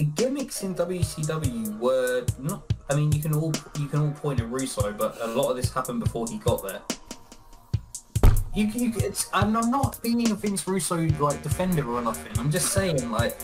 the 0.00 0.06
gimmicks 0.06 0.62
in 0.62 0.74
WCW 0.74 1.78
were 1.78 2.24
not. 2.38 2.62
I 2.88 2.94
mean, 2.94 3.12
you 3.12 3.20
can 3.20 3.34
all 3.34 3.52
you 3.78 3.86
can 3.86 4.00
all 4.00 4.12
point 4.12 4.40
at 4.40 4.48
Russo, 4.48 4.94
but 4.94 5.18
a 5.20 5.26
lot 5.26 5.50
of 5.50 5.56
this 5.56 5.74
happened 5.74 6.00
before 6.00 6.26
he 6.26 6.38
got 6.38 6.66
there. 6.66 6.80
You, 8.54 8.64
you 8.68 8.94
it's, 8.96 9.28
and 9.34 9.54
I'm 9.58 9.70
not 9.70 10.02
being 10.02 10.30
a 10.30 10.34
Vince 10.34 10.66
Russo 10.66 11.06
like 11.18 11.42
defender 11.42 11.86
or 11.86 12.00
nothing. 12.00 12.32
I'm 12.38 12.50
just 12.50 12.72
saying, 12.72 13.10
like, 13.10 13.36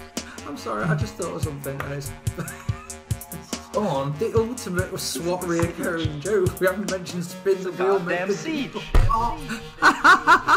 I'm 0.46 0.56
sorry, 0.56 0.84
I 0.84 0.94
just 0.94 1.16
thought 1.16 1.34
of 1.34 1.42
something, 1.42 1.78
and 1.78 1.92
it's 1.92 2.10
go 3.74 3.82
on. 3.82 4.18
the 4.18 4.32
ultimate 4.34 4.90
was 4.90 5.02
SWAT 5.02 5.42
reoccurring 5.42 6.20
joke. 6.22 6.58
We 6.58 6.68
haven't 6.68 6.90
mentioned 6.90 7.26
spin 7.26 7.62
the 7.62 7.72
wheel. 7.72 7.98
Goddamn 7.98 8.28
method. 8.28 8.34
siege. 8.34 8.72
Oh. 9.18 9.38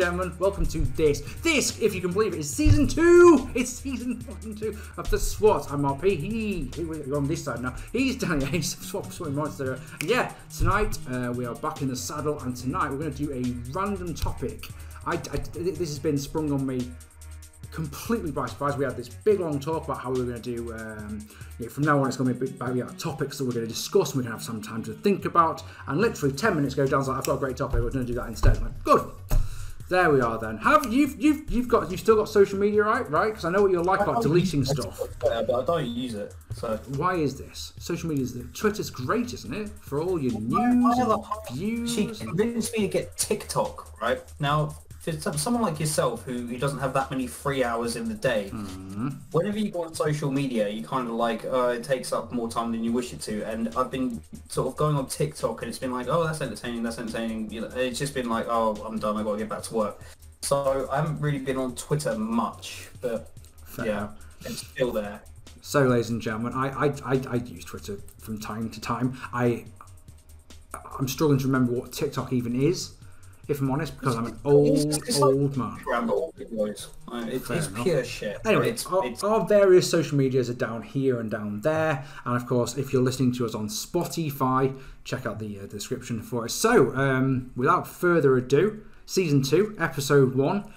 gentlemen. 0.00 0.32
Welcome 0.38 0.64
to 0.64 0.78
this. 0.96 1.20
This, 1.42 1.78
if 1.78 1.94
you 1.94 2.00
can 2.00 2.10
believe 2.12 2.32
it, 2.32 2.38
is 2.38 2.48
season 2.48 2.88
two. 2.88 3.50
It's 3.54 3.68
season 3.70 4.18
fucking 4.18 4.54
two 4.54 4.74
of 4.96 5.10
the 5.10 5.18
SWAT. 5.18 5.70
I'm 5.70 5.82
RP. 5.82 6.18
He, 6.18 6.70
he 6.74 6.84
we're 6.84 7.18
on 7.18 7.28
this 7.28 7.44
side 7.44 7.60
now. 7.60 7.76
He's 7.92 8.16
Danny 8.16 8.46
Ace 8.56 8.72
of 8.78 8.82
SWAT 8.84 9.12
Swimming 9.12 9.34
Monster. 9.36 9.78
And 10.00 10.08
yeah, 10.08 10.32
tonight 10.56 10.96
uh, 11.10 11.34
we 11.36 11.44
are 11.44 11.54
back 11.56 11.82
in 11.82 11.88
the 11.88 11.96
saddle, 11.96 12.40
and 12.40 12.56
tonight 12.56 12.90
we're 12.90 12.96
going 12.96 13.12
to 13.12 13.26
do 13.26 13.30
a 13.30 13.42
random 13.78 14.14
topic. 14.14 14.68
I, 15.04 15.16
I- 15.16 15.18
this 15.52 15.78
has 15.80 15.98
been 15.98 16.16
sprung 16.16 16.50
on 16.50 16.64
me 16.66 16.90
completely 17.70 18.30
by 18.32 18.46
surprise. 18.46 18.78
We 18.78 18.86
had 18.86 18.96
this 18.96 19.10
big 19.10 19.38
long 19.40 19.60
talk 19.60 19.84
about 19.84 19.98
how 20.00 20.12
we 20.12 20.20
were 20.20 20.26
going 20.30 20.40
to 20.40 20.56
do. 20.56 20.72
Um, 20.72 21.20
from 21.68 21.84
now 21.84 22.00
on, 22.00 22.08
it's 22.08 22.16
going 22.16 22.32
to 22.32 22.40
be 22.40 22.50
about 22.50 22.74
yeah, 22.74 22.86
topics 22.98 23.36
that 23.36 23.44
we're 23.44 23.52
going 23.52 23.66
to 23.66 23.72
discuss. 23.72 24.14
and 24.14 24.16
We're 24.16 24.22
going 24.30 24.32
to 24.32 24.38
have 24.38 24.42
some 24.42 24.62
time 24.62 24.82
to 24.84 24.94
think 24.94 25.26
about. 25.26 25.62
And 25.88 26.00
literally 26.00 26.34
ten 26.34 26.56
minutes 26.56 26.72
ago, 26.72 26.86
Dan's 26.86 27.08
like, 27.08 27.18
"I've 27.18 27.26
got 27.26 27.34
a 27.34 27.38
great 27.38 27.58
topic. 27.58 27.82
We're 27.82 27.90
going 27.90 28.06
to 28.06 28.12
do 28.12 28.18
that 28.18 28.28
instead." 28.28 28.56
I'm 28.56 28.62
like, 28.62 28.82
good. 28.82 29.10
There 29.90 30.08
we 30.08 30.20
are 30.20 30.38
then. 30.38 30.56
Have 30.58 30.92
you've 30.92 31.20
you've 31.20 31.50
you've 31.50 31.66
got 31.66 31.90
you've 31.90 31.98
still 31.98 32.14
got 32.14 32.28
social 32.28 32.56
media 32.56 32.84
right 32.84 33.10
right? 33.10 33.30
Because 33.30 33.44
I 33.44 33.50
know 33.50 33.62
what 33.62 33.72
you're 33.72 33.82
like 33.82 33.98
about 33.98 34.22
deleting 34.22 34.64
stuff. 34.64 35.00
Yeah, 35.24 35.42
but 35.42 35.62
I 35.62 35.64
don't 35.64 35.86
use 35.88 36.14
it. 36.14 36.32
So 36.54 36.78
Why 36.96 37.16
is 37.16 37.36
this? 37.36 37.72
Social 37.80 38.08
media 38.08 38.22
is 38.22 38.32
the 38.32 38.44
Twitter's 38.54 38.88
great, 38.88 39.34
isn't 39.34 39.52
it? 39.52 39.68
For 39.80 40.00
all 40.00 40.20
your 40.22 40.40
news 40.40 40.96
have 40.96 41.08
a 41.10 41.14
and 41.14 41.24
views. 41.52 41.92
She 41.92 42.06
convinced 42.06 42.72
me 42.76 42.82
to 42.82 42.88
get 42.88 43.16
TikTok, 43.16 44.00
right? 44.00 44.22
Now, 44.38 44.76
for 45.00 45.12
someone 45.38 45.62
like 45.62 45.80
yourself 45.80 46.24
who, 46.24 46.46
who 46.46 46.58
doesn't 46.58 46.78
have 46.78 46.92
that 46.92 47.10
many 47.10 47.26
free 47.26 47.64
hours 47.64 47.96
in 47.96 48.06
the 48.06 48.14
day, 48.14 48.50
Mm-hmm. 48.52 49.08
whenever 49.32 49.58
you 49.58 49.70
go 49.70 49.84
on 49.84 49.94
social 49.94 50.30
media, 50.30 50.68
you 50.68 50.82
kind 50.84 51.08
of 51.08 51.14
like, 51.14 51.42
uh, 51.46 51.68
it 51.68 51.82
takes 51.82 52.12
up 52.12 52.32
more 52.32 52.50
time 52.50 52.70
than 52.70 52.84
you 52.84 52.92
wish 52.92 53.14
it 53.14 53.20
to. 53.22 53.42
And 53.44 53.68
I've 53.76 53.90
been 53.90 54.20
sort 54.50 54.68
of 54.68 54.76
going 54.76 54.96
on 54.96 55.06
TikTok 55.06 55.62
and 55.62 55.70
it's 55.70 55.78
been 55.78 55.90
like, 55.92 56.06
oh, 56.08 56.24
that's 56.24 56.42
entertaining, 56.42 56.82
that's 56.82 56.98
entertaining. 56.98 57.50
You 57.50 57.62
know, 57.62 57.68
it's 57.68 57.98
just 57.98 58.12
been 58.12 58.28
like, 58.28 58.46
oh, 58.48 58.74
I'm 58.86 58.98
done, 58.98 59.16
I've 59.16 59.24
got 59.24 59.32
to 59.32 59.38
get 59.38 59.48
back 59.48 59.62
to 59.64 59.74
work. 59.74 60.00
So 60.42 60.86
I 60.92 60.96
haven't 60.96 61.18
really 61.18 61.38
been 61.38 61.56
on 61.56 61.74
Twitter 61.76 62.18
much, 62.18 62.88
but 63.00 63.30
Fair. 63.64 63.86
yeah, 63.86 64.08
it's 64.44 64.66
still 64.66 64.92
there. 64.92 65.22
So, 65.62 65.82
ladies 65.84 66.10
and 66.10 66.20
gentlemen, 66.20 66.52
I, 66.54 66.68
I, 66.68 66.86
I, 67.04 67.20
I 67.30 67.34
use 67.36 67.64
Twitter 67.64 67.98
from 68.18 68.38
time 68.38 68.68
to 68.70 68.80
time. 68.80 69.18
I 69.32 69.64
I'm 70.98 71.08
struggling 71.08 71.38
to 71.40 71.46
remember 71.46 71.72
what 71.72 71.92
TikTok 71.92 72.32
even 72.32 72.60
is, 72.60 72.94
if 73.48 73.60
I'm 73.60 73.70
honest, 73.70 73.98
because 73.98 74.16
I'm 74.16 74.26
an 74.26 74.38
old 74.44 74.78
It's- 74.78 75.20
old 75.20 75.56
man. 75.56 75.78
Ramble. 75.86 76.32
Uh, 77.12 77.26
It's, 77.28 77.50
it's 77.50 77.68
pure 77.82 78.04
shit. 78.04 78.38
Anyway, 78.44 78.70
it's, 78.70 78.86
our, 78.86 79.04
it's 79.06 79.24
our 79.24 79.44
various 79.46 79.90
social 79.90 80.16
medias 80.16 80.48
are 80.48 80.54
down 80.54 80.82
here 80.82 81.18
and 81.20 81.30
down 81.30 81.60
there, 81.62 82.04
and 82.24 82.36
of 82.36 82.46
course, 82.46 82.76
if 82.76 82.92
you're 82.92 83.02
listening 83.02 83.32
to 83.32 83.46
us 83.46 83.54
on 83.54 83.68
Spotify, 83.68 84.76
check 85.04 85.26
out 85.26 85.38
the 85.38 85.58
uh, 85.60 85.66
description 85.66 86.22
for 86.22 86.46
it. 86.46 86.50
So, 86.50 86.94
um, 86.94 87.50
without 87.56 87.86
further 87.88 88.36
ado, 88.36 88.82
season 89.06 89.42
two, 89.42 89.74
episode 89.78 90.34
one. 90.34 90.72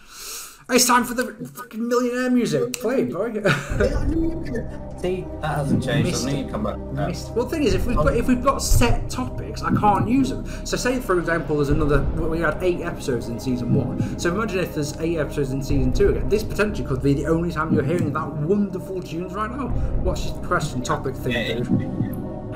It's 0.69 0.85
time 0.85 1.03
for 1.03 1.13
the 1.13 1.25
fucking 1.55 1.87
millionaire 1.87 2.29
music. 2.29 2.73
Play, 2.73 3.03
boy. 3.05 3.33
See, 5.01 5.25
that 5.41 5.57
hasn't 5.57 5.83
changed. 5.83 6.09
Missed 6.11 6.25
I 6.27 6.31
knew 6.31 6.37
it. 6.37 6.41
you'd 6.43 6.51
come 6.51 6.63
back. 6.63 6.75
Uh, 6.75 7.07
Missed. 7.07 7.31
Well, 7.33 7.45
the 7.45 7.51
thing 7.55 7.63
is, 7.63 7.73
if 7.73 7.85
we've 7.85 7.95
got, 7.97 8.15
if 8.15 8.27
we've 8.27 8.41
got 8.43 8.59
set 8.59 9.09
topics, 9.09 9.61
I 9.61 9.75
can't 9.75 10.07
use 10.07 10.29
them. 10.29 10.45
So, 10.65 10.77
say 10.77 10.99
for 11.01 11.19
example, 11.19 11.57
there's 11.57 11.69
another. 11.69 12.03
well, 12.15 12.29
We 12.29 12.39
had 12.39 12.57
eight 12.63 12.81
episodes 12.81 13.27
in 13.27 13.39
season 13.39 13.73
one. 13.73 14.17
So 14.17 14.33
imagine 14.33 14.59
if 14.59 14.73
there's 14.73 14.95
eight 14.99 15.17
episodes 15.17 15.51
in 15.51 15.61
season 15.61 15.91
two 15.91 16.09
again. 16.09 16.29
This 16.29 16.43
potentially 16.43 16.87
could 16.87 17.03
be 17.03 17.13
the 17.13 17.25
only 17.27 17.51
time 17.51 17.73
you're 17.73 17.83
hearing 17.83 18.13
that 18.13 18.27
wonderful 18.33 19.01
tunes 19.03 19.33
right 19.33 19.51
now. 19.51 19.67
What's 20.01 20.25
your 20.27 20.35
question 20.45 20.81
topic 20.81 21.15
thing, 21.15 21.33
Yeah, 21.33 21.53
dude? 21.55 21.81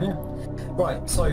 yeah. 0.02 0.16
Right, 0.78 1.10
so 1.10 1.26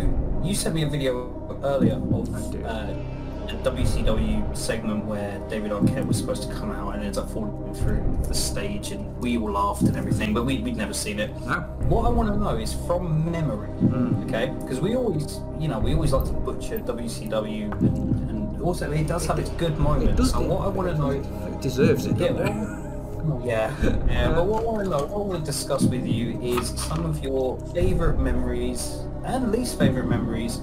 you 0.43 0.55
sent 0.55 0.75
me 0.75 0.83
a 0.83 0.89
video 0.89 1.61
earlier 1.63 1.95
of 1.95 2.51
did. 2.51 2.65
uh, 2.65 2.69
a 2.69 3.14
WCW 3.53 4.57
segment 4.57 5.05
where 5.05 5.39
David 5.49 5.71
Arquette 5.71 6.07
was 6.07 6.17
supposed 6.19 6.49
to 6.49 6.55
come 6.55 6.71
out 6.71 6.95
and 6.95 7.05
ends 7.05 7.19
up 7.19 7.31
falling 7.31 7.75
through 7.75 8.19
the 8.27 8.35
stage 8.35 8.91
and 8.93 9.17
we 9.19 9.37
all 9.39 9.51
laughed 9.53 9.83
and 9.83 9.97
everything, 9.97 10.33
but 10.35 10.45
we, 10.45 10.59
we'd 10.59 10.77
never 10.77 10.95
seen 10.95 11.19
it. 11.19 11.31
No. 11.43 11.61
What 11.89 12.07
I 12.07 12.09
want 12.11 12.29
to 12.31 12.37
know 12.37 12.57
is 12.57 12.75
from 12.87 13.31
memory, 13.31 13.69
Hmm. 13.69 14.25
okay? 14.25 14.53
Because 14.61 14.81
we 14.81 14.97
always, 14.97 15.41
you 15.59 15.69
know, 15.69 15.79
we 15.79 15.95
always 15.95 16.13
like 16.13 16.25
to 16.27 16.33
butcher 16.33 16.79
WCW 16.79 17.71
and, 17.81 18.31
and 18.31 18.63
also 18.63 18.91
it 18.91 19.07
does 19.07 19.27
have 19.27 19.39
its 19.39 19.51
good 19.51 19.79
moments. 19.79 20.17
Does 20.17 20.33
and 20.33 20.49
what 20.49 20.63
I 20.63 20.69
want 20.69 20.89
to 20.89 20.99
know 20.99 21.11
It 21.11 21.61
deserves 21.61 22.07
it, 22.07 22.17
yeah, 22.17 22.27
it? 22.29 22.37
well, 22.37 23.43
yeah, 23.45 23.75
yeah. 24.09 24.33
But 24.33 24.47
what 24.47 24.63
I 24.63 24.67
want 24.67 24.85
to 24.85 24.91
know, 24.91 24.99
what 25.05 25.21
I 25.23 25.27
want 25.27 25.41
to 25.41 25.45
discuss 25.51 25.83
with 25.85 26.07
you 26.07 26.41
is 26.41 26.69
some 26.81 27.05
of 27.05 27.23
your 27.23 27.59
favourite 27.75 28.19
memories 28.19 28.99
and 29.25 29.51
least 29.51 29.79
favourite 29.79 30.07
memories 30.09 30.61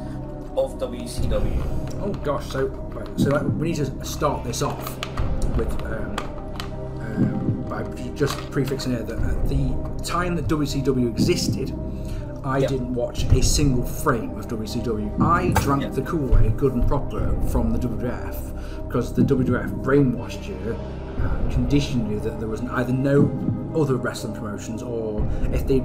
of 0.58 0.78
WCW. 0.80 2.00
Oh 2.02 2.14
gosh, 2.24 2.46
so 2.48 2.68
right, 2.68 3.08
so 3.20 3.30
like, 3.30 3.44
we 3.44 3.70
need 3.70 3.76
to 3.78 4.06
start 4.06 4.44
this 4.44 4.62
off 4.62 4.98
with 5.58 5.72
um, 5.86 6.16
um, 7.00 7.66
by 7.70 7.84
just 8.16 8.38
prefixing 8.52 8.94
here 8.94 9.04
that 9.04 9.20
at 9.20 9.48
the 9.50 10.04
time 10.04 10.36
that 10.36 10.48
WCW 10.48 11.08
existed, 11.10 11.74
I 12.44 12.58
Yeah. 12.60 12.68
didn't 12.70 12.94
watch 12.94 13.24
a 13.26 13.42
single 13.44 13.84
frame 13.86 14.38
of 14.38 14.48
WCW. 14.48 15.12
I 15.22 15.50
drank 15.62 15.84
Yeah. 15.84 15.90
the 15.90 16.02
Kool-Aid, 16.02 16.58
good 16.58 16.74
and 16.74 16.88
proper, 16.88 17.36
from 17.48 17.72
the 17.72 17.78
WWF 17.78 18.36
because 18.88 19.14
the 19.14 19.22
WWF 19.24 19.72
brainwashed 19.84 20.48
you, 20.48 20.76
and 21.22 21.52
conditioned 21.52 22.10
you 22.10 22.20
that 22.22 22.40
there 22.40 22.50
was 22.50 22.62
either 22.62 22.92
no 22.92 23.30
other 23.76 23.96
wrestling 23.96 24.34
promotions 24.34 24.82
or 24.82 25.26
if 25.54 25.68
they 25.68 25.84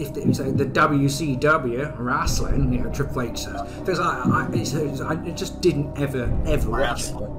if 0.00 0.16
it 0.16 0.26
was 0.26 0.40
like 0.40 0.56
the 0.56 0.66
WCW 0.66 1.94
wrestling, 1.98 2.72
you 2.72 2.80
know, 2.80 2.92
Triple 2.92 3.22
H 3.22 3.38
says 3.38 3.60
things 3.84 3.98
like 3.98 4.26
I, 4.26 4.48
it's, 4.52 4.72
it's, 4.74 5.00
I 5.00 5.14
it 5.24 5.36
just 5.36 5.60
didn't 5.60 5.98
ever 5.98 6.24
ever. 6.46 6.70
Wrestling. 6.70 7.34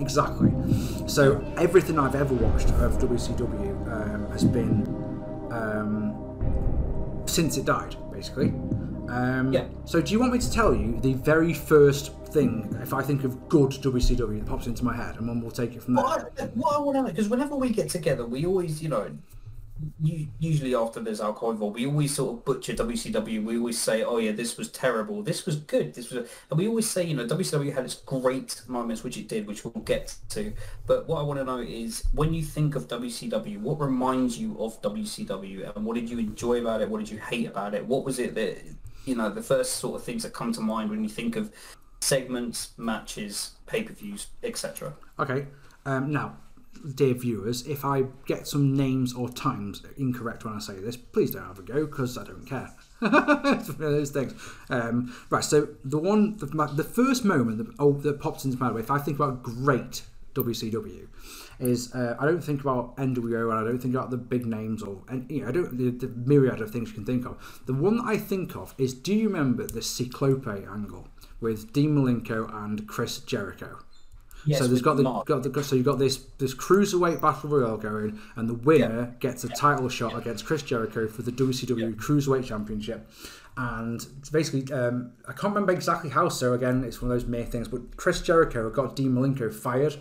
Exactly. 0.00 0.50
So 1.06 1.40
everything 1.56 1.98
I've 1.98 2.16
ever 2.16 2.34
watched 2.34 2.68
of 2.70 2.98
WCW 2.98 3.92
um, 3.92 4.30
has 4.32 4.44
been 4.44 4.82
um, 5.52 7.22
since 7.26 7.56
it 7.56 7.64
died, 7.64 7.96
basically. 8.12 8.48
Um, 9.08 9.52
Yeah. 9.52 9.66
So 9.84 10.00
do 10.00 10.12
you 10.12 10.18
want 10.18 10.32
me 10.32 10.38
to 10.38 10.50
tell 10.50 10.74
you 10.74 10.98
the 11.00 11.12
very 11.14 11.54
first 11.54 12.12
thing, 12.26 12.76
if 12.82 12.92
I 12.92 13.02
think 13.02 13.22
of 13.24 13.48
good 13.48 13.70
WCW, 13.70 14.40
that 14.40 14.46
pops 14.46 14.66
into 14.66 14.84
my 14.84 14.94
head, 14.94 15.16
and 15.18 15.28
then 15.28 15.40
we'll 15.40 15.50
take 15.50 15.74
it 15.74 15.82
from 15.82 15.94
there? 15.94 16.04
What 16.04 16.32
I, 16.40 16.44
what 16.46 16.74
I 16.74 16.78
want 16.80 16.96
to 16.96 17.02
know, 17.02 17.08
because 17.08 17.28
whenever 17.28 17.54
we 17.54 17.70
get 17.70 17.88
together, 17.88 18.26
we 18.26 18.44
always, 18.46 18.82
you 18.82 18.88
know, 18.88 19.10
usually 20.38 20.74
after 20.74 21.00
there's 21.00 21.20
involved, 21.20 21.74
we 21.74 21.86
always 21.86 22.14
sort 22.14 22.32
of 22.32 22.44
butcher 22.44 22.74
WCW. 22.74 23.44
We 23.44 23.58
always 23.58 23.80
say, 23.80 24.02
oh 24.02 24.18
yeah, 24.18 24.32
this 24.32 24.56
was 24.56 24.70
terrible. 24.70 25.22
This 25.22 25.46
was 25.46 25.56
good. 25.56 25.94
This 25.94 26.10
was, 26.10 26.28
and 26.50 26.58
we 26.58 26.68
always 26.68 26.88
say, 26.88 27.04
you 27.04 27.14
know, 27.14 27.26
WCW 27.26 27.74
had 27.74 27.84
its 27.84 27.94
great 27.94 28.62
moments, 28.68 29.02
which 29.02 29.16
it 29.16 29.28
did, 29.28 29.46
which 29.46 29.64
we'll 29.64 29.82
get 29.84 30.14
to. 30.30 30.52
But 30.86 31.08
what 31.08 31.18
I 31.18 31.22
want 31.22 31.40
to 31.40 31.44
know 31.44 31.58
is, 31.58 32.04
when 32.12 32.32
you 32.32 32.42
think 32.42 32.76
of 32.76 32.88
WCW, 32.88 33.60
what 33.60 33.80
reminds 33.80 34.38
you 34.38 34.56
of 34.58 34.80
WCW, 34.82 35.74
and 35.74 35.84
what 35.84 35.94
did 35.94 36.08
you 36.08 36.18
enjoy 36.18 36.60
about 36.60 36.80
it? 36.80 36.88
What 36.88 36.98
did 36.98 37.10
you 37.10 37.18
hate 37.18 37.48
about 37.48 37.74
it? 37.74 37.84
What 37.84 38.04
was 38.04 38.18
it 38.18 38.34
that, 38.36 38.58
you 39.04 39.16
know, 39.16 39.28
the 39.30 39.42
first 39.42 39.76
sort 39.76 39.96
of 39.96 40.04
things 40.04 40.22
that 40.22 40.32
come 40.32 40.52
to 40.52 40.60
mind 40.60 40.90
when 40.90 41.02
you 41.02 41.10
think 41.10 41.36
of 41.36 41.52
segments, 42.00 42.72
matches, 42.76 43.52
pay-per-views, 43.66 44.28
etc. 44.42 44.94
Okay. 45.18 45.46
Um, 45.86 46.12
now, 46.12 46.36
dear 46.94 47.14
viewers, 47.14 47.66
if 47.66 47.84
I 47.84 48.04
get 48.26 48.46
some 48.46 48.76
names 48.76 49.14
or 49.14 49.28
times 49.28 49.82
incorrect 49.96 50.44
when 50.44 50.54
I 50.54 50.58
say 50.58 50.74
this, 50.74 50.96
please 50.96 51.30
don't 51.30 51.46
have 51.46 51.58
a 51.58 51.62
go 51.62 51.86
because 51.86 52.18
I 52.18 52.24
don't 52.24 52.46
care. 52.46 52.70
it's 53.02 53.68
one 53.68 53.82
of 53.82 53.92
those 53.92 54.10
things. 54.10 54.34
Um, 54.70 55.14
right. 55.30 55.44
So 55.44 55.68
the 55.84 55.98
one, 55.98 56.36
the, 56.38 56.46
the 56.74 56.84
first 56.84 57.24
moment 57.24 57.58
that, 57.58 57.74
oh, 57.78 57.92
that 57.92 58.20
pops 58.20 58.44
into 58.44 58.58
my 58.58 58.68
head, 58.68 58.76
if 58.76 58.90
I 58.90 58.98
think 58.98 59.16
about 59.16 59.42
great 59.42 60.02
WCW 60.34 61.06
is 61.60 61.94
uh, 61.94 62.16
I 62.18 62.26
don't 62.26 62.42
think 62.42 62.60
about 62.60 62.96
NWO 62.96 63.50
and 63.50 63.58
I 63.58 63.62
don't 63.62 63.78
think 63.78 63.94
about 63.94 64.10
the 64.10 64.16
big 64.16 64.44
names 64.46 64.82
or 64.82 65.02
and 65.08 65.30
you 65.30 65.42
know 65.42 65.48
I 65.48 65.52
don't 65.52 65.78
the, 65.78 65.90
the 65.90 66.08
myriad 66.08 66.60
of 66.60 66.70
things 66.70 66.88
you 66.88 66.94
can 66.94 67.04
think 67.04 67.24
of. 67.24 67.62
The 67.66 67.74
one 67.74 67.98
that 67.98 68.06
I 68.06 68.16
think 68.16 68.56
of 68.56 68.74
is 68.76 68.94
do 68.94 69.14
you 69.14 69.28
remember 69.28 69.66
the 69.66 69.82
Cyclope 69.82 70.46
angle 70.46 71.08
with 71.40 71.72
Dean 71.72 71.94
Malenko 71.96 72.52
and 72.52 72.86
Chris 72.88 73.18
Jericho? 73.20 73.78
Yes, 74.46 74.58
so 74.58 74.66
there's 74.66 74.82
got 74.82 74.96
the, 74.96 75.04
got 75.24 75.42
the 75.42 75.64
so 75.64 75.76
you've 75.76 75.84
got 75.84 75.98
this 75.98 76.18
this 76.38 76.54
cruiserweight 76.54 77.20
battle 77.20 77.50
royale 77.50 77.76
going, 77.76 78.20
and 78.36 78.48
the 78.48 78.54
winner 78.54 79.16
gets 79.20 79.44
a 79.44 79.48
title 79.48 79.88
shot 79.88 80.16
against 80.16 80.44
Chris 80.44 80.62
Jericho 80.62 81.08
for 81.08 81.22
the 81.22 81.32
WCW 81.32 81.94
Cruiserweight 81.96 82.44
Championship. 82.44 83.08
And 83.56 84.04
it's 84.18 84.30
basically, 84.30 84.72
um, 84.74 85.12
I 85.28 85.32
can't 85.32 85.54
remember 85.54 85.72
exactly 85.72 86.10
how. 86.10 86.28
So 86.28 86.54
again, 86.54 86.82
it's 86.82 87.00
one 87.00 87.10
of 87.10 87.16
those 87.18 87.28
mere 87.28 87.44
things. 87.44 87.68
But 87.68 87.96
Chris 87.96 88.20
Jericho 88.20 88.68
got 88.68 88.96
Dean 88.96 89.12
Malenko 89.12 89.54
fired 89.54 89.96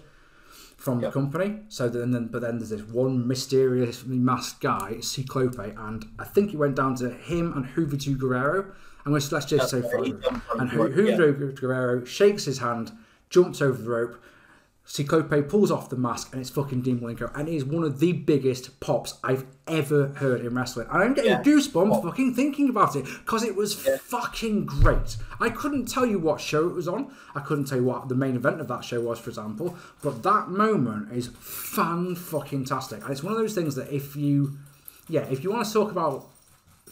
from 0.75 0.99
the 0.99 1.11
company. 1.11 1.59
So 1.69 1.87
then, 1.87 2.11
then, 2.11 2.27
but 2.27 2.41
then 2.41 2.57
there's 2.57 2.71
this 2.71 2.81
one 2.81 3.27
mysterious 3.27 4.05
masked 4.05 4.59
guy, 4.61 4.99
Cyclope, 5.01 5.57
and 5.59 6.05
I 6.19 6.25
think 6.25 6.53
it 6.53 6.57
went 6.57 6.75
down 6.75 6.95
to 6.95 7.11
him 7.11 7.53
and 7.53 7.65
Juventud 7.65 8.17
Guerrero. 8.17 8.73
I'm 9.05 9.11
going 9.11 9.21
to 9.21 9.33
let's 9.33 9.45
just 9.45 9.69
say 9.69 9.81
That's 9.81 9.93
right, 9.93 10.05
he 10.05 10.11
Fro- 10.11 10.19
done 10.19 10.39
from 10.41 10.59
and 10.59 10.71
the 10.71 10.77
rope, 10.77 10.95
Ju- 10.95 11.45
yeah. 11.45 11.51
Guerrero 11.59 12.05
shakes 12.05 12.45
his 12.45 12.59
hand, 12.59 12.91
jumps 13.29 13.61
over 13.61 13.81
the 13.81 13.89
rope. 13.89 14.21
Cyclope 14.85 15.47
pulls 15.47 15.71
off 15.71 15.89
the 15.89 15.95
mask 15.95 16.33
and 16.33 16.41
it's 16.41 16.49
fucking 16.49 16.81
Dean 16.81 16.99
Malenko 16.99 17.31
and 17.39 17.47
it 17.47 17.55
is 17.55 17.63
one 17.63 17.83
of 17.85 17.99
the 17.99 18.11
biggest 18.11 18.79
pops 18.81 19.17
I've 19.23 19.45
ever 19.65 20.07
heard 20.09 20.41
in 20.45 20.53
wrestling. 20.53 20.87
And 20.91 21.01
I'm 21.01 21.13
getting 21.13 21.31
Yeah. 21.31 21.41
goosebumps 21.41 22.03
fucking 22.03 22.35
thinking 22.35 22.67
about 22.69 22.95
it 22.97 23.05
because 23.05 23.43
it 23.43 23.55
was 23.55 23.73
fucking 23.75 24.65
great. 24.65 25.15
I 25.39 25.49
couldn't 25.49 25.85
tell 25.85 26.05
you 26.05 26.19
what 26.19 26.41
show 26.41 26.67
it 26.67 26.73
was 26.75 26.87
on. 26.89 27.11
I 27.33 27.39
couldn't 27.39 27.65
tell 27.65 27.77
you 27.77 27.85
what 27.85 28.09
the 28.09 28.15
main 28.15 28.35
event 28.35 28.59
of 28.59 28.67
that 28.67 28.83
show 28.83 28.99
was, 28.99 29.19
for 29.19 29.29
example. 29.29 29.77
But 30.03 30.21
that 30.23 30.49
moment 30.49 31.13
is 31.13 31.27
fan 31.39 32.15
fucking 32.15 32.65
tastic. 32.65 33.01
And 33.03 33.11
it's 33.11 33.23
one 33.23 33.31
of 33.31 33.39
those 33.39 33.55
things 33.55 33.75
that 33.75 33.89
if 33.89 34.17
you, 34.17 34.57
yeah, 35.07 35.21
if 35.31 35.43
you 35.45 35.51
want 35.51 35.65
to 35.65 35.71
talk 35.73 35.91
about 35.91 36.27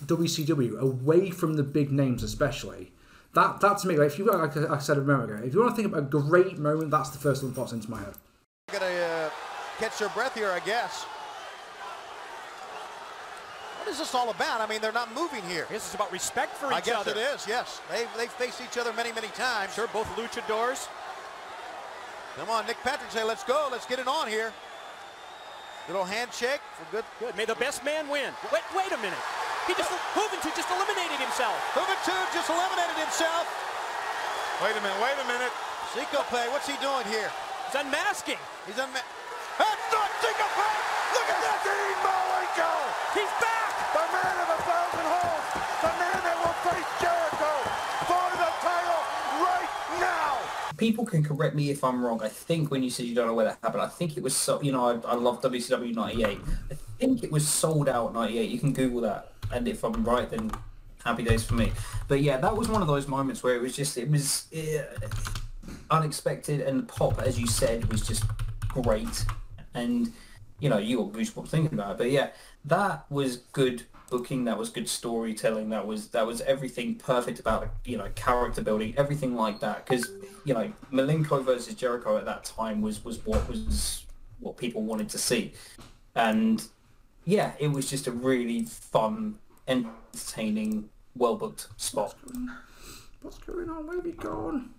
WCW 0.06 0.80
away 0.80 1.30
from 1.30 1.56
the 1.56 1.64
big 1.64 1.92
names, 1.92 2.24
especially. 2.24 2.92
That, 3.34 3.62
that 3.62 3.78
to 3.80 3.88
me, 3.88 3.98
like, 3.98 4.08
if 4.08 4.20
you 4.20 4.26
like 4.26 4.58
I 4.58 4.78
said 4.80 4.98
a 4.98 5.02
moment 5.02 5.32
ago, 5.32 5.42
if 5.44 5.54
you 5.54 5.62
want 5.62 5.76
to 5.76 5.82
think 5.82 5.94
about 5.94 6.04
a 6.04 6.22
great 6.22 6.58
moment, 6.58 6.92
that's 6.92 7.10
the 7.10 7.18
first 7.18 7.44
one 7.44 7.54
that 7.54 7.60
pops 7.60 7.72
into 7.72 7.90
my 7.90 8.00
head. 8.00 8.14
Gonna 8.72 8.86
uh, 8.86 9.30
catch 9.80 10.00
your 10.02 10.10
breath 10.10 10.36
here, 10.36 10.52
I 10.52 10.60
guess. 10.60 11.04
What 13.80 13.90
is 13.90 13.98
this 14.00 14.14
all 14.14 14.30
about? 14.30 14.62
I 14.62 14.68
mean, 14.68 14.82
they're 14.82 14.92
not 14.92 15.14
moving 15.16 15.44
here. 15.44 15.66
This 15.70 15.88
is 15.88 15.96
about 15.96 16.12
respect 16.12 16.56
for 16.58 16.68
I 16.68 16.80
each 16.80 16.86
guess 16.86 17.08
it 17.08 17.18
is, 17.18 17.48
yes. 17.48 17.82
They 17.90 18.06
they 18.18 18.28
faced 18.28 18.62
each 18.62 18.78
other 18.78 18.94
many, 18.94 19.12
many 19.14 19.30
times. 19.30 19.74
Sure, 19.74 19.88
both 19.88 20.08
luchadors. 20.16 20.88
Come 22.38 22.50
on, 22.50 22.66
Nick 22.66 22.78
Patrick 22.84 23.12
say, 23.12 23.24
let's 23.24 23.44
go, 23.44 23.70
let's 23.72 23.86
get 23.86 24.00
it 24.00 24.08
on 24.08 24.28
here. 24.28 24.54
Little 25.88 26.06
handshake 26.06 26.62
for 26.78 26.92
good. 26.92 27.06
Good. 27.20 27.36
May 27.36 27.46
the 27.46 27.56
best 27.56 27.84
man 27.84 28.08
win. 28.08 28.32
Wait, 28.54 28.62
wait 28.76 28.92
a 28.92 28.98
minute. 28.98 29.18
He 29.68 29.74
just 29.78 29.92
Juventud 30.16 30.54
just 30.56 30.70
eliminated 30.72 31.20
himself. 31.22 31.56
Juventud 31.78 32.26
just 32.34 32.50
eliminated 32.50 32.98
himself. 32.98 33.46
Wait 34.64 34.74
a 34.78 34.82
minute, 34.82 35.00
wait 35.02 35.18
a 35.22 35.28
minute. 35.28 35.54
Cyclope, 35.94 36.32
what's 36.54 36.68
he 36.68 36.76
doing 36.82 37.06
here? 37.10 37.30
He's 37.68 37.78
unmasking. 37.82 38.40
He's 38.68 38.80
on. 38.80 38.90
That's 38.94 39.86
not 39.94 40.10
Cyclope! 40.22 40.58
Look 41.14 41.28
at 41.30 41.40
that! 41.46 41.58
Dean 41.62 41.98
Malenko, 42.02 42.72
He's 43.14 43.34
back. 43.44 43.72
the 43.94 44.06
man 44.10 44.36
of 44.42 44.50
a 44.50 44.60
thousand 44.66 45.08
holes, 45.12 45.46
the 45.84 45.92
man 46.00 46.20
that 46.26 46.38
will 46.42 46.58
face 46.66 46.90
Jericho 47.04 47.52
for 48.10 48.28
the 48.42 48.50
title 48.66 49.04
right 49.46 49.72
now. 50.00 50.34
people 50.78 51.06
can 51.06 51.24
correct 51.24 51.54
me 51.56 51.70
if 51.70 51.84
I'm 51.84 52.04
wrong. 52.04 52.22
I 52.24 52.30
think 52.30 52.72
when 52.72 52.82
you 52.84 52.90
said 52.90 53.06
you 53.06 53.14
don't 53.16 53.28
know 53.28 53.34
where 53.36 53.46
that 53.46 53.60
happened, 53.62 53.84
I 53.84 53.88
think 53.88 54.18
it 54.18 54.24
was 54.24 54.36
so. 54.36 54.62
You 54.62 54.72
know, 54.72 54.86
I, 55.06 55.12
I 55.12 55.16
love 55.16 55.42
WCW 55.42 55.94
'98. 55.94 56.40
I 56.72 56.76
think 57.00 57.24
it 57.24 57.32
was 57.32 57.48
Souled 57.48 57.90
Out 57.90 58.14
'98. 58.14 58.50
You 58.50 58.60
can 58.60 58.74
Google 58.74 59.02
that, 59.02 59.31
and 59.54 59.68
if 59.68 59.84
I'm 59.84 60.04
right, 60.04 60.30
then 60.30 60.52
happy 61.04 61.24
days 61.24 61.44
for 61.44 61.56
me. 61.56 61.72
But 62.08 62.22
yeah, 62.22 62.38
that 62.38 62.56
was 62.56 62.70
one 62.70 62.82
of 62.82 62.88
those 62.88 63.08
moments 63.08 63.44
where 63.44 63.56
it 63.56 63.62
was 63.62 63.76
just 63.76 63.98
it 63.98 64.10
was 64.10 64.48
uh, 64.54 64.84
unexpected, 65.90 66.62
and 66.62 66.80
the 66.80 66.84
pop, 66.84 67.22
as 67.22 67.40
you 67.40 67.48
said, 67.48 67.92
was 67.92 68.02
just 68.02 68.24
great. 68.70 69.26
And 69.74 70.12
you 70.60 70.70
know, 70.70 70.78
you 70.78 70.98
got 70.98 71.14
goosebumps 71.14 71.50
thinking 71.50 71.74
about 71.74 71.94
it. 71.94 71.98
But 71.98 72.12
yeah, 72.12 72.30
that 72.66 73.06
was 73.10 73.38
good 73.38 73.84
booking. 74.10 74.44
That 74.46 74.58
was 74.58 74.70
good 74.70 74.88
storytelling. 74.88 75.70
That 75.70 75.88
was 75.88 76.10
that 76.10 76.26
was 76.28 76.42
everything 76.42 76.96
perfect 76.96 77.40
about 77.40 77.70
you 77.86 77.98
know 77.98 78.10
character 78.16 78.62
building, 78.62 78.94
everything 78.98 79.36
like 79.36 79.60
that. 79.62 79.86
Because 79.86 80.12
you 80.46 80.54
know, 80.54 80.72
Malenko 80.92 81.44
versus 81.44 81.74
Jericho 81.74 82.18
at 82.18 82.26
that 82.26 82.44
time 82.44 82.82
was 82.82 83.04
was 83.04 83.26
what 83.26 83.48
was 83.50 84.06
what 84.40 84.58
people 84.58 84.84
wanted 84.84 85.10
to 85.10 85.18
see, 85.18 85.54
and 86.16 86.64
yeah, 87.26 87.54
it 87.60 87.70
was 87.70 87.90
just 87.90 88.08
a 88.08 88.12
really 88.12 88.64
fun, 88.64 89.36
entertaining, 89.68 90.90
well 91.16 91.36
booked 91.36 91.68
spot. 91.78 92.16
What's 93.22 93.38
going 93.40 93.70
on? 93.70 93.88
Where 93.88 93.98
have 93.98 94.06
you 94.06 94.14
gone? 94.14 94.72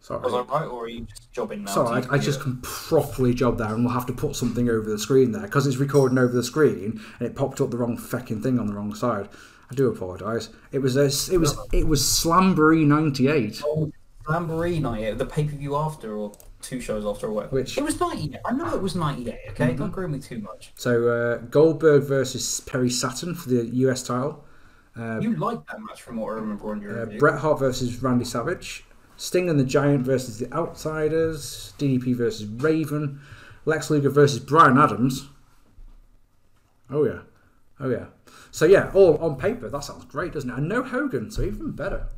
Sorry. 0.00 0.22
Was 0.22 0.32
I 0.32 0.40
right, 0.40 0.66
or 0.66 0.84
are 0.84 0.88
you 0.88 1.02
just 1.02 1.30
jobbing 1.30 1.64
now? 1.64 1.72
Sorry, 1.72 2.02
I, 2.10 2.14
I 2.14 2.18
just 2.18 2.40
can 2.40 2.58
properly 2.62 3.34
job 3.34 3.58
there 3.58 3.74
and 3.74 3.84
we'll 3.84 3.92
have 3.92 4.06
to 4.06 4.14
put 4.14 4.34
something 4.34 4.70
over 4.70 4.88
the 4.88 4.98
screen 4.98 5.32
there 5.32 5.42
because 5.42 5.66
it's 5.66 5.76
recording 5.76 6.16
over 6.16 6.32
the 6.32 6.42
screen 6.42 7.00
and 7.18 7.28
it 7.28 7.36
popped 7.36 7.60
up 7.60 7.70
the 7.70 7.76
wrong 7.76 7.98
fecking 7.98 8.42
thing 8.42 8.58
on 8.58 8.66
the 8.66 8.72
wrong 8.72 8.94
side. 8.94 9.28
I 9.70 9.74
do 9.74 9.88
apologise. 9.88 10.48
It 10.72 10.78
was 10.78 10.96
a, 10.96 11.04
it 11.32 11.38
was 11.38 11.56
it 11.72 11.86
was 11.86 12.02
Slamboree 12.02 12.86
'98. 12.86 13.62
Oh, 13.64 13.92
Lamborghini 14.24 14.80
night, 14.80 15.00
yeah, 15.02 15.12
the 15.12 15.26
pay 15.26 15.44
per 15.44 15.56
view 15.56 15.76
after, 15.76 16.16
or 16.16 16.32
two 16.62 16.80
shows 16.80 17.04
after, 17.06 17.26
or 17.28 17.32
whatever. 17.32 17.54
Which- 17.56 17.76
it 17.78 17.84
was 17.84 17.98
ninety 18.00 18.24
eight. 18.34 18.40
I 18.44 18.52
know 18.52 18.74
it 18.74 18.82
was 18.82 18.94
ninety 18.94 19.30
eight. 19.30 19.38
Okay, 19.50 19.74
don't 19.74 19.88
agree 19.88 20.04
with 20.06 20.12
me 20.14 20.20
too 20.20 20.38
much. 20.40 20.72
So 20.76 21.08
uh, 21.08 21.36
Goldberg 21.50 22.02
versus 22.04 22.60
Perry 22.60 22.90
Saturn 22.90 23.34
for 23.34 23.48
the 23.48 23.64
US 23.86 24.02
title. 24.02 24.44
you 24.96 25.36
liked 25.36 25.66
that 25.68 25.80
match 25.80 26.02
from 26.02 26.16
what 26.16 26.32
I 26.32 26.34
remember 26.36 26.70
on 26.70 26.80
your 26.82 27.02
Uh. 27.02 27.18
Bret 27.18 27.38
Hart 27.40 27.58
versus 27.58 28.02
Randy 28.02 28.24
Savage. 28.24 28.84
Sting 29.16 29.50
and 29.50 29.60
the 29.60 29.64
Giant 29.64 30.04
versus 30.04 30.38
the 30.38 30.50
Outsiders. 30.54 31.74
DDP 31.78 32.14
versus 32.16 32.46
Raven. 32.46 33.20
Lex 33.66 33.90
Luger 33.90 34.08
versus 34.10 34.38
Brian 34.40 34.78
Adams. 34.78 35.28
Oh 36.90 37.04
yeah, 37.04 37.20
oh 37.78 37.88
yeah. 37.90 38.06
So 38.50 38.64
yeah, 38.64 38.90
all 38.94 39.16
on 39.18 39.36
paper 39.36 39.68
that 39.68 39.84
sounds 39.84 40.04
great, 40.06 40.32
doesn't 40.32 40.50
it? 40.50 40.56
And 40.56 40.68
no 40.68 40.82
Hogan, 40.82 41.30
so 41.30 41.42
even 41.42 41.70
better. 41.72 42.08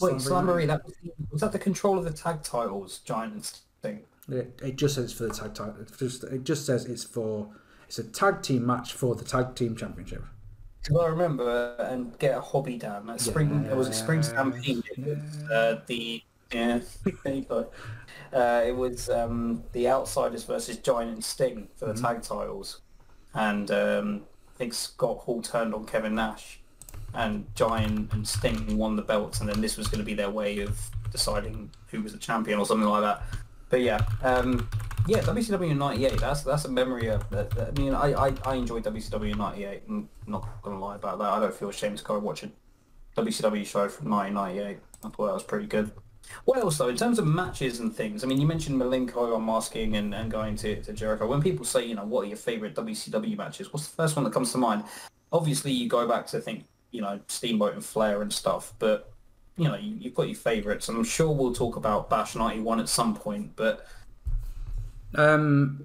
Wait, 0.00 0.14
Slamboree 0.16 0.66
that 0.66 0.84
was, 0.84 0.94
the- 1.02 1.12
was 1.30 1.40
that 1.40 1.52
the 1.52 1.58
control 1.58 1.98
of 1.98 2.04
the 2.04 2.12
tag 2.12 2.42
titles, 2.42 2.98
Giants 3.00 3.62
thing? 3.82 4.00
It, 4.28 4.60
it 4.62 4.76
just 4.76 4.94
says 4.96 5.04
it's 5.04 5.12
for 5.14 5.24
the 5.24 5.34
tag 5.34 5.54
title. 5.54 5.76
It 5.80 5.90
just, 5.98 6.24
it 6.24 6.44
just 6.44 6.66
says 6.66 6.84
it's 6.84 7.04
for 7.04 7.48
it's 7.86 7.98
a 7.98 8.04
tag 8.04 8.42
team 8.42 8.66
match 8.66 8.92
for 8.92 9.14
the 9.14 9.24
tag 9.24 9.54
team 9.54 9.74
championship. 9.74 10.22
Because 10.82 10.96
I 10.98 11.06
remember 11.08 11.74
and 11.78 12.16
get 12.18 12.36
a 12.36 12.40
hobby 12.40 12.76
down. 12.78 13.06
That 13.06 13.20
spring, 13.20 13.64
it 13.70 13.76
was 13.76 13.88
a 13.88 13.92
spring 13.92 14.22
stampede. 14.22 14.82
It 14.96 15.06
was, 15.06 15.50
uh, 15.50 15.80
the 15.86 16.22
yeah, 16.52 16.80
there 17.24 17.34
you 17.34 17.42
go. 17.42 17.70
Uh, 18.32 18.62
it 18.66 18.76
was 18.76 19.08
um, 19.10 19.62
the 19.72 19.88
Outsiders 19.88 20.44
versus 20.44 20.76
Giant 20.78 21.10
and 21.14 21.24
Sting 21.24 21.68
for 21.76 21.86
the 21.86 21.92
Mm-hmm. 21.94 22.04
tag 22.04 22.22
titles, 22.22 22.80
and 23.34 23.70
um, 23.70 24.22
I 24.54 24.58
think 24.58 24.74
Scott 24.74 25.18
Hall 25.18 25.40
turned 25.42 25.74
on 25.74 25.84
Kevin 25.86 26.14
Nash, 26.14 26.57
and 27.14 27.46
Giant 27.54 28.12
and 28.12 28.26
Sting 28.26 28.76
won 28.76 28.96
the 28.96 29.02
belts, 29.02 29.40
and 29.40 29.48
then 29.48 29.60
this 29.60 29.76
was 29.76 29.88
going 29.88 30.00
to 30.00 30.04
be 30.04 30.14
their 30.14 30.30
way 30.30 30.60
of 30.60 30.78
deciding 31.10 31.70
who 31.88 32.02
was 32.02 32.12
the 32.12 32.18
champion 32.18 32.58
or 32.58 32.66
something 32.66 32.88
like 32.88 33.02
that. 33.02 33.22
But 33.70 33.82
yeah, 33.82 34.00
um, 34.22 34.68
yeah, 35.06 35.20
WCW 35.20 35.76
'98. 35.76 36.20
That's 36.20 36.42
that's 36.42 36.64
a 36.64 36.70
memory 36.70 37.08
of. 37.08 37.24
I 37.32 37.70
mean, 37.78 37.94
I, 37.94 38.28
I 38.28 38.34
I 38.44 38.54
enjoyed 38.54 38.84
WCW 38.84 39.36
'98. 39.36 39.82
I'm 39.88 40.08
not 40.26 40.62
gonna 40.62 40.78
lie 40.78 40.96
about 40.96 41.18
that. 41.18 41.28
I 41.28 41.40
don't 41.40 41.54
feel 41.54 41.68
ashamed 41.68 41.98
to 41.98 42.04
go 42.04 42.18
watch 42.18 42.42
a 42.42 42.50
WCW 43.16 43.66
show 43.66 43.88
from 43.88 44.10
1998. 44.10 44.78
I 45.04 45.08
thought 45.08 45.26
that 45.26 45.34
was 45.34 45.42
pretty 45.42 45.66
good. 45.66 45.90
What 46.44 46.58
else 46.58 46.78
though, 46.78 46.88
in 46.88 46.96
terms 46.96 47.18
of 47.18 47.26
matches 47.26 47.80
and 47.80 47.94
things? 47.94 48.22
I 48.22 48.26
mean, 48.26 48.40
you 48.40 48.46
mentioned 48.46 48.80
Malenko 48.80 49.36
unmasking 49.36 49.96
and, 49.96 50.14
and 50.14 50.30
going 50.30 50.56
to, 50.56 50.82
to 50.82 50.92
Jericho. 50.92 51.26
When 51.26 51.42
people 51.42 51.64
say, 51.64 51.84
you 51.86 51.94
know, 51.94 52.04
what 52.04 52.24
are 52.24 52.28
your 52.28 52.36
favourite 52.36 52.74
WCW 52.74 53.36
matches? 53.36 53.72
What's 53.72 53.88
the 53.88 53.96
first 53.96 54.16
one 54.16 54.24
that 54.24 54.32
comes 54.32 54.52
to 54.52 54.58
mind? 54.58 54.84
Obviously, 55.32 55.72
you 55.72 55.88
go 55.88 56.06
back 56.06 56.26
to 56.28 56.40
think, 56.40 56.64
you 56.90 57.00
know, 57.00 57.20
Steamboat 57.28 57.74
and 57.74 57.84
Flair 57.84 58.22
and 58.22 58.32
stuff, 58.32 58.72
but 58.78 59.12
you 59.56 59.64
know, 59.64 59.76
you, 59.76 59.96
you've 59.98 60.14
got 60.14 60.28
your 60.28 60.36
favourites. 60.36 60.88
And 60.88 60.96
I'm 60.96 61.04
sure 61.04 61.30
we'll 61.30 61.52
talk 61.52 61.76
about 61.76 62.08
Bash 62.08 62.34
91 62.36 62.80
at 62.80 62.88
some 62.88 63.14
point, 63.14 63.52
but 63.56 63.86
Um, 65.14 65.84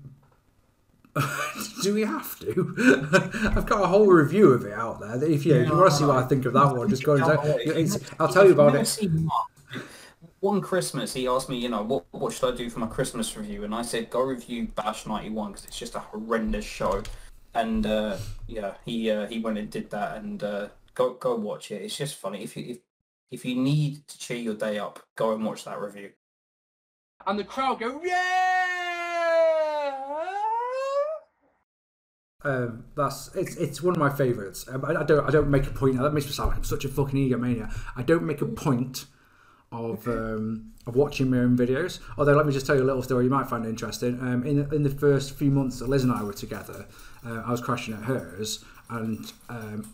do 1.84 1.94
we 1.94 2.02
have 2.02 2.40
to? 2.40 3.52
I've 3.56 3.66
got 3.66 3.84
a 3.84 3.88
whole 3.88 4.08
review 4.08 4.52
of 4.52 4.66
it 4.66 4.74
out 4.74 5.00
there. 5.00 5.16
If 5.24 5.46
you, 5.46 5.56
if 5.56 5.68
you 5.68 5.76
want 5.76 5.92
to 5.92 5.98
see 5.98 6.06
what 6.06 6.18
I 6.18 6.28
think 6.28 6.46
of 6.46 6.54
that 6.54 6.76
one, 6.76 6.90
just 6.90 7.04
go 7.04 7.16
and 7.16 7.24
it's, 7.78 8.00
I'll 8.20 8.28
tell 8.32 8.46
you 8.46 8.54
about 8.54 8.76
it. 8.76 9.10
One 10.40 10.60
Christmas, 10.60 11.14
he 11.14 11.28
asked 11.28 11.48
me, 11.50 11.58
you 11.58 11.70
know, 11.70 11.84
what 11.84 12.06
what 12.12 12.34
should 12.34 12.54
I 12.54 12.58
do 12.58 12.70
for 12.70 12.80
my 12.80 12.88
Christmas 12.88 13.38
review? 13.38 13.64
And 13.64 13.74
I 13.74 13.82
said, 13.82 14.10
go 14.10 14.22
review 14.22 14.68
Bash 14.76 15.06
'91 15.06 15.52
because 15.52 15.66
it's 15.66 15.80
just 15.80 15.96
a 15.96 16.00
horrendous 16.00 16.66
show. 16.66 17.02
And 17.54 17.86
uh, 17.86 18.18
yeah, 18.48 18.74
he 18.84 19.10
uh, 19.10 19.28
he 19.28 19.40
went 19.40 19.58
and 19.58 19.70
did 19.70 19.90
that, 19.92 20.18
and 20.18 20.44
uh, 20.44 20.68
go 20.94 21.14
go 21.14 21.36
watch 21.36 21.72
it. 21.72 21.82
It's 21.82 21.98
just 21.98 22.16
funny. 22.16 22.44
If 22.44 22.56
you 22.58 22.66
if, 22.68 22.78
if 23.32 23.46
you 23.46 23.56
need 23.56 24.08
to 24.08 24.18
cheer 24.18 24.38
your 24.38 24.56
day 24.56 24.80
up, 24.80 25.00
go 25.16 25.34
and 25.34 25.44
watch 25.46 25.66
that 25.66 25.80
review. 25.80 26.12
And 27.26 27.40
the 27.40 27.44
crowd 27.44 27.80
go 27.80 28.02
yeah. 28.04 28.54
Um, 32.46 32.86
that's 32.96 33.34
it's 33.36 33.56
it's 33.56 33.82
one 33.82 33.94
of 33.94 34.00
my 34.00 34.10
favourites. 34.10 34.66
Um, 34.68 34.84
I, 34.86 34.96
I, 34.96 35.04
don't 35.04 35.26
I 35.26 35.32
don't 35.32 35.50
make 35.50 35.66
a 35.66 35.72
point. 35.72 35.98
That 35.98 36.14
makes 36.14 36.26
me 36.26 36.34
sound 36.34 36.50
like 36.50 36.58
I'm 36.58 36.64
such 36.64 36.84
a 36.84 36.90
fucking 36.90 37.18
egomaniac. 37.18 37.74
I 37.96 38.04
don't 38.04 38.24
make 38.24 38.42
a 38.42 38.46
point 38.46 39.06
of 39.72 40.06
um, 40.08 40.74
of 40.86 40.96
watching 40.96 41.30
my 41.30 41.38
own 41.38 41.58
videos. 41.58 42.00
Although 42.18 42.36
let 42.36 42.46
me 42.46 42.52
just 42.52 42.66
tell 42.66 42.76
you 42.76 42.84
a 42.84 42.86
little 42.86 43.02
story 43.02 43.24
you 43.26 43.30
might 43.30 43.48
find 43.48 43.66
interesting. 43.66 44.20
Um, 44.20 44.46
in 44.46 44.68
in 44.74 44.84
the 44.84 44.90
first 44.90 45.38
few 45.38 45.52
months 45.52 45.80
that 45.80 45.88
Liz 45.88 46.04
and 46.04 46.12
I 46.12 46.22
were 46.22 46.34
together, 46.34 46.86
uh, 47.26 47.44
I 47.46 47.52
was 47.52 47.62
crashing 47.62 47.94
at 47.94 48.04
hers, 48.04 48.64
and 48.90 49.32
um, 49.48 49.94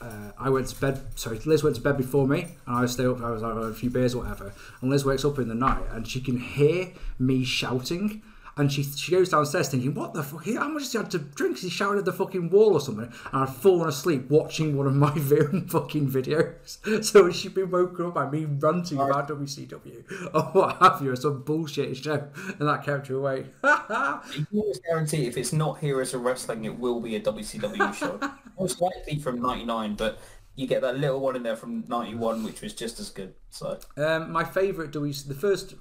uh, 0.00 0.32
I 0.38 0.50
went 0.50 0.68
to 0.68 0.80
bed. 0.80 1.00
Sorry, 1.14 1.38
Liz 1.46 1.62
went 1.62 1.76
to 1.76 1.82
bed 1.82 1.96
before 1.96 2.26
me, 2.26 2.42
and 2.66 2.76
I 2.76 2.82
was 2.82 2.92
still. 2.92 3.24
I 3.24 3.30
was 3.30 3.42
like, 3.42 3.54
a 3.54 3.72
few 3.74 3.90
beers 3.90 4.14
or 4.14 4.22
whatever. 4.22 4.52
And 4.80 4.90
Liz 4.90 5.04
wakes 5.04 5.24
up 5.24 5.38
in 5.38 5.48
the 5.48 5.54
night, 5.54 5.82
and 5.92 6.06
she 6.06 6.20
can 6.20 6.38
hear 6.38 6.92
me 7.18 7.44
shouting. 7.44 8.22
And 8.58 8.72
she 8.72 8.82
she 8.84 9.12
goes 9.12 9.28
downstairs 9.28 9.68
thinking, 9.68 9.92
what 9.92 10.14
the 10.14 10.22
fuck? 10.22 10.46
How 10.46 10.68
much 10.68 10.84
has 10.84 10.92
he 10.92 10.98
had 10.98 11.10
to 11.10 11.18
drink? 11.18 11.58
He 11.58 11.68
shouted 11.68 11.98
at 11.98 12.04
the 12.06 12.12
fucking 12.12 12.48
wall 12.48 12.72
or 12.72 12.80
something. 12.80 13.04
And 13.04 13.42
I'd 13.42 13.50
fallen 13.54 13.86
asleep 13.86 14.30
watching 14.30 14.78
one 14.78 14.86
of 14.86 14.94
my 14.94 15.10
own 15.40 15.66
fucking 15.68 16.10
videos. 16.10 16.78
So 17.04 17.30
she'd 17.30 17.54
been 17.54 17.70
woken 17.70 18.06
up 18.06 18.14
by 18.14 18.30
me 18.30 18.46
ranting 18.46 18.98
about 18.98 19.28
WCW 19.28 20.30
or 20.34 20.42
what 20.52 20.76
have 20.78 21.02
you, 21.02 21.10
or 21.10 21.16
some 21.16 21.42
bullshit 21.42 21.98
show. 21.98 22.28
And 22.58 22.66
that 22.66 22.82
kept 22.82 23.08
her 23.08 23.16
awake. 23.16 23.46
You 23.62 24.46
can 24.46 24.58
always 24.58 24.80
guarantee 24.80 25.26
if 25.26 25.36
it's 25.36 25.52
not 25.52 25.78
Heroes 25.80 26.14
of 26.14 26.22
Wrestling, 26.22 26.64
it 26.64 26.78
will 26.78 27.00
be 27.00 27.14
a 27.16 27.20
WCW 27.20 27.92
show. 27.92 28.18
Most 28.58 28.80
likely 28.80 29.18
from 29.18 29.40
'99, 29.40 29.94
but 29.94 30.18
you 30.54 30.66
get 30.66 30.80
that 30.82 30.98
little 30.98 31.20
one 31.20 31.36
in 31.36 31.42
there 31.42 31.56
from 31.56 31.84
'91, 31.88 32.42
which 32.42 32.60
was 32.62 32.72
just 32.74 32.98
as 33.00 33.10
good. 33.10 33.34
So 33.50 33.78
Um, 33.96 34.30
my 34.32 34.44
favourite 34.44 34.90
WC, 34.92 35.28
the 35.28 35.34
first 35.34 35.74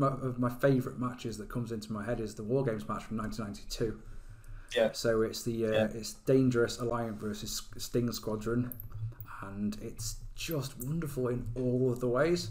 of 0.00 0.38
my 0.38 0.50
favourite 0.50 0.98
matches 0.98 1.38
that 1.38 1.48
comes 1.48 1.72
into 1.72 1.92
my 1.92 2.04
head 2.04 2.20
is 2.20 2.34
the 2.36 2.44
War 2.44 2.64
Games 2.64 2.88
match 2.88 3.04
from 3.04 3.16
1992. 3.16 4.00
yeah, 4.76 4.92
So 4.92 5.22
it's 5.22 5.42
the 5.42 5.66
uh, 5.66 5.70
Yeah. 5.72 5.84
it's 5.92 6.12
Dangerous 6.14 6.78
Alliance 6.78 7.20
versus 7.20 7.62
Sting 7.78 8.12
Squadron, 8.12 8.70
and 9.42 9.76
it's 9.82 10.16
just 10.36 10.78
wonderful 10.84 11.28
in 11.28 11.48
all 11.56 11.90
of 11.92 11.98
the 12.00 12.08
ways. 12.08 12.50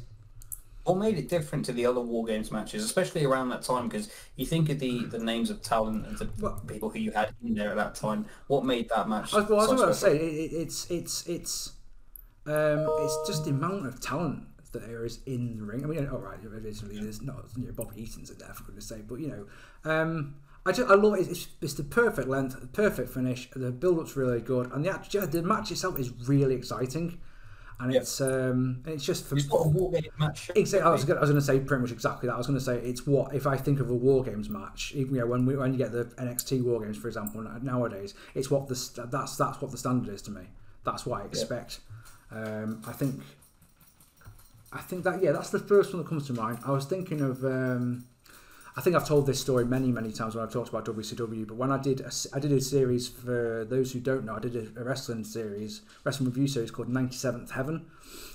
What 0.88 0.98
made 0.98 1.18
it 1.18 1.28
different 1.28 1.66
to 1.66 1.74
the 1.74 1.86
other 1.86 2.00
War 2.00 2.26
Games 2.26 2.50
matches, 2.50 2.84
especially 2.84 3.26
around 3.26 3.50
that 3.50 3.62
time? 3.62 3.90
Because 3.90 4.10
you 4.38 4.46
think 4.46 4.70
of 4.70 4.80
the 4.80 5.06
the 5.06 5.20
names 5.20 5.50
of 5.50 5.62
talent 5.62 6.08
and 6.08 6.18
the 6.18 6.30
Well- 6.40 6.64
people 6.66 6.90
who 6.90 7.00
you 7.00 7.12
had 7.12 7.34
in 7.44 7.56
there 7.56 7.72
at 7.72 7.76
that 7.76 7.96
time. 7.96 8.26
What 8.48 8.66
made 8.66 8.90
that 8.90 9.10
match? 9.10 9.34
I 9.34 9.42
was, 9.42 9.50
well, 9.50 9.60
I 9.60 9.64
was 9.64 9.82
about 9.82 9.88
to 9.88 9.94
say 9.94 10.16
it, 10.16 10.22
it, 10.22 10.56
it's 10.56 10.90
it's 10.90 11.28
it's 11.28 11.74
um, 12.46 12.86
it's 13.00 13.28
just 13.28 13.44
the 13.44 13.50
amount 13.52 13.86
of 13.86 14.00
talent 14.00 14.46
that 14.72 14.88
there 14.88 15.04
is 15.04 15.20
in 15.26 15.58
the 15.58 15.64
ring. 15.64 15.84
I 15.84 15.88
mean, 15.88 16.08
all 16.08 16.20
right, 16.20 16.40
originally 16.46 17.00
there's 17.00 17.22
not 17.22 17.46
you 17.58 17.66
know, 17.68 17.74
Bobby 17.74 18.04
Eaton's 18.04 18.30
in 18.30 18.38
there 18.38 18.54
for 18.54 18.64
goodness 18.64 18.88
sake, 18.88 19.08
but 19.08 19.20
you 19.20 19.28
know, 19.28 19.92
um, 19.92 20.36
I 20.66 20.72
just 20.72 20.90
I 20.90 20.96
love 20.96 21.16
it. 21.16 21.28
It's, 21.28 21.48
it's 21.62 21.74
the 21.74 21.84
perfect 21.84 22.30
length, 22.30 22.60
the 22.60 22.68
perfect 22.68 23.10
finish. 23.10 23.50
The 23.54 23.72
build 23.72 24.00
up's 24.00 24.16
really 24.16 24.40
good, 24.40 24.72
and 24.72 24.86
the 24.86 24.90
act- 24.90 25.14
yeah, 25.14 25.26
the 25.26 25.42
match 25.42 25.70
itself 25.72 26.00
is 26.00 26.12
really 26.30 26.56
exciting, 26.56 27.20
and 27.80 27.94
Yeah. 27.94 28.00
it's 28.00 28.20
um, 28.22 28.82
it's 28.86 29.04
just 29.06 29.26
for 29.26 29.36
It's 29.36 29.48
not 29.48 29.66
a 29.66 29.70
War 29.70 29.92
Games 29.92 30.08
match. 30.18 30.52
Exactly. 30.56 30.88
I 30.88 30.92
was 30.92 31.06
going 31.06 31.36
to 31.36 31.42
say 31.42 31.60
pretty 31.60 31.82
much 31.82 31.92
exactly 31.92 32.28
that. 32.28 32.34
I 32.34 32.38
was 32.38 32.48
going 32.48 32.58
to 32.60 32.64
say 32.66 32.78
it's 32.80 33.06
what 33.06 33.34
if 33.36 33.46
I 33.46 33.56
think 33.58 33.80
of 33.80 33.90
a 33.90 33.94
war 33.94 34.24
games 34.24 34.50
match. 34.50 34.94
You 34.96 35.06
know, 35.12 35.28
when 35.28 35.46
we, 35.46 35.56
when 35.56 35.74
you 35.74 35.78
get 35.78 35.92
the 35.92 36.06
NXT 36.06 36.64
war 36.64 36.82
games, 36.82 36.98
for 36.98 37.08
example, 37.08 37.42
nowadays, 37.62 38.14
it's 38.36 38.50
what 38.50 38.68
the 38.68 39.08
that's 39.12 39.38
that's 39.38 39.62
what 39.62 39.72
the 39.72 39.78
standard 39.78 40.14
is 40.14 40.22
to 40.24 40.32
me. 40.32 40.42
That's 40.84 41.06
what 41.06 41.22
I 41.22 41.26
expect. 41.26 41.80
Um, 42.32 42.82
I 42.88 42.92
think. 42.94 43.22
I 44.74 44.82
think 44.82 45.04
that 45.06 45.22
yeah, 45.24 45.32
that's 45.32 45.50
the 45.50 45.60
first 45.60 45.94
one 45.94 46.04
that 46.04 46.10
comes 46.10 46.28
to 46.28 46.34
mind. 46.34 46.60
I 46.66 46.72
was 46.72 46.86
thinking 46.86 47.22
of. 47.22 47.44
Um, 47.46 48.06
I 48.78 48.82
think 48.82 48.96
I've 48.96 49.08
told 49.08 49.26
this 49.26 49.42
story 49.42 49.66
many, 49.66 49.92
many 49.92 50.12
times 50.12 50.36
when 50.36 50.46
I've 50.46 50.54
talked 50.54 50.70
about 50.70 50.86
WCW. 50.86 51.48
But 51.48 51.56
when 51.56 51.72
I 51.72 51.80
did, 51.80 52.00
a, 52.02 52.12
I 52.34 52.40
did 52.40 52.52
a 52.52 52.62
series 52.62 53.08
for 53.08 53.66
those 53.68 53.92
who 53.92 54.00
don't 54.00 54.24
know. 54.24 54.36
I 54.36 54.40
did 54.40 54.56
a, 54.56 54.82
a 54.82 54.84
wrestling 54.84 55.24
series, 55.24 55.82
wrestling 56.04 56.30
review 56.30 56.48
series 56.48 56.70
called 56.70 56.88
97th 56.88 57.52
Heaven, 57.52 57.88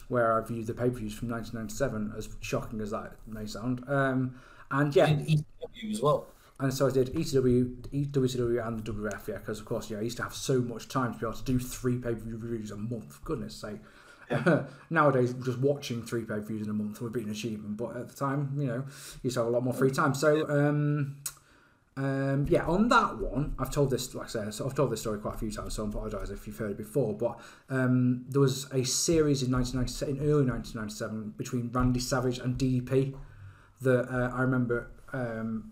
where 0.08 0.32
I 0.32 0.38
reviewed 0.38 0.66
the 0.66 0.74
pay 0.74 0.90
per 0.90 0.96
views 0.98 1.14
from 1.14 1.28
1997. 1.30 2.14
As 2.18 2.28
shocking 2.40 2.80
as 2.80 2.90
that 2.90 3.12
may 3.26 3.46
sound, 3.46 3.84
um, 3.88 4.34
and 4.72 4.94
yeah, 4.96 5.06
And 5.06 5.26
ECW 5.26 5.92
as 5.92 6.02
well. 6.02 6.26
and 6.58 6.74
so 6.74 6.88
I 6.88 6.90
did 6.90 7.14
ECW, 7.14 7.76
WCW, 8.10 8.66
and 8.66 8.84
the 8.84 8.92
WWF. 8.92 9.28
Yeah, 9.28 9.38
because 9.38 9.60
of 9.60 9.64
course, 9.66 9.90
yeah, 9.90 9.98
I 9.98 10.02
used 10.02 10.16
to 10.16 10.24
have 10.24 10.34
so 10.34 10.60
much 10.60 10.88
time 10.88 11.12
to 11.14 11.18
be 11.20 11.26
able 11.26 11.36
to 11.36 11.44
do 11.44 11.58
three 11.60 11.98
pay 11.98 12.14
per 12.14 12.20
view 12.20 12.36
reviews 12.36 12.72
a 12.72 12.76
month. 12.76 13.22
Goodness 13.24 13.54
sake. 13.54 13.78
Nowadays, 14.90 15.34
just 15.34 15.58
watching 15.58 16.02
three 16.02 16.22
pay 16.22 16.34
per 16.34 16.40
views 16.40 16.62
in 16.62 16.70
a 16.70 16.74
month 16.74 17.00
would 17.00 17.12
be 17.12 17.22
an 17.22 17.30
achievement, 17.30 17.76
but 17.76 17.96
at 17.96 18.08
the 18.08 18.14
time, 18.14 18.52
you 18.56 18.66
know, 18.66 18.76
you 18.76 18.84
used 19.24 19.34
to 19.34 19.40
have 19.40 19.48
a 19.48 19.50
lot 19.50 19.62
more 19.62 19.74
free 19.74 19.90
time. 19.90 20.14
So, 20.14 20.48
um, 20.48 21.16
um, 21.96 22.46
yeah, 22.48 22.64
on 22.64 22.88
that 22.88 23.18
one, 23.18 23.54
I've 23.58 23.70
told 23.70 23.90
this, 23.90 24.14
like 24.14 24.26
I 24.26 24.28
said, 24.28 24.54
so 24.54 24.66
I've 24.66 24.74
told 24.74 24.90
this 24.90 25.00
story 25.00 25.18
quite 25.18 25.34
a 25.34 25.38
few 25.38 25.50
times, 25.50 25.74
so 25.74 25.84
I 25.84 25.88
apologise 25.88 26.30
if 26.30 26.46
you've 26.46 26.56
heard 26.56 26.70
it 26.70 26.78
before. 26.78 27.14
But 27.14 27.38
um, 27.68 28.24
there 28.28 28.40
was 28.40 28.64
a 28.72 28.84
series 28.84 29.42
in 29.42 29.52
1997, 29.52 30.16
in 30.16 30.30
early 30.30 30.46
1997, 30.46 31.34
between 31.36 31.70
Randy 31.72 32.00
Savage 32.00 32.38
and 32.38 32.56
DDP 32.56 33.14
that 33.82 34.08
uh, 34.08 34.34
I 34.34 34.42
remember. 34.42 34.90
Um, 35.12 35.71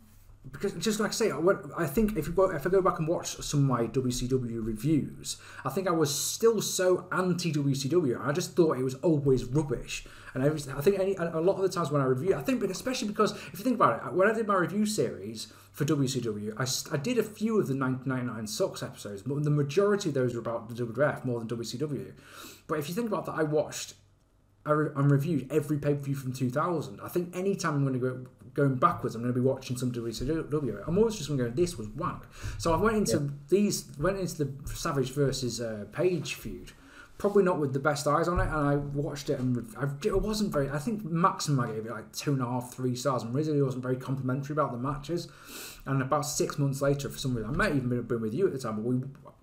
because 0.53 0.73
just 0.75 1.01
like 1.01 1.11
I 1.11 1.13
say, 1.13 1.31
I, 1.31 1.39
went, 1.39 1.61
I 1.77 1.87
think 1.87 2.17
if 2.17 2.27
you 2.27 2.33
go, 2.33 2.51
if 2.51 2.67
I 2.67 2.71
go 2.71 2.81
back 2.81 2.99
and 2.99 3.07
watch 3.07 3.37
some 3.37 3.61
of 3.61 3.67
my 3.67 3.87
WCW 3.87 4.65
reviews, 4.65 5.37
I 5.65 5.69
think 5.69 5.87
I 5.87 5.91
was 5.91 6.15
still 6.15 6.63
so 6.63 7.07
anti 7.13 7.53
WCW. 7.53 8.27
I 8.27 8.33
just 8.33 8.57
thought 8.57 8.79
it 8.79 8.83
was 8.83 8.95
always 8.97 9.45
rubbish. 9.45 10.07
And 10.33 10.45
I 10.45 10.81
think 10.81 10.99
any, 10.99 11.17
a 11.17 11.41
lot 11.41 11.57
of 11.57 11.63
the 11.63 11.69
times 11.69 11.91
when 11.91 12.01
I 12.01 12.05
review, 12.05 12.37
I 12.37 12.43
think, 12.43 12.61
but 12.61 12.71
especially 12.71 13.09
because 13.09 13.33
if 13.33 13.59
you 13.59 13.65
think 13.65 13.77
about 13.77 14.07
it, 14.07 14.13
when 14.15 14.29
I 14.29 14.33
did 14.33 14.47
my 14.47 14.55
review 14.55 14.87
series 14.87 15.53
for 15.73 15.85
WCW, 15.85 16.55
I 16.93 16.97
did 16.97 17.19
a 17.19 17.23
few 17.23 17.59
of 17.59 17.67
the 17.67 17.77
1999 17.77 18.47
Sucks 18.47 18.83
episodes, 18.83 19.23
but 19.23 19.43
the 19.43 19.51
majority 19.51 20.09
of 20.11 20.15
those 20.15 20.35
were 20.35 20.41
about 20.41 20.69
the 20.69 20.85
WWF 20.85 21.25
more 21.25 21.41
than 21.41 21.49
WCW. 21.49 22.13
But 22.69 22.79
if 22.79 22.89
you 22.89 22.95
think 22.95 23.09
about 23.09 23.27
that, 23.27 23.33
I 23.33 23.43
watched 23.43 23.95
I, 24.65 24.73
re- 24.73 24.91
I 24.95 25.01
reviewed 25.01 25.51
every 25.51 25.79
pay 25.79 25.95
per 25.95 26.01
view 26.01 26.15
from 26.15 26.33
2000. 26.33 27.01
I 27.03 27.09
think 27.09 27.35
anytime 27.35 27.75
I'm 27.75 27.83
going 27.83 27.95
to 27.95 27.99
go 27.99 28.27
going 28.55 28.77
backwards, 28.77 29.15
I'm 29.15 29.23
going 29.23 29.35
to 29.35 29.41
be 29.41 29.47
watching 29.47 29.77
some 29.77 29.93
WCW. 29.93 30.83
I'm 30.87 30.99
always 30.99 31.17
just 31.17 31.29
going 31.29 31.39
to 31.39 31.45
go, 31.45 31.51
this 31.51 31.77
was 31.77 31.89
wank. 31.89 32.23
So 32.59 32.73
I 32.73 32.77
went 32.77 32.97
into 32.97 33.33
these, 33.49 33.87
went 33.99 34.19
into 34.19 34.45
the 34.45 34.53
Savage 34.75 35.13
versus 35.13 35.61
uh, 35.61 35.85
Page 35.93 36.35
feud, 36.35 36.73
probably 37.19 37.45
not 37.45 37.59
with 37.59 37.73
the 37.73 37.79
best 37.79 38.07
eyes 38.07 38.29
on 38.29 38.41
it, 38.41 38.49
and 38.49 38.55
I 38.55 38.77
watched 38.77 39.31
it 39.31 39.39
and 39.39 39.67
I, 39.79 39.87
it 40.07 40.21
wasn't 40.21 40.53
very. 40.53 40.71
I 40.71 40.79
think 40.79 41.05
maximum 41.05 41.61
I 41.61 41.73
gave 41.73 41.87
it 41.87 41.91
like 41.91 42.13
two 42.13 42.33
and 42.33 42.43
a 42.43 42.47
half, 42.47 42.75
three 42.75 42.97
stars, 42.97 43.23
and 43.23 43.35
really 43.35 43.63
wasn't 43.63 43.83
very 43.83 43.97
complimentary 43.97 44.55
about 44.55 44.73
the 44.73 44.79
matches. 44.79 45.29
And 45.87 46.03
about 46.03 46.27
six 46.27 46.59
months 46.59 46.83
later, 46.83 47.09
for 47.09 47.19
some 47.19 47.35
reason, 47.35 47.51
I 47.51 47.57
might 47.57 47.75
even 47.75 47.91
have 47.93 48.07
been 48.07 48.21
with 48.21 48.35
you 48.35 48.47
at 48.47 48.53
the 48.53 48.59
time, 48.59 48.77
but 48.77 48.85
we 48.85 48.97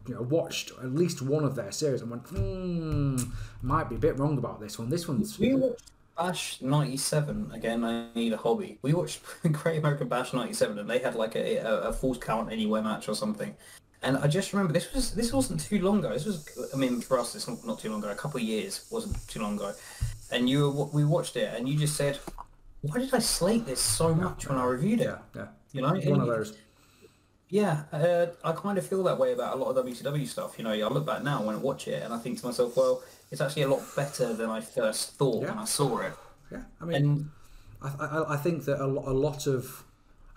you 0.08 0.16
know, 0.16 0.22
watched 0.22 0.72
at 0.82 0.94
least 0.94 1.22
one 1.22 1.44
of 1.44 1.56
their 1.56 1.72
series 1.72 2.02
and 2.02 2.10
went, 2.10 2.28
hmm, 2.28 3.18
might 3.62 3.90
be 3.90 3.96
a 3.96 4.00
bit 4.00 4.18
wrong 4.18 4.38
about 4.38 4.60
this 4.60 4.80
one. 4.80 4.90
This 4.90 5.08
one's 5.08 5.38
We 5.38 5.54
watched 5.56 5.92
Bash 6.18 6.62
'97 6.62 7.52
again. 7.54 7.84
I 7.84 8.08
need 8.16 8.34
a 8.34 8.38
hobby. 8.38 8.80
We 8.82 8.94
watched 8.94 9.22
Great 9.52 9.78
American 9.80 10.08
Bash 10.08 10.34
'97, 10.34 10.80
and 10.80 10.90
they 10.90 11.00
had 11.00 11.16
like 11.16 11.36
a, 11.36 11.58
a, 11.58 11.80
a 11.90 11.94
falls 11.94 12.18
count 12.18 12.52
anywhere 12.52 12.82
match 12.82 13.08
or 13.08 13.16
something. 13.16 13.56
And 14.04 14.18
I 14.18 14.28
just 14.28 14.54
remember 14.54 14.74
this 14.74 14.94
was 14.94 15.12
this 15.14 15.34
wasn't 15.34 15.60
too 15.62 15.80
long 15.82 16.00
ago. 16.00 16.10
This 16.14 16.26
was, 16.26 16.70
I 16.74 16.78
mean, 16.78 17.02
for 17.02 17.20
us, 17.20 17.36
it's 17.36 17.48
not, 17.48 17.66
not 17.66 17.80
too 17.80 17.90
long 17.92 18.00
ago. 18.00 18.12
A 18.12 18.16
couple 18.16 18.40
of 18.40 18.44
years 18.44 18.86
wasn't 18.92 19.16
too 19.28 19.42
long 19.42 19.56
ago. 19.56 19.74
And 20.32 20.50
you, 20.50 20.70
were- 20.72 20.86
we 20.86 21.04
watched 21.06 21.36
it, 21.36 21.54
and 21.56 21.68
you 21.68 21.78
just 21.78 21.96
said, 21.96 22.20
"Why 22.82 23.00
did 23.00 23.14
I 23.14 23.20
slate 23.20 23.66
this 23.66 23.80
so 23.80 24.14
much 24.14 24.48
when 24.48 24.58
I 24.58 24.66
reviewed 24.66 25.02
it?" 25.02 25.06
yeah, 25.06 25.18
yeah. 25.36 25.48
You 25.74 25.82
know, 25.82 25.94
One 26.12 26.22
of 26.22 26.28
those. 26.28 26.58
Yeah, 27.50 27.84
uh, 27.94 28.28
I 28.44 28.52
kind 28.52 28.78
of 28.78 28.86
feel 28.86 29.04
that 29.04 29.18
way 29.18 29.32
about 29.32 29.56
a 29.56 29.58
lot 29.58 29.70
of 29.76 29.86
WCW 29.86 30.28
stuff. 30.28 30.56
You 30.58 30.66
know, 30.66 30.72
I 30.72 30.88
look 30.90 31.06
back 31.06 31.24
now 31.24 31.42
when 31.44 31.56
I 31.56 31.60
watch 31.60 31.88
it, 31.88 32.04
and 32.04 32.14
I 32.14 32.18
think 32.18 32.40
to 32.42 32.46
myself, 32.46 32.76
well, 32.76 33.02
it's 33.32 33.40
actually 33.40 33.62
a 33.64 33.68
lot 33.70 33.82
better 33.96 34.34
than 34.34 34.50
I 34.50 34.60
first 34.60 35.14
thought 35.14 35.44
Yeah. 35.44 35.50
when 35.52 35.60
I 35.60 35.66
saw 35.66 36.00
it. 36.00 36.14
Yeah, 36.52 36.62
I 36.82 36.86
mean, 36.86 36.96
And 36.96 37.30
I, 37.82 38.06
I, 38.06 38.34
I 38.34 38.38
think 38.38 38.66
that 38.66 38.80
a, 38.82 38.86
a 38.86 39.16
lot 39.16 39.48
of, 39.48 39.84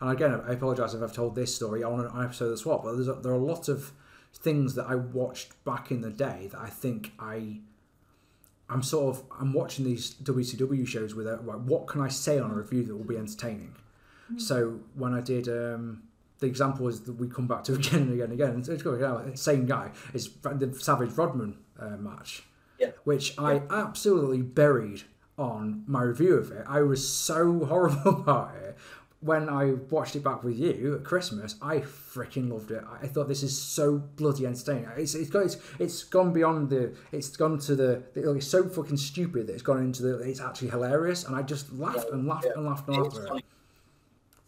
and 0.01 0.11
again, 0.11 0.33
I 0.47 0.53
apologise 0.53 0.95
if 0.95 1.03
I've 1.03 1.13
told 1.13 1.35
this 1.35 1.55
story 1.55 1.83
on 1.83 1.99
an 2.01 2.25
episode 2.25 2.47
of 2.47 2.51
the 2.53 2.57
SWAT, 2.59 2.85
but 2.85 2.93
there's 2.95 3.09
a, 3.09 3.15
there 3.15 3.33
are 3.33 3.37
a 3.37 3.39
lot 3.39 3.69
of 3.69 3.93
things 4.33 4.77
that 4.77 4.87
I 4.87 4.95
watched 4.95 5.63
back 5.65 5.91
in 5.91 6.03
the 6.03 6.11
day 6.11 6.49
that 6.53 6.61
I 6.61 6.69
think 6.69 7.13
I, 7.19 7.59
I'm 8.69 8.83
sort 8.85 9.17
of, 9.17 9.25
I'm 9.41 9.53
watching 9.53 9.85
these 9.85 10.15
WCW 10.15 10.87
shows 10.87 11.17
with, 11.17 11.27
a, 11.27 11.37
like, 11.43 11.59
what 11.59 11.89
can 11.89 12.01
I 12.01 12.09
say 12.09 12.39
on 12.39 12.53
a 12.53 12.55
review 12.55 12.85
that 12.85 12.95
will 12.97 13.03
be 13.05 13.17
entertaining? 13.17 13.75
So 14.37 14.79
when 14.95 15.13
I 15.13 15.21
did, 15.21 15.49
um, 15.49 16.05
the 16.41 16.47
example 16.47 16.89
is 16.89 17.03
that 17.03 17.13
we 17.15 17.29
come 17.29 17.47
back 17.47 17.65
to 17.65 17.75
again 17.81 18.03
and 18.03 18.13
again 18.13 18.25
and 18.25 18.33
again. 18.33 18.59
It's, 18.59 18.69
it's 18.69 18.83
going, 18.83 19.01
yeah, 19.01 19.21
same 19.35 19.67
guy. 19.67 19.91
It's 20.15 20.29
the 20.29 20.75
Savage 20.79 21.13
Rodman 21.13 21.57
uh, 21.79 21.97
match 21.97 22.43
yeah, 22.79 22.91
which 23.05 23.39
I 23.39 23.61
absolutely 23.71 24.41
buried 24.43 25.03
on 25.39 25.85
my 25.87 26.03
review 26.03 26.35
of 26.35 26.51
it. 26.51 26.65
I 26.69 26.81
was 26.83 27.07
so 27.07 27.65
horrible 27.67 28.21
about 28.23 28.55
it. 28.57 28.77
When 29.23 29.51
I 29.51 29.73
watched 29.91 30.17
it 30.17 30.25
back 30.25 30.43
with 30.43 30.57
you 30.59 30.95
at 30.95 31.05
Christmas, 31.05 31.57
I 31.61 31.81
freaking 31.81 32.51
loved 32.51 32.71
it. 32.71 32.83
I 33.03 33.07
thought 33.07 33.29
this 33.29 33.43
is 33.43 33.55
so 33.61 33.99
bloody 33.99 34.47
entertaining. 34.47 34.89
It's 34.97 35.15
it's 35.15 35.29
got 35.29 35.41
it's, 35.45 35.59
it's 35.79 36.05
gone 36.05 36.33
beyond 36.33 36.71
the 36.71 36.97
it's 37.13 37.37
gone 37.37 37.59
to 37.59 37.77
the 37.77 38.03
it's 38.15 38.47
so 38.47 38.67
fucking 38.67 38.97
stupid 38.97 39.47
that 39.49 39.53
it's 39.53 39.63
gone 39.63 39.77
into 39.81 40.03
the 40.03 40.19
it's 40.21 40.41
actually 40.41 40.71
hilarious 40.71 41.25
and 41.25 41.37
I 41.37 41.43
just 41.43 41.71
laughed 41.75 42.09
and 42.11 42.27
laughed 42.27 42.47
Yeah. 42.47 42.53
and 42.57 42.65
laughed 42.65 42.89
and 42.89 42.97
laughed 42.97 43.17
it. 43.19 43.29
funny. 43.29 43.45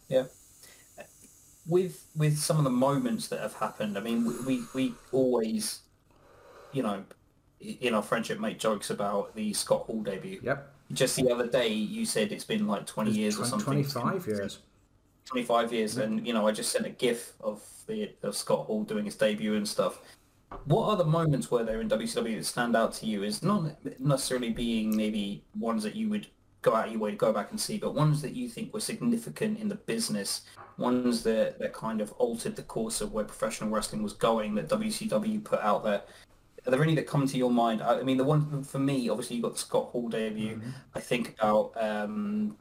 Yeah. 0.08 0.24
With 1.66 2.06
with 2.16 2.38
some 2.38 2.58
of 2.58 2.64
the 2.64 2.70
moments 2.70 3.28
that 3.28 3.40
have 3.40 3.54
happened. 3.54 3.96
I 3.96 4.00
mean, 4.00 4.24
we 4.24 4.34
we, 4.44 4.64
we 4.74 4.94
always, 5.12 5.80
you 6.72 6.82
know, 6.82 7.04
in 7.60 7.94
our 7.94 8.02
friendship, 8.02 8.40
make 8.40 8.58
jokes 8.58 8.90
about 8.90 9.34
the 9.34 9.52
Scott 9.52 9.82
Hall 9.82 10.02
debut. 10.02 10.40
Yep. 10.42 10.68
Just 10.92 11.16
the 11.16 11.30
other 11.30 11.46
day, 11.46 11.68
you 11.68 12.04
said 12.04 12.32
it's 12.32 12.44
been 12.44 12.66
like 12.66 12.86
twenty 12.86 13.12
years 13.12 13.38
or 13.38 13.44
something. 13.44 13.84
25 13.84 14.26
years. 14.26 14.58
25 15.26 15.72
years 15.72 15.96
and 15.98 16.26
you 16.26 16.32
know 16.32 16.46
i 16.46 16.52
just 16.52 16.72
sent 16.72 16.84
a 16.84 16.90
gif 16.90 17.34
of 17.40 17.62
the 17.86 18.10
of 18.22 18.36
scott 18.36 18.66
hall 18.66 18.82
doing 18.82 19.04
his 19.04 19.14
debut 19.14 19.54
and 19.54 19.68
stuff 19.68 20.00
what 20.64 20.88
other 20.88 21.04
moments 21.04 21.50
were 21.50 21.64
there 21.64 21.80
in 21.80 21.88
wcw 21.88 22.36
that 22.36 22.44
stand 22.44 22.76
out 22.76 22.92
to 22.92 23.06
you 23.06 23.22
is 23.22 23.42
not 23.42 23.64
necessarily 24.00 24.50
being 24.50 24.94
maybe 24.96 25.42
ones 25.58 25.82
that 25.82 25.94
you 25.94 26.08
would 26.08 26.26
go 26.62 26.74
out 26.74 26.90
your 26.90 27.00
way 27.00 27.10
to 27.10 27.16
go 27.16 27.32
back 27.32 27.50
and 27.50 27.60
see 27.60 27.76
but 27.76 27.94
ones 27.94 28.22
that 28.22 28.34
you 28.34 28.48
think 28.48 28.72
were 28.72 28.80
significant 28.80 29.58
in 29.58 29.68
the 29.68 29.74
business 29.74 30.42
ones 30.78 31.22
that 31.22 31.58
that 31.58 31.72
kind 31.72 32.00
of 32.00 32.12
altered 32.12 32.56
the 32.56 32.62
course 32.62 33.00
of 33.00 33.12
where 33.12 33.24
professional 33.24 33.68
wrestling 33.68 34.02
was 34.02 34.12
going 34.12 34.54
that 34.54 34.68
wcw 34.68 35.44
put 35.44 35.60
out 35.60 35.84
there 35.84 36.02
are 36.66 36.70
there 36.70 36.82
any 36.82 36.94
that 36.94 37.06
come 37.06 37.26
to 37.26 37.36
your 37.36 37.50
mind? 37.50 37.82
I 37.82 37.98
I 37.98 38.02
mean, 38.02 38.18
the 38.18 38.24
one 38.24 38.62
for 38.62 38.78
me, 38.78 39.08
obviously, 39.08 39.36
you 39.36 39.42
got 39.42 39.54
the 39.54 39.58
Scott 39.58 39.86
Hall 39.86 40.08
debut. 40.08 40.60
I 40.94 41.00
think 41.00 41.34
about 41.38 41.72
um, 41.76 42.56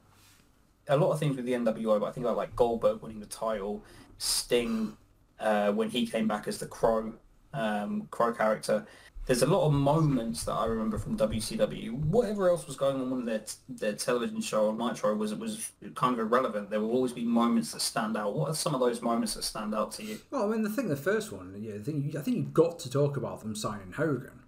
a 0.87 0.97
lot 0.97 1.11
of 1.11 1.19
things 1.19 1.35
with 1.35 1.45
the 1.45 1.53
NWO, 1.53 1.99
but 1.99 2.07
I 2.07 2.11
think 2.11 2.25
about 2.25 2.37
like 2.37 2.55
Goldberg 2.55 3.01
winning 3.01 3.19
the 3.19 3.27
title, 3.27 3.83
Sting 4.17 4.97
uh, 5.39 5.71
when 5.71 5.89
he 5.89 6.07
came 6.07 6.27
back 6.27 6.47
as 6.47 6.57
the 6.57 6.65
Crow, 6.65 7.13
um, 7.53 8.07
Crow 8.11 8.33
character. 8.33 8.85
There's 9.31 9.43
a 9.43 9.47
lot 9.47 9.65
of 9.65 9.71
moments 9.71 10.43
that 10.43 10.51
I 10.51 10.65
remember 10.65 10.97
from 10.97 11.17
WCW. 11.17 11.93
Whatever 11.93 12.49
else 12.49 12.67
was 12.67 12.75
going 12.75 12.99
on 12.99 13.13
on 13.13 13.23
their 13.23 13.41
their 13.69 13.93
television 13.93 14.41
show 14.41 14.67
on 14.67 14.77
Nitro 14.77 15.15
was 15.15 15.33
was 15.33 15.71
kind 15.95 16.11
of 16.11 16.19
irrelevant. 16.19 16.69
There 16.69 16.81
will 16.81 16.91
always 16.91 17.13
be 17.13 17.23
moments 17.23 17.71
that 17.71 17.79
stand 17.79 18.17
out. 18.17 18.35
What 18.35 18.49
are 18.49 18.53
some 18.53 18.75
of 18.75 18.81
those 18.81 19.01
moments 19.01 19.35
that 19.35 19.43
stand 19.43 19.73
out 19.73 19.93
to 19.93 20.03
you? 20.03 20.19
Well, 20.31 20.43
I 20.43 20.47
mean, 20.51 20.63
the 20.63 20.69
thing, 20.69 20.89
the 20.89 20.97
first 20.97 21.31
one, 21.31 21.55
yeah, 21.57 21.75
I 21.75 21.79
think, 21.79 22.13
I 22.13 22.21
think 22.21 22.35
you've 22.35 22.53
got 22.53 22.77
to 22.79 22.89
talk 22.89 23.15
about 23.15 23.39
them 23.39 23.55
signing 23.55 23.93
Hogan. 23.93 24.41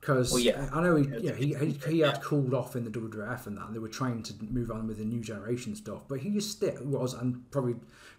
Because 0.00 0.32
Well, 0.32 0.40
yeah. 0.40 0.70
I 0.72 0.82
know 0.82 0.96
he, 0.96 1.08
yeah, 1.20 1.34
he, 1.34 1.54
he, 1.54 1.78
he 1.86 1.98
had 2.00 2.22
cooled 2.22 2.54
off 2.54 2.74
in 2.74 2.84
the 2.84 2.90
WWF 2.90 3.46
and 3.46 3.58
that, 3.58 3.66
and 3.66 3.74
they 3.74 3.80
were 3.80 3.88
trying 3.88 4.22
to 4.22 4.34
move 4.40 4.70
on 4.70 4.86
with 4.86 4.96
the 4.96 5.04
new 5.04 5.20
generation 5.20 5.76
stuff. 5.76 6.02
But 6.08 6.20
he 6.20 6.40
still 6.40 6.84
was, 6.84 7.12
and 7.12 7.50
probably 7.50 7.74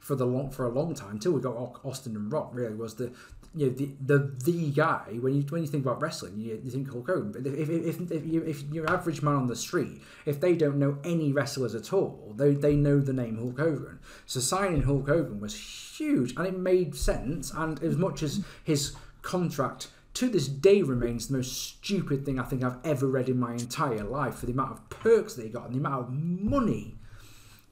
for 0.07 0.15
the 0.15 0.25
long 0.25 0.49
for 0.49 0.65
a 0.65 0.69
long 0.69 0.95
time 0.95 1.11
until 1.11 1.33
we 1.33 1.41
got 1.41 1.81
Austin 1.83 2.15
and 2.15 2.31
Rock, 2.31 2.51
really 2.53 2.73
was 2.73 2.95
the 2.95 3.11
you 3.53 3.67
know, 3.67 3.73
the, 3.73 3.89
the 4.05 4.17
the 4.45 4.71
guy 4.71 5.17
when 5.19 5.35
you 5.35 5.41
when 5.49 5.61
you 5.61 5.67
think 5.67 5.83
about 5.83 6.01
wrestling, 6.01 6.39
you, 6.39 6.61
you 6.63 6.71
think 6.71 6.89
Hulk 6.89 7.07
Hogan. 7.07 7.33
But 7.33 7.45
if 7.45 7.69
if, 7.69 7.99
if, 7.99 8.11
if, 8.11 8.25
you, 8.25 8.41
if 8.43 8.63
your 8.71 8.89
average 8.89 9.21
man 9.21 9.35
on 9.35 9.47
the 9.47 9.55
street, 9.55 10.01
if 10.25 10.39
they 10.39 10.55
don't 10.55 10.77
know 10.77 10.97
any 11.03 11.33
wrestlers 11.33 11.75
at 11.75 11.91
all, 11.91 12.33
they 12.37 12.53
they 12.53 12.77
know 12.77 13.01
the 13.01 13.11
name 13.11 13.37
Hulk 13.37 13.59
Hogan. 13.59 13.99
So 14.25 14.39
signing 14.39 14.83
Hulk 14.83 15.09
Hogan 15.09 15.41
was 15.41 15.55
huge, 15.97 16.33
and 16.37 16.47
it 16.47 16.57
made 16.57 16.95
sense. 16.95 17.51
And 17.51 17.83
as 17.83 17.97
much 17.97 18.23
as 18.23 18.45
his 18.63 18.95
contract 19.23 19.89
to 20.13 20.29
this 20.29 20.47
day 20.47 20.83
remains 20.83 21.27
the 21.27 21.35
most 21.35 21.51
stupid 21.51 22.25
thing 22.25 22.39
I 22.39 22.43
think 22.43 22.63
I've 22.63 22.79
ever 22.85 23.07
read 23.07 23.27
in 23.27 23.37
my 23.37 23.51
entire 23.51 24.05
life 24.05 24.35
for 24.35 24.45
the 24.45 24.53
amount 24.53 24.71
of 24.71 24.89
perks 24.89 25.33
that 25.33 25.43
he 25.43 25.49
got 25.49 25.65
and 25.65 25.75
the 25.75 25.79
amount 25.79 26.07
of 26.07 26.13
money 26.13 26.95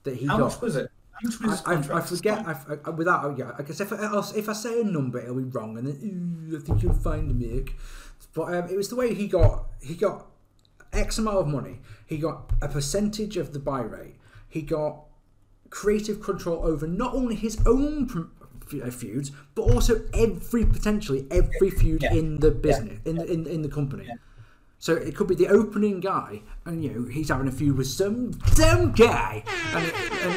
that 0.03 0.17
he 0.17 0.25
How 0.25 0.37
got. 0.37 0.47
it? 0.47 0.49
How 0.49 0.55
much 0.55 0.61
was 0.61 0.73
his 0.75 0.87
I, 1.43 1.73
I, 1.73 1.97
I 1.97 2.01
forget. 2.01 2.39
I, 2.47 2.55
I, 2.85 2.89
without, 2.91 3.37
yeah, 3.37 3.51
I 3.57 3.63
guess 3.63 3.79
if 3.79 3.91
I, 3.93 4.21
if 4.35 4.49
I 4.49 4.53
say 4.53 4.81
a 4.81 4.83
number, 4.83 5.19
it'll 5.19 5.35
be 5.35 5.43
wrong, 5.43 5.77
and 5.77 5.87
then 5.87 6.47
ooh, 6.51 6.57
I 6.57 6.61
think 6.61 6.83
you'll 6.83 6.93
find 6.93 7.37
me. 7.37 7.65
But 8.33 8.53
um, 8.53 8.69
it 8.69 8.75
was 8.77 8.89
the 8.89 8.95
way 8.95 9.13
he 9.13 9.27
got 9.27 9.65
he 9.81 9.95
got 9.95 10.27
X 10.93 11.17
amount 11.17 11.37
of 11.37 11.47
money. 11.47 11.81
He 12.05 12.17
got 12.17 12.51
a 12.61 12.67
percentage 12.67 13.37
of 13.37 13.53
the 13.53 13.59
buy 13.59 13.81
rate. 13.81 14.15
He 14.47 14.61
got 14.61 15.03
creative 15.69 16.21
control 16.21 16.65
over 16.65 16.87
not 16.87 17.13
only 17.13 17.35
his 17.35 17.59
own 17.65 18.07
pr- 18.07 18.81
uh, 18.83 18.89
feuds, 18.89 19.31
but 19.55 19.63
also 19.63 20.01
every 20.13 20.65
potentially 20.65 21.27
every 21.31 21.69
feud 21.69 22.03
Yeah. 22.03 22.13
in 22.13 22.39
the 22.39 22.51
business 22.51 22.99
in 23.05 23.15
the 23.17 23.25
in, 23.31 23.47
in 23.47 23.61
the 23.61 23.69
company. 23.69 24.07
So 24.79 24.93
it 24.93 25.15
could 25.15 25.27
be 25.27 25.35
the 25.35 25.47
opening 25.47 25.99
guy, 25.99 26.41
and 26.65 26.83
you 26.83 26.91
know 26.91 27.07
he's 27.09 27.29
having 27.29 27.47
a 27.47 27.51
feud 27.51 27.77
with 27.77 27.87
some 27.87 28.31
dumb 28.55 28.91
guy, 28.91 29.43
and, 29.73 29.93
and 30.21 30.35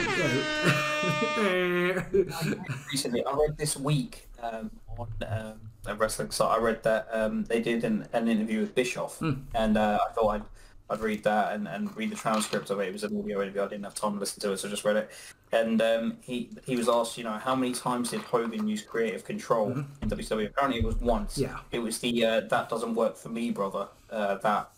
you 1.37 1.95
know, 1.95 2.65
recently. 2.93 3.25
I 3.25 3.33
read 3.33 3.57
this 3.59 3.77
week 3.77 4.29
um, 4.43 4.71
on 4.97 5.09
um, 5.29 5.61
a 5.87 5.95
wrestling 5.95 6.31
site. 6.31 6.59
I 6.59 6.63
read 6.63 6.83
that 6.85 7.09
um, 7.13 7.45
they 7.45 7.61
did 7.61 7.85
an, 7.85 8.09
an 8.13 8.29
interview 8.29 8.61
with 8.61 8.75
Bischoff, 8.75 9.21
and 9.55 9.77
uh, 9.77 9.99
I 10.09 10.13
thought 10.13 10.29
I'd, 10.29 10.43
I'd 10.91 11.01
read 11.01 11.25
that 11.25 11.53
and, 11.53 11.69
and 11.69 11.95
read 11.97 12.11
the 12.11 12.17
transcript 12.17 12.71
of 12.71 12.81
it. 12.81 12.89
It 12.89 12.93
was 12.93 13.05
an 13.05 13.19
audio 13.19 13.43
interview. 13.43 13.63
I 13.63 13.69
didn't 13.69 13.85
have 13.85 13.95
time 13.95 14.15
to 14.15 14.21
listen 14.21 14.41
to 14.43 14.53
it, 14.53 14.59
so 14.59 14.69
I 14.69 14.71
just 14.71 14.85
read 14.85 14.97
it. 14.97 15.11
And 15.53 15.81
um, 15.83 16.19
he 16.21 16.51
he 16.67 16.77
was 16.77 16.89
asked, 16.89 17.19
you 17.19 17.25
know, 17.25 17.33
how 17.33 17.55
many 17.55 17.73
times 17.73 18.11
did 18.11 18.21
Hogan 18.21 18.69
use 18.69 18.83
creative 18.83 19.25
control 19.25 19.73
in 19.73 20.09
WWE? 20.09 20.47
Apparently, 20.47 20.81
it 20.81 20.85
was 20.85 20.97
once. 20.97 21.39
Yeah. 21.39 21.59
It 21.73 21.79
was 21.79 21.99
the 21.99 22.25
uh, 22.25 22.41
that 22.49 22.69
doesn't 22.69 22.95
work 22.95 23.17
for 23.17 23.31
me, 23.31 23.51
brother. 23.51 23.89
Uh, 24.11 24.37
that 24.37 24.71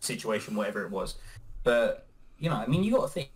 situation, 0.00 0.54
whatever 0.54 0.84
it 0.84 0.90
was. 0.90 1.16
But 1.62 2.06
you 2.38 2.50
know, 2.50 2.56
I 2.56 2.66
mean, 2.66 2.84
you 2.84 2.92
got 2.92 3.02
to 3.02 3.08
think 3.08 3.30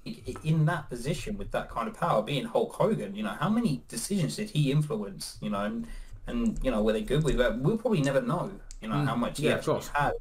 in 0.44 0.66
that 0.66 0.88
position 0.90 1.38
with 1.38 1.50
that 1.52 1.70
kind 1.70 1.88
of 1.88 1.94
power, 1.94 2.22
being 2.22 2.44
Hulk 2.44 2.72
Hogan. 2.72 3.14
You 3.14 3.22
know, 3.22 3.36
how 3.40 3.48
many 3.48 3.82
decisions 3.88 4.36
did 4.36 4.50
he 4.50 4.70
influence? 4.70 5.38
You 5.40 5.50
know, 5.50 5.60
and 5.60 5.86
and 6.26 6.58
you 6.62 6.70
know, 6.70 6.82
were 6.82 6.92
they 6.92 7.02
good 7.02 7.24
with 7.24 7.38
that? 7.38 7.58
We'll 7.58 7.78
probably 7.78 8.02
never 8.02 8.20
know. 8.20 8.50
You 8.82 8.88
know, 8.88 9.04
how 9.04 9.16
much 9.16 9.38
he 9.38 9.46
yeah, 9.46 9.52
of 9.52 9.58
actually 9.58 9.82
had 9.94 10.12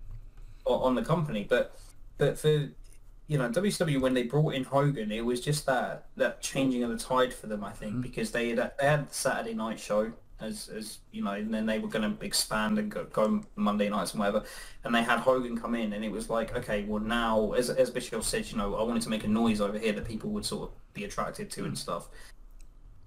on 0.65 0.95
the 0.95 1.03
company. 1.03 1.45
But 1.47 1.77
but 2.17 2.37
for 2.37 2.69
you 3.27 3.37
know 3.37 3.49
WCW 3.49 3.99
when 3.99 4.13
they 4.13 4.23
brought 4.23 4.53
in 4.53 4.63
Hogan, 4.63 5.11
it 5.11 5.25
was 5.25 5.41
just 5.41 5.65
that 5.65 6.05
that 6.15 6.41
changing 6.41 6.83
of 6.83 6.89
the 6.89 6.97
tide 6.97 7.33
for 7.33 7.47
them. 7.47 7.63
I 7.63 7.71
think 7.71 8.01
because 8.01 8.31
they 8.31 8.49
had 8.49 8.71
they 8.79 8.85
had 8.85 9.09
the 9.09 9.13
Saturday 9.13 9.53
night 9.53 9.79
show 9.79 10.13
as 10.39 10.69
as 10.69 10.99
you 11.11 11.23
know, 11.23 11.31
and 11.31 11.53
then 11.53 11.65
they 11.65 11.79
were 11.79 11.87
going 11.87 12.15
to 12.15 12.25
expand 12.25 12.77
and 12.77 12.91
go, 12.91 13.05
go 13.05 13.43
Monday 13.55 13.89
nights 13.89 14.11
and 14.11 14.19
whatever. 14.19 14.43
And 14.83 14.93
they 14.93 15.03
had 15.03 15.19
Hogan 15.19 15.57
come 15.57 15.75
in, 15.75 15.93
and 15.93 16.05
it 16.05 16.11
was 16.11 16.29
like, 16.29 16.55
okay, 16.55 16.83
well 16.83 17.01
now, 17.01 17.53
as 17.53 17.69
as 17.69 17.89
Bischoff 17.89 18.23
said, 18.23 18.49
you 18.51 18.57
know, 18.57 18.75
I 18.75 18.83
wanted 18.83 19.01
to 19.03 19.09
make 19.09 19.23
a 19.23 19.27
noise 19.27 19.61
over 19.61 19.77
here 19.77 19.93
that 19.93 20.05
people 20.05 20.29
would 20.31 20.45
sort 20.45 20.69
of 20.69 20.93
be 20.93 21.03
attracted 21.05 21.49
to 21.51 21.65
and 21.65 21.73
mm. 21.73 21.77
stuff. 21.77 22.09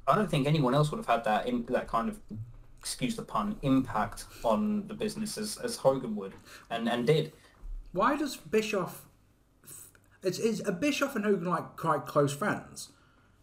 I 0.07 0.17
don't 0.17 0.31
think 0.31 0.47
anyone 0.47 0.75
else 0.75 0.91
would 0.91 0.99
have 0.99 1.07
had 1.07 1.25
that 1.25 1.47
in, 1.47 1.65
that 1.67 1.87
kind 1.87 2.09
of 2.09 2.19
excuse 2.81 3.15
the 3.15 3.23
pun 3.23 3.57
impact 3.63 4.25
on 4.43 4.89
the 4.89 4.95
business 4.95 5.37
as, 5.37 5.59
as 5.59 5.77
Hogan 5.77 6.17
would 6.17 6.33
and 6.71 6.89
and 6.89 7.07
did. 7.07 7.33
why 7.93 8.17
does 8.17 8.37
Bischoff? 8.37 9.07
Is 10.23 10.39
is 10.39 10.67
a 10.67 10.73
Bischoff 10.73 11.15
and 11.15 11.25
Hogan 11.25 11.47
like 11.47 11.77
quite 11.77 12.07
close 12.07 12.33
friends? 12.33 12.91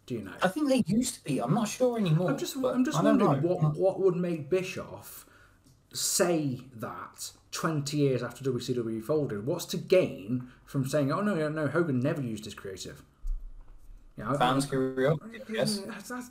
Do 0.08 0.14
you 0.14 0.22
know? 0.22 0.32
I 0.42 0.48
think 0.48 0.70
they 0.70 0.82
used 0.86 1.16
to 1.16 1.24
be. 1.24 1.38
I'm 1.38 1.52
not 1.52 1.68
sure 1.68 1.98
anymore. 1.98 2.30
I'm 2.30 2.38
just 2.38 2.56
I'm 2.56 2.82
just 2.82 3.02
wondering 3.02 3.42
know. 3.42 3.46
what 3.48 3.76
what 3.76 4.00
would 4.00 4.16
make 4.16 4.48
Bischoff 4.48 5.26
say 5.92 6.60
that 6.76 7.30
20 7.52 7.96
years 7.96 8.22
after 8.22 8.42
WCW 8.50 9.02
folded. 9.02 9.44
What's 9.46 9.66
to 9.66 9.76
gain 9.76 10.48
from 10.64 10.86
saying, 10.86 11.12
"Oh 11.12 11.20
no, 11.20 11.34
no, 11.34 11.50
no, 11.50 11.66
Hogan 11.68 12.00
never 12.00 12.22
used 12.22 12.46
his 12.46 12.54
creative." 12.54 13.02
You 14.16 14.24
know, 14.24 14.38
fans 14.38 14.64
curiosity. 14.64 15.40
Yes. 15.50 15.78
Yeah, 15.80 15.92
that's- 15.92 16.08
that's- 16.08 16.30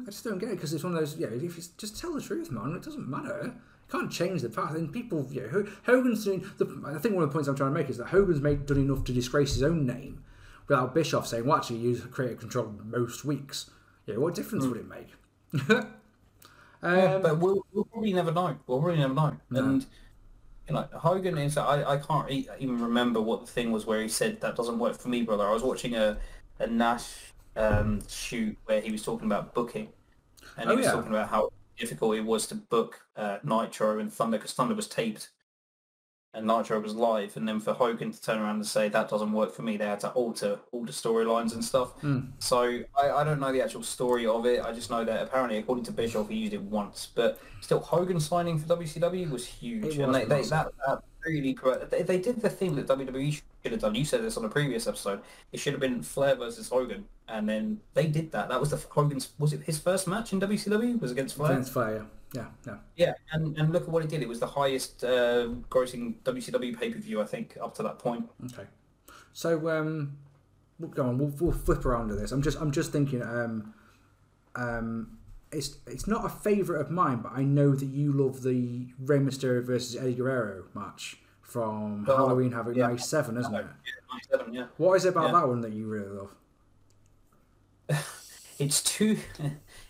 I 0.00 0.04
just 0.04 0.22
don't 0.22 0.38
get 0.38 0.50
it 0.50 0.54
because 0.54 0.72
it's 0.72 0.84
one 0.84 0.94
of 0.94 1.00
those. 1.00 1.16
Yeah, 1.16 1.26
if 1.28 1.42
you 1.42 1.62
just 1.76 1.98
tell 1.98 2.12
the 2.14 2.22
truth, 2.22 2.52
man, 2.52 2.72
it 2.76 2.82
doesn't 2.82 3.08
matter. 3.08 3.52
Can't 3.90 4.12
change 4.12 4.42
the 4.42 4.48
past. 4.48 4.76
And 4.76 4.92
people, 4.92 5.26
yeah, 5.30 5.48
Ho- 5.48 5.66
Hogan's 5.86 6.24
doing. 6.24 6.44
The, 6.58 6.66
I 6.86 6.98
think 6.98 7.14
one 7.16 7.24
of 7.24 7.30
the 7.30 7.32
points 7.34 7.48
I'm 7.48 7.56
trying 7.56 7.74
to 7.74 7.74
make 7.80 7.90
is 7.90 7.96
that 7.96 8.06
Hogan's 8.06 8.40
made 8.40 8.64
done 8.66 8.78
enough 8.78 9.02
to 9.04 9.12
disgrace 9.12 9.54
his 9.54 9.62
own 9.64 9.86
name, 9.86 10.22
without 10.68 10.94
Bischoff 10.94 11.26
saying, 11.26 11.46
"Well, 11.46 11.58
actually, 11.58 11.78
you 11.78 11.90
use 11.90 12.04
creative 12.06 12.40
control 12.40 12.74
most 12.84 13.24
weeks." 13.24 13.70
Yeah, 14.06 14.16
what 14.16 14.34
difference 14.34 14.66
would 14.66 14.78
it 14.78 14.88
make? 14.88 15.12
Yeah, 16.82 17.18
but 17.18 17.38
we'll, 17.38 17.66
we'll 17.72 17.84
probably 17.84 18.12
never 18.12 18.32
know. 18.32 18.56
We'll 18.66 18.80
really 18.80 18.98
never 18.98 19.14
know. 19.14 19.36
And 19.50 19.84
you 20.68 20.74
know, 20.74 20.88
Hogan 20.94 21.38
is. 21.38 21.56
I, 21.56 21.94
I 21.94 21.96
can't 21.98 22.30
even 22.30 22.80
remember 22.80 23.20
what 23.20 23.46
the 23.46 23.52
thing 23.52 23.72
was 23.72 23.86
where 23.86 24.02
he 24.02 24.08
said 24.08 24.40
that 24.42 24.56
doesn't 24.56 24.78
work 24.78 24.98
for 24.98 25.08
me, 25.08 25.22
brother. 25.22 25.46
I 25.46 25.52
was 25.52 25.62
watching 25.62 25.94
a 25.96 26.18
a 26.60 26.66
Nash 26.66 27.34
um, 27.56 28.06
shoot 28.08 28.56
where 28.66 28.80
he 28.80 28.92
was 28.92 29.02
talking 29.02 29.26
about 29.26 29.54
booking, 29.54 29.92
and 30.56 30.70
he 30.70 30.74
Oh, 30.74 30.76
was 30.76 30.86
yeah. 30.86 30.92
talking 30.92 31.10
about 31.10 31.28
how 31.30 31.50
difficult 31.78 32.16
it 32.16 32.22
was 32.24 32.46
to 32.48 32.54
book 32.56 33.00
uh, 33.16 33.38
Nitro 33.44 33.98
and 34.00 34.12
Thunder 34.12 34.38
because 34.38 34.52
Thunder 34.52 34.74
was 34.74 34.88
taped 34.88 35.30
and 36.38 36.46
Nitro 36.46 36.80
was 36.80 36.94
live, 36.94 37.36
and 37.36 37.46
then 37.46 37.60
for 37.60 37.72
Hogan 37.72 38.12
to 38.12 38.22
turn 38.22 38.38
around 38.38 38.56
and 38.56 38.66
say 38.66 38.88
that 38.88 39.10
doesn't 39.10 39.32
work 39.32 39.52
for 39.54 39.62
me, 39.62 39.76
they 39.76 39.86
had 39.86 40.00
to 40.00 40.10
alter 40.10 40.60
all 40.72 40.84
the 40.84 40.92
storylines 40.92 41.52
and 41.52 41.64
stuff. 41.64 41.92
Hmm. 42.00 42.20
So 42.38 42.82
I, 42.96 43.10
I 43.10 43.24
don't 43.24 43.40
know 43.40 43.52
the 43.52 43.62
actual 43.62 43.82
story 43.82 44.26
of 44.26 44.46
it. 44.46 44.64
I 44.64 44.72
just 44.72 44.90
know 44.90 45.04
that 45.04 45.22
apparently, 45.22 45.58
according 45.58 45.84
to 45.86 45.92
Bischoff, 45.92 46.28
he 46.28 46.36
used 46.36 46.54
it 46.54 46.62
once, 46.62 47.08
but 47.14 47.40
still, 47.60 47.80
Hogan 47.80 48.20
signing 48.20 48.58
for 48.58 48.76
WCW 48.76 49.30
was 49.30 49.46
huge, 49.46 49.98
and 49.98 50.14
they, 50.14 50.24
they, 50.24 50.42
that, 50.42 50.68
that 50.86 51.02
really 51.26 51.54
cor- 51.54 51.86
they, 51.90 52.02
they 52.02 52.18
did 52.18 52.40
the 52.40 52.50
thing 52.50 52.76
that 52.76 52.86
WWE 52.86 53.32
should 53.32 53.72
have 53.72 53.80
done. 53.80 53.94
You 53.94 54.04
said 54.04 54.22
this 54.22 54.36
on 54.36 54.44
a 54.44 54.48
previous 54.48 54.86
episode. 54.86 55.20
It 55.52 55.60
should 55.60 55.72
have 55.72 55.80
been 55.80 56.02
Flair 56.02 56.36
versus 56.36 56.68
Hogan, 56.68 57.06
and 57.26 57.48
then 57.48 57.80
they 57.94 58.06
did 58.06 58.32
that. 58.32 58.48
That 58.48 58.60
was 58.60 58.70
the 58.70 58.76
Hogan's 58.76 59.32
was 59.38 59.52
it 59.52 59.62
his 59.62 59.78
first 59.78 60.06
match 60.06 60.32
in 60.32 60.40
WCW 60.40 61.00
was 61.00 61.10
against 61.10 61.36
Flair. 61.36 61.52
Against 61.52 61.72
Flair, 61.72 62.06
yeah, 62.34 62.46
yeah. 62.66 62.76
Yeah, 62.96 63.14
and, 63.32 63.56
and 63.58 63.72
look 63.72 63.84
at 63.84 63.88
what 63.88 64.02
it 64.04 64.10
did. 64.10 64.22
It 64.22 64.28
was 64.28 64.40
the 64.40 64.46
highest 64.46 65.02
uh, 65.04 65.48
grossing 65.70 66.14
WCW 66.24 66.78
pay 66.78 66.90
per 66.90 66.98
view, 66.98 67.20
I 67.20 67.24
think, 67.24 67.56
up 67.60 67.74
to 67.76 67.82
that 67.84 67.98
point. 67.98 68.28
Okay. 68.52 68.68
So 69.32 69.68
um, 69.70 70.18
we'll 70.78 70.90
go 70.90 71.04
on. 71.06 71.18
We'll, 71.18 71.32
we'll 71.40 71.52
flip 71.52 71.84
around 71.86 72.08
to 72.08 72.14
this. 72.14 72.32
I'm 72.32 72.42
just 72.42 72.60
I'm 72.60 72.70
just 72.72 72.92
thinking. 72.92 73.22
Um, 73.22 73.74
um, 74.56 75.18
it's 75.52 75.78
it's 75.86 76.06
not 76.06 76.24
a 76.26 76.28
favourite 76.28 76.80
of 76.80 76.90
mine, 76.90 77.20
but 77.22 77.32
I 77.34 77.42
know 77.44 77.74
that 77.74 77.86
you 77.86 78.12
love 78.12 78.42
the 78.42 78.88
Rey 78.98 79.18
Mysterio 79.18 79.64
versus 79.64 79.96
Eddie 79.96 80.14
Guerrero 80.14 80.64
match 80.74 81.16
from 81.40 82.04
Oh, 82.08 82.16
Halloween 82.16 82.52
Havoc 82.52 82.76
yeah. 82.76 82.88
'97, 82.88 83.38
isn't 83.38 83.54
it? 83.54 83.64
Yeah, 83.64 84.28
97, 84.36 84.52
yeah. 84.54 84.66
What 84.76 84.94
is 84.96 85.06
it 85.06 85.10
about 85.10 85.26
Yeah. 85.32 85.40
that 85.40 85.48
one 85.48 85.60
that 85.62 85.72
you 85.72 85.86
really 85.86 86.08
love? 86.08 86.34
It's 88.58 88.82
two, 88.82 89.16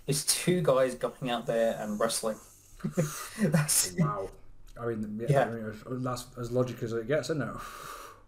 it's 0.09 0.25
two 0.25 0.63
guys 0.63 0.95
going 0.97 1.31
out 1.31 1.47
there 1.47 1.77
and 1.81 2.01
wrestling. 2.01 2.39
That's 3.41 3.93
Wow. 3.99 4.31
I 4.81 4.87
mean, 4.87 5.19
yeah, 5.21 5.27
Yeah. 5.29 5.45
I 5.87 5.91
mean, 5.91 6.03
that's 6.05 6.27
as 6.39 6.53
logic 6.53 6.83
as 6.85 6.93
it 6.93 7.09
gets, 7.09 7.31
isn't 7.31 7.43
it? 7.43 7.57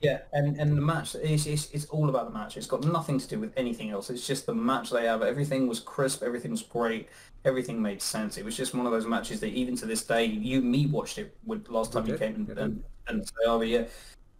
Yeah, 0.01 0.23
and, 0.33 0.59
and 0.59 0.77
the 0.77 0.81
match 0.81 1.15
is 1.15 1.47
it's, 1.47 1.71
it's 1.73 1.85
all 1.87 2.09
about 2.09 2.33
the 2.33 2.37
match. 2.37 2.57
It's 2.57 2.67
got 2.67 2.85
nothing 2.85 3.19
to 3.21 3.29
do 3.29 3.39
with 3.39 3.53
anything 3.57 3.91
else. 3.91 4.09
It's 4.11 4.27
just 4.27 4.47
the 4.47 4.55
match 4.55 4.91
they 4.91 5.05
have. 5.05 5.23
Everything 5.23 5.69
was 5.69 5.79
crisp. 5.79 6.23
Everything 6.23 6.53
was 6.53 6.63
great. 6.63 7.09
Everything 7.45 7.81
made 7.83 8.01
sense. 8.01 8.39
It 8.39 8.45
was 8.45 8.57
just 8.57 8.75
one 8.75 8.87
of 8.87 8.93
those 8.93 9.07
matches 9.07 9.41
that 9.41 9.49
even 9.49 9.77
to 9.77 9.87
this 9.87 10.03
day, 10.03 10.25
you 10.25 10.63
me 10.63 10.87
watched 10.87 11.19
it 11.19 11.37
with 11.45 11.69
last 11.69 11.93
time 11.93 12.07
you 12.07 12.15
came 12.15 12.35
and 12.35 12.59
and, 12.59 12.85
and 13.09 13.27
say, 13.27 13.35
oh 13.47 13.61
yeah, 13.61 13.85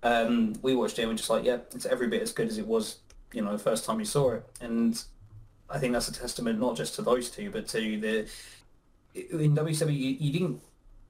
um, 0.03 0.55
we 0.63 0.75
watched 0.75 0.99
it 0.99 1.03
and 1.03 1.11
we're 1.11 1.17
just 1.17 1.31
like, 1.31 1.45
yeah, 1.45 1.59
it's 1.75 1.87
every 1.87 2.09
bit 2.09 2.23
as 2.23 2.33
good 2.33 2.49
as 2.49 2.59
it 2.59 2.67
was, 2.67 2.99
you 3.33 3.43
know, 3.43 3.53
the 3.53 3.59
first 3.63 3.85
time 3.85 3.99
you 3.99 4.07
saw 4.07 4.33
it. 4.33 4.45
And 4.61 5.03
I 5.71 5.79
think 5.79 5.93
that's 5.93 6.09
a 6.09 6.13
testament 6.13 6.59
not 6.59 6.77
just 6.77 6.95
to 6.97 7.03
those 7.03 7.31
two, 7.31 7.51
but 7.51 7.69
to 7.69 8.01
the 8.01 8.29
in 9.15 9.55
WCW 9.55 9.97
you, 9.97 10.17
you 10.19 10.33
didn't 10.33 10.61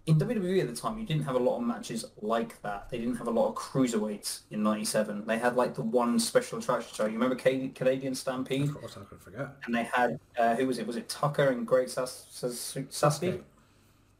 in 0.07 0.19
WWE 0.19 0.61
at 0.63 0.67
the 0.69 0.75
time 0.75 0.99
you 0.99 1.05
didn't 1.07 1.25
have 1.25 1.35
a 1.35 1.39
lot 1.39 1.59
of 1.59 1.63
matches 1.63 2.05
like 2.23 2.61
that. 2.63 2.89
They 2.91 2.99
didn't 2.99 3.17
have 3.17 3.27
a 3.27 3.31
lot 3.31 3.49
of 3.49 3.55
cruiserweights 3.55 4.41
in 4.51 4.63
'97. 4.63 5.27
They 5.27 5.39
had 5.39 5.57
like 5.57 5.75
the 5.75 5.83
one 5.83 6.19
special 6.19 6.59
attraction 6.59 6.91
show. 6.95 7.05
You 7.07 7.13
remember 7.13 7.37
Ca- 7.37 7.69
Canadian 7.75 8.15
Stampede? 8.15 8.69
Of 8.71 8.75
course, 8.81 8.97
I 8.97 9.05
could 9.05 9.21
forget. 9.21 9.49
And 9.65 9.75
they 9.75 9.85
had 9.85 10.19
uh, 10.39 10.57
who 10.57 10.67
was 10.67 10.79
it? 10.79 10.87
Was 10.87 10.97
it 10.97 11.09
Taka 11.09 11.49
and 11.49 11.67
Great 11.67 11.91
Sas- 11.91 12.27
Sas- 12.31 12.77
Sasuke? 12.91 13.43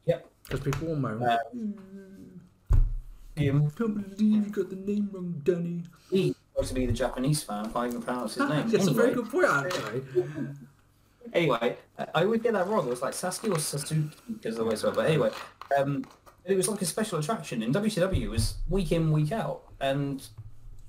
Yep. 0.05 0.27
Because 0.43 0.59
people 0.59 0.87
will 0.89 0.95
moan. 0.95 1.21
Uh, 1.23 1.37
Him. 3.35 3.71
can't 3.71 3.95
believe 4.17 4.45
you 4.45 4.51
got 4.51 4.69
the 4.69 4.75
name 4.75 5.09
wrong, 5.11 5.41
Danny. 5.43 5.83
He's 6.09 6.35
to 6.69 6.73
be 6.75 6.85
the 6.85 6.93
Japanese 6.93 7.43
fan. 7.43 7.65
I 7.65 7.69
can't 7.69 7.87
even 7.89 8.01
pronounce 8.01 8.35
his 8.35 8.49
name. 8.49 8.69
That's 8.69 8.87
a 8.87 8.91
very 8.93 9.13
good 9.13 9.29
point, 9.29 9.47
actually. 9.49 10.03
Anyway, 11.33 11.77
I- 11.97 12.23
always 12.23 12.41
get 12.41 12.53
that 12.53 12.67
wrong. 12.67 12.85
It 12.87 12.89
was 12.89 13.01
like 13.01 13.13
Sasuke 13.13 13.51
or 13.51 13.55
Sasuke 13.55 14.11
because 14.33 14.55
of 14.57 14.59
the 14.59 14.65
way 14.65 14.73
it's. 14.73 14.81
But 14.81 15.05
anyway, 15.05 15.29
um, 15.77 16.03
it 16.43 16.55
was 16.57 16.67
like 16.67 16.81
a 16.81 16.85
special 16.85 17.19
attraction. 17.19 17.61
In 17.63 17.71
WCW, 17.71 18.23
it 18.23 18.27
was 18.27 18.55
week 18.69 18.91
in, 18.91 19.11
week 19.11 19.31
out. 19.31 19.61
And 19.79 20.25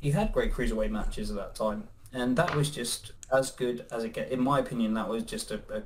you 0.01 0.13
had 0.13 0.33
great 0.33 0.53
cruiserweight 0.53 0.91
matches 0.91 1.31
at 1.31 1.37
that 1.37 1.55
time. 1.55 1.87
And 2.13 2.35
that 2.37 2.57
was 2.57 2.71
just 2.71 3.13
as 3.31 3.51
good 3.53 3.87
as 3.93 4.03
it 4.05 4.15
get. 4.15 4.31
In 4.33 4.41
my 4.41 4.59
opinion, 4.59 4.95
that 4.95 5.09
was 5.09 5.23
just 5.23 5.51
a, 5.53 5.61
a 5.73 5.83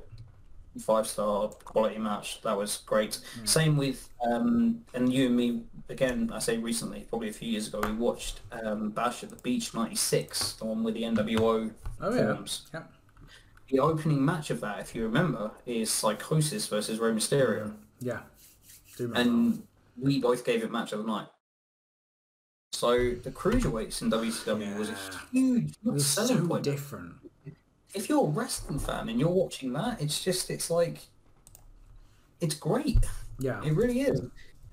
five-star 0.79 1.49
quality 1.65 1.97
match. 1.97 2.41
That 2.41 2.57
was 2.57 2.77
great. 2.85 3.19
Same 3.45 3.77
with, 3.77 4.09
um, 4.25 4.83
and 4.93 5.11
you 5.11 5.27
and 5.27 5.35
me, 5.35 5.63
again, 5.89 6.29
I 6.33 6.39
say 6.39 6.57
recently, 6.57 7.01
probably 7.09 7.29
a 7.29 7.33
few 7.33 7.49
years 7.49 7.67
ago, 7.67 7.81
we 7.83 7.91
watched 7.93 8.41
um, 8.51 8.89
Bash 8.91 9.23
at 9.23 9.29
the 9.29 9.35
Beach 9.37 9.73
96, 9.73 10.53
the 10.53 10.65
one 10.65 10.83
with 10.83 10.93
the 10.95 11.03
NWO 11.03 11.71
Oh, 11.99 12.13
yeah. 12.13 12.33
forms 12.35 12.67
yeah. 12.73 12.83
the 13.69 13.79
opening 13.79 14.23
match 14.23 14.49
of 14.49 14.61
that, 14.61 14.79
if 14.79 14.93
you 14.95 15.03
remember, 15.03 15.51
is 15.65 15.89
Psicosis 15.89 16.67
versus 16.69 16.99
Rey 16.99 17.11
Mysterio, 17.11 17.73
Yeah. 17.99 18.19
Do 18.97 19.07
remember. 19.07 19.29
and 19.29 19.63
we 19.99 20.19
both 20.19 20.45
gave 20.45 20.63
it 20.63 20.71
match 20.71 20.91
of 20.93 20.99
the 20.99 21.05
night. 21.07 21.27
So 22.73 22.91
the 23.15 23.31
cruiserweights 23.31 24.01
in 24.01 24.11
WCW 24.11 24.77
was 24.77 24.89
a 24.89 24.95
huge 25.31 25.73
was 25.83 26.05
selling 26.05 26.37
so 26.41 26.47
point. 26.47 26.63
different. 26.63 27.13
If 27.93 28.09
you're 28.09 28.25
a 28.25 28.29
wrestling 28.29 28.79
fan 28.79 29.09
and 29.09 29.19
you're 29.19 29.29
watching 29.29 29.73
that, 29.73 30.01
it's 30.01 30.23
just 30.23 30.49
it's 30.49 30.69
like 30.69 31.07
it's 32.39 32.55
great. 32.55 33.05
Yeah. 33.39 33.63
It 33.63 33.73
really 33.75 34.01
is. 34.01 34.21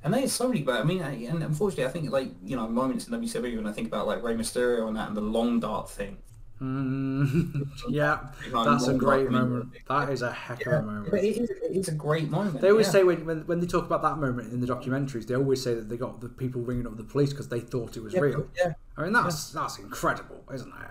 And 0.03 0.13
there's 0.13 0.33
so 0.33 0.49
many, 0.49 0.63
but 0.63 0.81
I 0.81 0.85
mean, 0.85 1.03
I- 1.03 1.25
and 1.25 1.43
unfortunately, 1.43 1.87
I 1.87 1.89
think 1.89 2.11
like 2.11 2.31
you 2.43 2.57
know 2.57 2.69
moments 2.69 3.07
in 3.07 3.13
WCW 3.13 3.57
when 3.57 3.67
I 3.67 3.73
think 3.73 3.89
about 3.89 4.07
like 4.07 4.23
Rey 4.23 4.35
Mysterio 4.35 4.87
and 4.87 4.97
that 4.97 5.09
and 5.09 5.17
the 5.17 5.23
lawn 5.23 5.61
dart 5.61 5.91
thing. 5.91 6.19
Mm, 6.61 7.69
yeah, 7.89 8.29
that's 8.53 8.87
a 8.87 8.95
great 8.95 9.29
moment. 9.31 9.71
That 9.89 10.09
is 10.11 10.23
a 10.23 10.31
heck 10.33 10.67
of 10.67 10.73
a 10.73 10.83
moment. 10.83 11.11
But 11.11 11.25
it 11.25 11.37
is, 11.37 11.51
it 11.51 11.73
is 11.73 11.89
a 11.89 11.95
great 11.95 12.31
moment. 12.31 12.61
They 12.61 12.71
always 12.71 12.87
yeah. 12.87 12.93
say 12.93 13.05
when, 13.05 13.25
when 13.27 13.47
when 13.47 13.61
they 13.61 13.67
talk 13.67 13.85
about 13.87 14.03
that 14.03 14.19
moment 14.19 14.53
in 14.53 14.61
the 14.61 14.67
documentaries, 14.67 15.27
they 15.27 15.35
always 15.35 15.63
say 15.63 15.75
that 15.75 15.89
they 15.89 15.97
got 15.97 16.21
the 16.21 16.29
people 16.29 16.63
ringing 16.63 16.87
up 16.87 16.97
the 16.97 17.05
police 17.05 17.31
because 17.31 17.49
they 17.49 17.61
thought 17.61 17.97
it 17.97 18.03
was 18.03 18.15
Yeah, 18.15 18.21
real. 18.21 18.49
Yeah, 18.57 18.73
I 18.97 19.03
mean, 19.03 19.13
that's 19.13 19.51
that's 19.51 19.79
incredible, 19.79 20.45
isn't 20.53 20.69
it? 20.69 20.91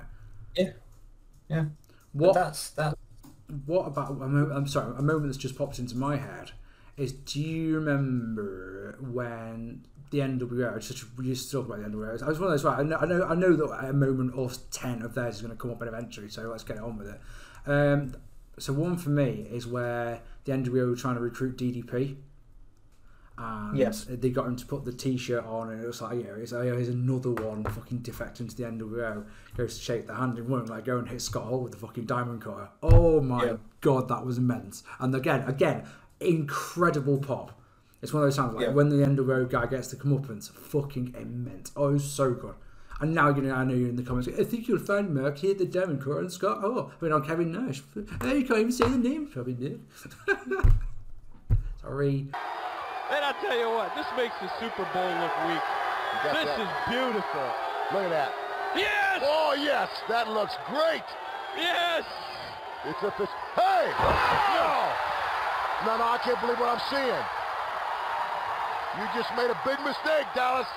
yeah, 0.55 0.71
yeah. 1.49 1.65
But 2.13 2.27
What 2.27 2.33
that's 2.35 2.69
that. 2.71 2.97
what 3.65 3.87
about 3.87 4.09
I'm 4.21 4.67
sorry, 4.67 4.93
a 4.97 5.01
moment 5.01 5.25
that's 5.27 5.37
just 5.37 5.57
popped 5.57 5.79
into 5.79 5.97
my 5.97 6.17
head 6.17 6.51
is 6.95 7.11
do 7.11 7.41
you 7.41 7.75
remember 7.75 8.97
when 9.01 9.85
the 10.11 10.19
NWO 10.19 10.79
just 10.79 11.05
we 11.17 11.25
used 11.25 11.49
to 11.49 11.57
talk 11.57 11.65
about 11.65 11.79
the 11.81 11.89
NWO 11.89 12.21
I 12.21 12.27
was 12.27 12.39
one 12.39 12.47
of 12.47 12.51
those 12.51 12.63
right 12.63 12.79
I 12.79 12.83
know 12.83 12.97
I 12.97 13.05
know, 13.05 13.23
I 13.25 13.35
know 13.35 13.55
that 13.55 13.85
a 13.89 13.93
moment 13.93 14.33
or 14.35 14.51
10 14.71 15.01
of 15.01 15.15
theirs 15.15 15.35
is 15.37 15.41
going 15.41 15.51
to 15.51 15.57
come 15.57 15.71
up 15.71 15.81
eventually 15.81 16.29
so 16.29 16.43
let's 16.43 16.63
get 16.63 16.77
on 16.77 16.97
with 16.97 17.07
it 17.07 17.19
um, 17.65 18.15
so 18.59 18.73
one 18.73 18.97
for 18.97 19.09
me 19.09 19.47
is 19.51 19.65
where 19.65 20.21
the 20.45 20.51
NWO 20.51 20.89
were 20.91 20.95
trying 20.95 21.15
to 21.15 21.21
recruit 21.21 21.57
DDP 21.57 22.17
and 23.37 23.75
Yes. 23.77 24.05
they 24.07 24.29
got 24.29 24.45
him 24.45 24.55
to 24.55 24.65
put 24.65 24.85
the 24.85 24.93
t-shirt 24.93 25.43
on 25.45 25.71
and 25.71 25.83
it 25.83 25.87
was 25.87 26.01
like 26.01 26.19
yeah 26.23 26.35
it's, 26.37 26.53
oh, 26.53 26.61
here's 26.61 26.87
another 26.89 27.31
one 27.31 27.63
fucking 27.63 27.99
defecting 27.99 28.47
to 28.49 28.55
the 28.55 28.63
NWO 28.63 29.25
goes 29.57 29.77
to 29.77 29.83
shake 29.83 30.05
the 30.07 30.13
hand 30.15 30.37
and 30.37 30.47
won't 30.47 30.69
like 30.69 30.85
go 30.85 30.99
and 30.99 31.09
hit 31.09 31.19
Scott 31.21 31.45
Hall 31.45 31.59
with 31.61 31.71
the 31.71 31.77
fucking 31.79 32.05
diamond 32.05 32.41
cutter. 32.43 32.69
Oh 32.83 33.19
my 33.21 33.43
Yeah. 33.45 33.57
god 33.81 34.07
that 34.09 34.23
was 34.25 34.37
immense. 34.37 34.83
And 34.99 35.15
again 35.15 35.41
again 35.47 35.83
incredible 36.19 37.17
pop. 37.17 37.59
It's 38.03 38.13
one 38.13 38.21
of 38.23 38.27
those 38.27 38.35
times 38.35 38.53
like 38.53 38.67
Yeah. 38.67 38.71
when 38.73 38.89
the 38.89 38.97
NWO 38.97 39.49
guy 39.49 39.65
gets 39.65 39.87
the 39.89 39.95
comeuppance 39.97 40.51
fucking 40.51 41.15
immense. 41.19 41.71
Oh 41.75 41.89
it 41.89 41.93
was 41.93 42.03
so 42.11 42.33
good. 42.33 42.53
And 43.01 43.15
now 43.15 43.29
you 43.35 43.41
know 43.41 43.55
I 43.55 43.63
know 43.63 43.73
you're 43.73 43.89
in 43.89 43.95
the 43.95 44.03
comments 44.03 44.29
I 44.39 44.43
think 44.43 44.67
you'll 44.67 44.77
find 44.77 45.09
Merck 45.09 45.39
here 45.39 45.55
the 45.55 45.65
diamond 45.65 46.01
cutter 46.01 46.19
and 46.19 46.31
Scott 46.31 46.61
Hall 46.61 46.91
I 47.01 47.03
mean 47.03 47.11
on 47.13 47.25
Kevin 47.25 47.51
Nash. 47.51 47.81
Hey 48.21 48.37
you 48.39 48.45
can't 48.45 48.59
even 48.59 48.71
say 48.71 48.87
the 48.87 48.97
name. 48.97 49.25
Did 49.33 49.81
sorry 51.81 52.27
And 53.11 53.25
I 53.25 53.33
tell 53.41 53.57
you 53.57 53.69
what, 53.69 53.95
this 53.95 54.07
makes 54.15 54.35
the 54.39 54.47
Super 54.59 54.87
Bowl 54.95 55.11
look 55.19 55.35
weak. 55.47 55.65
This 56.23 56.47
that. 56.47 56.59
is 56.63 56.71
beautiful. 56.87 57.47
Look 57.91 58.07
at 58.07 58.13
that. 58.15 58.31
Yes! 58.75 59.21
Oh, 59.21 59.53
yes, 59.59 59.89
that 60.07 60.29
looks 60.29 60.55
great. 60.71 61.03
Yes! 61.57 62.05
It's 62.85 63.03
a 63.03 63.11
fish. 63.11 63.29
Hey! 63.55 63.91
No! 64.55 64.71
No, 65.85 65.97
no, 65.99 66.05
I 66.15 66.19
can't 66.23 66.39
believe 66.39 66.59
what 66.59 66.79
I'm 66.79 66.83
seeing. 66.87 67.23
You 68.97 69.05
just 69.13 69.29
made 69.35 69.51
a 69.51 69.59
big 69.67 69.79
mistake, 69.83 70.25
Dallas. 70.33 70.67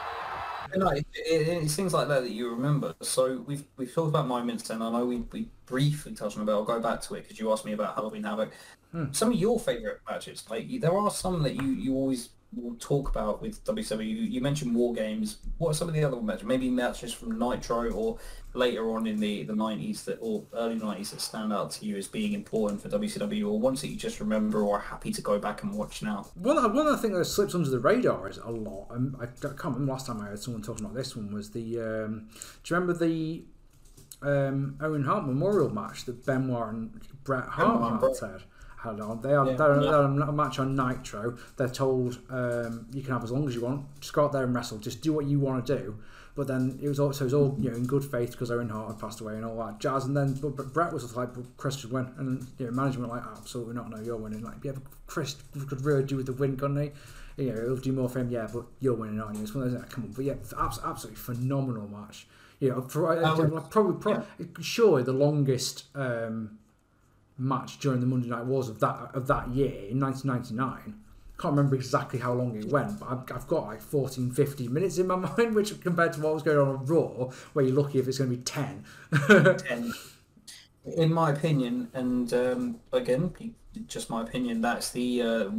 No, 0.74 0.88
it, 0.88 1.06
it, 1.14 1.48
it's 1.48 1.76
things 1.76 1.92
like 1.92 2.08
that 2.08 2.22
that 2.22 2.30
you 2.30 2.50
remember. 2.50 2.94
So 3.02 3.44
we've 3.46 3.64
we've 3.76 3.92
talked 3.92 4.08
about 4.08 4.26
moments, 4.26 4.70
and 4.70 4.82
I 4.82 4.90
know 4.90 5.06
we, 5.06 5.18
we 5.32 5.48
briefly 5.66 6.14
touched 6.14 6.36
on 6.36 6.42
it, 6.42 6.46
but 6.46 6.52
I'll 6.52 6.64
go 6.64 6.80
back 6.80 7.00
to 7.02 7.14
it 7.14 7.22
because 7.22 7.38
you 7.38 7.52
asked 7.52 7.64
me 7.64 7.72
about 7.72 7.94
Halloween 7.94 8.24
Havoc. 8.24 8.52
Hmm. 8.92 9.12
Some 9.12 9.32
of 9.32 9.36
your 9.36 9.58
favourite 9.58 9.98
matches, 10.08 10.44
like 10.48 10.80
there 10.80 10.96
are 10.96 11.10
some 11.10 11.42
that 11.42 11.54
you, 11.56 11.68
you 11.68 11.94
always 11.94 12.30
will 12.56 12.74
talk 12.76 13.08
about 13.10 13.42
with 13.42 13.62
WCW. 13.64 14.06
You, 14.06 14.22
you 14.22 14.40
mentioned 14.40 14.74
War 14.74 14.94
Games. 14.94 15.38
What 15.58 15.70
are 15.70 15.74
some 15.74 15.88
of 15.88 15.94
the 15.94 16.02
other 16.02 16.20
matches? 16.20 16.44
Maybe 16.44 16.70
matches 16.70 17.12
from 17.12 17.38
Nitro 17.38 17.90
or 17.90 18.18
later 18.54 18.90
on 18.90 19.06
in 19.06 19.20
the, 19.20 19.44
the 19.44 19.52
90s 19.52 20.04
that 20.04 20.18
or 20.20 20.44
early 20.54 20.76
90s 20.78 21.10
that 21.10 21.20
stand 21.20 21.52
out 21.52 21.70
to 21.72 21.84
you 21.84 21.96
as 21.96 22.08
being 22.08 22.32
important 22.32 22.80
for 22.80 22.88
WCW, 22.88 23.46
or 23.46 23.60
ones 23.60 23.82
that 23.82 23.88
you 23.88 23.96
just 23.96 24.20
remember 24.20 24.62
or 24.62 24.78
are 24.78 24.80
happy 24.80 25.12
to 25.12 25.20
go 25.20 25.38
back 25.38 25.62
and 25.62 25.74
watch 25.74 26.02
now. 26.02 26.26
One, 26.34 26.56
one 26.74 26.86
other 26.86 26.96
thing 26.96 27.12
that 27.12 27.24
slips 27.26 27.54
under 27.54 27.68
the 27.68 27.80
radar 27.80 28.28
is 28.28 28.38
a 28.38 28.50
lot. 28.50 28.88
Um, 28.90 29.16
I, 29.20 29.24
I 29.24 29.26
can't 29.26 29.64
remember 29.64 29.92
last 29.92 30.06
time 30.06 30.20
I 30.20 30.26
heard 30.26 30.38
someone 30.38 30.62
talking 30.62 30.84
about 30.84 30.94
this 30.96 31.14
one 31.14 31.32
was 31.32 31.50
the. 31.50 31.80
Um, 31.80 32.28
do 32.64 32.74
you 32.74 32.80
remember 32.80 32.94
the 32.94 33.44
um, 34.22 34.76
Owen 34.80 35.04
Hart 35.04 35.26
Memorial 35.26 35.70
match 35.70 36.04
that 36.06 36.24
Benoit 36.24 36.68
and 36.68 37.00
Bret 37.24 37.44
Hart 37.44 37.92
and 37.92 38.20
had? 38.20 38.42
Bret. 38.86 38.98
had? 38.98 39.00
Had 39.00 39.10
on. 39.10 39.20
They 39.22 39.34
are 39.34 39.46
Yeah. 39.46 39.56
they're, 39.56 39.82
Yeah. 39.82 39.90
they're 39.90 40.02
a 40.28 40.32
match 40.32 40.58
on 40.58 40.74
Nitro. 40.76 41.36
They're 41.56 41.68
told 41.68 42.18
um, 42.30 42.86
you 42.92 43.02
can 43.02 43.12
have 43.12 43.24
as 43.24 43.32
long 43.32 43.48
as 43.48 43.54
you 43.54 43.60
want. 43.62 43.84
Just 44.00 44.12
go 44.12 44.24
out 44.24 44.32
there 44.32 44.44
and 44.44 44.54
wrestle. 44.54 44.78
Just 44.78 45.00
do 45.02 45.12
what 45.12 45.26
you 45.26 45.38
want 45.40 45.64
to 45.66 45.78
do. 45.78 45.96
But 46.34 46.48
then 46.48 46.78
it 46.82 46.88
was 46.88 47.00
also 47.00 47.24
it 47.24 47.26
was 47.26 47.34
all 47.34 47.56
you 47.58 47.70
know 47.70 47.76
in 47.76 47.86
good 47.86 48.04
faith 48.04 48.32
because 48.32 48.50
Owen 48.50 48.68
Hart 48.68 48.88
had 48.88 48.98
passed 49.00 49.20
away 49.22 49.36
and 49.36 49.44
all 49.46 49.56
that 49.64 49.80
jazz. 49.80 50.04
And 50.04 50.14
then 50.14 50.34
but, 50.34 50.54
but 50.54 50.72
Bret 50.74 50.92
was 50.92 51.16
like, 51.16 51.32
but 51.32 51.44
Chris 51.56 51.76
should 51.78 51.90
win, 51.92 52.12
and 52.18 52.46
you 52.58 52.66
know 52.66 52.72
management 52.72 53.08
were 53.10 53.16
like 53.16 53.24
absolutely 53.26 53.74
not. 53.74 53.88
No, 53.88 53.98
you're 54.00 54.16
winning. 54.16 54.42
Like 54.42 54.62
yeah, 54.62 54.72
but 54.72 54.82
Chris 55.06 55.36
could 55.66 55.82
really 55.82 56.02
do 56.04 56.16
with 56.16 56.26
the 56.26 56.34
win, 56.34 56.58
couldn't 56.58 56.76
he? 56.76 56.90
You 57.42 57.52
know, 57.54 57.62
it'll 57.62 57.76
do 57.76 57.92
more 57.92 58.08
for 58.10 58.18
him. 58.20 58.30
Yeah, 58.30 58.48
but 58.52 58.64
you're 58.80 58.92
winning, 58.94 59.18
aren't 59.18 59.36
you? 59.36 59.42
It's 59.44 59.54
one 59.54 59.64
of 59.64 59.70
those. 59.70 59.80
Like, 59.80 59.88
come 59.90 60.04
on, 60.04 60.10
but 60.12 60.24
yeah, 60.26 60.34
abs- 60.58 60.80
absolutely 60.84 61.16
phenomenal 61.16 61.88
match. 61.88 62.26
You 62.60 62.70
know, 62.70 62.80
for, 62.82 63.12
uh, 63.12 63.34
probably, 63.70 63.98
probably 64.00 64.26
surely 64.60 65.02
the 65.04 65.12
longest. 65.14 65.84
Um, 65.94 66.58
match 67.38 67.78
during 67.78 68.00
the 68.00 68.06
Monday 68.06 68.28
Night 68.28 68.44
Wars 68.44 68.68
of 68.68 68.80
that 68.80 69.10
of 69.14 69.26
that 69.26 69.48
year 69.48 69.88
in 69.88 70.00
1999. 70.00 71.02
Can't 71.38 71.54
remember 71.54 71.76
exactly 71.76 72.18
how 72.18 72.32
long 72.32 72.56
it 72.56 72.64
went, 72.66 72.98
but 72.98 73.10
I've, 73.10 73.30
I've 73.30 73.46
got 73.46 73.66
like 73.66 73.82
14, 73.82 74.30
15 74.30 74.72
minutes 74.72 74.96
in 74.96 75.06
my 75.06 75.16
mind, 75.38 75.54
which 75.54 75.78
compared 75.82 76.14
to 76.14 76.20
what 76.20 76.32
was 76.32 76.42
going 76.42 76.56
on 76.56 76.68
on 76.68 76.86
Raw, 76.86 77.30
where 77.52 77.64
you're 77.64 77.74
lucky 77.74 77.98
if 77.98 78.08
it's 78.08 78.16
going 78.16 78.30
to 78.30 78.36
be 78.36 78.42
10. 78.42 78.84
And 79.68 79.92
in 80.96 81.12
my 81.12 81.30
opinion, 81.30 81.90
and 81.92 82.32
um, 82.32 82.80
again, 82.90 83.34
just 83.86 84.08
my 84.08 84.22
opinion, 84.22 84.62
that's 84.62 84.90
the 84.92 85.20
uh, 85.20 85.50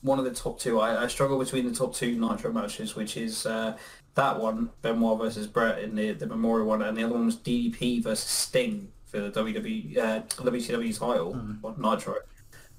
one 0.00 0.18
of 0.18 0.24
the 0.24 0.30
top 0.30 0.58
two. 0.58 0.80
I, 0.80 1.04
I 1.04 1.06
struggle 1.08 1.38
between 1.38 1.66
the 1.66 1.74
top 1.74 1.94
two 1.94 2.18
Nitro 2.18 2.50
matches, 2.50 2.96
which 2.96 3.18
is 3.18 3.44
uh, 3.44 3.76
that 4.14 4.40
one, 4.40 4.70
Benoit 4.80 5.18
versus 5.18 5.46
Bret 5.46 5.80
in 5.80 5.96
the, 5.96 6.12
the 6.12 6.26
Memorial 6.26 6.66
one, 6.66 6.80
and 6.80 6.96
the 6.96 7.04
other 7.04 7.14
one 7.14 7.26
was 7.26 7.36
DDP 7.36 8.02
versus 8.02 8.28
Sting 8.28 8.92
for 9.06 9.20
the 9.20 9.30
WWE 9.30 9.96
uh, 9.98 10.20
WCW 10.22 10.98
title 10.98 11.32
on 11.64 11.74
Nitro. 11.78 12.16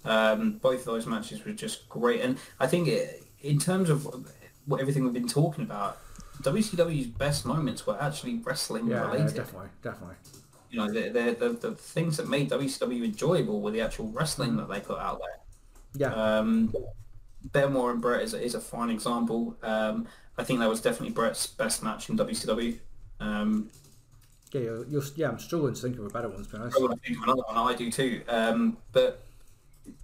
Um, 0.06 0.54
both 0.60 0.80
of 0.80 0.86
those 0.86 1.06
matches 1.06 1.44
were 1.46 1.52
just 1.54 1.90
great, 1.90 2.22
and 2.22 2.38
I 2.60 2.68
think 2.68 2.88
it, 2.88 3.24
in 3.42 3.60
terms 3.60 3.90
of 3.90 4.08
what 4.66 4.80
everything 4.82 5.04
we've 5.04 5.14
been 5.14 5.28
talking 5.28 5.64
about, 5.64 5.98
WCW's 6.44 7.08
best 7.08 7.46
moments 7.46 7.86
were 7.88 8.00
actually 8.02 8.40
wrestling 8.44 8.88
Yeah, 8.88 9.02
yeah, 9.04 9.12
related. 9.12 9.36
definitely, 9.36 9.70
definitely. 9.82 10.16
You 10.70 10.80
know, 10.80 10.92
the, 10.92 11.10
the, 11.10 11.36
the, 11.40 11.70
the 11.70 11.76
things 11.76 12.18
that 12.18 12.28
made 12.30 12.50
WCW 12.50 13.04
enjoyable 13.06 13.62
were 13.62 13.72
the 13.72 13.82
actual 13.82 14.08
wrestling 14.12 14.56
that 14.58 14.70
they 14.70 14.80
put 14.82 15.00
out 15.00 15.20
there. 15.20 15.40
Yeah, 15.96 16.14
Um, 16.14 16.74
Benoit 17.54 17.94
and 17.94 18.02
Bret 18.02 18.22
is, 18.22 18.34
a- 18.34 18.42
is 18.44 18.54
a 18.56 18.60
fine 18.62 18.90
example. 18.90 19.58
Um, 19.64 20.08
I 20.38 20.44
think 20.44 20.60
that 20.60 20.70
was 20.70 20.82
definitely 20.82 21.14
Bret's 21.14 21.48
best 21.48 21.84
match 21.84 22.10
in 22.10 22.18
WCW. 22.18 22.78
Um, 23.20 23.70
yeah, 24.54 24.62
you're, 24.62 24.86
you're, 24.88 25.04
yeah. 25.16 25.30
I'm 25.30 25.40
struggling 25.40 25.74
to 25.74 25.82
think 25.82 25.98
of 26.00 26.06
a 26.06 26.10
better 26.10 26.30
one 26.30 26.44
to 26.44 26.50
be 26.50 26.58
honest. 26.58 26.78
I 26.78 26.82
would 26.82 27.02
think 27.02 27.18
of 27.18 27.24
another 27.24 27.42
one. 27.48 27.58
I 27.58 27.76
do 27.76 27.92
too. 27.92 28.22
Um, 28.28 28.78
but 28.92 29.24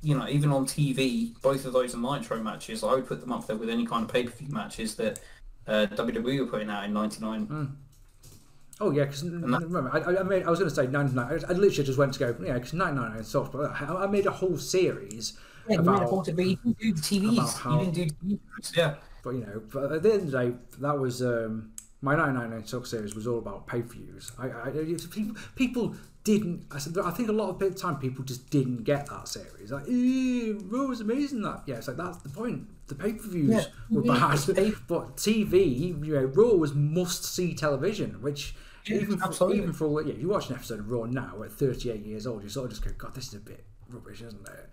you 0.02 0.18
know, 0.18 0.28
even 0.28 0.52
on 0.52 0.66
TV, 0.66 1.34
both 1.42 1.66
of 1.66 1.74
those 1.74 1.94
are 1.96 1.98
Nitro 1.98 2.42
matches. 2.42 2.84
I 2.84 2.94
would 2.94 3.08
put 3.08 3.22
them 3.22 3.32
up 3.32 3.48
there 3.48 3.56
with 3.58 3.70
any 3.70 3.86
kind 3.86 4.04
of 4.06 4.12
pay-per-view 4.12 4.50
matches 4.50 4.96
that 4.96 5.20
uh, 5.68 5.88
WWE 5.92 6.40
were 6.40 6.46
putting 6.46 6.70
out 6.70 6.84
in 6.86 6.94
'99. 6.94 7.76
Oh 8.82 8.92
yeah, 8.92 9.06
because 9.06 9.24
remember, 9.24 9.90
I, 9.94 10.00
I- 10.00 10.20
I 10.20 10.24
made 10.24 10.44
I 10.44 10.50
was 10.50 10.60
going 10.60 10.70
to 10.70 10.76
say 10.76 10.88
99. 10.88 11.26
I, 11.26 11.34
I 11.34 11.54
literally 11.54 11.84
just 11.86 11.98
went 11.98 12.14
to 12.16 12.20
go 12.20 12.36
yeah, 12.46 12.54
because 12.54 12.74
99 12.74 13.24
sucks. 13.24 13.50
But 13.50 13.72
I, 13.72 14.04
I 14.04 14.08
made 14.08 14.26
a 14.26 14.32
whole 14.32 14.58
series 14.58 15.34
Yeah, 15.70 15.76
you 15.76 15.80
about 15.82 16.26
didn't 16.26 16.64
do 16.80 16.94
the 16.94 17.02
TVs. 17.02 17.58
how- 17.60 17.82
You 17.82 17.92
didn't 17.92 18.20
do 18.22 18.38
TVs. 18.62 18.76
Yeah. 18.76 18.96
But 19.24 19.30
you 19.36 19.42
know, 19.46 19.62
but 19.72 19.92
at 19.92 20.04
the 20.04 20.14
end 20.14 20.22
of 20.24 20.32
the 20.32 20.46
day, 20.50 20.54
that 20.80 21.00
was 21.00 21.22
um, 21.22 21.72
my 22.04 22.16
999 22.16 22.68
Suck 22.68 22.86
series 22.86 23.16
was 23.16 23.26
all 23.28 23.40
about 23.40 23.66
pay 23.66 23.82
per 23.82 23.94
views. 23.94 24.30
I, 24.38 24.48
I, 24.48 24.70
people, 25.10 25.36
people 25.56 25.96
didn't. 26.26 26.66
I, 26.70 26.78
said, 26.78 26.98
I 26.98 27.12
think 27.12 27.30
a 27.30 27.32
lot 27.32 27.50
of 27.50 27.60
the 27.60 27.72
time 27.72 27.96
people 27.98 28.26
just 28.26 28.50
didn't 28.50 28.84
get 28.84 29.08
that 29.08 29.28
series. 29.30 29.72
Like, 29.72 29.86
"Eh, 29.88 30.54
Raw 30.66 30.88
was 30.88 31.00
amazing. 31.00 31.42
That 31.44 31.64
yeah, 31.66 31.76
it's 31.76 31.88
like 31.88 31.96
that's 31.96 32.18
the 32.18 32.28
point. 32.30 32.68
The 32.88 32.96
pay 32.96 33.14
per 33.14 33.28
views 33.28 33.50
Yeah, 33.50 33.66
were 33.90 34.02
bad, 34.02 34.38
but 34.88 35.16
TV, 35.16 36.06
you 36.06 36.14
know, 36.14 36.26
Raw 36.26 36.56
was 36.56 36.74
must 36.74 37.24
see 37.24 37.56
television, 37.56 38.22
which. 38.22 38.54
Yeah, 38.86 38.98
even 38.98 39.22
absolutely. 39.24 39.60
even 39.60 39.72
for 39.72 39.88
all, 39.88 40.06
yeah, 40.06 40.14
if 40.14 40.20
you 40.20 40.28
watch 40.28 40.50
an 40.50 40.56
episode 40.58 40.80
of 40.82 40.92
Raw 40.92 41.06
now 41.06 41.42
at 41.42 41.54
38 41.54 42.06
years 42.06 42.28
old, 42.28 42.44
you 42.44 42.50
sort 42.50 42.66
of 42.66 42.72
just 42.72 42.84
go, 42.84 42.92
God, 42.98 43.16
this 43.16 43.30
is 43.30 43.36
a 43.36 43.40
bit 43.40 43.64
rubbish, 43.90 44.22
isn't 44.22 44.46
it? 44.46 44.70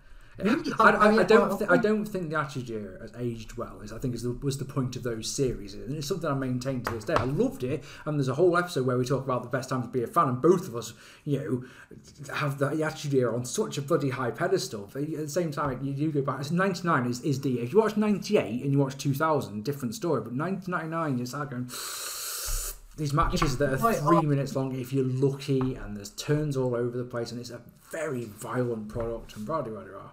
I, 0.79 0.91
I, 0.91 1.17
I 1.19 1.23
don't. 1.23 1.57
Th- 1.57 1.69
I 1.69 1.77
don't 1.77 2.05
think 2.05 2.29
the 2.29 2.39
Attitude 2.39 2.69
Era 2.69 3.01
has 3.01 3.11
aged 3.17 3.57
well. 3.57 3.81
Is 3.81 3.91
I 3.91 3.97
think 3.97 4.15
is 4.15 4.23
the, 4.23 4.31
was 4.31 4.57
the 4.57 4.65
point 4.65 4.95
of 4.95 5.03
those 5.03 5.29
series, 5.29 5.73
and 5.73 5.95
it's 5.95 6.07
something 6.07 6.29
I 6.29 6.33
maintain 6.33 6.81
to 6.83 6.91
this 6.93 7.03
day. 7.03 7.15
I 7.15 7.25
loved 7.25 7.63
it, 7.63 7.83
and 8.05 8.17
there's 8.17 8.27
a 8.27 8.33
whole 8.33 8.57
episode 8.57 8.85
where 8.85 8.97
we 8.97 9.05
talk 9.05 9.23
about 9.23 9.43
the 9.43 9.49
best 9.49 9.69
time 9.69 9.81
to 9.83 9.87
be 9.87 10.03
a 10.03 10.07
fan, 10.07 10.29
and 10.29 10.41
both 10.41 10.67
of 10.67 10.75
us, 10.75 10.93
you 11.25 11.39
know, 11.39 12.33
have 12.33 12.59
the 12.59 12.83
Attitude 12.83 13.13
Era 13.13 13.35
on 13.35 13.45
such 13.45 13.77
a 13.77 13.81
bloody 13.81 14.09
high 14.09 14.31
pedestal. 14.31 14.89
But 14.91 15.03
at 15.03 15.17
the 15.17 15.29
same 15.29 15.51
time, 15.51 15.83
you 15.83 15.93
do 15.93 16.11
go 16.11 16.21
back. 16.21 16.39
It's 16.39 16.51
99 16.51 17.05
is, 17.05 17.21
is 17.21 17.41
the 17.41 17.59
if 17.59 17.73
you 17.73 17.79
watch 17.79 17.97
98 17.97 18.63
and 18.63 18.71
you 18.71 18.79
watch 18.79 18.97
2000, 18.97 19.63
different 19.63 19.95
story. 19.95 20.21
But 20.21 20.33
1999, 20.33 21.17
you're 21.17 21.27
start 21.27 21.49
going. 21.51 21.69
These 22.97 23.13
matches 23.13 23.57
that 23.57 23.81
are 23.81 23.93
three 23.93 24.21
minutes 24.21 24.53
long, 24.55 24.75
if 24.75 24.91
you're 24.91 25.05
lucky, 25.05 25.75
and 25.75 25.95
there's 25.95 26.09
turns 26.11 26.57
all 26.57 26.75
over 26.75 26.97
the 26.97 27.05
place, 27.05 27.31
and 27.31 27.39
it's 27.39 27.49
a 27.49 27.61
very 27.89 28.25
violent 28.25 28.89
product. 28.89 29.35
And 29.37 29.45
blah, 29.45 29.61
blah, 29.61 29.71
blah, 29.71 29.83
blah. 29.83 30.09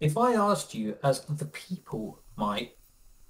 If 0.00 0.16
I 0.18 0.34
asked 0.34 0.74
you, 0.74 0.96
as 1.02 1.24
the 1.24 1.46
people, 1.46 2.20
Mike, 2.36 2.76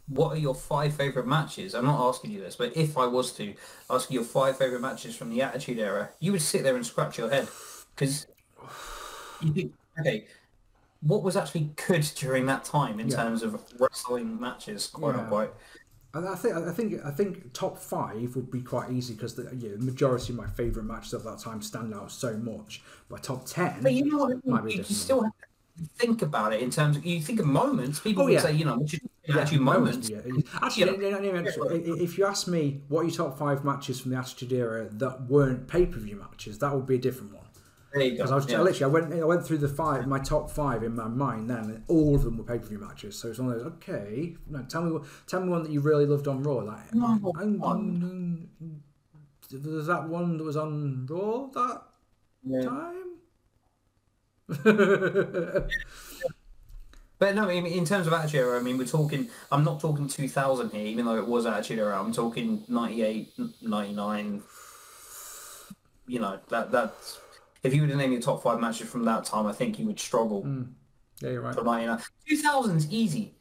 what 0.08 0.30
are 0.30 0.38
your 0.38 0.54
five 0.54 0.94
favourite 0.94 1.28
matches? 1.28 1.74
I'm 1.74 1.84
not 1.84 2.06
asking 2.08 2.32
you 2.32 2.40
this, 2.40 2.56
but 2.56 2.76
if 2.76 2.98
I 2.98 3.06
was 3.06 3.32
to 3.34 3.54
ask 3.90 4.10
you 4.10 4.20
your 4.20 4.24
five 4.24 4.58
favourite 4.58 4.82
matches 4.82 5.16
from 5.16 5.30
the 5.30 5.42
Attitude 5.42 5.78
Era, 5.78 6.10
you 6.20 6.32
would 6.32 6.42
sit 6.42 6.62
there 6.62 6.76
and 6.76 6.84
scratch 6.84 7.18
your 7.18 7.30
head 7.30 7.48
because 7.94 8.26
you 9.42 9.52
think, 9.52 9.72
okay, 10.00 10.26
what 11.00 11.22
was 11.22 11.36
actually 11.36 11.70
good 11.86 12.02
during 12.16 12.46
that 12.46 12.64
time 12.64 13.00
in 13.00 13.08
Yeah. 13.08 13.16
terms 13.16 13.42
of 13.42 13.62
wrestling 13.78 14.40
matches, 14.40 14.86
quote 14.86 15.14
Yeah. 15.14 15.22
unquote? 15.22 15.56
I 16.16 16.36
think 16.36 16.54
I 16.54 16.72
think 16.72 17.04
I 17.04 17.10
think 17.10 17.52
top 17.54 17.76
five 17.76 18.36
would 18.36 18.48
be 18.48 18.62
quite 18.62 18.90
easy 18.92 19.14
because 19.14 19.34
the, 19.34 19.50
yeah, 19.56 19.70
the 19.76 19.84
majority 19.84 20.32
of 20.32 20.36
my 20.36 20.46
favourite 20.46 20.86
matches 20.86 21.12
of 21.12 21.24
that 21.24 21.40
time 21.40 21.60
stand 21.60 21.92
out 21.92 22.12
so 22.12 22.36
much. 22.36 22.82
But 23.08 23.24
top 23.24 23.46
ten, 23.46 23.82
But 23.82 23.94
you 23.94 24.04
know 24.04 24.18
what? 24.18 24.36
I 24.36 24.50
Might 24.50 24.64
be 24.64 24.70
You, 24.72 24.76
different. 24.78 24.96
still 24.96 25.22
have 25.24 25.32
think 25.96 26.22
about 26.22 26.52
it 26.52 26.60
in 26.60 26.70
terms 26.70 26.96
of 26.96 27.04
you 27.04 27.20
think 27.20 27.40
of 27.40 27.46
moments. 27.46 28.00
People 28.00 28.22
Oh, 28.24 28.26
would 28.26 28.40
say, 28.40 28.52
you 28.54 28.64
know, 28.64 28.80
is 28.82 29.00
Yeah, 29.26 29.38
actually 29.38 29.58
moments. 29.58 30.08
Yeah. 30.08 30.18
Actually, 30.62 30.84
You 30.92 31.10
know, 31.10 31.10
no, 31.10 31.18
no, 31.20 31.32
no, 31.32 31.40
no, 31.42 31.94
if 31.94 32.16
you 32.18 32.26
ask 32.26 32.46
me 32.46 32.82
what 32.88 33.00
are 33.00 33.04
your 33.04 33.14
top 33.14 33.38
five 33.38 33.64
matches 33.64 34.00
from 34.00 34.12
the 34.12 34.16
Attitude 34.18 34.52
Era 34.52 34.88
that 34.92 35.22
weren't 35.28 35.66
pay 35.66 35.86
per 35.86 35.98
view 35.98 36.16
matches, 36.16 36.58
that 36.60 36.74
would 36.74 36.86
be 36.86 36.94
a 36.96 36.98
different 36.98 37.32
one. 37.34 37.40
There 37.92 38.02
you 38.02 38.10
go. 38.10 38.16
Because 38.18 38.32
I 38.32 38.34
was 38.34 38.48
yeah. 38.50 38.58
I 38.58 38.62
literally 38.62 38.84
I 38.84 39.00
went 39.00 39.22
I 39.22 39.24
went 39.24 39.46
through 39.46 39.58
the 39.58 39.68
five 39.68 40.06
my 40.06 40.18
top 40.18 40.50
five 40.50 40.82
in 40.82 40.94
my 40.96 41.06
mind 41.08 41.48
then 41.48 41.64
and 41.70 41.84
all 41.88 42.16
of 42.16 42.22
them 42.24 42.36
were 42.38 42.44
pay 42.44 42.58
per 42.58 42.66
view 42.66 42.78
matches. 42.78 43.16
So 43.18 43.28
it's 43.28 43.38
one 43.38 43.50
of 43.52 43.58
those 43.58 43.66
okay. 43.74 44.36
No, 44.48 44.62
tell 44.64 44.82
me 44.82 45.00
tell 45.28 45.40
me 45.40 45.48
one 45.48 45.62
that 45.62 45.70
you 45.72 45.80
really 45.80 46.04
loved 46.06 46.26
on 46.28 46.42
Raw. 46.42 46.56
Like 46.56 46.92
I'm- 46.94 48.48
was 49.52 49.86
that 49.86 50.08
one 50.08 50.38
that 50.38 50.44
was 50.44 50.56
on 50.56 51.06
Raw 51.08 51.46
that 51.54 51.82
Yeah. 52.42 52.62
time? 52.62 53.13
But 57.18 57.36
no, 57.36 57.48
I 57.48 57.60
mean, 57.60 57.66
in 57.66 57.84
terms 57.84 58.06
of 58.06 58.12
Attitude 58.12 58.40
Era, 58.40 58.58
I 58.58 58.62
mean, 58.62 58.76
we're 58.76 58.86
talking, 58.86 59.30
I'm 59.50 59.64
not 59.64 59.80
talking 59.80 60.08
2000 60.08 60.70
here, 60.70 60.86
even 60.86 61.04
though 61.04 61.16
it 61.16 61.26
was 61.26 61.46
Attitude 61.46 61.78
Era. 61.78 61.98
I'm 61.98 62.12
talking 62.12 62.64
98, 62.68 63.32
99. 63.62 64.42
You 66.06 66.20
know, 66.20 66.38
that 66.48 66.70
that's, 66.72 67.20
if 67.62 67.72
you 67.72 67.82
were 67.82 67.88
to 67.88 67.96
name 67.96 68.12
your 68.12 68.20
top 68.20 68.42
five 68.42 68.60
matches 68.60 68.90
from 68.90 69.04
that 69.04 69.24
time, 69.24 69.46
I 69.46 69.52
think 69.52 69.78
you 69.78 69.86
would 69.86 70.00
struggle 70.00 70.42
hmm. 70.42 70.64
yeah, 71.22 71.30
you're 71.30 71.40
right. 71.40 71.54
for 71.54 71.62
99. 71.62 71.98
2000's 72.28 72.92
easy. 72.92 73.32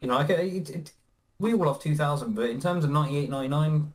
You 0.00 0.08
know, 0.08 0.20
it, 0.20 0.70
it, 0.70 0.92
we 1.38 1.54
all 1.54 1.64
love 1.64 1.82
2000, 1.82 2.34
but 2.34 2.50
in 2.50 2.60
terms 2.60 2.84
of 2.84 2.90
98, 2.90 3.30
99, 3.30 3.92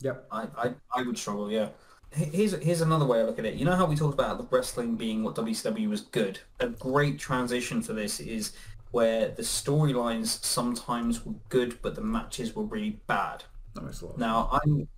Yep. 0.00 0.26
I, 0.30 0.42
I, 0.58 0.74
I 0.94 1.02
would 1.02 1.16
struggle, 1.16 1.50
yeah. 1.50 1.68
Here's 2.12 2.52
here's 2.62 2.80
another 2.80 3.04
way 3.04 3.20
I 3.20 3.24
look 3.24 3.38
at 3.38 3.44
it. 3.44 3.54
You 3.54 3.64
know 3.64 3.76
how 3.76 3.84
we 3.86 3.96
talked 3.96 4.14
about 4.14 4.38
the 4.38 4.46
wrestling 4.56 4.96
being 4.96 5.22
what 5.22 5.34
WCW 5.34 5.88
was 5.88 6.00
good? 6.00 6.40
A 6.60 6.68
great 6.68 7.18
transition 7.18 7.82
for 7.82 7.92
this 7.92 8.20
is 8.20 8.52
where 8.90 9.28
the 9.28 9.42
storylines 9.42 10.42
sometimes 10.42 11.26
were 11.26 11.34
good, 11.50 11.80
but 11.82 11.94
the 11.94 12.00
matches 12.00 12.54
were 12.56 12.62
really 12.64 13.00
bad. 13.06 13.44
That 13.74 13.84
makes 13.84 14.00
a 14.00 14.06
lot. 14.06 14.18
Now, 14.18 14.48
I'm 14.64 14.88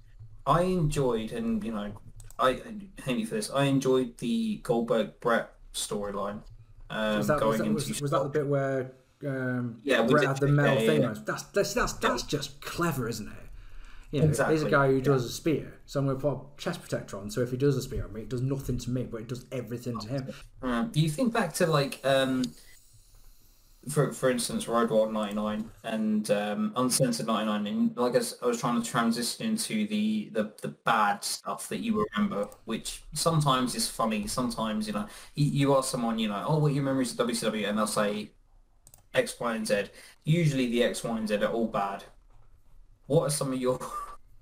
I 0.47 0.63
enjoyed, 0.63 1.33
and 1.33 1.63
you 1.65 1.73
know, 1.73 1.93
I 2.39 2.63
hate 3.05 3.17
me 3.17 3.25
for 3.25 3.35
this. 3.35 3.51
I 3.51 3.65
enjoyed 3.65 4.17
the 4.19 4.57
Goldberg 4.63 5.19
Bret 5.21 5.51
storyline. 5.75 6.43
Um, 6.91 7.19
Was 7.19 7.27
that, 7.27 7.41
going 7.41 7.51
was, 7.51 7.59
that, 7.59 7.65
into 7.65 7.75
was, 7.75 8.01
was 8.01 8.11
that 8.13 8.23
the 8.23 8.29
bit 8.31 8.47
where 8.47 8.93
um, 9.27 9.81
Yeah, 9.83 10.03
Bret 10.03 10.23
the- 10.23 10.29
had 10.29 10.37
the 10.39 10.49
metal 10.49 10.81
yeah, 10.81 10.87
thing 10.87 11.03
yeah. 11.03 11.15
That's, 11.27 11.43
that's, 11.43 11.75
that's, 11.75 11.93
that's 11.95 12.23
just 12.23 12.61
clever, 12.63 13.09
isn't 13.09 13.29
it? 13.29 13.48
You 14.11 14.23
know, 14.23 14.27
here's 14.27 14.63
a 14.63 14.71
guy 14.71 14.89
who 14.89 14.97
yeah. 14.97 15.03
does 15.03 15.25
a 15.27 15.29
spear, 15.29 15.75
so 15.85 16.01
I'm 16.01 16.07
going 16.07 16.17
to 16.17 16.23
put 16.23 16.33
a 16.33 16.41
chest 16.57 16.81
protector 16.81 17.19
on, 17.19 17.31
so 17.31 17.43
if 17.43 17.51
he 17.51 17.59
does 17.59 17.77
a 17.77 17.83
spear 17.83 18.05
on 18.05 18.13
me, 18.15 18.23
it 18.23 18.31
does 18.31 18.41
nothing 18.41 18.79
to 18.79 18.91
me, 18.91 19.03
but 19.03 19.21
it 19.21 19.29
does 19.29 19.45
everything 19.53 19.99
to 20.01 20.09
him. 20.09 20.91
Do 20.93 21.01
you 21.01 21.11
think 21.11 21.35
back 21.35 21.53
to 21.55 21.67
like, 21.67 22.01
um, 22.05 22.45
for 23.91 24.11
for 24.13 24.31
instance, 24.31 24.67
Road 24.67 24.91
Wild 24.91 25.13
'99 25.13 25.71
and 25.85 26.31
um, 26.31 26.73
Uncensored 26.77 27.27
'99, 27.27 27.67
and 27.67 27.97
like 27.99 28.15
I 28.15 28.47
was 28.47 28.61
trying 28.61 28.83
to 28.83 28.89
transition 28.89 29.45
into 29.45 29.87
the, 29.87 30.31
the 30.33 30.53
the 30.63 30.69
bad 30.69 31.23
stuff 31.23 31.69
that 31.69 31.81
you 31.81 32.07
remember, 32.15 32.49
which 32.65 33.03
sometimes 33.13 33.75
is 33.75 33.89
funny, 33.89 34.27
sometimes 34.27 34.87
you 34.87 34.95
know, 34.95 35.07
you, 35.35 35.45
you 35.45 35.77
ask 35.77 35.91
someone, 35.91 36.19
you 36.19 36.29
know, 36.29 36.45
oh, 36.49 36.59
what 36.59 36.71
are 36.71 36.75
your 36.75 36.85
memories 36.85 37.13
of 37.13 37.27
WCW, 37.27 37.69
and 37.69 37.77
they'll 37.77 37.87
say 37.87 38.31
X, 39.15 39.39
Y, 39.39 39.55
and 39.55 39.67
Z. 39.67 39.85
Usually, 40.25 40.67
the 40.67 40.83
X, 40.85 41.05
Y, 41.05 41.17
and 41.17 41.29
Z 41.29 41.37
are 41.37 41.53
all 41.53 41.69
bad. 41.69 42.05
What 43.09 43.23
are 43.25 43.31
some 43.31 43.53
of 43.53 43.59
your 43.59 43.79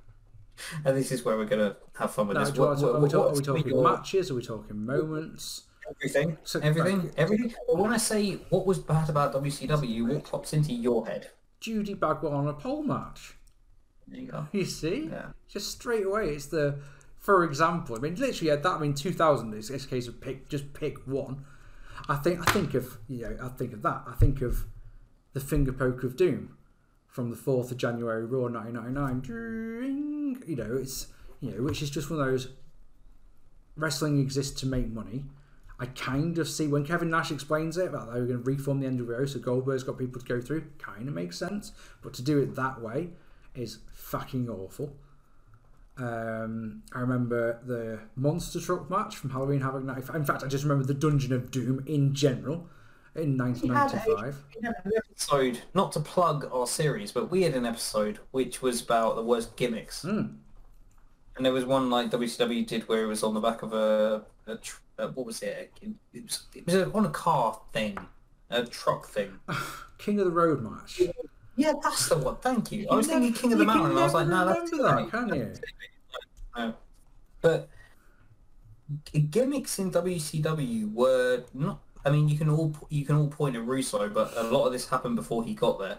and 0.85 0.97
this 0.97 1.11
is 1.13 1.25
where 1.25 1.37
we're 1.37 1.45
gonna 1.47 1.77
have 1.99 2.13
fun 2.13 2.29
with 2.29 2.37
Now, 2.37 2.45
this. 2.45 2.57
What, 2.59 2.69
want 2.69 2.83
are 2.83 3.01
we, 3.01 3.09
talk- 3.09 3.27
are 3.27 3.29
we 3.29 3.35
what's 3.35 3.47
some 3.47 3.57
of 3.57 3.63
talking 3.63 3.73
your- 3.75 3.83
matches? 3.97 4.31
Are 4.31 4.35
we 4.35 4.43
talking 4.43 4.85
moments? 4.85 5.63
Everything, 5.89 6.37
So- 6.43 6.61
everything, 6.61 7.01
right. 7.01 7.13
everything. 7.17 7.55
But 7.69 7.79
when 7.79 7.93
I 7.93 7.97
say 7.97 8.35
what 8.51 8.67
was 8.67 8.79
bad 8.81 9.09
about 9.09 9.33
WCW, 9.35 10.13
what 10.13 10.25
pops 10.25 10.53
into 10.53 10.73
your 10.73 11.07
head? 11.07 11.31
Judy 11.61 11.95
Bagwell 11.95 12.33
on 12.35 12.49
a 12.49 12.53
pole 12.53 12.83
match. 12.83 13.37
There 14.09 14.21
you 14.21 14.29
go. 14.31 14.47
You 14.53 14.65
see? 14.65 15.09
Yeah. 15.11 15.29
Just 15.49 15.71
straight 15.71 16.05
away, 16.07 16.31
it's 16.31 16.47
the. 16.47 16.79
For 17.19 17.43
example, 17.45 17.97
I 17.97 17.99
mean, 18.01 18.15
literally 18.17 18.51
at 18.53 18.63
that. 18.63 18.73
I 18.75 18.79
mean, 18.79 18.95
2000 18.95 19.53
is 19.55 19.71
a 19.71 19.79
case 19.89 20.07
of 20.07 20.21
pick, 20.21 20.49
just 20.49 20.73
pick 20.75 20.99
one. 21.07 21.45
I 22.09 22.17
think. 22.17 22.41
I 22.47 22.53
think 22.53 22.75
of 22.75 22.99
you 23.09 23.23
know. 23.23 23.37
I 23.43 23.49
think 23.49 23.73
of 23.73 23.83
that. 23.83 24.03
I 24.07 24.13
think 24.13 24.43
of 24.43 24.65
the 25.33 25.41
finger 25.41 25.73
poke 25.73 26.03
of 26.05 26.17
doom 26.17 26.57
from 27.17 27.31
the 27.31 27.37
4th 27.37 27.71
of 27.71 27.79
January 27.79 28.27
Raw 28.27 28.43
1999. 28.43 29.21
Ding. 29.23 30.43
You 30.47 30.57
know, 30.57 30.77
it's 30.77 31.07
you 31.41 31.51
know, 31.51 31.63
which 31.63 31.81
is 31.81 31.89
just 31.89 32.11
one 32.11 32.21
of 32.21 32.27
those. 32.27 32.49
wrestling 33.75 34.21
exists 34.21 34.61
to 34.61 34.67
make 34.67 34.89
money. 34.89 35.25
I 35.81 35.87
kind 35.87 36.37
of 36.37 36.47
see 36.47 36.69
when 36.69 36.85
Kevin 36.85 37.09
Nash 37.09 37.31
explains 37.31 37.79
it 37.79 37.89
about 37.89 38.09
how 38.09 38.15
we're 38.17 38.27
going 38.27 38.43
to 38.43 38.51
reform 38.51 38.81
the 38.81 38.87
NWO, 38.87 39.27
so 39.27 39.39
Goldberg's 39.39 39.83
got 39.83 39.99
people 39.99 40.21
to 40.21 40.27
go 40.27 40.43
through. 40.43 40.67
Kind 40.79 41.09
of 41.09 41.15
makes 41.15 41.39
sense, 41.39 41.73
but 42.03 42.13
to 42.15 42.23
do 42.23 42.39
it 42.39 42.55
that 42.55 42.83
way 42.83 43.09
is 43.55 43.79
fucking 43.95 44.51
awful. 44.51 44.95
Um, 45.97 46.83
I 46.93 47.01
remember 47.01 47.61
the 47.65 48.01
monster 48.15 48.61
truck 48.61 48.91
match 48.91 49.17
from 49.17 49.31
Halloween 49.31 49.63
Havoc 49.63 49.85
95. 49.85 50.17
In 50.17 50.25
fact, 50.27 50.43
I 50.43 50.49
just 50.49 50.65
remember 50.65 50.85
the 50.85 50.93
Dungeon 50.93 51.33
of 51.33 51.51
Doom 51.51 51.83
in 51.87 52.15
general 52.15 52.69
in 53.19 53.37
1995. 53.37 54.45
We 54.55 54.67
had 54.67 54.75
an 54.85 54.93
episode, 54.97 55.61
not 55.75 55.93
to 55.93 56.01
plug 56.01 56.49
our 56.53 56.67
series, 56.67 57.13
but 57.13 57.31
we 57.31 57.43
had 57.43 57.55
an 57.55 57.67
episode 57.67 58.19
which 58.31 58.63
was 58.63 58.83
about 58.83 59.17
the 59.17 59.23
worst 59.23 59.57
gimmicks. 59.57 60.03
Hmm. 60.03 60.27
And 61.37 61.45
there 61.45 61.53
was 61.53 61.65
one 61.65 61.91
like 61.91 62.11
WCW 62.11 62.67
did 62.67 62.89
where 62.89 63.05
it 63.05 63.07
was 63.07 63.23
on 63.23 63.35
the 63.35 63.41
back 63.41 63.63
of 63.63 63.73
a, 63.73 64.23
a 64.47 64.59
uh, 64.99 65.09
what 65.09 65.27
was 65.27 65.43
it? 65.43 65.73
It 65.83 66.25
was, 66.25 66.47
it 66.55 66.65
was 66.65 66.75
a, 66.75 66.91
on 66.93 67.05
a 67.05 67.11
car 67.11 67.61
thing, 67.73 67.99
a 68.51 68.65
truck 68.65 69.07
thing. 69.09 69.39
King 69.99 70.19
of 70.21 70.27
the 70.27 70.33
Road 70.33 70.63
match. 70.63 71.03
Yeah, 71.57 71.73
that's 71.83 72.09
the 72.09 72.19
one. 72.19 72.37
Thank 72.37 72.73
you. 72.73 72.87
I 72.91 72.95
was 72.97 73.09
never- 73.09 73.21
thinking 73.21 73.41
King 73.41 73.53
of 73.53 73.59
the 73.59 73.65
Mountain, 73.65 73.91
and 73.91 73.99
I 73.99 74.05
was 74.05 74.15
like, 74.15 74.29
no, 74.29 74.47
that's 74.47 74.71
that, 74.71 74.83
right. 74.83 75.11
can 75.11 75.35
you? 75.35 75.53
No. 76.57 76.75
But 77.41 77.69
gimmicks 79.31 79.79
in 79.79 79.91
WCW 79.91 80.93
were 80.93 81.45
not. 81.55 81.81
I 82.07 82.11
mean, 82.11 82.29
you 82.29 82.39
can 82.39 82.49
all 82.49 82.73
you 82.89 83.05
can 83.05 83.17
all 83.17 83.27
point 83.27 83.57
at 83.57 83.67
Russo, 83.67 84.09
but 84.09 84.33
a 84.37 84.45
lot 84.45 84.65
of 84.67 84.73
this 84.73 84.89
happened 84.89 85.17
before 85.17 85.43
he 85.43 85.55
got 85.55 85.81
there. 85.81 85.99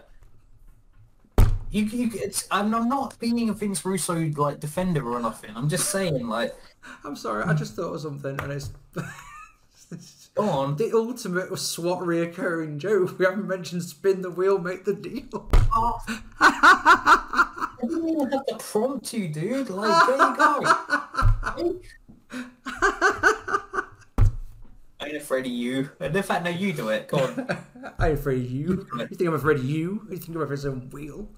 You, 1.70 1.84
you, 1.84 2.10
it's, 2.14 2.48
I'm, 2.50 2.74
I'm 2.74 2.88
not 2.88 3.18
being 3.18 3.50
a 3.50 3.52
Vince 3.52 3.84
Russo 3.84 4.14
like 4.36 4.58
defender 4.58 5.06
or 5.06 5.20
nothing. 5.20 5.50
I'm 5.54 5.68
just 5.68 5.90
saying, 5.90 6.26
like, 6.26 6.56
I'm 7.04 7.14
sorry, 7.14 7.44
I 7.44 7.52
just 7.52 7.76
thought 7.76 7.92
of 7.92 8.00
something, 8.00 8.40
and 8.40 8.50
it's 8.50 8.70
go 10.34 10.44
on. 10.44 10.76
the 10.76 10.92
ultimate 10.94 11.54
SWAT 11.58 12.00
reoccurring 12.00 12.78
joke. 12.78 13.18
We 13.18 13.26
haven't 13.26 13.46
mentioned 13.46 13.82
spin 13.82 14.22
the 14.22 14.30
wheel, 14.30 14.58
make 14.58 14.86
the 14.86 14.94
deal. 14.94 15.50
Oh. 15.74 15.98
I 16.40 17.66
didn't 17.82 18.08
even 18.08 18.30
have 18.30 18.46
to 18.46 18.56
prompt 18.56 19.12
you, 19.12 19.28
dude. 19.28 19.68
Like, 19.68 20.06
there 20.06 20.16
you 21.66 21.82
go. 22.32 23.58
I 25.00 25.06
ain't 25.06 25.16
afraid 25.16 25.46
of 25.46 25.52
you. 25.52 25.90
And 26.00 26.14
in 26.16 26.22
fact, 26.22 26.44
no, 26.44 26.50
you 26.50 26.72
do 26.72 26.88
it. 26.88 27.08
Go 27.08 27.18
on. 27.18 27.58
I'm 27.98 28.12
afraid 28.14 28.44
of 28.44 28.50
you. 28.50 28.86
You 28.98 29.06
think 29.06 29.28
I'm 29.28 29.34
afraid 29.34 29.58
of 29.58 29.64
you? 29.64 30.06
You 30.10 30.16
think 30.16 30.34
I'm 30.36 30.42
afraid 30.42 30.54
of 30.54 30.60
some 30.60 30.90
wheel? 30.90 31.28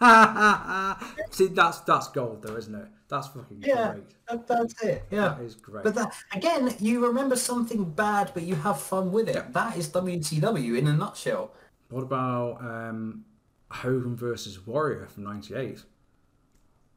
See, 1.30 1.46
that's 1.48 1.80
that's 1.80 2.08
gold, 2.08 2.42
though, 2.42 2.56
isn't 2.56 2.74
it? 2.74 2.88
That's 3.08 3.28
fucking 3.28 3.62
Yeah, 3.64 3.92
great. 3.92 4.04
that, 4.28 4.46
that's 4.46 4.82
it. 4.82 5.04
Yeah, 5.10 5.28
That 5.38 5.40
is 5.42 5.54
great. 5.54 5.84
But 5.84 5.94
that 5.94 6.14
again, 6.32 6.74
you 6.80 7.04
remember 7.06 7.36
something 7.36 7.84
bad, 7.90 8.32
but 8.34 8.42
you 8.42 8.54
have 8.56 8.80
fun 8.80 9.12
with 9.12 9.28
it. 9.28 9.52
That 9.52 9.76
is 9.76 9.88
WCW 9.88 10.76
in 10.78 10.86
a 10.86 10.92
nutshell. 10.92 11.52
What 11.90 12.02
about 12.02 12.60
um, 12.60 13.24
Hogan 13.70 14.16
versus 14.16 14.66
Warrior 14.66 15.06
from 15.06 15.24
'98? 15.24 15.84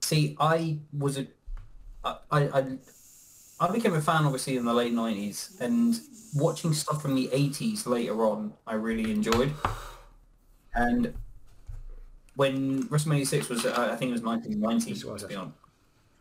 See, 0.01 0.35
I 0.39 0.79
was 0.97 1.17
a, 1.17 1.27
I, 2.03 2.17
I, 2.31 2.39
I- 2.59 2.77
I 3.61 3.71
became 3.71 3.93
a 3.93 4.01
fan 4.01 4.25
obviously 4.25 4.57
in 4.57 4.65
the 4.65 4.73
late 4.73 4.91
nineties, 4.91 5.55
and 5.61 5.97
watching 6.35 6.73
stuff 6.73 7.01
from 7.01 7.15
the 7.15 7.29
eighties 7.31 7.85
later 7.85 8.25
on, 8.25 8.53
I 8.65 8.73
really 8.73 9.11
enjoyed. 9.11 9.53
And 10.73 11.13
when 12.35 12.83
WrestleMania 12.85 13.27
six 13.27 13.49
was, 13.49 13.65
uh, 13.65 13.89
I 13.91 13.95
think 13.95 14.09
it 14.09 14.13
was 14.13 14.23
nineteen 14.23 14.59
ninety. 14.59 14.89
Yes, 14.91 15.03
it 15.03 15.11
was, 15.11 15.21
To 15.21 15.27
be. 15.27 15.37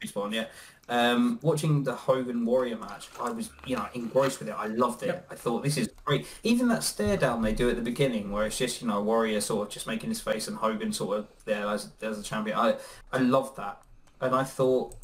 Respawn, 0.06 0.34
yeah. 0.34 0.46
Um, 0.88 1.38
watching 1.42 1.84
the 1.84 1.94
Hogan 1.94 2.44
Warrior 2.44 2.76
match, 2.76 3.08
I 3.20 3.30
was, 3.30 3.50
you 3.64 3.76
know, 3.76 3.86
engrossed 3.94 4.40
with 4.40 4.48
it. 4.48 4.54
I 4.58 4.66
loved 4.66 5.02
it. 5.02 5.24
I 5.30 5.34
thought 5.34 5.62
this 5.62 5.76
is 5.76 5.88
great. 6.04 6.26
Even 6.42 6.68
that 6.68 6.82
stare 6.82 7.16
down 7.16 7.42
they 7.42 7.52
do 7.52 7.70
at 7.70 7.76
the 7.76 7.82
beginning, 7.82 8.32
where 8.32 8.44
it's 8.46 8.58
just, 8.58 8.82
you 8.82 8.88
know, 8.88 9.00
Warrior 9.00 9.40
sort 9.40 9.68
of 9.68 9.72
just 9.72 9.86
making 9.86 10.08
his 10.08 10.20
face 10.20 10.48
and 10.48 10.56
Hogan 10.56 10.92
sort 10.92 11.18
of 11.18 11.28
there 11.44 11.66
as 11.66 11.90
as 12.02 12.18
a 12.18 12.22
champion. 12.22 12.58
I 12.58 12.76
I 13.12 13.18
loved 13.18 13.56
that, 13.56 13.80
and 14.20 14.34
I 14.34 14.42
thought, 14.42 14.96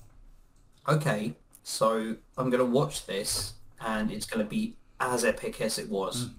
okay, 0.89 1.37
so 1.69 2.15
I'm 2.39 2.49
gonna 2.49 2.65
watch 2.65 3.07
this, 3.07 3.55
and 3.81 4.13
it's 4.13 4.25
gonna 4.25 4.45
be 4.45 4.77
as 5.01 5.25
epic 5.25 5.61
as 5.61 5.81
it 5.81 5.91
was. 5.91 6.31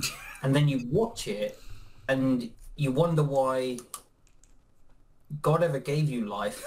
Mm. 0.00 0.10
and 0.42 0.56
then 0.56 0.66
you 0.66 0.88
watch 0.90 1.28
it, 1.28 1.56
and 2.08 2.50
you 2.74 2.90
wonder 2.90 3.22
why 3.22 3.78
God 5.40 5.62
ever 5.62 5.78
gave 5.78 6.10
you 6.10 6.26
life. 6.26 6.64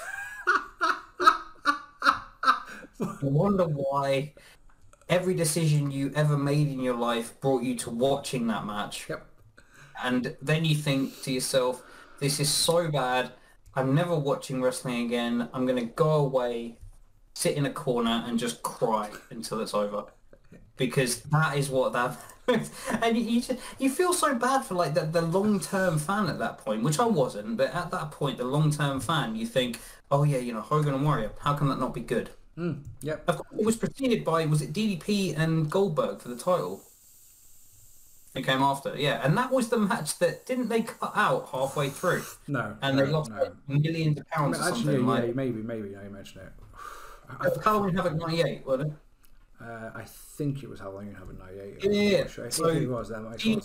you 3.00 3.18
wonder 3.22 3.66
why 3.66 4.34
every 5.10 5.34
decision 5.34 5.92
you 5.92 6.10
ever 6.16 6.38
made 6.38 6.70
in 6.70 6.80
your 6.80 6.96
life 6.96 7.38
brought 7.42 7.64
you 7.64 7.76
to 7.80 7.90
watching 7.90 8.48
that 8.48 8.66
match. 8.66 9.10
Yep. 9.10 9.28
And 10.02 10.38
then 10.42 10.64
you 10.64 10.76
think 10.76 11.22
to 11.24 11.34
yourself, 11.34 11.84
this 12.22 12.40
is 12.40 12.50
so 12.50 12.90
bad. 12.90 13.34
I'm 13.76 13.94
never 13.94 14.18
watching 14.18 14.62
wrestling 14.62 15.06
again. 15.06 15.50
I'm 15.54 15.66
going 15.66 15.86
to 15.86 15.94
go 15.94 16.12
away, 16.12 16.78
sit 17.34 17.58
in 17.58 17.66
a 17.66 17.72
corner 17.72 18.24
and 18.26 18.38
just 18.40 18.64
cry 18.64 19.10
until 19.30 19.60
it's 19.62 19.74
over. 19.74 20.06
Because 20.78 21.22
that 21.24 21.58
is 21.58 21.70
what 21.70 21.94
that... 21.94 22.18
and 22.48 23.18
you, 23.18 23.24
you, 23.24 23.42
just, 23.42 23.60
you 23.80 23.90
feel 23.90 24.12
so 24.12 24.36
bad 24.36 24.64
for 24.66 24.74
like 24.74 24.94
the, 24.94 25.02
the 25.02 25.22
long-term 25.22 25.98
fan 25.98 26.28
at 26.28 26.40
that 26.40 26.58
point, 26.58 26.84
which 26.84 27.00
I 27.00 27.06
wasn't. 27.06 27.58
But 27.58 27.74
at 27.74 27.92
that 27.92 28.12
point, 28.12 28.38
the 28.38 28.44
long-term 28.44 29.00
fan, 29.00 29.36
you 29.36 29.46
think, 29.46 29.80
oh 30.12 30.24
yeah, 30.24 30.40
you 30.40 30.54
know, 30.54 30.62
Hogan 30.62 30.94
and 30.94 31.06
Warrior, 31.06 31.32
how 31.40 31.54
can 31.54 31.70
that 31.70 31.80
not 31.80 31.94
be 31.94 32.02
good? 32.02 32.32
Hmm, 32.56 32.74
yep. 33.02 33.24
Of 33.28 33.38
course, 33.38 33.60
it 33.60 33.66
was 33.66 33.78
preceded 33.78 34.24
by 34.24 34.46
was 34.46 34.62
it 34.62 34.74
DDP 34.74 35.38
and 35.38 35.70
Goldberg 35.72 36.20
for 36.22 36.30
the 36.30 36.36
title? 36.36 36.82
It 38.36 38.46
came 38.46 38.64
after, 38.64 38.96
yeah, 38.98 39.22
and 39.24 39.38
that 39.38 39.52
was 39.52 39.70
the 39.70 39.78
match 39.78 40.18
that 40.18 40.46
didn't 40.48 40.68
they 40.70 40.82
cut 40.82 41.12
out 41.16 41.50
halfway 41.50 41.90
through, 41.90 42.24
No. 42.48 42.76
and 42.82 42.98
no, 42.98 43.06
they 43.06 43.12
lost 43.12 43.30
no. 43.30 43.44
like, 43.44 43.54
millions 43.68 44.20
of 44.20 44.28
pounds 44.30 44.60
or 44.60 44.64
Actually, 44.64 44.84
something 44.84 45.02
yeah, 45.02 45.14
like. 45.14 45.36
maybe, 45.36 45.62
maybe. 45.62 45.90
Now 45.90 46.02
you 46.02 46.10
mention 46.10 46.42
it. 46.42 46.52
I, 47.40 47.50
Halloween 47.64 47.96
Havoc 47.96 48.16
'98, 48.16 48.66
wasn't 48.66 48.92
it? 48.94 48.98
uh, 49.64 49.92
I 49.96 50.04
think 50.04 50.64
it 50.64 50.70
was 50.70 50.80
Halloween 50.80 51.14
Havoc 51.14 51.38
'98. 51.40 51.84
Yeah, 51.84 51.92
yeah, 51.92 52.18
yeah. 52.18 52.28
Sure. 52.28 52.46
If 52.46 52.54
So, 52.54 52.68
it 52.68 52.90
was, 52.90 53.10
that 53.10 53.24
lot. 53.24 53.44
Yeah. 53.46 53.58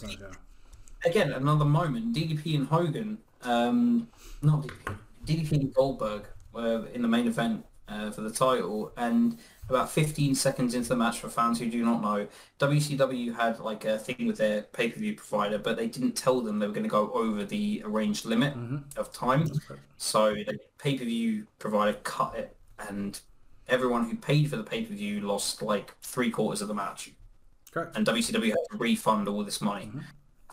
Again, 1.05 1.33
another 1.33 1.65
moment. 1.65 2.15
DDP 2.15 2.57
and 2.57 2.67
Hogan, 2.67 3.19
um, 3.43 4.09
not 4.43 4.63
DDP, 4.63 4.99
DDP 5.27 5.53
and 5.53 5.75
Goldberg 5.75 6.25
were 6.53 6.87
in 6.93 7.03
the 7.03 7.09
main 7.09 7.27
event 7.29 7.65
uh, 7.89 8.11
for 8.11 8.23
the 8.23 8.31
title, 8.31 8.93
and 8.97 9.39
about 9.69 9.91
15 9.91 10.35
seconds 10.35 10.75
into 10.75 10.89
the 10.89 10.97
match, 10.97 11.21
for 11.21 11.29
fans 11.29 11.59
who 11.59 11.71
do 11.71 11.85
not 11.85 12.03
know, 12.03 12.27
WCW 12.59 13.35
had 13.35 13.61
like 13.61 13.85
a 13.85 13.99
thing 13.99 14.27
with 14.27 14.39
their 14.39 14.63
pay-per-view 14.63 15.15
provider, 15.15 15.59
but 15.59 15.77
they 15.77 15.87
didn't 15.87 16.13
tell 16.13 16.41
them 16.41 16.59
they 16.59 16.67
were 16.67 16.73
going 16.73 16.85
to 16.85 16.89
go 16.91 17.11
over 17.13 17.45
the 17.45 17.83
arranged 17.85 18.25
limit 18.25 18.55
of 18.97 19.13
time. 19.13 19.51
So 19.99 20.33
the 20.35 20.59
pay-per-view 20.79 21.47
provider 21.59 21.99
cut 22.03 22.35
it, 22.37 22.57
and 22.89 23.21
everyone 23.69 24.09
who 24.09 24.17
paid 24.17 24.49
for 24.51 24.57
the 24.57 24.63
pay-per-view 24.63 25.21
lost 25.21 25.63
like 25.63 25.95
three 26.01 26.31
quarters 26.31 26.63
of 26.63 26.69
the 26.69 26.75
match 26.75 27.11
Correct. 27.71 27.97
and 27.97 28.07
WCW 28.07 28.49
had 28.49 28.57
to 28.73 28.79
refund 28.79 29.29
all 29.29 29.45
this 29.45 29.61
money. 29.61 29.91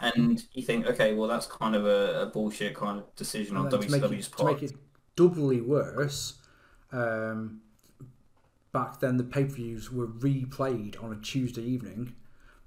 And 0.02 0.44
you 0.54 0.62
think, 0.62 0.86
okay, 0.88 1.14
well, 1.14 1.28
that's 1.30 1.48
kind 1.48 1.74
of 1.76 1.86
a, 1.86 2.24
a 2.24 2.26
bullshit 2.26 2.76
kind 2.76 3.00
of 3.00 3.16
decision 3.16 3.56
on 3.56 3.68
And 3.68 3.82
to 3.82 3.90
make, 3.90 4.02
WCW's 4.02 4.28
it, 4.28 4.32
to 4.32 4.38
part. 4.38 4.54
make 4.62 4.64
it 4.72 4.78
doubly 5.16 5.62
worse, 5.62 6.34
um, 6.92 7.62
back 8.74 9.00
then 9.00 9.16
the 9.18 9.24
pay-per-views 9.24 9.92
were 9.92 10.08
replayed 10.08 11.02
on 11.02 11.14
a 11.14 11.16
Tuesday 11.16 11.62
evening, 11.64 12.14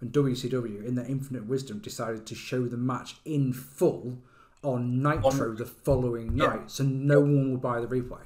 when 0.01 0.11
WCW, 0.11 0.87
in 0.87 0.95
their 0.95 1.05
infinite 1.05 1.47
wisdom, 1.47 1.81
decided 1.81 2.25
to 2.27 2.35
show 2.35 2.65
the 2.67 2.77
match 2.79 3.17
in 3.27 3.53
full 3.53 4.19
on 4.63 5.03
Nitro 5.03 5.55
the 5.55 5.67
following 5.67 6.37
Yeah. 6.37 6.47
night, 6.47 6.71
so 6.71 6.83
no 6.85 7.21
one 7.21 7.53
would 7.53 7.61
buy 7.61 7.81
the 7.81 7.87
replay. 7.87 8.23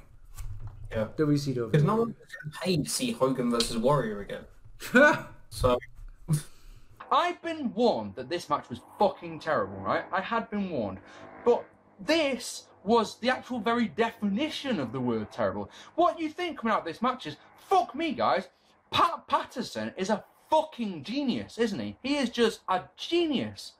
Yeah. 0.93 1.07
WCW. 1.17 1.71
Because 1.71 1.83
no 1.83 1.95
one 1.95 2.15
was 2.45 2.57
paid 2.61 2.85
to 2.85 2.89
see 2.89 3.11
Hogan 3.11 3.49
versus 3.51 3.77
Warrior 3.77 4.21
again. 4.21 4.43
So, 5.49 5.77
I've 7.11 7.39
been 7.43 7.71
warned 7.75 8.15
that 8.15 8.27
this 8.27 8.49
match 8.49 8.71
was 8.71 8.79
fucking 8.97 9.39
terrible, 9.39 9.77
right? 9.77 10.03
I 10.11 10.19
had 10.19 10.49
been 10.49 10.71
warned. 10.71 10.97
But 11.45 11.63
this 11.99 12.65
was 12.83 13.19
the 13.19 13.29
actual 13.29 13.59
very 13.59 13.87
definition 13.87 14.79
of 14.79 14.91
the 14.91 14.99
word 14.99 15.31
terrible. 15.31 15.69
What 15.93 16.19
you 16.19 16.27
think 16.27 16.57
coming 16.57 16.73
out 16.73 16.79
of 16.79 16.85
this 16.85 17.03
match 17.03 17.27
is, 17.27 17.37
fuck 17.69 17.93
me, 17.93 18.13
guys. 18.13 18.47
Pat 18.89 19.27
Patterson 19.27 19.93
is 19.95 20.09
a 20.09 20.23
fucking 20.49 21.03
genius, 21.03 21.59
isn't 21.59 21.79
he? 21.79 21.97
He 22.01 22.17
is 22.17 22.29
just 22.29 22.61
a 22.67 22.81
genius 22.97 23.73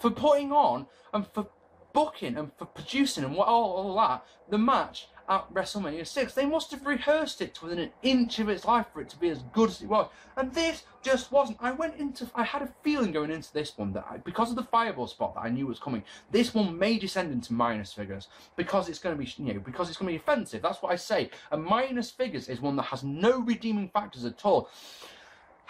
for 0.00 0.10
putting 0.10 0.50
on 0.50 0.86
and 1.14 1.26
for 1.28 1.46
booking 1.92 2.36
and 2.36 2.50
for 2.56 2.64
producing 2.66 3.24
and 3.24 3.34
what 3.34 3.48
all, 3.48 3.72
all 3.72 3.96
that 3.96 4.24
the 4.48 4.58
match 4.58 5.08
at 5.30 5.54
WrestleMania 5.54 6.06
6. 6.06 6.34
They 6.34 6.44
must 6.44 6.72
have 6.72 6.84
rehearsed 6.84 7.40
it 7.40 7.54
to 7.54 7.64
within 7.64 7.78
an 7.78 7.92
inch 8.02 8.40
of 8.40 8.48
its 8.48 8.64
life 8.64 8.86
for 8.92 9.00
it 9.00 9.08
to 9.10 9.16
be 9.16 9.28
as 9.28 9.38
good 9.52 9.70
as 9.70 9.80
it 9.80 9.88
was. 9.88 10.10
And 10.36 10.52
this 10.52 10.82
just 11.02 11.30
wasn't. 11.30 11.58
I 11.60 11.70
went 11.70 11.96
into, 11.96 12.28
I 12.34 12.42
had 12.42 12.62
a 12.62 12.74
feeling 12.82 13.12
going 13.12 13.30
into 13.30 13.52
this 13.52 13.78
one 13.78 13.92
that 13.92 14.06
I, 14.10 14.16
because 14.18 14.50
of 14.50 14.56
the 14.56 14.64
fireball 14.64 15.06
spot 15.06 15.34
that 15.34 15.42
I 15.42 15.48
knew 15.48 15.68
was 15.68 15.78
coming, 15.78 16.02
this 16.32 16.52
one 16.52 16.76
may 16.76 16.98
descend 16.98 17.32
into 17.32 17.52
minus 17.52 17.92
figures 17.92 18.26
because 18.56 18.88
it's 18.88 18.98
going 18.98 19.16
to 19.16 19.22
be, 19.22 19.32
you 19.38 19.54
know, 19.54 19.60
because 19.60 19.88
it's 19.88 19.96
going 19.96 20.08
to 20.08 20.18
be 20.18 20.22
offensive. 20.22 20.62
That's 20.62 20.82
what 20.82 20.92
I 20.92 20.96
say. 20.96 21.30
A 21.52 21.56
minus 21.56 22.10
figures 22.10 22.48
is 22.48 22.60
one 22.60 22.74
that 22.76 22.84
has 22.84 23.04
no 23.04 23.38
redeeming 23.38 23.88
factors 23.88 24.24
at 24.24 24.44
all. 24.44 24.68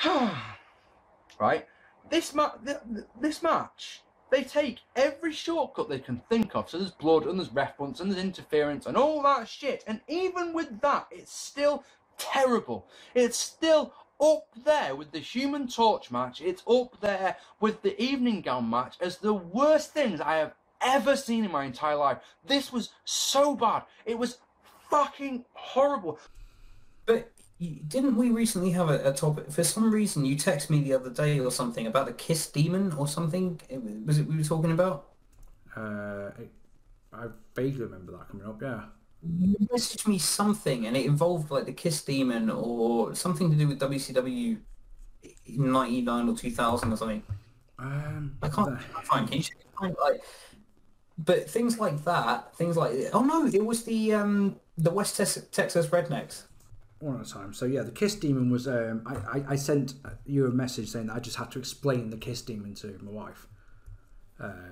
right? 1.38 1.66
This 2.08 2.34
ma- 2.34 2.52
th- 2.64 2.78
th- 2.92 3.06
this 3.20 3.42
match, 3.42 4.02
they 4.30 4.42
take 4.44 4.80
every 4.96 5.32
shortcut 5.32 5.88
they 5.88 5.98
can 5.98 6.20
think 6.28 6.54
of. 6.54 6.70
So 6.70 6.78
there's 6.78 6.90
blood 6.90 7.26
and 7.26 7.38
there's 7.38 7.52
reference 7.52 8.00
and 8.00 8.10
there's 8.10 8.22
interference 8.22 8.86
and 8.86 8.96
all 8.96 9.22
that 9.22 9.48
shit. 9.48 9.84
And 9.86 10.00
even 10.08 10.52
with 10.52 10.80
that, 10.80 11.06
it's 11.10 11.34
still 11.34 11.84
terrible. 12.18 12.86
It's 13.14 13.36
still 13.36 13.92
up 14.20 14.46
there 14.64 14.94
with 14.94 15.12
the 15.12 15.18
Human 15.18 15.66
Torch 15.66 16.10
match. 16.10 16.40
It's 16.40 16.62
up 16.68 17.00
there 17.00 17.36
with 17.60 17.82
the 17.82 18.00
Evening 18.00 18.42
Gown 18.42 18.68
match 18.68 18.96
as 19.00 19.18
the 19.18 19.34
worst 19.34 19.92
things 19.92 20.20
I 20.20 20.36
have 20.36 20.54
ever 20.80 21.16
seen 21.16 21.44
in 21.44 21.50
my 21.50 21.64
entire 21.64 21.96
life. 21.96 22.18
This 22.46 22.72
was 22.72 22.90
so 23.04 23.54
bad. 23.54 23.82
It 24.04 24.18
was 24.18 24.38
fucking 24.90 25.44
horrible. 25.52 26.18
But 27.06 27.30
didn't 27.60 28.16
we 28.16 28.30
recently 28.30 28.70
have 28.70 28.88
a, 28.88 29.10
a 29.10 29.12
topic? 29.12 29.50
For 29.52 29.62
some 29.64 29.90
reason, 29.90 30.24
you 30.24 30.36
texted 30.36 30.70
me 30.70 30.80
the 30.82 30.94
other 30.94 31.10
day 31.10 31.38
or 31.40 31.50
something 31.50 31.86
about 31.86 32.06
the 32.06 32.12
Kiss 32.12 32.46
Demon 32.50 32.92
or 32.94 33.06
something. 33.06 33.60
It 33.68 33.82
was- 34.06 34.18
it 34.18 34.26
we 34.26 34.36
were 34.38 34.42
talking 34.44 34.72
about? 34.72 35.08
Uh, 35.76 36.30
I 37.12 37.26
vaguely 37.54 37.82
remember 37.84 38.12
that 38.12 38.28
coming 38.28 38.46
up. 38.46 38.60
Yeah. 38.62 38.84
You 39.22 39.56
messaged 39.72 40.06
me 40.08 40.18
something, 40.18 40.86
and 40.86 40.96
it 40.96 41.04
involved 41.04 41.50
like 41.50 41.66
the 41.66 41.72
Kiss 41.72 42.02
Demon 42.02 42.48
or 42.50 43.14
something 43.14 43.50
to 43.50 43.56
do 43.56 43.68
with 43.68 43.78
WCW 43.78 44.58
in 45.46 45.72
'99 45.72 46.28
or 46.28 46.36
2000 46.36 46.92
or 46.92 46.96
something. 46.96 47.22
Um, 47.78 48.36
I 48.42 48.48
can't, 48.48 48.70
I 48.78 48.82
can't 48.82 49.06
find. 49.06 49.28
Can 49.28 49.38
you? 49.38 49.44
Find, 49.78 49.96
like, 50.00 50.22
but 51.18 51.48
things 51.50 51.78
like 51.78 52.02
that, 52.04 52.54
things 52.56 52.76
like 52.76 52.92
oh 53.12 53.22
no, 53.22 53.46
it 53.46 53.64
was 53.64 53.84
the 53.84 54.14
um 54.14 54.56
the 54.78 54.90
West 54.90 55.16
Texas 55.16 55.86
Rednecks. 55.88 56.44
One 57.00 57.20
at 57.20 57.26
a 57.26 57.30
time. 57.30 57.52
So 57.52 57.66
yeah, 57.66 57.82
the 57.82 57.90
Kiss 57.90 58.14
Demon 58.14 58.50
was. 58.50 58.68
Um, 58.68 59.02
I, 59.06 59.38
I 59.38 59.44
I 59.50 59.56
sent 59.56 59.94
you 60.26 60.46
a 60.46 60.50
message 60.50 60.88
saying 60.90 61.06
that 61.08 61.16
I 61.16 61.20
just 61.20 61.36
had 61.36 61.50
to 61.52 61.58
explain 61.58 62.10
the 62.10 62.16
Kiss 62.16 62.42
Demon 62.42 62.74
to 62.76 62.98
my 63.02 63.10
wife. 63.10 63.46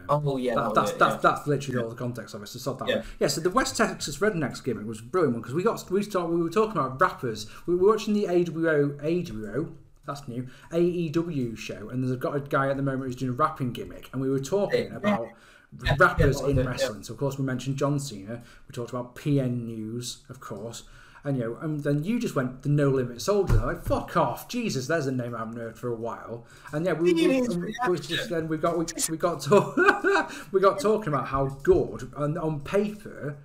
Oh 0.08 0.38
yeah, 0.38 0.54
That, 0.54 0.64
that 0.68 0.74
that's 0.74 0.90
it, 0.92 0.98
that's, 0.98 1.14
yeah. 1.16 1.30
that's 1.30 1.46
literally 1.46 1.82
all 1.82 1.90
the 1.90 1.94
context 1.96 2.34
of 2.34 2.42
it. 2.42 2.46
So 2.48 2.72
that 2.72 2.88
Yeah. 2.88 2.96
one. 2.96 3.04
Yeah. 3.20 3.26
So 3.28 3.42
the 3.42 3.50
West 3.50 3.76
Texas 3.76 4.16
Rednecks 4.18 4.64
gimmick 4.64 4.86
was 4.86 5.00
a 5.00 5.02
brilliant 5.02 5.34
one 5.34 5.42
because 5.42 5.54
we 5.54 5.62
got 5.62 5.90
we 5.90 6.02
started, 6.02 6.34
we 6.34 6.42
were 6.42 6.48
talking 6.48 6.72
about 6.72 6.98
rappers. 7.00 7.46
We 7.66 7.74
were 7.74 7.88
watching 7.88 8.14
the 8.14 8.24
AWO 8.24 8.96
AWO. 9.02 9.72
That's 10.06 10.26
new 10.26 10.48
AEW 10.72 11.58
show, 11.58 11.90
and 11.90 12.02
there's 12.02 12.16
got 12.16 12.34
a 12.34 12.40
guy 12.40 12.70
at 12.70 12.78
the 12.78 12.82
moment 12.82 13.04
who's 13.04 13.16
doing 13.16 13.32
a 13.32 13.34
rapping 13.34 13.72
gimmick, 13.72 14.08
and 14.14 14.22
we 14.22 14.30
were 14.30 14.40
talking 14.40 14.86
Yeah. 14.86 14.96
about 14.96 15.28
rappers 15.98 16.40
yeah, 16.40 16.48
in 16.48 16.56
yeah. 16.56 16.62
wrestling. 16.64 17.02
So 17.02 17.12
of 17.12 17.18
course 17.20 17.36
we 17.38 17.44
mentioned 17.44 17.76
John 17.76 17.98
Cena. 17.98 18.42
We 18.66 18.72
talked 18.72 18.88
about 18.88 19.16
PN 19.16 19.66
News, 19.66 20.24
of 20.30 20.40
course. 20.40 20.84
And 21.28 21.36
you 21.36 21.44
know, 21.44 21.56
and 21.60 21.84
then 21.84 22.04
you 22.04 22.18
just 22.18 22.34
went 22.34 22.62
the 22.62 22.70
No 22.70 22.88
Limit 22.88 23.20
Soldier. 23.20 23.60
I'm 23.60 23.66
like, 23.66 23.82
fuck 23.82 24.16
off, 24.16 24.48
Jesus! 24.48 24.86
There's 24.86 25.06
a 25.06 25.12
name 25.12 25.34
I 25.34 25.40
haven't 25.40 25.58
heard 25.58 25.76
for 25.76 25.88
a 25.88 25.94
while. 25.94 26.46
And 26.72 26.86
yeah, 26.86 26.94
we, 26.94 27.12
we, 27.12 27.42
we, 27.42 27.74
we 27.86 27.98
just 27.98 28.30
then 28.30 28.48
we 28.48 28.56
got 28.56 28.78
we, 28.78 28.86
we 29.10 29.18
got 29.18 29.42
to, 29.42 30.26
we 30.52 30.58
got 30.58 30.80
talking 30.80 31.12
about 31.12 31.26
how 31.26 31.48
good 31.62 32.10
and 32.16 32.38
on 32.38 32.60
paper 32.60 33.36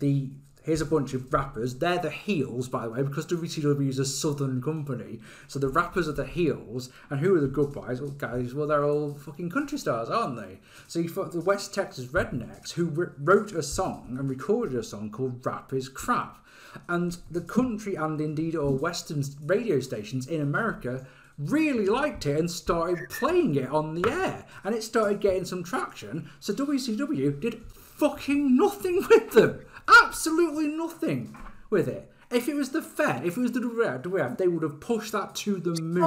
the 0.00 0.30
here's 0.64 0.80
a 0.80 0.86
bunch 0.86 1.14
of 1.14 1.32
rappers. 1.32 1.76
They're 1.76 1.98
the 1.98 2.10
heels, 2.10 2.68
by 2.68 2.84
the 2.84 2.90
way, 2.90 3.02
because 3.02 3.26
WCW 3.26 3.88
is 3.88 4.00
a 4.00 4.04
southern 4.04 4.60
company. 4.60 5.20
So 5.46 5.60
the 5.60 5.68
rappers 5.68 6.08
are 6.08 6.12
the 6.12 6.26
heels, 6.26 6.90
and 7.10 7.20
who 7.20 7.36
are 7.36 7.40
the 7.40 7.46
good 7.46 7.72
guys? 7.72 8.00
Well, 8.00 8.10
guys, 8.10 8.54
well, 8.54 8.66
they're 8.66 8.84
all 8.84 9.14
fucking 9.14 9.50
country 9.50 9.78
stars, 9.78 10.10
aren't 10.10 10.36
they? 10.36 10.58
So 10.88 10.98
you've 10.98 11.14
got 11.14 11.32
the 11.32 11.40
West 11.40 11.72
Texas 11.72 12.06
Rednecks 12.06 12.72
who 12.72 13.12
wrote 13.18 13.52
a 13.52 13.62
song 13.62 14.16
and 14.18 14.28
recorded 14.28 14.78
a 14.78 14.82
song 14.82 15.10
called 15.10 15.46
"Rap 15.46 15.72
Is 15.72 15.88
Crap," 15.88 16.44
and 16.88 17.16
the 17.30 17.40
country 17.40 17.94
and 17.94 18.20
indeed 18.20 18.56
all 18.56 18.76
Western 18.76 19.22
radio 19.44 19.80
stations 19.80 20.26
in 20.26 20.40
America 20.40 21.06
really 21.38 21.86
liked 21.86 22.26
it 22.26 22.38
and 22.38 22.50
started 22.50 23.08
playing 23.08 23.54
it 23.54 23.70
on 23.70 23.94
the 23.94 24.10
air. 24.10 24.44
And 24.62 24.74
it 24.74 24.82
started 24.82 25.20
getting 25.20 25.44
some 25.44 25.64
traction. 25.64 26.30
So 26.38 26.52
WCW 26.52 27.40
did 27.40 27.62
fucking 27.72 28.56
nothing 28.56 28.96
with 29.10 29.30
them. 29.32 29.60
Absolutely 30.02 30.68
nothing 30.68 31.36
with 31.70 31.88
it 31.88 32.09
if 32.30 32.48
it 32.48 32.54
was 32.54 32.70
the 32.70 32.80
Fed, 32.82 33.24
if 33.26 33.36
it 33.36 33.40
was 33.40 33.52
the 33.52 33.60
WWF, 33.60 34.38
they 34.38 34.46
would 34.48 34.62
have 34.62 34.80
pushed 34.80 35.12
that 35.12 35.34
to 35.36 35.56
the 35.58 35.80
moon. 35.82 36.00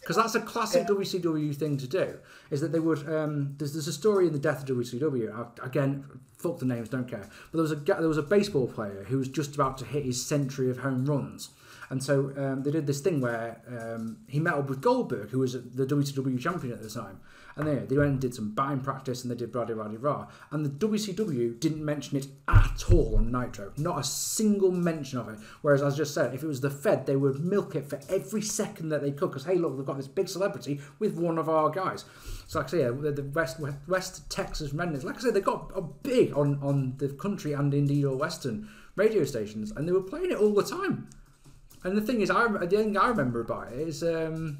Because 0.00 0.16
that's 0.16 0.34
a 0.34 0.40
classic 0.40 0.86
WCW 0.86 1.54
thing 1.54 1.76
to 1.78 1.86
do. 1.88 2.18
Is 2.50 2.60
that 2.60 2.72
they 2.72 2.80
would? 2.80 3.08
Um, 3.08 3.54
there's, 3.58 3.72
there's 3.74 3.88
a 3.88 3.92
story 3.92 4.26
in 4.26 4.32
the 4.32 4.38
death 4.38 4.62
of 4.68 4.76
WCW. 4.76 5.34
I- 5.34 5.66
Again, 5.66 6.04
fuck 6.38 6.58
the 6.58 6.64
names, 6.64 6.88
don't 6.88 7.08
care. 7.08 7.28
But 7.50 7.52
there 7.52 7.62
was 7.62 7.72
a 7.72 7.76
there 7.76 8.08
was 8.08 8.18
a 8.18 8.22
baseball 8.22 8.68
player 8.68 9.04
who 9.08 9.18
was 9.18 9.28
just 9.28 9.54
about 9.54 9.78
to 9.78 9.84
hit 9.84 10.04
his 10.04 10.24
century 10.24 10.70
of 10.70 10.78
home 10.78 11.04
runs, 11.04 11.50
and 11.90 12.02
so 12.02 12.32
um, 12.36 12.62
they 12.62 12.70
did 12.70 12.86
this 12.86 13.00
thing 13.00 13.20
where 13.20 13.60
um, 13.68 14.18
he 14.28 14.38
met 14.40 14.54
up 14.54 14.68
with 14.68 14.80
Goldberg, 14.80 15.30
who 15.30 15.40
was 15.40 15.52
the 15.54 15.84
WCW 15.86 16.38
champion 16.40 16.72
at 16.72 16.82
the 16.82 16.88
time. 16.90 17.20
And 17.58 17.66
they, 17.66 17.74
they 17.86 17.98
went 17.98 18.10
and 18.10 18.20
did 18.20 18.34
some 18.34 18.54
batting 18.54 18.80
practice 18.80 19.22
and 19.22 19.32
they 19.32 19.34
did 19.34 19.50
blah, 19.50 19.64
blah, 19.64 19.88
blah. 19.88 20.28
And 20.52 20.64
the 20.64 20.70
WCW 20.70 21.58
didn't 21.58 21.84
mention 21.84 22.16
it 22.16 22.28
at 22.46 22.84
all 22.88 23.16
on 23.16 23.32
Nitro. 23.32 23.72
Not 23.76 23.98
a 23.98 24.04
single 24.04 24.70
mention 24.70 25.18
of 25.18 25.28
it. 25.28 25.40
Whereas, 25.62 25.82
as 25.82 25.94
I 25.94 25.96
just 25.96 26.14
said, 26.14 26.34
if 26.34 26.44
it 26.44 26.46
was 26.46 26.60
the 26.60 26.70
Fed, 26.70 27.06
they 27.06 27.16
would 27.16 27.40
milk 27.40 27.74
it 27.74 27.84
for 27.84 27.98
every 28.08 28.42
second 28.42 28.90
that 28.90 29.02
they 29.02 29.10
could. 29.10 29.30
Because, 29.30 29.44
hey, 29.44 29.56
look, 29.56 29.76
they've 29.76 29.84
got 29.84 29.96
this 29.96 30.06
big 30.06 30.28
celebrity 30.28 30.80
with 31.00 31.16
one 31.16 31.36
of 31.36 31.48
our 31.48 31.68
guys. 31.68 32.04
So, 32.46 32.60
like 32.60 32.68
I 32.68 32.70
say, 32.70 32.78
the 32.84 33.30
West, 33.34 33.58
West 33.88 34.30
Texas 34.30 34.70
Rednecks, 34.70 35.02
like 35.02 35.16
I 35.16 35.20
said, 35.20 35.34
they 35.34 35.40
got 35.40 36.02
big 36.04 36.36
on, 36.36 36.60
on 36.62 36.94
the 36.98 37.08
country 37.08 37.54
and 37.54 37.74
indeed 37.74 38.04
all 38.04 38.16
Western 38.16 38.68
radio 38.94 39.24
stations. 39.24 39.72
And 39.72 39.88
they 39.88 39.92
were 39.92 40.02
playing 40.02 40.30
it 40.30 40.38
all 40.38 40.54
the 40.54 40.62
time. 40.62 41.08
And 41.82 41.96
the 41.96 42.02
thing 42.02 42.20
is, 42.20 42.30
I 42.30 42.46
the 42.46 42.66
thing 42.68 42.96
I 42.96 43.08
remember 43.08 43.40
about 43.40 43.72
it 43.72 43.80
is, 43.80 44.02
um, 44.04 44.58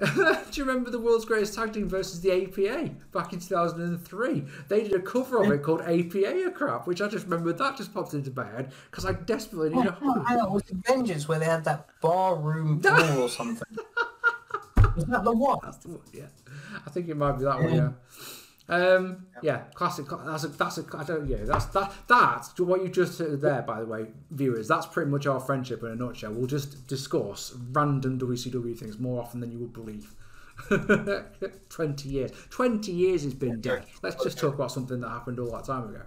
do 0.14 0.44
you 0.54 0.64
remember 0.64 0.90
the 0.90 0.98
World's 0.98 1.26
Greatest 1.26 1.54
Tag 1.54 1.74
Team 1.74 1.88
versus 1.88 2.20
the 2.20 2.32
APA 2.32 2.90
back 3.12 3.32
in 3.32 3.40
2003? 3.40 4.44
They 4.68 4.82
did 4.82 4.94
a 4.94 5.00
cover 5.00 5.42
of 5.42 5.50
it 5.50 5.62
called 5.62 5.82
APA 5.82 6.46
a 6.46 6.50
crap, 6.50 6.86
which 6.86 7.02
I 7.02 7.08
just 7.08 7.24
remember 7.24 7.52
that 7.52 7.76
just 7.76 7.92
popped 7.92 8.14
into 8.14 8.30
my 8.30 8.46
head 8.46 8.72
because 8.90 9.04
I 9.04 9.12
desperately 9.12 9.70
need 9.70 9.86
oh, 9.86 9.90
a 9.90 9.98
Oh, 10.02 10.22
hang 10.22 10.38
on, 10.38 10.46
it 10.46 10.52
was 10.52 10.62
the 10.62 10.80
Vengeance 10.86 11.28
where 11.28 11.38
they 11.38 11.44
had 11.44 11.64
that 11.64 11.88
barroom 12.00 12.78
brawl 12.78 13.18
or 13.22 13.28
something. 13.28 13.68
Was 14.96 15.04
that 15.04 15.24
the 15.24 15.32
one? 15.32 15.58
That's 15.62 15.76
the 15.78 15.88
one, 15.88 16.00
yeah. 16.12 16.26
I 16.86 16.90
think 16.90 17.08
it 17.08 17.16
might 17.16 17.32
be 17.32 17.44
that 17.44 17.60
one, 17.60 17.74
yeah. 17.74 17.90
Um, 18.70 19.26
yeah, 19.42 19.62
classic. 19.74 20.06
That's 20.24 20.44
a, 20.44 20.48
that's 20.48 20.78
a, 20.78 20.84
I 20.96 21.02
don't, 21.02 21.28
yeah, 21.28 21.38
that's, 21.42 21.66
that, 21.66 21.92
that's 22.08 22.58
what 22.58 22.82
you 22.82 22.88
just 22.88 23.18
said 23.18 23.40
there, 23.40 23.62
by 23.62 23.80
the 23.80 23.86
way, 23.86 24.06
viewers. 24.30 24.68
That's 24.68 24.86
pretty 24.86 25.10
much 25.10 25.26
our 25.26 25.40
friendship 25.40 25.82
in 25.82 25.90
a 25.90 25.96
nutshell. 25.96 26.32
We'll 26.32 26.46
just 26.46 26.86
discuss 26.86 27.52
random 27.72 28.18
WCW 28.18 28.78
things 28.78 28.98
more 28.98 29.20
often 29.20 29.40
than 29.40 29.50
you 29.50 29.58
would 29.58 29.72
believe. 29.72 30.14
20 31.68 32.08
years. 32.08 32.30
20 32.50 32.92
years 32.92 33.24
has 33.24 33.34
been 33.34 33.60
dead. 33.60 33.86
Let's 34.02 34.22
just 34.22 34.38
talk 34.38 34.54
about 34.54 34.70
something 34.70 35.00
that 35.00 35.08
happened 35.08 35.40
all 35.40 35.50
that 35.50 35.64
time 35.64 35.88
ago. 35.88 36.02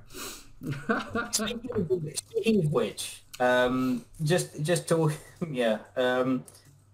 Speaking 2.13 2.65
of 2.65 2.71
which, 2.71 3.23
um, 3.41 4.05
just 4.23 4.61
just 4.61 4.87
to 4.87 5.11
yeah, 5.51 5.79
um, 5.97 6.45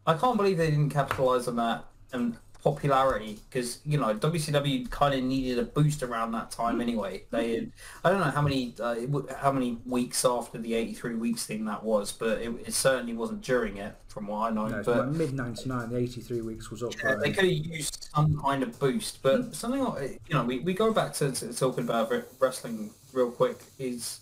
I 0.08 0.16
can't 0.16 0.38
believe 0.38 0.58
they 0.58 0.72
didn't 0.72 0.90
capitalize 0.90 1.48
on 1.48 1.58
that 1.58 1.86
and 2.12 2.38
popularity 2.64 3.39
because 3.49 3.80
you 3.86 3.97
know 3.97 4.14
WCW 4.14 4.89
kind 4.89 5.14
of 5.14 5.24
needed 5.24 5.60
a 5.60 5.64
boost 5.64 6.03
around 6.03 6.32
that 6.34 6.51
time 6.51 6.82
anyway. 6.82 7.24
They 7.32 7.55
had, 7.55 7.72
I 8.03 8.10
don't 8.10 8.20
know 8.20 8.32
how 8.32 8.41
many 8.41 8.76
uh, 8.80 8.95
how 9.38 9.51
many 9.51 9.78
weeks 9.86 10.26
after 10.26 10.57
the 10.57 10.74
83 10.74 11.16
weeks 11.16 11.45
thing 11.45 11.66
that 11.66 11.84
was, 11.84 12.12
but 12.12 12.39
it, 12.41 12.51
it 12.66 12.74
certainly 12.74 13.14
wasn't 13.14 13.41
during 13.41 13.78
it 13.78 13.95
from 14.07 14.28
what 14.28 14.51
I 14.51 14.53
know. 14.53 14.68
No, 14.68 14.84
but 14.84 14.99
about 14.99 15.14
mid 15.14 15.34
99, 15.34 15.89
the 15.89 15.97
83 15.97 16.41
weeks 16.41 16.70
was 16.70 16.84
up. 16.84 16.93
Yeah, 17.01 17.16
they 17.16 17.32
could 17.32 17.45
have 17.45 17.53
used 17.53 18.10
some 18.14 18.39
kind 18.41 18.64
of 18.64 18.78
boost, 18.80 19.22
but 19.22 19.55
something 19.55 19.84
like 19.84 20.20
you 20.28 20.36
know, 20.36 20.43
we, 20.43 20.60
we 20.60 20.74
go 20.74 20.91
back 20.91 21.14
to, 21.14 21.32
to 21.32 21.53
talking 21.53 21.86
about 21.86 22.12
wrestling 22.39 22.91
real 23.14 23.32
quick. 23.32 23.57
Is 23.78 24.20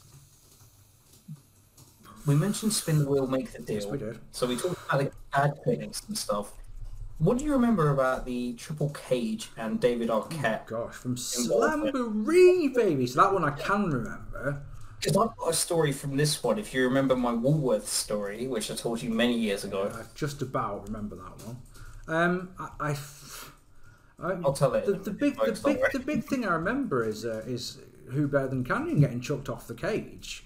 we 2.28 2.36
mentioned 2.36 2.74
spin 2.74 3.00
the 3.00 3.10
wheel, 3.10 3.26
make 3.26 3.52
the 3.52 3.64
deal. 3.64 3.90
we 3.90 3.98
did. 3.98 4.20
So 4.32 4.46
we 4.46 4.58
talked 4.58 4.78
about 4.88 5.00
the 5.00 5.12
ad 5.34 5.54
clinics 5.64 6.04
and 6.08 6.18
stuff. 6.18 6.52
What 7.20 7.40
do 7.40 7.46
you 7.46 7.52
remember 7.54 7.90
about 7.90 8.26
the 8.26 8.54
Triple 8.54 8.90
Cage 8.92 9.50
and 9.58 9.80
David 9.80 10.10
Arquette? 10.10 10.68
Gosh, 10.68 10.94
from. 10.94 11.16
Slamboree, 11.16 12.74
baby. 12.74 13.08
So 13.08 13.22
that 13.22 13.34
one 13.34 13.44
I 13.44 13.52
can 13.52 13.90
remember. 13.90 14.62
Because 15.00 15.18
I've 15.18 15.36
got 15.38 15.50
a 15.50 15.54
story 15.54 15.92
from 15.92 16.18
this 16.18 16.44
one. 16.44 16.58
If 16.60 16.74
you 16.74 16.84
remember 16.84 17.16
my 17.16 17.32
Woolworth 17.32 17.88
story, 17.88 18.48
which 18.48 18.72
I 18.72 18.76
told 18.76 19.02
you 19.02 19.10
many 19.10 19.38
years 19.38 19.64
ago, 19.64 19.92
I 19.94 20.04
just 20.16 20.42
about 20.42 20.88
remember 20.88 21.16
that 21.16 21.46
one. 21.46 21.58
Um, 22.08 22.50
I, 22.60 22.70
I, 22.80 22.96
I 24.20 24.32
I'll 24.44 24.54
tell 24.54 24.74
it. 24.74 24.86
The, 24.86 24.94
the 24.94 25.12
big, 25.12 25.36
the 25.36 25.60
big, 25.64 25.80
the 25.92 26.00
big 26.00 26.24
thing 26.26 26.46
I 26.46 26.54
remember 26.54 27.08
is 27.08 27.26
uh, 27.26 27.44
is 27.46 27.80
who 28.10 28.28
better 28.28 28.48
than 28.48 28.64
Kanyon 28.64 29.00
getting 29.00 29.22
chucked 29.22 29.50
off 29.50 29.68
the 29.68 29.76
cage. 29.76 30.46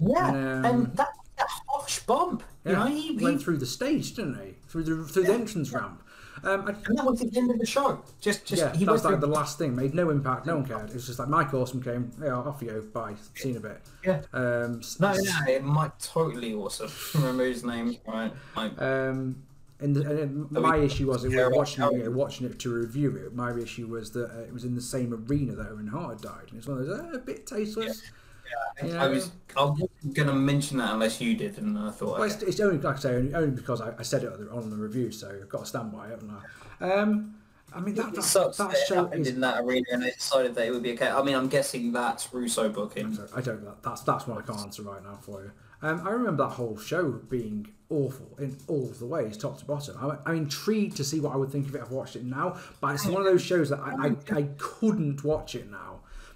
Yeah, 0.00 0.28
Um, 0.28 0.64
and 0.64 0.96
that, 0.96 1.08
that 1.36 1.48
harsh 1.68 2.00
bump. 2.00 2.42
You 2.64 2.72
know, 2.72 2.86
he, 2.86 3.16
went 3.20 3.38
he 3.38 3.44
through 3.44 3.58
the 3.58 3.66
stage, 3.66 4.14
didn't 4.14 4.40
he? 4.42 4.54
Through 4.68 4.84
the 4.84 5.04
through 5.04 5.24
the 5.24 5.34
entrance 5.34 5.70
ramp. 5.72 6.02
Um, 6.46 6.68
I, 6.68 6.70
and 6.86 6.98
that 6.98 7.04
was 7.04 7.20
the 7.20 7.30
end 7.36 7.50
of 7.50 7.58
the 7.58 7.66
show. 7.66 8.02
Just, 8.20 8.44
just 8.44 8.62
yeah, 8.62 8.74
he 8.76 8.84
that 8.84 8.92
was 8.92 9.04
like 9.04 9.20
the 9.20 9.26
last 9.26 9.58
thing. 9.58 9.74
Made 9.74 9.94
no 9.94 10.10
impact. 10.10 10.46
No 10.46 10.56
one 10.56 10.66
cared. 10.66 10.90
It 10.90 10.94
was 10.94 11.06
just 11.06 11.18
like 11.18 11.28
Mike 11.28 11.52
Awesome 11.54 11.82
came. 11.82 12.10
Yeah, 12.22 12.34
off 12.34 12.60
you 12.62 12.68
go. 12.68 12.80
Bye. 12.82 13.14
Seen 13.34 13.56
a 13.56 13.60
bit. 13.60 13.80
Yeah. 14.04 14.22
Um, 14.32 14.80
No, 15.00 15.14
no, 15.14 15.60
Mike 15.62 15.98
totally 15.98 16.54
awesome. 16.54 16.90
Remember 17.20 17.44
his 17.44 17.64
name, 17.64 17.96
right? 18.06 18.32
Mike. 18.54 18.80
Um, 18.80 19.42
and, 19.80 19.96
the, 19.96 20.22
and 20.22 20.50
my 20.52 20.76
issue 20.76 21.08
was 21.08 21.24
it 21.24 21.32
Yeah, 21.32 21.48
was 21.48 21.56
watching 21.78 22.00
it, 22.00 22.12
watching 22.12 22.46
it 22.46 22.58
to 22.60 22.72
review 22.72 23.16
it. 23.16 23.34
My 23.34 23.52
issue 23.56 23.86
was 23.88 24.12
that 24.12 24.30
uh, 24.30 24.40
it 24.42 24.52
was 24.52 24.64
in 24.64 24.74
the 24.74 24.80
same 24.80 25.12
arena 25.12 25.54
that 25.56 25.68
Owen 25.68 25.88
Hart 25.88 26.10
had 26.14 26.20
died, 26.22 26.44
and 26.50 26.58
it's 26.58 26.66
one 26.68 26.78
of 26.78 26.86
those 26.86 27.00
uh, 27.00 27.16
a 27.16 27.18
bit 27.18 27.46
tasteless. 27.46 28.02
Yeah. 28.04 28.10
I 28.82 29.08
was 29.08 29.30
I 29.56 29.64
wasn't 29.64 30.14
gonna 30.14 30.34
mention 30.34 30.78
that 30.78 30.92
unless 30.92 31.20
you 31.20 31.36
did, 31.36 31.58
and 31.58 31.78
I 31.78 31.90
thought. 31.90 32.18
Well, 32.18 32.22
it's, 32.24 32.42
it's 32.42 32.60
only 32.60 32.78
like 32.78 32.96
I 32.96 32.98
say, 32.98 33.14
only, 33.14 33.34
only 33.34 33.50
because 33.50 33.80
I, 33.80 33.92
I 33.98 34.02
said 34.02 34.24
it 34.24 34.32
on 34.50 34.70
the, 34.70 34.76
review, 34.76 35.10
so 35.10 35.28
I've 35.30 35.48
got 35.48 35.60
to 35.60 35.66
stand 35.66 35.92
by 35.92 36.06
it, 36.06 36.10
haven't 36.10 36.30
I? 36.80 36.92
Um, 36.92 37.34
I 37.72 37.80
mean 37.80 37.94
that 37.96 38.14
that, 38.14 38.22
sucks 38.22 38.56
that 38.58 38.70
that 38.70 38.86
show 38.86 39.04
happened 39.04 39.26
is. 39.26 39.34
in 39.34 39.40
that 39.40 39.62
arena, 39.62 39.86
and 39.92 40.02
they 40.02 40.10
decided 40.10 40.54
that 40.54 40.66
it 40.66 40.70
would 40.72 40.82
be 40.82 40.92
okay. 40.92 41.08
I 41.08 41.22
mean, 41.22 41.34
I'm 41.34 41.48
guessing 41.48 41.92
that's 41.92 42.32
Russo 42.32 42.68
booking. 42.68 43.18
I 43.34 43.40
don't 43.40 43.64
know. 43.64 43.74
That's 43.82 44.02
that's 44.02 44.26
what 44.26 44.38
I 44.38 44.42
can't 44.42 44.60
answer 44.60 44.82
right 44.82 45.02
now 45.02 45.18
for 45.20 45.42
you. 45.42 45.52
Um, 45.82 46.06
I 46.06 46.10
remember 46.10 46.44
that 46.44 46.54
whole 46.54 46.78
show 46.78 47.10
being 47.10 47.68
awful 47.90 48.36
in 48.38 48.56
all 48.68 48.84
of 48.84 48.98
the 48.98 49.06
ways, 49.06 49.36
top 49.36 49.58
to 49.58 49.64
bottom. 49.64 49.96
I'm, 50.00 50.18
I'm 50.24 50.36
intrigued 50.36 50.96
to 50.96 51.04
see 51.04 51.20
what 51.20 51.32
I 51.32 51.36
would 51.36 51.50
think 51.50 51.68
of 51.68 51.74
it. 51.74 51.82
I've 51.82 51.90
watched 51.90 52.16
it 52.16 52.24
now, 52.24 52.58
but 52.80 52.94
it's 52.94 53.06
one 53.06 53.20
of 53.20 53.26
those 53.26 53.42
shows 53.42 53.68
that 53.68 53.80
I, 53.80 54.08
I, 54.08 54.38
I 54.38 54.48
couldn't 54.56 55.22
watch 55.24 55.54
it 55.54 55.70
now 55.70 55.93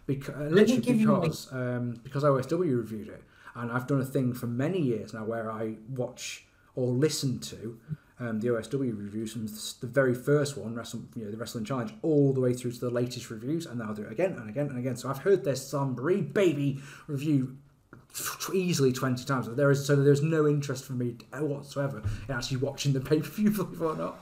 because 0.09 0.51
literally 0.51 0.81
give 0.81 1.01
you, 1.01 1.15
because 1.15 1.53
um, 1.53 2.01
because 2.03 2.25
OSW 2.25 2.77
reviewed 2.77 3.09
it, 3.09 3.23
and 3.55 3.71
I've 3.71 3.87
done 3.87 4.01
a 4.01 4.05
thing 4.05 4.33
for 4.33 4.47
many 4.47 4.81
years 4.81 5.13
now 5.15 5.25
where 5.25 5.53
I 5.53 5.75
watch 5.91 6.47
or 6.75 6.89
listen 6.89 7.39
to. 7.41 7.79
Um, 8.21 8.41
the 8.41 8.49
OSW 8.49 8.99
reviews 8.99 9.33
from 9.33 9.47
the 9.47 9.87
very 9.87 10.13
first 10.13 10.57
one, 10.57 10.75
Wrestle, 10.75 11.03
you 11.15 11.25
know, 11.25 11.31
the 11.31 11.37
Wrestling 11.37 11.65
Challenge, 11.65 11.93
all 12.03 12.33
the 12.33 12.41
way 12.41 12.53
through 12.53 12.73
to 12.73 12.81
the 12.81 12.91
latest 12.91 13.31
reviews, 13.31 13.65
and 13.65 13.81
I'll 13.81 13.95
do 13.95 14.03
it 14.03 14.11
again 14.11 14.33
and 14.33 14.51
again 14.51 14.67
and 14.71 14.79
again. 14.79 14.97
So 14.97 15.09
I've 15.09 15.19
heard 15.19 15.45
their 15.45 15.55
Slamboree 15.55 16.33
Baby 16.35 16.81
review 17.07 17.59
easily 18.53 18.93
20 18.93 19.25
times. 19.25 19.49
There 19.55 19.71
is 19.71 19.87
so 19.87 19.95
there's 19.95 20.23
no 20.23 20.49
interest 20.49 20.85
for 20.85 20.95
me 20.95 21.17
whatsoever 21.33 22.03
in 22.29 22.35
actually 22.35 22.57
watching 22.57 22.93
the 22.93 23.01
pay 23.01 23.21
per 23.21 23.29
view, 23.29 23.51
believe 23.51 23.73
it 23.81 23.85
or 23.85 23.95
not. 23.97 24.19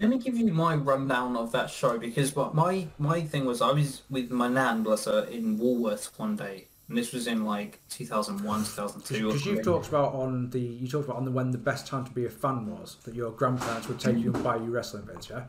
Let 0.00 0.10
me 0.10 0.18
give 0.18 0.36
you 0.36 0.52
my 0.52 0.76
rundown 0.76 1.36
of 1.36 1.50
that 1.52 1.70
show 1.70 1.98
because 1.98 2.34
what 2.36 2.54
my 2.54 2.86
my 2.98 3.22
thing 3.22 3.44
was 3.44 3.60
I 3.60 3.72
was 3.72 4.02
with 4.08 4.30
my 4.30 4.48
nan, 4.48 4.82
bless 4.82 5.06
her, 5.06 5.24
in 5.24 5.58
Woolworths 5.58 6.10
one 6.16 6.36
day, 6.36 6.68
and 6.88 6.96
this 6.96 7.12
was 7.12 7.26
in 7.26 7.44
like 7.44 7.80
2001, 7.90 8.60
2002. 8.60 9.26
Because 9.26 9.46
you've 9.46 9.64
talked 9.64 9.88
about 9.88 10.14
on 10.14 10.50
the 10.50 10.60
you 10.60 10.86
talked 10.86 11.06
about 11.06 11.16
on 11.16 11.24
the 11.24 11.32
when 11.32 11.50
the 11.50 11.58
best 11.58 11.86
time 11.86 12.04
to 12.04 12.12
be 12.12 12.24
a 12.26 12.30
fan 12.30 12.66
was 12.66 12.96
that 13.04 13.14
your 13.14 13.32
grandparents 13.32 13.88
would 13.88 13.98
take 13.98 14.18
you 14.18 14.32
and 14.32 14.44
buy 14.44 14.56
you 14.56 14.70
wrestling 14.70 15.04
bits, 15.04 15.30
yeah. 15.30 15.44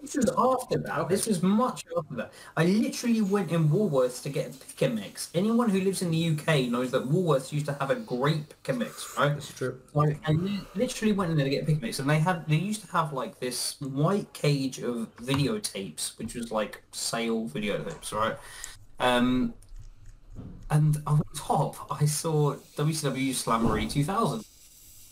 This 0.00 0.16
was 0.16 0.30
after 0.38 0.78
that. 0.78 1.08
This 1.10 1.26
was 1.26 1.42
much 1.42 1.84
after 1.96 2.14
that. 2.16 2.32
I 2.56 2.64
literally 2.64 3.20
went 3.20 3.50
in 3.52 3.68
Woolworths 3.68 4.22
to 4.22 4.30
get 4.30 4.54
a 4.54 4.58
pick 4.58 4.82
and 4.82 4.94
mix. 4.94 5.30
Anyone 5.34 5.68
who 5.68 5.80
lives 5.80 6.00
in 6.00 6.10
the 6.10 6.16
UK 6.30 6.70
knows 6.70 6.90
that 6.92 7.04
Woolworths 7.04 7.52
used 7.52 7.66
to 7.66 7.74
have 7.74 7.90
a 7.90 7.96
great 7.96 8.48
pick 8.48 8.68
and 8.70 8.78
mix, 8.78 9.14
right? 9.18 9.28
That's 9.34 9.52
true. 9.52 9.78
Like, 9.92 10.18
and 10.26 10.42
li- 10.42 10.60
literally 10.74 11.12
went 11.12 11.32
in 11.32 11.36
there 11.36 11.44
to 11.44 11.50
get 11.50 11.64
a 11.64 11.66
pick 11.66 11.74
and 11.74 11.82
mix, 11.82 11.98
and 11.98 12.08
they 12.08 12.18
had 12.18 12.48
they 12.48 12.56
used 12.56 12.80
to 12.86 12.90
have 12.92 13.12
like 13.12 13.40
this 13.40 13.78
white 13.80 14.32
cage 14.32 14.78
of 14.78 15.14
videotapes, 15.16 16.16
which 16.18 16.34
was 16.34 16.50
like 16.50 16.82
sale 16.92 17.46
videotapes, 17.48 18.12
right? 18.12 18.36
Um, 19.00 19.54
and 20.70 21.02
on 21.06 21.22
top, 21.36 21.76
I 21.90 22.06
saw 22.06 22.56
WCW 22.76 23.30
Slamboree 23.30 23.90
2000, 23.90 24.44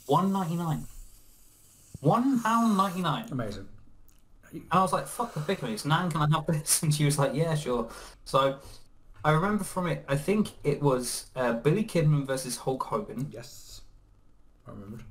one 0.07 0.33
ninety 0.33 0.57
nine, 0.57 0.87
one 2.01 2.41
pound 2.43 2.77
ninety 2.77 3.01
nine. 3.03 3.29
Amazing. 3.31 3.69
And 4.53 4.63
I 4.71 4.81
was 4.83 4.93
like, 4.93 5.07
fuck 5.07 5.35
the 5.35 5.41
pick 5.41 5.63
mix. 5.63 5.85
Nan, 5.85 6.11
can 6.11 6.23
I 6.23 6.37
have 6.37 6.47
this? 6.47 6.83
And 6.83 6.95
she 6.95 7.05
was 7.05 7.19
like, 7.19 7.35
yeah, 7.35 7.55
sure. 7.55 7.89
So 8.25 8.59
I 9.25 9.33
remember 9.33 9.65
from 9.65 9.87
it, 9.89 10.05
I 10.09 10.17
think 10.17 10.53
it 10.65 10.81
was 10.83 11.27
uh, 11.37 11.55
Billy 11.55 11.85
Kidman 11.85 12.27
versus 12.27 12.57
Hulk 12.57 12.83
Hogan. 12.83 13.29
Yes, 13.31 13.83
I 14.67 14.71
remembered. 14.71 15.05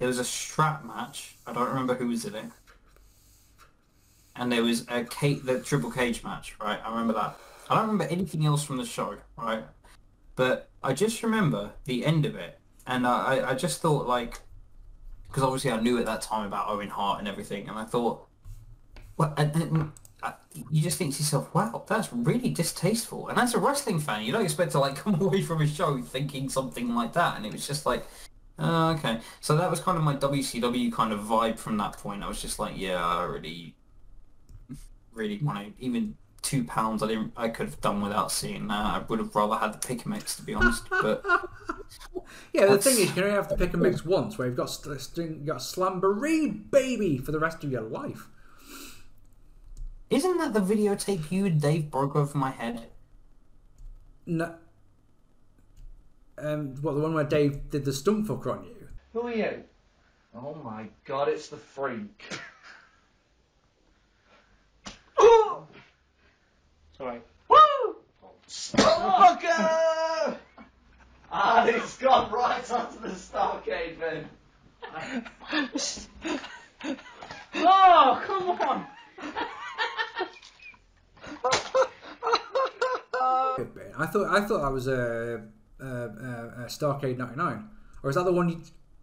It 0.00 0.06
was 0.06 0.18
a 0.18 0.24
strap 0.24 0.84
match. 0.84 1.36
I 1.46 1.52
don't 1.52 1.68
remember 1.68 1.94
who 1.94 2.08
was 2.08 2.24
in 2.24 2.34
it. 2.34 2.46
And 4.36 4.50
there 4.50 4.62
was 4.62 4.82
a 4.88 5.02
the 5.04 5.62
triple 5.64 5.90
cage 5.90 6.24
match, 6.24 6.56
right? 6.60 6.80
I 6.84 6.90
remember 6.90 7.12
that. 7.14 7.38
I 7.70 7.76
don't 7.76 7.88
remember 7.88 8.12
anything 8.12 8.44
else 8.44 8.64
from 8.64 8.76
the 8.76 8.84
show, 8.84 9.16
right? 9.36 9.64
But 10.36 10.68
I 10.82 10.92
just 10.92 11.22
remember 11.22 11.72
the 11.84 12.04
end 12.04 12.26
of 12.26 12.34
it, 12.34 12.58
and 12.86 13.06
I- 13.06 13.50
I 13.50 13.54
just 13.54 13.80
thought 13.80 14.06
like, 14.06 14.40
because 15.34 15.42
obviously 15.42 15.72
I 15.72 15.80
knew 15.80 15.98
at 15.98 16.06
that 16.06 16.22
time 16.22 16.46
about 16.46 16.68
Owen 16.68 16.88
Hart 16.88 17.18
and 17.18 17.26
everything, 17.26 17.68
and 17.68 17.76
I 17.76 17.82
thought, 17.82 18.28
well, 19.16 19.34
and, 19.36 19.52
and 19.56 19.92
uh, 20.22 20.30
you 20.70 20.80
just 20.80 20.96
think 20.96 21.12
to 21.14 21.18
yourself, 21.18 21.52
wow, 21.52 21.82
that's 21.88 22.12
really 22.12 22.50
distasteful. 22.50 23.26
And 23.26 23.36
as 23.36 23.52
a 23.52 23.58
wrestling 23.58 23.98
fan, 23.98 24.22
you 24.22 24.30
don't 24.30 24.44
expect 24.44 24.70
to 24.72 24.78
like 24.78 24.94
come 25.04 25.20
away 25.20 25.42
from 25.42 25.60
a 25.60 25.66
show 25.66 26.00
thinking 26.00 26.48
something 26.48 26.94
like 26.94 27.14
that, 27.14 27.36
and 27.36 27.44
it 27.44 27.52
was 27.52 27.66
just 27.66 27.84
like, 27.84 28.06
Oh, 28.56 28.90
okay. 28.90 29.18
So 29.40 29.56
that 29.56 29.68
was 29.68 29.80
kind 29.80 29.98
of 29.98 30.04
my 30.04 30.14
WCW 30.14 30.92
kind 30.92 31.12
of 31.12 31.18
vibe 31.22 31.58
from 31.58 31.76
that 31.78 31.94
point. 31.94 32.22
I 32.22 32.28
was 32.28 32.40
just 32.40 32.60
like, 32.60 32.74
yeah, 32.76 33.04
I 33.04 33.24
really, 33.24 33.74
really 35.12 35.38
want 35.42 35.58
to. 35.58 35.84
Even 35.84 36.16
two 36.44 36.62
pounds, 36.64 37.02
I 37.02 37.08
didn't. 37.08 37.32
I 37.36 37.48
could 37.48 37.66
have 37.66 37.80
done 37.80 38.00
without 38.02 38.30
seeing 38.30 38.68
that. 38.68 38.74
I 38.84 38.98
would 39.08 39.18
have 39.18 39.34
rather 39.34 39.56
had 39.56 39.72
the 39.72 39.86
pick 39.86 40.04
and 40.04 40.14
mix, 40.14 40.36
to 40.36 40.42
be 40.42 40.54
honest. 40.54 40.84
But 40.88 41.24
Yeah, 42.52 42.66
the 42.66 42.78
thing 42.78 42.98
is, 42.98 43.16
you 43.16 43.22
only 43.22 43.34
have 43.34 43.48
to 43.48 43.56
pick 43.56 43.72
and 43.72 43.82
mix 43.82 44.04
once, 44.04 44.38
where 44.38 44.46
you've 44.46 44.56
got 44.56 44.70
st- 44.70 45.00
st- 45.00 45.40
you 45.40 45.46
got 45.46 45.58
Slamboree 45.58 46.70
baby 46.70 47.18
for 47.18 47.32
the 47.32 47.40
rest 47.40 47.64
of 47.64 47.72
your 47.72 47.82
life. 47.82 48.28
isn't 50.10 50.38
that 50.38 50.52
the 50.52 50.60
videotape 50.60 51.30
you 51.32 51.46
and 51.46 51.60
Dave 51.60 51.90
broke 51.90 52.14
over 52.14 52.38
my 52.38 52.50
head? 52.50 52.86
No. 54.26 54.54
Um, 56.38 56.74
what 56.82 56.94
the 56.94 57.00
one 57.00 57.14
where 57.14 57.24
Dave 57.24 57.70
did 57.70 57.84
the 57.84 57.92
stump 57.92 58.26
fucker 58.28 58.52
on 58.58 58.64
you? 58.64 58.88
Who 59.12 59.22
are 59.26 59.34
you? 59.34 59.64
Oh 60.34 60.54
my 60.54 60.88
god, 61.04 61.28
it's 61.28 61.48
the 61.48 61.56
freak. 61.56 62.22
Sorry. 67.04 67.20
Woo! 67.50 67.96
Stalker! 68.46 70.38
and 71.30 71.68
it's 71.68 71.98
gone 71.98 72.32
right 72.32 72.72
onto 72.72 72.98
the 72.98 73.08
Starcade 73.08 73.98
bin. 74.00 74.26
oh, 77.56 78.22
come 78.24 78.50
on! 78.52 78.86
Could. 83.56 83.68
I 83.98 84.06
thought 84.06 84.26
I 84.30 84.46
thought 84.46 84.62
that 84.62 84.72
was 84.72 84.86
a, 84.88 85.42
a, 85.80 85.84
a, 85.84 86.54
a 86.62 86.66
Starcade 86.68 87.18
'99, 87.18 87.68
or 88.02 88.08
is 88.08 88.16
that 88.16 88.24
the 88.24 88.32
one? 88.32 88.48
You, 88.48 88.62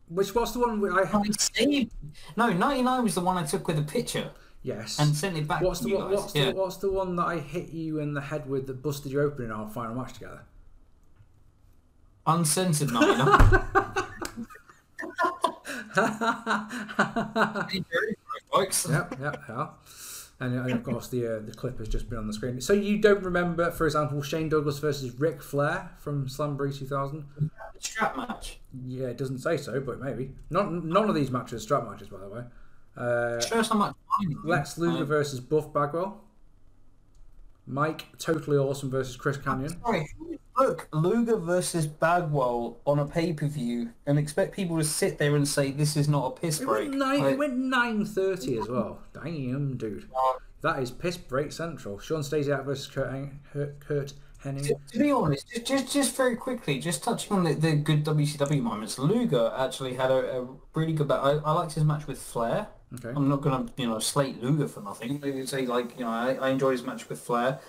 which 0.09 0.33
was 0.33 0.53
the 0.53 0.59
one 0.59 0.81
where 0.81 0.91
I? 0.93 1.03
I 1.03 1.23
saved. 1.37 1.91
No, 2.35 2.51
ninety 2.51 2.81
nine 2.81 3.03
was 3.03 3.13
the 3.13 3.21
one 3.21 3.37
I 3.37 3.43
took 3.45 3.67
with 3.67 3.77
a 3.77 3.83
picture 3.83 4.31
Yes. 4.63 4.99
and 4.99 5.15
sent 5.15 5.37
it 5.37 5.47
back 5.47 5.61
What's 5.61 5.79
to 5.79 5.85
the 5.85 5.89
you 5.91 5.97
one, 5.97 6.11
guys. 6.11 6.19
what's 6.19 6.35
yeah. 6.35 6.45
the 6.45 6.55
what's 6.55 6.77
the 6.77 6.91
one 6.91 7.15
that 7.15 7.25
I 7.25 7.39
hit 7.39 7.69
you 7.69 7.99
in 7.99 8.13
the 8.13 8.21
head 8.21 8.47
with 8.47 8.67
that 8.67 8.81
busted 8.83 9.11
you 9.11 9.21
open 9.21 9.45
in 9.45 9.51
our 9.51 9.67
final 9.67 9.95
match 9.95 10.13
together? 10.13 10.41
Uncensored 12.27 12.91
nine. 12.93 13.27
folks. 18.51 18.87
yep, 18.89 19.15
yep, 19.19 19.43
yeah. 19.49 19.67
And, 20.39 20.55
and 20.55 20.71
of 20.71 20.83
course, 20.83 21.07
the 21.07 21.37
uh, 21.37 21.39
the 21.39 21.53
clip 21.53 21.77
has 21.77 21.87
just 21.87 22.09
been 22.09 22.17
on 22.17 22.25
the 22.25 22.33
screen. 22.33 22.59
So 22.61 22.73
you 22.73 22.97
don't 22.97 23.23
remember, 23.23 23.69
for 23.71 23.85
example, 23.85 24.21
Shane 24.23 24.49
Douglas 24.49 24.79
versus 24.79 25.19
Ric 25.19 25.41
Flair 25.41 25.91
from 25.99 26.27
Slamboree 26.27 26.75
2000? 26.75 27.25
Strap 27.79 28.17
match. 28.17 28.59
Yeah, 28.87 29.07
it 29.07 29.17
doesn't 29.17 29.39
say 29.39 29.57
so, 29.57 29.79
but 29.79 29.99
maybe. 29.99 30.31
Not 30.49 30.71
none 30.73 31.09
of 31.09 31.15
these 31.15 31.29
matches 31.29 31.61
are 31.61 31.63
strap 31.63 31.85
matches, 31.87 32.09
by 32.09 32.17
the 32.19 32.27
way. 32.29 32.43
Uh, 32.97 33.39
Show 33.39 33.73
much. 33.75 33.95
Lex 34.43 34.77
Luger 34.77 35.05
versus 35.05 35.39
Buff 35.39 35.71
Bagwell. 35.73 36.21
Mike 37.67 38.05
Totally 38.17 38.57
Awesome 38.57 38.89
versus 38.89 39.15
Chris 39.15 39.37
Kanyon. 39.37 39.69
Sorry, 39.81 40.05
look, 40.57 40.87
Luger 40.91 41.37
versus 41.37 41.87
Bagwell 41.87 42.77
on 42.85 42.99
a 42.99 43.05
pay 43.05 43.33
per 43.33 43.47
view 43.47 43.91
and 44.05 44.19
expect 44.19 44.53
people 44.55 44.77
to 44.77 44.83
sit 44.83 45.17
there 45.17 45.35
and 45.35 45.47
say 45.47 45.71
this 45.71 45.95
is 45.95 46.09
not 46.09 46.25
a 46.27 46.39
piss 46.41 46.59
It 46.59 46.65
break. 46.65 46.89
went 46.89 46.99
nine. 46.99 47.19
Like, 47.21 47.33
It 47.33 47.37
went 47.39 47.57
nine 47.57 48.05
thirty 48.05 48.57
as 48.57 48.67
well. 48.67 48.99
Damn, 49.13 49.77
dude. 49.77 50.09
That 50.61 50.79
is 50.79 50.91
piss 50.91 51.17
break 51.17 51.51
central. 51.51 51.97
Shawn 51.99 52.21
Stasiak 52.21 52.65
versus 52.65 52.87
Curt, 52.87 53.09
Hen- 53.11 53.39
Curt, 53.79 54.13
Hennig. 54.43 54.67
to, 54.67 54.75
to 54.93 54.99
be 54.99 55.11
honest, 55.11 55.47
just, 55.49 55.65
just 55.65 55.93
just 55.93 56.15
very 56.17 56.35
quickly, 56.35 56.77
just 56.79 57.03
touching 57.03 57.37
on 57.37 57.43
the, 57.45 57.53
the 57.53 57.73
good 57.75 58.03
WCW 58.03 58.61
moments, 58.61 58.99
Luger 58.99 59.51
actually 59.57 59.93
had 59.93 60.11
a, 60.11 60.41
a 60.41 60.47
really 60.75 60.93
good. 60.93 61.09
I, 61.11 61.31
I 61.45 61.51
liked 61.53 61.73
his 61.73 61.83
match 61.83 62.05
with 62.05 62.21
Flair. 62.21 62.67
Okay. 62.95 63.09
I'm 63.15 63.29
not 63.29 63.41
gonna 63.41 63.67
you 63.77 63.87
know 63.87 63.99
slate 63.99 64.41
Luger 64.41 64.67
for 64.67 64.81
nothing. 64.81 65.19
Maybe 65.21 65.45
say 65.45 65.65
like 65.65 65.97
you 65.97 66.03
know 66.05 66.11
I, 66.11 66.33
I 66.33 66.49
enjoyed 66.49 66.73
his 66.73 66.83
match 66.83 67.07
with 67.07 67.19
Flair. 67.19 67.59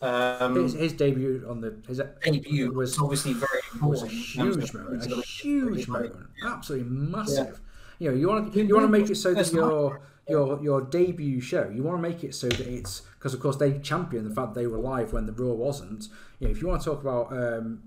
Um, 0.00 0.56
His, 0.56 0.72
his 0.72 0.92
debut 0.94 1.46
on 1.48 1.60
the 1.60 1.76
his 1.86 2.00
debut 2.24 2.72
was 2.72 2.98
obviously 2.98 3.34
very 3.34 3.60
important. 3.72 4.02
was 4.02 4.02
a 4.02 4.06
huge 4.08 4.74
moment, 4.74 5.12
a 5.12 5.20
huge 5.22 5.86
moment, 5.86 6.26
absolutely 6.44 6.88
massive. 6.90 7.60
Yeah. 8.00 8.10
You 8.10 8.10
know, 8.10 8.16
you 8.16 8.28
want 8.28 8.52
to 8.52 8.64
you 8.64 8.74
want 8.74 8.84
to 8.84 8.88
make 8.88 9.08
it 9.10 9.14
so 9.14 9.32
that 9.32 9.52
your 9.52 10.00
your 10.28 10.60
your 10.62 10.80
debut 10.80 11.40
show, 11.40 11.70
you 11.72 11.84
want 11.84 12.02
to 12.02 12.02
make 12.02 12.24
it 12.24 12.34
so 12.34 12.48
that 12.48 12.66
it's 12.66 13.02
because 13.18 13.32
of 13.32 13.38
course 13.38 13.56
they 13.56 13.78
champion 13.78 14.28
the 14.28 14.34
fact 14.34 14.54
they 14.54 14.66
were 14.66 14.78
live 14.78 15.12
when 15.12 15.26
the 15.26 15.32
Raw 15.32 15.52
wasn't. 15.52 16.08
You 16.40 16.48
know, 16.48 16.50
if 16.50 16.60
you 16.60 16.66
want 16.66 16.82
to 16.82 16.90
talk 16.90 17.00
about 17.00 17.32
um, 17.32 17.84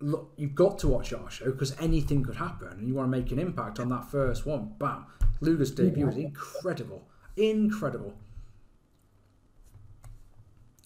look, 0.00 0.32
you've 0.36 0.54
got 0.54 0.78
to 0.80 0.88
watch 0.88 1.14
our 1.14 1.30
show 1.30 1.46
because 1.46 1.74
anything 1.80 2.22
could 2.22 2.36
happen, 2.36 2.68
and 2.68 2.86
you 2.86 2.94
want 2.94 3.10
to 3.10 3.18
make 3.18 3.32
an 3.32 3.38
impact 3.38 3.80
on 3.80 3.88
that 3.88 4.10
first 4.10 4.44
one. 4.44 4.74
Bam! 4.78 5.06
Luger's 5.40 5.70
debut 5.70 6.06
was 6.06 6.16
incredible, 6.16 7.06
incredible. 7.36 8.14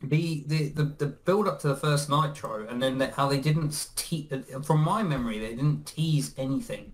the, 0.09 0.45
the, 0.47 0.69
the, 0.69 0.85
the 0.85 1.07
build 1.07 1.49
up 1.49 1.61
to 1.61 1.69
the 1.69 1.77
first 1.77 2.09
Nitro, 2.11 2.67
and 2.69 2.83
then 2.83 2.99
the, 2.99 3.11
how 3.11 3.29
they 3.29 3.41
didn't 3.41 3.89
te- 3.97 4.29
from 4.63 4.81
my 4.81 5.03
memory, 5.03 5.39
they 5.39 5.55
didn't 5.55 5.87
tease 5.87 6.35
anything. 6.37 6.93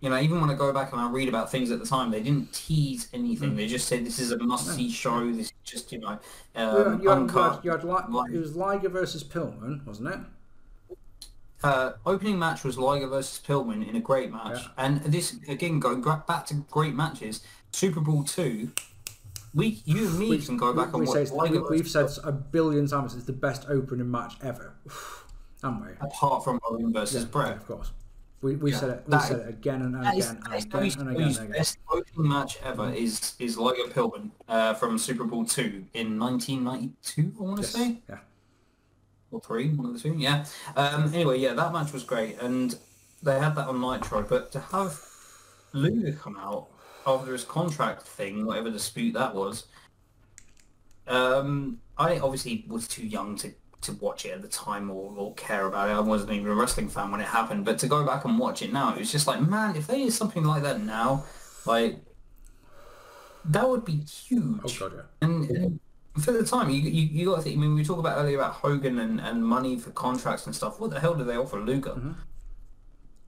You 0.00 0.10
know, 0.10 0.20
even 0.20 0.40
when 0.40 0.50
I 0.50 0.54
go 0.54 0.72
back 0.72 0.92
and 0.92 1.00
I 1.00 1.08
read 1.10 1.28
about 1.28 1.50
things 1.50 1.70
at 1.70 1.80
the 1.80 1.86
time, 1.86 2.10
they 2.10 2.20
didn't 2.20 2.52
tease 2.52 3.08
anything. 3.14 3.56
They 3.56 3.66
just 3.66 3.88
said 3.88 4.04
this 4.04 4.18
is 4.18 4.32
a 4.32 4.38
must-see 4.38 4.90
show. 4.90 5.32
This 5.32 5.46
is 5.46 5.52
just 5.64 5.92
you 5.92 5.98
know, 6.00 6.18
You 6.54 6.60
um, 6.62 6.92
had, 6.92 7.02
you 7.02 7.08
had, 7.08 7.18
uncut. 7.18 7.64
you 7.64 7.70
had, 7.70 7.84
Li- 7.84 8.34
it 8.34 8.38
was 8.38 8.54
Liger 8.54 8.90
versus 8.90 9.24
Pillman, 9.24 9.84
wasn't 9.86 10.08
it? 10.08 10.20
Uh, 11.64 11.92
opening 12.04 12.38
match 12.38 12.62
was 12.62 12.76
Liger 12.76 13.06
versus 13.08 13.40
Pillman 13.46 13.88
in 13.88 13.96
a 13.96 14.00
great 14.00 14.30
match, 14.30 14.60
Yeah. 14.62 14.68
and 14.84 15.00
this 15.04 15.36
again 15.48 15.80
going 15.80 16.02
back 16.02 16.44
to 16.46 16.54
great 16.70 16.94
matches. 16.94 17.40
SuperBrawl 17.72 18.28
two, 18.30 18.70
we 19.54 19.82
you 19.86 20.06
and 20.08 20.18
me 20.18 20.38
can 20.38 20.56
go 20.58 20.72
back 20.74 20.92
we 20.92 21.00
and 21.00 21.08
watch 21.08 21.30
Liger 21.30 21.62
we, 21.62 21.78
we've 21.78 21.88
said 21.88 22.10
a 22.22 22.32
billion 22.32 22.86
times 22.86 23.14
it's 23.14 23.24
the 23.24 23.32
best 23.32 23.64
opening 23.68 24.10
match 24.10 24.34
ever, 24.42 24.74
haven't 25.62 25.80
we? 25.86 25.92
apart 26.00 26.44
from 26.44 26.60
Roman 26.70 26.92
versus 26.92 27.22
Yeah, 27.22 27.28
Bret. 27.30 27.56
of 27.56 27.66
course. 27.66 27.92
We, 28.42 28.56
we 28.56 28.72
Yeah, 28.72 28.78
said 28.80 28.90
it. 28.90 29.04
We 29.06 29.18
said 29.20 29.40
it 29.40 29.48
again 29.48 29.80
and 29.80 29.94
That 29.94 30.18
is, 30.18 30.30
again 30.30 30.42
and 30.44 30.54
is 30.54 30.64
again 30.66 30.82
and 30.82 31.10
again 31.10 31.22
and 31.28 31.36
again. 31.38 31.50
best 31.52 31.78
opening 31.90 32.28
match 32.28 32.58
ever 32.62 32.92
is 32.92 33.32
is 33.38 33.56
Liger 33.56 33.88
Pillman 33.88 34.30
uh, 34.48 34.74
from 34.74 34.98
SuperBrawl 34.98 35.50
two 35.50 35.86
in 35.94 36.18
1992. 36.18 37.32
I 37.38 37.42
want 37.42 37.56
to 37.56 37.62
Yes, 37.62 37.72
say 37.72 38.02
Yeah. 38.06 38.18
Or 39.34 39.40
three, 39.40 39.68
one 39.70 39.86
of 39.86 39.94
the 39.94 40.00
two. 40.00 40.14
Yeah. 40.16 40.44
Um, 40.76 41.12
anyway, 41.12 41.38
yeah, 41.38 41.52
that 41.54 41.72
match 41.72 41.92
was 41.92 42.04
great, 42.04 42.40
and 42.40 42.76
they 43.22 43.38
had 43.38 43.54
that 43.56 43.68
on 43.68 43.80
Nitro. 43.80 44.22
But 44.22 44.52
to 44.52 44.60
have 44.60 45.00
Luger 45.72 46.12
come 46.12 46.36
out 46.36 46.68
after 47.06 47.32
his 47.32 47.44
contract 47.44 48.02
thing, 48.02 48.46
whatever 48.46 48.70
dispute 48.70 49.12
that 49.14 49.34
was, 49.34 49.66
um, 51.06 51.80
I 51.98 52.18
obviously 52.18 52.64
was 52.68 52.88
too 52.88 53.06
young 53.06 53.36
to, 53.36 53.52
to 53.82 53.92
watch 53.94 54.24
it 54.24 54.30
at 54.30 54.42
the 54.42 54.48
time 54.48 54.90
or, 54.90 55.14
or 55.16 55.34
care 55.34 55.66
about 55.66 55.90
it. 55.90 55.92
I 55.92 56.00
wasn't 56.00 56.32
even 56.32 56.50
a 56.50 56.54
wrestling 56.54 56.88
fan 56.88 57.10
when 57.10 57.20
it 57.20 57.26
happened. 57.26 57.64
But 57.64 57.78
to 57.80 57.86
go 57.86 58.06
back 58.06 58.24
and 58.24 58.38
watch 58.38 58.62
it 58.62 58.72
now, 58.72 58.94
it 58.94 58.98
was 58.98 59.12
just 59.12 59.26
like, 59.26 59.40
man, 59.40 59.76
if 59.76 59.86
they 59.86 59.98
did 60.04 60.12
something 60.12 60.44
like 60.44 60.62
that 60.62 60.80
now, 60.80 61.24
like 61.66 61.98
that 63.44 63.68
would 63.68 63.84
be 63.84 63.96
huge. 63.96 64.60
Oh 64.64 64.88
god, 64.88 64.92
yeah. 64.96 65.02
And, 65.28 65.50
and 65.50 65.80
for 66.18 66.32
the 66.32 66.44
time, 66.44 66.70
you, 66.70 66.76
you, 66.80 67.02
you 67.06 67.26
got 67.26 67.36
to 67.36 67.42
think, 67.42 67.56
I 67.56 67.60
mean, 67.60 67.74
we 67.74 67.84
talked 67.84 68.00
about 68.00 68.18
earlier 68.18 68.36
about 68.38 68.54
Hogan 68.54 68.98
and, 68.98 69.20
and 69.20 69.44
money 69.44 69.78
for 69.78 69.90
contracts 69.90 70.46
and 70.46 70.54
stuff. 70.54 70.78
What 70.80 70.90
the 70.90 71.00
hell 71.00 71.14
do 71.14 71.24
they 71.24 71.36
offer 71.36 71.58
Luger? 71.60 71.90
Mm-hmm. 71.90 72.12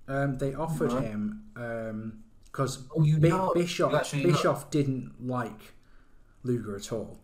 Um, 0.08 0.38
they 0.38 0.54
offered 0.54 0.92
him 0.92 1.42
because 2.52 2.78
Oh, 2.96 3.02
you 3.02 3.18
know- 3.18 3.52
Bischoff 3.54 3.90
you 3.92 3.98
actually 3.98 4.24
know. 4.24 4.32
Bischoff 4.32 4.70
didn't 4.70 5.14
like 5.20 5.74
Luger 6.44 6.76
at 6.76 6.92
all. 6.92 7.18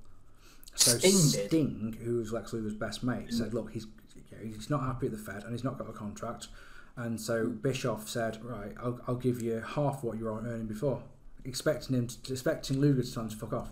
So 0.74 0.98
Sting. 0.98 1.12
Sting, 1.48 1.96
who 2.02 2.16
was 2.16 2.32
Lex 2.32 2.52
Luger's 2.52 2.74
best 2.74 3.04
mate, 3.04 3.30
said, 3.32 3.52
"Look, 3.52 3.72
he's 3.72 3.86
he's 4.42 4.70
not 4.70 4.80
happy 4.82 5.06
at 5.06 5.12
the 5.12 5.18
Fed 5.18 5.42
and 5.44 5.52
he's 5.52 5.62
not 5.64 5.78
got 5.78 5.88
a 5.88 5.92
contract." 5.92 6.48
And 6.96 7.20
so 7.20 7.46
Bischoff 7.48 8.08
said, 8.08 8.42
"Right, 8.42 8.72
I'll, 8.82 8.98
I'll 9.06 9.16
give 9.16 9.42
you 9.42 9.60
half 9.60 10.02
what 10.02 10.16
you 10.18 10.24
were 10.24 10.38
earning 10.40 10.66
before," 10.66 11.02
expecting 11.44 11.94
him, 11.94 12.06
to, 12.08 12.32
expecting 12.32 12.80
Luger 12.80 13.02
to 13.02 13.28
to 13.28 13.36
fuck 13.36 13.52
off. 13.52 13.68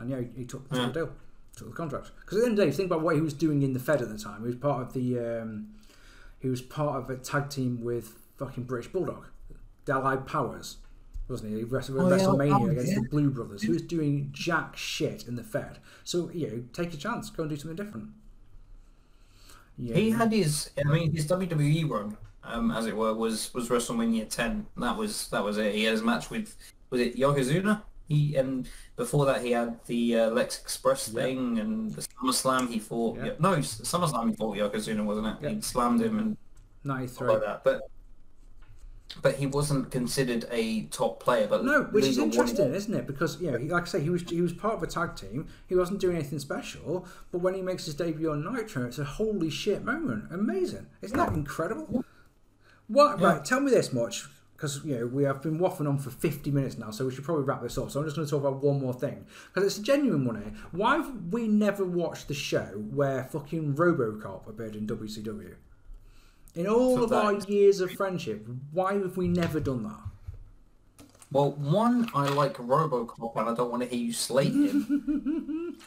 And 0.00 0.10
yeah, 0.10 0.20
he, 0.20 0.28
he 0.38 0.44
took, 0.44 0.68
took 0.68 0.78
Yeah. 0.78 0.86
the 0.86 0.92
deal, 0.92 1.10
took 1.56 1.68
the 1.68 1.74
contract. 1.74 2.10
Because 2.20 2.38
at 2.38 2.40
the 2.40 2.46
end 2.46 2.52
of 2.52 2.56
the 2.58 2.62
day, 2.64 2.66
you 2.68 2.72
think 2.72 2.86
about 2.90 3.02
what 3.02 3.14
he 3.14 3.20
was 3.20 3.34
doing 3.34 3.62
in 3.62 3.72
the 3.72 3.80
Fed 3.80 4.02
at 4.02 4.08
the 4.08 4.18
time. 4.18 4.40
He 4.40 4.46
was 4.46 4.56
part 4.56 4.82
of 4.82 4.92
the, 4.92 5.18
um, 5.18 5.68
he 6.38 6.48
was 6.48 6.62
part 6.62 7.02
of 7.02 7.10
a 7.10 7.16
tag 7.16 7.50
team 7.50 7.82
with 7.82 8.18
fucking 8.38 8.64
British 8.64 8.90
Bulldog, 8.90 9.26
the 9.84 9.92
Allied 9.92 10.26
Powers, 10.26 10.78
wasn't 11.28 11.52
he? 11.52 11.58
He 11.58 11.64
wrestled 11.64 11.98
Oh, 11.98 12.04
WrestleMania 12.16 12.60
oh, 12.60 12.66
against 12.68 12.92
yeah. 12.92 13.00
the 13.02 13.08
Blu 13.08 13.30
Brothers. 13.30 13.62
He 13.62 13.68
was 13.70 13.82
doing 13.82 14.30
jack 14.32 14.76
shit 14.76 15.28
in 15.28 15.36
the 15.36 15.44
Fed. 15.44 15.78
So 16.04 16.30
you 16.32 16.48
know, 16.48 16.62
take 16.72 16.94
a 16.94 16.96
chance, 16.96 17.28
go 17.30 17.42
and 17.44 17.50
do 17.50 17.56
something 17.56 17.76
different. 17.76 18.10
Yeah, 19.76 19.96
He 19.96 20.10
had 20.10 20.32
his, 20.32 20.70
I 20.78 20.88
mean, 20.88 21.12
his 21.14 21.26
WWE 21.26 21.88
run, 21.88 22.16
um, 22.44 22.70
as 22.70 22.86
it 22.86 22.96
were, 22.96 23.14
was 23.14 23.52
was 23.54 23.68
WrestleMania 23.68 24.28
10. 24.28 24.66
That 24.76 24.96
was 24.96 25.28
that 25.28 25.42
was 25.44 25.56
it. 25.58 25.74
He 25.74 25.84
had 25.84 25.92
his 25.92 26.02
match 26.02 26.28
with, 26.30 26.54
was 26.90 27.00
it 27.00 27.16
Yokozuna? 27.16 27.82
He 28.10 28.34
and 28.34 28.68
before 28.96 29.24
that 29.26 29.40
he 29.40 29.52
had 29.52 29.78
the 29.86 30.16
uh, 30.18 30.30
Lex 30.30 30.60
Express 30.60 31.06
thing 31.06 31.60
and 31.60 31.92
the 31.92 32.02
SummerSlam 32.02 32.68
he 32.68 32.80
fought. 32.80 33.16
Yeah. 33.18 33.26
Yeah. 33.26 33.32
No, 33.38 33.56
SummerSlam 33.58 34.30
he 34.30 34.34
fought 34.36 34.56
Yokozuna, 34.56 35.04
wasn't 35.04 35.28
it? 35.28 35.36
Yeah. 35.40 35.48
He 35.50 35.60
slammed 35.60 36.02
him 36.02 36.18
and 36.18 36.36
ninety 36.82 37.06
stuff 37.06 37.18
three. 37.18 37.28
like 37.34 37.42
that. 37.44 37.62
But 37.62 37.82
but 39.22 39.36
he 39.36 39.46
wasn't 39.46 39.92
considered 39.92 40.44
a 40.50 40.86
top 40.86 41.22
player. 41.22 41.46
But 41.46 41.64
No, 41.64 41.84
which 41.84 42.04
is 42.04 42.18
interesting, 42.18 42.74
isn't 42.74 42.92
it? 42.94 43.06
Because 43.06 43.40
you 43.40 43.52
know, 43.52 43.58
he- 43.58 43.68
like 43.68 43.84
I 43.84 43.86
say, 43.86 44.00
he 44.00 44.10
was 44.10 44.22
he 44.22 44.40
was 44.40 44.52
part 44.52 44.74
of 44.74 44.82
a 44.82 44.88
tag 44.88 45.14
team. 45.14 45.46
He 45.68 45.76
wasn't 45.76 46.00
doing 46.00 46.16
anything 46.16 46.40
special, 46.40 47.06
but 47.30 47.38
when 47.38 47.54
he 47.54 47.62
makes 47.62 47.84
his 47.84 47.94
debut 47.94 48.32
on 48.32 48.42
Nitro, 48.44 48.86
it's 48.86 48.98
a 48.98 49.04
holy 49.04 49.50
shit 49.50 49.84
moment. 49.84 50.32
Amazing! 50.32 50.86
Isn't 51.00 51.16
that 51.16 51.32
incredible? 51.32 52.04
What? 52.88 53.20
Right, 53.20 53.44
tell 53.44 53.60
me 53.60 53.70
this 53.70 53.92
much, 53.92 54.26
because 54.60 54.84
you 54.84 54.94
know 54.94 55.06
we 55.06 55.24
have 55.24 55.40
been 55.40 55.58
waffling 55.58 55.88
on 55.88 55.96
for 55.96 56.10
fifty 56.10 56.50
minutes 56.50 56.76
now, 56.76 56.90
so 56.90 57.06
we 57.06 57.14
should 57.14 57.24
probably 57.24 57.44
wrap 57.44 57.62
this 57.62 57.78
up. 57.78 57.90
So 57.90 57.98
I'm 57.98 58.04
just 58.06 58.16
going 58.16 58.26
to 58.26 58.30
talk 58.30 58.40
about 58.40 58.62
one 58.62 58.78
more 58.78 58.92
thing 58.92 59.24
because 59.46 59.66
it's 59.66 59.78
a 59.78 59.82
genuine 59.82 60.26
one 60.26 60.36
here. 60.36 60.52
Why 60.72 60.96
have 60.96 61.10
we 61.30 61.48
never 61.48 61.82
watched 61.82 62.28
the 62.28 62.34
show 62.34 62.66
where 62.92 63.24
fucking 63.24 63.74
RoboCop 63.74 64.46
appeared 64.46 64.76
in 64.76 64.86
WCW? 64.86 65.54
In 66.56 66.66
all 66.66 66.96
So 66.96 67.04
of 67.04 67.12
our 67.12 67.34
years 67.48 67.80
of 67.80 67.92
friendship, 67.92 68.46
why 68.72 68.94
have 68.94 69.16
we 69.16 69.28
never 69.28 69.60
done 69.60 69.84
that? 69.84 71.06
Well, 71.32 71.52
one, 71.52 72.10
I 72.12 72.28
like 72.28 72.54
RoboCop, 72.54 73.36
and 73.36 73.48
I 73.48 73.54
don't 73.54 73.70
want 73.70 73.82
to 73.84 73.88
hear 73.88 74.04
you 74.04 74.12
slate 74.12 74.52
him. 74.52 75.78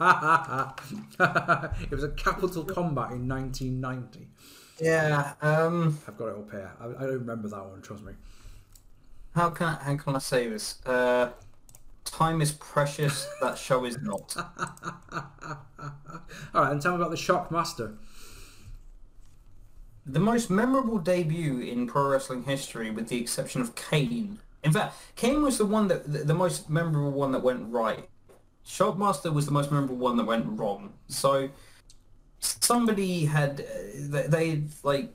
it 1.80 1.90
was 1.90 2.02
a 2.02 2.08
capital 2.16 2.64
combat 2.64 3.12
in 3.12 3.28
1990. 3.28 4.31
Yeah. 4.80 5.34
Um. 5.40 5.98
I've 6.06 6.16
got 6.16 6.28
it 6.28 6.36
up 6.36 6.50
here. 6.50 6.72
I, 6.80 6.86
I 6.86 7.06
don't 7.06 7.20
remember 7.20 7.48
that 7.48 7.64
one. 7.64 7.82
Trust 7.82 8.02
me. 8.02 8.12
How 9.34 9.50
can 9.50 9.68
I, 9.68 9.82
how 9.82 9.96
can 9.96 10.16
I 10.16 10.18
say 10.18 10.48
this? 10.48 10.84
Uh, 10.84 11.30
time 12.04 12.42
is 12.42 12.52
precious. 12.52 13.26
that 13.40 13.56
show 13.56 13.84
is 13.84 13.98
not. 14.02 14.36
All 16.54 16.62
right, 16.62 16.72
and 16.72 16.82
tell 16.82 16.92
me 16.92 16.96
about 16.96 17.10
the 17.10 17.16
Shockmaster. 17.16 17.96
The 20.04 20.20
most 20.20 20.50
memorable 20.50 20.98
debut 20.98 21.60
in 21.60 21.86
pro 21.86 22.08
wrestling 22.08 22.44
history, 22.44 22.90
with 22.90 23.08
the 23.08 23.20
exception 23.20 23.60
of 23.60 23.74
Kane. 23.74 24.38
In 24.62 24.72
fact, 24.72 24.96
Kane 25.16 25.42
was 25.42 25.58
the 25.58 25.66
one 25.66 25.88
that 25.88 26.12
the, 26.12 26.18
the 26.18 26.34
most 26.34 26.68
memorable 26.68 27.12
one 27.12 27.32
that 27.32 27.42
went 27.42 27.72
right. 27.72 28.08
Shockmaster 28.66 29.32
was 29.32 29.46
the 29.46 29.52
most 29.52 29.70
memorable 29.70 29.96
one 29.96 30.16
that 30.16 30.24
went 30.24 30.46
wrong. 30.58 30.92
So 31.08 31.50
somebody 32.42 33.24
had 33.24 33.60
uh, 33.60 33.64
they, 34.08 34.26
they 34.26 34.62
like 34.82 35.12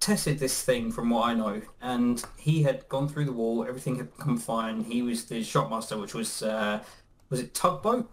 tested 0.00 0.38
this 0.38 0.62
thing 0.62 0.90
from 0.90 1.10
what 1.10 1.28
I 1.28 1.34
know, 1.34 1.62
and 1.80 2.22
he 2.36 2.62
had 2.62 2.88
gone 2.88 3.08
through 3.08 3.26
the 3.26 3.32
wall. 3.32 3.64
Everything 3.64 3.96
had 3.96 4.16
come 4.18 4.36
fine. 4.36 4.82
He 4.84 5.02
was 5.02 5.26
the 5.26 5.40
Shockmaster, 5.42 6.00
which 6.00 6.14
was 6.14 6.42
uh, 6.42 6.82
was 7.30 7.40
it 7.40 7.54
tugboat? 7.54 8.10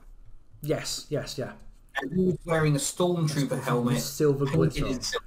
Yes, 0.61 1.05
yes, 1.09 1.37
yeah. 1.37 1.53
And 2.01 2.11
he 2.13 2.25
was 2.25 2.37
wearing 2.45 2.75
a 2.75 2.79
stormtrooper 2.79 3.61
helmet, 3.61 3.99
silver 3.99 4.45
painted 4.45 4.83
on. 4.83 5.01
sil- 5.01 5.21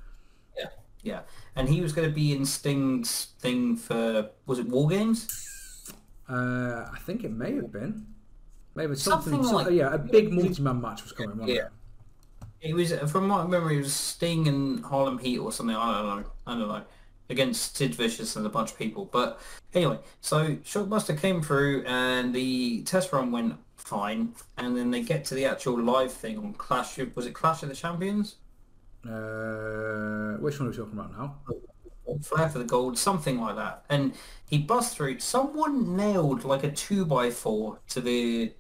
Yeah, 0.57 0.67
yeah. 1.03 1.21
And 1.57 1.69
he 1.69 1.81
was 1.81 1.93
going 1.93 2.09
to 2.09 2.15
be 2.15 2.33
in 2.33 2.47
Sting's 2.47 3.29
thing 3.41 3.77
for 3.77 4.31
was 4.47 4.59
it 4.59 4.69
War 4.69 4.89
Games? 4.89 5.29
Uh, 6.29 6.87
I 6.93 6.99
think 7.05 7.25
it 7.25 7.31
may 7.31 7.55
have 7.57 7.73
been. 7.73 8.07
Maybe 8.75 8.95
something. 8.95 9.33
Something 9.33 9.45
some- 9.45 9.55
like- 9.67 9.71
yeah, 9.73 9.93
a 9.93 9.99
big 9.99 10.33
multi-man 10.33 10.81
match 10.81 11.03
was 11.03 11.13
coming. 11.13 11.47
Yeah. 11.49 11.69
It? 12.63 12.69
It 12.69 12.75
was 12.75 12.93
from 13.11 13.29
my 13.29 13.47
memory. 13.47 13.77
It 13.77 13.83
was 13.83 13.95
Sting 13.95 14.49
and 14.49 14.85
Harlem 14.85 15.19
Heat 15.19 15.39
or 15.39 15.53
something. 15.53 15.77
I 15.77 16.03
don't 16.03 16.07
know. 16.21 16.31
I 16.47 16.59
don't 16.59 16.69
know. 16.69 16.83
Against 17.29 17.77
Sid 17.77 17.95
Vicious 17.95 18.37
and 18.37 18.45
a 18.47 18.51
bunch 18.51 18.73
of 18.73 18.79
people. 18.79 19.07
But 19.07 19.41
anyway, 19.75 19.99
so 20.21 20.57
Shockmaster 20.57 21.19
came 21.19 21.43
through 21.43 21.85
and 21.87 22.35
the 22.35 22.83
test 22.83 23.13
run 23.13 23.33
went 23.33 23.55
fine. 23.77 24.35
And 24.59 24.77
then 24.77 24.91
they 24.91 25.03
get 25.03 25.25
to 25.27 25.35
the 25.35 25.47
actual 25.47 25.81
live 25.81 26.13
thing 26.13 26.39
on 26.39 26.55
Clash 26.55 26.99
of 26.99 27.15
was 27.17 27.27
it 27.27 27.35
Clash 27.35 27.63
of 27.63 27.69
the 27.69 27.75
Champions? 27.75 28.37
Uh, 29.05 30.39
which 30.39 30.61
one 30.61 30.69
are 30.69 30.71
we 30.71 30.77
talking 30.77 30.93
about 30.93 31.13
now? 31.13 31.37
Flair 32.23 32.49
for 32.49 32.59
the 32.59 32.65
Gold, 32.65 32.99
something 32.99 33.41
like 33.41 33.57
that. 33.57 33.85
And 33.89 34.15
he 34.49 34.59
busts 34.59 34.95
through. 34.95 35.19
Someone 35.21 35.97
nailed 35.97 36.45
like 36.45 36.65
a 36.65 36.71
two 36.71 37.05
by 37.05 37.31
four 37.31 37.81
to 37.89 38.01
the 38.01 38.53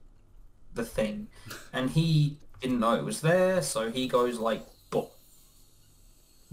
the 0.74 0.84
thing, 0.84 1.28
and 1.72 1.90
he 1.90 2.38
didn't 2.62 2.80
know 2.80 2.94
it 2.94 3.04
was 3.04 3.20
there, 3.20 3.62
so 3.62 3.90
he 3.90 4.08
goes 4.08 4.38
like, 4.38 4.64
"Bop." 4.90 5.12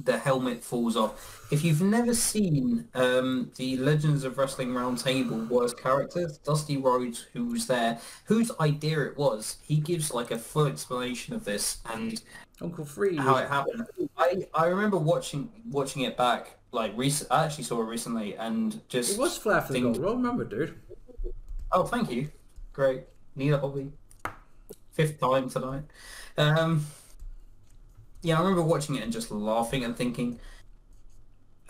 The 0.02 0.18
helmet 0.18 0.64
falls 0.64 0.96
off. 0.96 1.46
If 1.52 1.62
you've 1.66 1.82
never 1.82 2.14
seen 2.14 2.88
um, 2.94 3.52
the 3.58 3.76
Legends 3.76 4.24
of 4.24 4.38
Wrestling 4.38 4.70
Roundtable 4.70 5.46
worst 5.50 5.78
characters, 5.78 6.38
Dusty 6.38 6.78
Rhodes, 6.78 7.28
who 7.34 7.48
was 7.48 7.68
there, 7.68 8.00
whose 8.24 8.50
idea 8.62 9.02
it 9.02 9.18
was, 9.18 9.58
he 9.62 9.76
gives 9.76 10.14
like 10.14 10.32
a 10.32 10.38
full 10.40 10.68
explanation 10.68 11.34
of 11.36 11.44
this 11.44 11.80
and 11.86 12.22
Uncle 12.62 12.86
Free. 12.86 13.18
how 13.18 13.36
it 13.36 13.50
happened. 13.50 13.86
I, 14.18 14.48
I 14.54 14.68
remember 14.68 14.98
watching 14.98 15.52
watching 15.70 16.04
it 16.04 16.16
back 16.16 16.58
like 16.72 16.94
recent. 16.96 17.30
I 17.30 17.44
actually 17.44 17.66
saw 17.66 17.82
it 17.82 17.86
recently 17.86 18.36
and 18.38 18.80
just 18.88 19.14
It 19.16 19.20
was 19.20 19.38
Flair 19.38 19.62
for 19.62 19.74
the 19.74 19.82
gold. 19.82 19.98
Well, 20.00 20.16
remember, 20.16 20.46
dude. 20.46 20.80
Oh, 21.72 21.84
thank 21.84 22.12
you. 22.12 22.32
Great. 22.74 23.04
Need 23.36 23.52
a 23.54 23.60
hobby. 23.60 23.92
Fifth 25.00 25.20
time 25.22 25.50
tonight. 25.50 25.84
Um, 26.38 26.86
yeah, 28.22 28.36
I 28.38 28.40
remember 28.42 28.64
watching 28.64 28.96
it 28.96 29.04
and 29.04 29.14
just 29.14 29.32
laughing 29.32 29.86
and 29.86 29.96
thinking, 29.96 30.42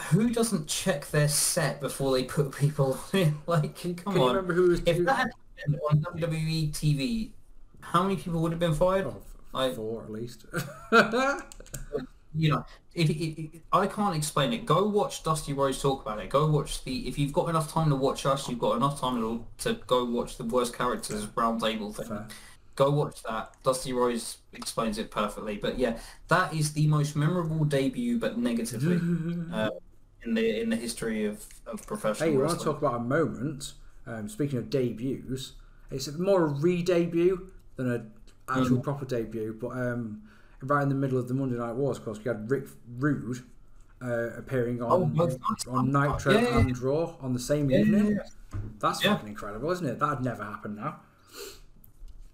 who 0.09 0.31
doesn't 0.31 0.67
check 0.67 1.11
their 1.11 1.27
set 1.27 1.79
before 1.79 2.11
they 2.11 2.23
put 2.23 2.51
people 2.55 2.97
on 3.13 3.19
it? 3.19 3.33
Like, 3.45 3.75
come 3.79 3.93
Can 3.93 4.13
you 4.15 4.21
on. 4.23 4.27
remember 4.29 4.53
who 4.55 4.69
was? 4.69 4.81
If 4.85 4.97
who- 4.97 5.05
that 5.05 5.15
had 5.17 5.31
happened 5.57 5.79
on 5.91 6.01
WWE 6.19 6.71
TV, 6.71 7.29
how 7.81 8.01
many 8.01 8.15
people 8.15 8.41
would 8.41 8.51
have 8.51 8.59
been 8.59 8.73
fired? 8.73 9.05
Oh, 9.05 9.21
I- 9.53 9.71
four 9.73 10.01
at 10.05 10.09
least. 10.11 10.45
you 12.35 12.49
know, 12.51 12.65
if, 12.95 13.09
if, 13.11 13.37
if- 13.37 13.61
I 13.71 13.85
can't 13.85 14.15
explain 14.15 14.53
it. 14.53 14.65
Go 14.65 14.87
watch 14.87 15.21
Dusty 15.23 15.53
Rhodes 15.53 15.79
talk 15.79 16.01
about 16.03 16.17
it. 16.19 16.29
Go 16.31 16.47
watch 16.47 16.83
the. 16.83 17.07
If 17.07 17.19
you've 17.19 17.33
got 17.33 17.47
enough 17.47 17.71
time 17.71 17.89
to 17.89 17.95
watch 17.95 18.25
us, 18.25 18.49
you've 18.49 18.57
got 18.57 18.75
enough 18.75 18.99
time 18.99 19.21
to, 19.21 19.45
to 19.65 19.79
go 19.85 20.03
watch 20.05 20.37
the 20.37 20.45
worst 20.45 20.75
characters 20.75 21.27
roundtable 21.27 21.93
thing. 21.95 22.07
Fair. 22.07 22.27
Go 22.75 22.91
watch 22.91 23.21
that. 23.23 23.53
Dusty 23.63 23.91
Rhodes 23.93 24.37
explains 24.53 24.97
it 24.97 25.11
perfectly. 25.11 25.57
But 25.57 25.77
yeah, 25.77 25.97
that 26.29 26.53
is 26.53 26.73
the 26.73 26.87
most 26.87 27.15
memorable 27.15 27.65
debut, 27.65 28.17
but 28.19 28.37
negatively, 28.37 28.95
uh, 29.53 29.69
in 30.23 30.33
the 30.33 30.61
in 30.61 30.69
the 30.69 30.75
history 30.77 31.25
of, 31.25 31.45
of 31.67 31.85
professional 31.85 32.29
Hey, 32.29 32.33
you 32.35 32.39
want 32.41 32.57
to 32.57 32.63
talk 32.65 32.77
about 32.77 32.95
a 32.95 32.99
moment? 33.03 33.73
Um, 34.07 34.27
speaking 34.29 34.57
of 34.59 34.69
debuts, 34.69 35.53
it's 35.91 36.07
more 36.17 36.43
a 36.45 36.47
re-debut 36.47 37.49
than 37.75 37.91
an 37.91 38.11
actual 38.47 38.77
Mm. 38.77 38.83
proper 38.83 39.05
debut. 39.05 39.57
But 39.59 39.69
um, 39.71 40.21
right 40.61 40.81
in 40.81 40.89
the 40.89 40.95
middle 40.95 41.19
of 41.19 41.27
the 41.27 41.33
Monday 41.33 41.57
Night 41.57 41.73
Wars, 41.75 41.97
of 41.97 42.05
course, 42.05 42.17
we 42.17 42.25
had 42.29 42.49
Rick 42.49 42.65
Rude 42.97 43.43
uh, 44.01 44.29
appearing 44.37 44.81
Oh, 44.81 45.03
on 45.03 45.13
nights. 45.13 45.37
on 45.67 45.91
Nitro 45.91 46.31
Yeah, 46.33 46.39
yeah, 46.41 46.49
yeah. 46.49 46.59
and 46.59 46.77
Raw 46.79 47.15
on 47.21 47.33
the 47.33 47.39
same 47.39 47.69
evening. 47.71 48.17
That's 48.79 49.03
fucking 49.03 49.27
incredible, 49.27 49.69
isn't 49.71 49.85
it? 49.85 49.99
That'd 49.99 50.23
never 50.23 50.43
happen 50.43 50.75
now. 50.75 51.01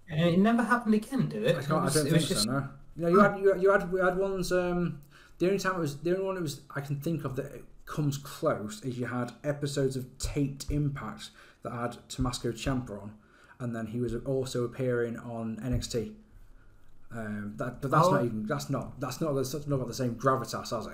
And 0.08 0.20
it 0.20 0.38
never 0.38 0.62
happened 0.62 0.94
again, 0.94 1.28
did 1.28 1.42
it? 1.44 1.56
I, 1.56 1.60
can't, 1.60 1.72
I 1.72 1.84
was- 1.84 1.94
don't 1.94 2.06
it 2.06 2.10
think 2.10 2.14
was 2.22 2.28
so. 2.28 2.34
just- 2.34 2.46
No. 2.46 2.68
You, 2.98 3.08
you 3.10 3.20
had 3.20 3.38
you, 3.40 3.52
had- 3.52 3.62
you 3.62 3.70
had 3.72 3.92
we 3.92 4.00
had 4.00 4.16
ones. 4.16 4.52
Um, 4.52 5.00
the 5.38 5.46
only 5.46 5.58
time 5.58 5.74
it 5.76 5.80
was 5.80 5.98
the 5.98 6.12
only 6.12 6.24
one 6.24 6.36
it 6.36 6.42
was 6.42 6.62
I 6.74 6.80
can 6.80 6.96
think 7.00 7.24
of 7.24 7.36
that 7.36 7.46
it 7.54 7.64
comes 7.84 8.16
close 8.18 8.82
is 8.84 8.98
you 8.98 9.06
had 9.06 9.32
episodes 9.44 9.96
of 9.96 10.06
Taped 10.18 10.70
Impact 10.70 11.30
that 11.62 11.72
had 11.72 11.96
Tommaso 12.08 12.52
Ciampa 12.52 13.02
on, 13.02 13.12
and 13.60 13.74
then 13.76 13.86
he 13.88 14.00
was 14.00 14.14
also 14.24 14.64
appearing 14.64 15.18
on 15.18 15.56
NXT. 15.62 16.14
Um, 17.12 17.54
that, 17.56 17.80
but 17.82 17.90
that's 17.90 18.06
Oh. 18.06 18.12
not 18.12 18.24
even 18.24 18.46
that's 18.46 18.70
not 18.70 18.98
that's 19.00 19.20
not 19.20 19.32
that's 19.34 19.52
not 19.66 19.76
got 19.76 19.86
the 19.88 19.94
same 19.94 20.14
gravitas 20.16 20.76
as 20.76 20.86
it. 20.86 20.92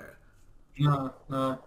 No, 0.79 1.13
no. 1.29 1.59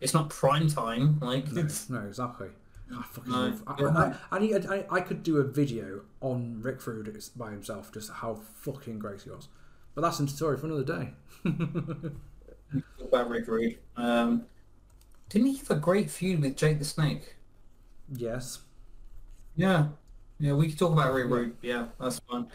It's 0.00 0.12
not 0.14 0.30
prime 0.30 0.68
time. 0.68 1.18
Like, 1.20 1.44
it's, 1.56 1.88
No, 1.88 2.00
exactly. 2.00 2.48
I 2.92 3.02
fucking 3.02 3.32
No. 3.32 3.38
love. 3.40 3.62
I, 3.66 3.72
I, 3.72 4.14
I, 4.32 4.38
need, 4.38 4.66
I, 4.66 4.86
I 4.90 5.00
could 5.00 5.22
do 5.22 5.38
a 5.38 5.44
video 5.44 6.02
on 6.20 6.60
Rick 6.62 6.86
Rude 6.86 7.16
by 7.36 7.50
himself, 7.50 7.92
just 7.92 8.10
how 8.10 8.34
fucking 8.34 8.98
great 8.98 9.22
he 9.22 9.30
was. 9.30 9.48
But 9.94 10.02
that's 10.02 10.20
a 10.20 10.28
story 10.28 10.56
for 10.58 10.66
another 10.66 10.84
day. 10.84 11.14
about 13.00 13.28
Rick 13.28 13.46
Rude. 13.46 13.78
Um, 13.96 14.46
didn't 15.28 15.48
he 15.48 15.56
have 15.58 15.70
a 15.70 15.76
great 15.76 16.10
feud 16.10 16.40
with 16.42 16.56
Jake 16.56 16.78
the 16.78 16.84
Snake? 16.84 17.36
Yes. 18.12 18.60
Yeah. 19.56 19.88
Yeah, 20.38 20.54
we 20.54 20.68
could 20.68 20.78
talk 20.78 20.92
about 20.92 21.12
Rick 21.14 21.28
Rude. 21.30 21.56
Yeah, 21.62 21.86
that's 22.00 22.18
fine. 22.30 22.48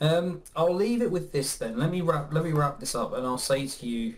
Um, 0.00 0.42
I'll 0.54 0.74
leave 0.74 1.02
it 1.02 1.10
with 1.10 1.32
this 1.32 1.56
then. 1.56 1.78
Let 1.78 1.90
me 1.90 2.00
wrap 2.02 2.32
let 2.32 2.44
me 2.44 2.52
wrap 2.52 2.80
this 2.80 2.94
up 2.94 3.14
and 3.14 3.26
I'll 3.26 3.38
say 3.38 3.66
to 3.66 3.86
you 3.86 4.16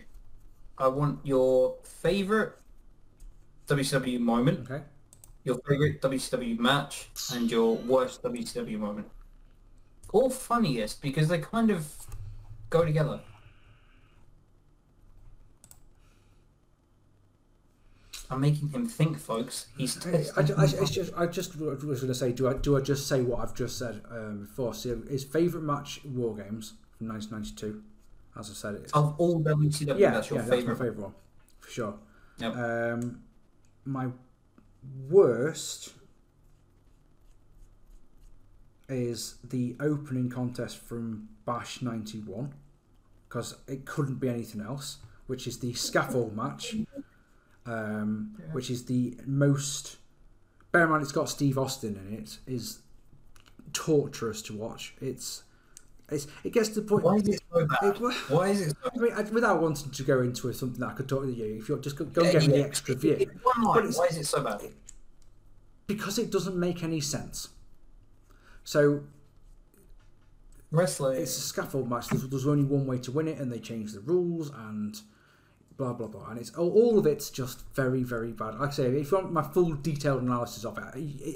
I 0.77 0.87
want 0.89 1.25
your 1.25 1.77
favourite 1.83 2.51
WCW 3.67 4.19
moment, 4.19 4.69
Okay. 4.69 4.83
Your 5.49 5.59
favourite 5.67 6.01
WCW 6.01 6.57
match, 6.59 7.09
and 7.33 7.51
your 7.51 7.75
worst 7.75 8.23
WCW 8.23 8.79
moment. 8.79 9.07
All 10.13 10.29
funniest 10.29 11.01
because 11.01 11.27
they 11.27 11.39
kind 11.39 11.69
of 11.69 11.91
go 12.69 12.85
together. 12.85 13.19
I'm 18.31 18.41
making 18.41 18.69
him 18.69 18.87
think, 18.87 19.19
folks. 19.19 19.67
He's 19.75 20.05
I. 20.05 20.09
I, 20.37 20.41
I, 20.57 20.63
it's 20.65 20.91
just, 20.91 21.11
I 21.17 21.25
just 21.25 21.59
was 21.59 21.79
going 21.81 22.07
to 22.07 22.15
say, 22.15 22.31
do 22.31 22.47
I 22.47 22.53
do 22.53 22.77
I 22.77 22.81
just 22.81 23.07
say 23.07 23.21
what 23.21 23.39
I've 23.39 23.55
just 23.55 23.77
said 23.77 24.01
um, 24.11 24.41
before? 24.41 24.73
So 24.75 25.01
his 25.09 25.23
favourite 25.23 25.65
match, 25.65 26.01
War 26.05 26.35
Games 26.35 26.73
from 26.97 27.07
1992. 27.07 27.83
As 28.37 28.51
I 28.51 28.53
said, 28.53 28.75
it's 28.75 28.93
of 28.93 29.15
all 29.17 29.41
WCW, 29.43 29.97
yeah, 29.99 30.11
that's 30.11 30.29
your 30.29 30.39
yeah, 30.39 30.45
favourite. 30.45 30.67
that's 30.67 30.79
my 30.79 30.85
favourite 30.85 30.99
one 30.99 31.13
for 31.59 31.71
sure. 31.71 31.93
Yep. 32.37 32.55
Um, 32.55 33.21
my 33.85 34.07
worst 35.09 35.93
is 38.87 39.35
the 39.43 39.75
opening 39.79 40.29
contest 40.29 40.77
from 40.77 41.29
Bash 41.45 41.81
91 41.81 42.53
because 43.27 43.55
it 43.67 43.85
couldn't 43.85 44.15
be 44.15 44.27
anything 44.27 44.61
else, 44.61 44.97
which 45.27 45.45
is 45.45 45.59
the 45.59 45.73
scaffold 45.73 46.35
match, 46.35 46.75
um, 47.65 48.35
which 48.51 48.69
is 48.71 48.85
the 48.85 49.15
most. 49.25 49.97
Bear 50.71 50.83
in 50.83 50.89
mind, 50.89 51.03
it's 51.03 51.11
got 51.11 51.29
Steve 51.29 51.57
Austin 51.57 51.95
in 52.07 52.17
it. 52.17 52.39
Is 52.47 52.79
torturous 53.73 54.41
to 54.43 54.57
watch. 54.57 54.95
It's 54.99 55.43
it's 56.11 56.27
it 56.43 56.51
gets 56.53 56.69
to 56.69 56.81
the 56.81 56.87
point. 56.87 57.03
Why 57.03 57.15
is 57.15 57.27
it 57.27 57.41
so 57.51 57.65
bad? 57.67 57.95
It- 57.95 58.29
Why 58.29 58.47
is 58.49 58.61
it 58.61 58.75
so 58.83 58.89
I 58.95 58.99
mean, 58.99 59.13
I, 59.13 59.21
without 59.23 59.61
wanting 59.61 59.91
to 59.91 60.03
go 60.03 60.21
into 60.21 60.51
something 60.53 60.79
that 60.79 60.89
I 60.89 60.93
could 60.93 61.09
talk 61.09 61.23
to 61.23 61.31
you, 61.31 61.57
if 61.59 61.69
you're 61.69 61.77
just 61.79 61.95
go, 61.95 62.05
go 62.05 62.21
and 62.21 62.33
Yeah, 62.33 62.39
get 62.39 62.49
me 62.49 62.57
the 62.57 62.63
extra 62.65 62.95
view, 62.95 63.31
one 63.43 63.61
line, 63.63 63.91
why 63.93 64.05
is 64.07 64.17
it 64.17 64.25
so 64.25 64.43
bad? 64.43 64.61
because 65.87 66.19
it 66.19 66.29
doesn't 66.31 66.55
make 66.55 66.83
any 66.83 67.01
sense. 67.01 67.49
So 68.63 69.01
Wrestling. 70.71 71.19
it's 71.19 71.35
a 71.35 71.41
scaffold 71.41 71.89
match. 71.89 72.09
There's, 72.09 72.27
there's 72.29 72.45
only 72.47 72.63
one 72.63 72.85
way 72.85 72.99
to 72.99 73.11
win 73.11 73.27
it, 73.27 73.39
and 73.39 73.51
they 73.51 73.59
change 73.59 73.93
the 73.93 73.99
rules 74.01 74.51
and 74.51 75.01
blah 75.77 75.93
blah 75.93 76.07
blah. 76.07 76.29
And 76.29 76.39
it's 76.39 76.51
all, 76.55 76.69
all 76.71 76.99
of 76.99 77.07
it's 77.07 77.31
just 77.31 77.65
very 77.73 78.03
very 78.03 78.31
bad. 78.33 78.55
Like 78.59 78.69
I 78.69 78.71
say, 78.71 78.85
if 78.99 79.11
you 79.11 79.17
want 79.17 79.31
my 79.33 79.41
full 79.41 79.73
detailed 79.73 80.21
analysis 80.21 80.65
of 80.65 80.77
it, 80.77 80.83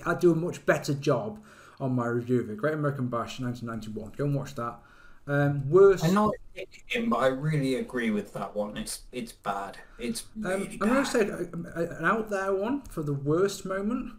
I, 0.05 0.11
I 0.11 0.13
do 0.13 0.31
a 0.31 0.35
much 0.35 0.63
better 0.67 0.93
job 0.93 1.39
on 1.83 1.93
my 1.93 2.05
review 2.07 2.39
of 2.41 2.49
it. 2.49 2.57
Great 2.57 2.73
American 2.73 3.07
Bash 3.07 3.39
1991. 3.39 4.13
Go 4.17 4.25
and 4.25 4.35
watch 4.35 4.55
that. 4.55 4.79
Um, 5.25 5.69
worst. 5.69 6.03
I 6.03 6.09
know 6.09 6.29
I 6.29 6.37
picked 6.55 6.91
him, 6.91 7.09
but 7.09 7.17
I 7.17 7.27
really 7.27 7.75
agree 7.75 8.09
with 8.09 8.33
that 8.33 8.55
one. 8.55 8.77
It's 8.77 9.01
it's 9.11 9.31
bad. 9.31 9.77
It's 9.97 10.23
Um, 10.37 10.43
really 10.43 10.77
I'm 10.81 10.89
going 10.89 11.03
to 11.03 11.09
say 11.09 11.21
an 11.21 12.05
out 12.05 12.29
there 12.29 12.53
one 12.53 12.81
for 12.81 13.03
the 13.03 13.13
worst 13.13 13.65
moment. 13.65 14.13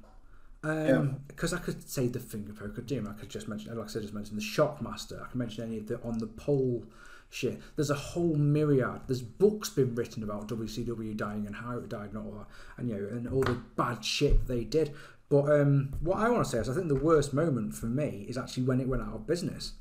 Because 0.62 1.52
I 1.52 1.58
could 1.58 1.86
say 1.88 2.08
the 2.08 2.20
finger 2.20 2.54
poke 2.54 2.78
of 2.78 2.86
doom. 2.86 3.06
I 3.06 3.12
could 3.12 3.28
just 3.28 3.48
mention, 3.48 3.76
like 3.76 3.84
I 3.84 3.88
said, 3.88 4.00
just 4.02 4.14
mention 4.14 4.36
the 4.36 4.42
Shockmaster. 4.42 5.22
I 5.22 5.30
can 5.30 5.38
mention 5.38 5.64
any 5.64 5.76
of 5.78 5.88
the 5.88 6.00
on 6.02 6.18
the 6.18 6.26
pole 6.26 6.84
shit. 7.28 7.60
There's 7.76 7.90
a 7.90 7.94
whole 7.94 8.36
myriad. 8.36 9.02
There's 9.06 9.20
books 9.20 9.68
been 9.68 9.94
written 9.94 10.22
about 10.22 10.48
WCW 10.48 11.14
dying 11.16 11.46
and 11.46 11.54
how 11.56 11.76
it 11.78 11.88
died 11.90 12.12
and 12.14 12.18
all 12.18 12.32
that, 12.32 12.46
and 12.78 12.88
you 12.88 12.96
know, 12.96 13.08
and 13.08 13.28
all 13.28 13.42
the 13.42 13.60
bad 13.76 14.02
shit 14.04 14.46
they 14.46 14.64
did. 14.64 14.94
But 15.35 15.51
um, 15.51 15.93
what 15.99 16.18
I 16.18 16.28
want 16.28 16.45
to 16.45 16.49
say 16.49 16.59
is, 16.59 16.68
I 16.68 16.74
think 16.74 16.87
the 16.87 16.95
worst 16.95 17.35
moment 17.35 17.74
for 17.74 17.87
me 17.87 18.24
is 18.28 18.39
actually 18.39 18.62
when 18.62 18.78
it 18.78 18.87
went 18.87 19.03
out 19.03 19.14
of 19.14 19.26
business. 19.26 19.72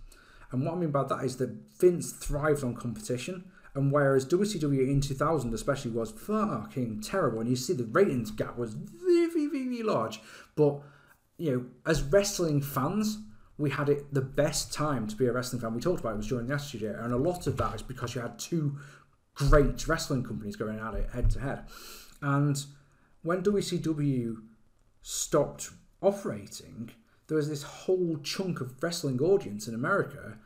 And 0.51 0.65
what 0.65 0.73
I 0.73 0.77
mean 0.77 0.89
by 0.89 1.03
that 1.03 1.23
is 1.23 1.37
that 1.37 1.55
Vince 1.79 2.11
thrived 2.11 2.63
on 2.63 2.73
competition, 2.73 3.51
and 3.75 3.91
whereas 3.91 4.25
WCW 4.25 4.89
in 4.89 4.99
2000 4.99 5.53
especially 5.53 5.91
was 5.91 6.09
fucking 6.09 7.01
terrible, 7.01 7.39
and 7.39 7.47
you 7.47 7.55
see 7.55 7.73
the 7.73 7.83
ratings 7.83 8.31
gap 8.31 8.57
was 8.57 8.73
very, 8.73 9.45
very, 9.45 9.83
large. 9.83 10.21
But 10.55 10.81
you 11.37 11.51
know, 11.51 11.65
as 11.85 12.01
wrestling 12.01 12.63
fans, 12.63 13.19
we 13.59 13.69
had 13.69 13.89
it 13.89 14.11
the 14.11 14.21
best 14.21 14.73
time 14.73 15.05
to 15.05 15.15
be 15.15 15.27
a 15.27 15.31
wrestling 15.31 15.61
fan. 15.61 15.75
We 15.75 15.81
talked 15.81 15.99
about 15.99 16.15
it 16.15 16.17
was 16.17 16.27
during 16.29 16.47
the 16.47 16.55
Attitude 16.55 16.81
Era, 16.81 17.03
and 17.03 17.13
a 17.13 17.17
lot 17.17 17.45
of 17.45 17.57
that 17.57 17.75
is 17.75 17.83
because 17.83 18.15
you 18.15 18.21
had 18.21 18.39
two 18.39 18.79
great 19.35 19.87
wrestling 19.87 20.23
companies 20.23 20.55
going 20.55 20.79
at 20.79 20.95
it 20.95 21.11
head 21.11 21.29
to 21.29 21.39
head. 21.41 21.65
And 22.23 22.57
when 23.21 23.43
WCW 23.43 24.37
stopped 25.03 25.69
operating, 26.01 26.89
there 27.27 27.37
was 27.37 27.49
this 27.49 27.63
whole 27.63 28.17
chunk 28.23 28.61
of 28.61 28.81
wrestling 28.81 29.21
audience 29.21 29.67
in 29.67 29.75
America 29.75 30.39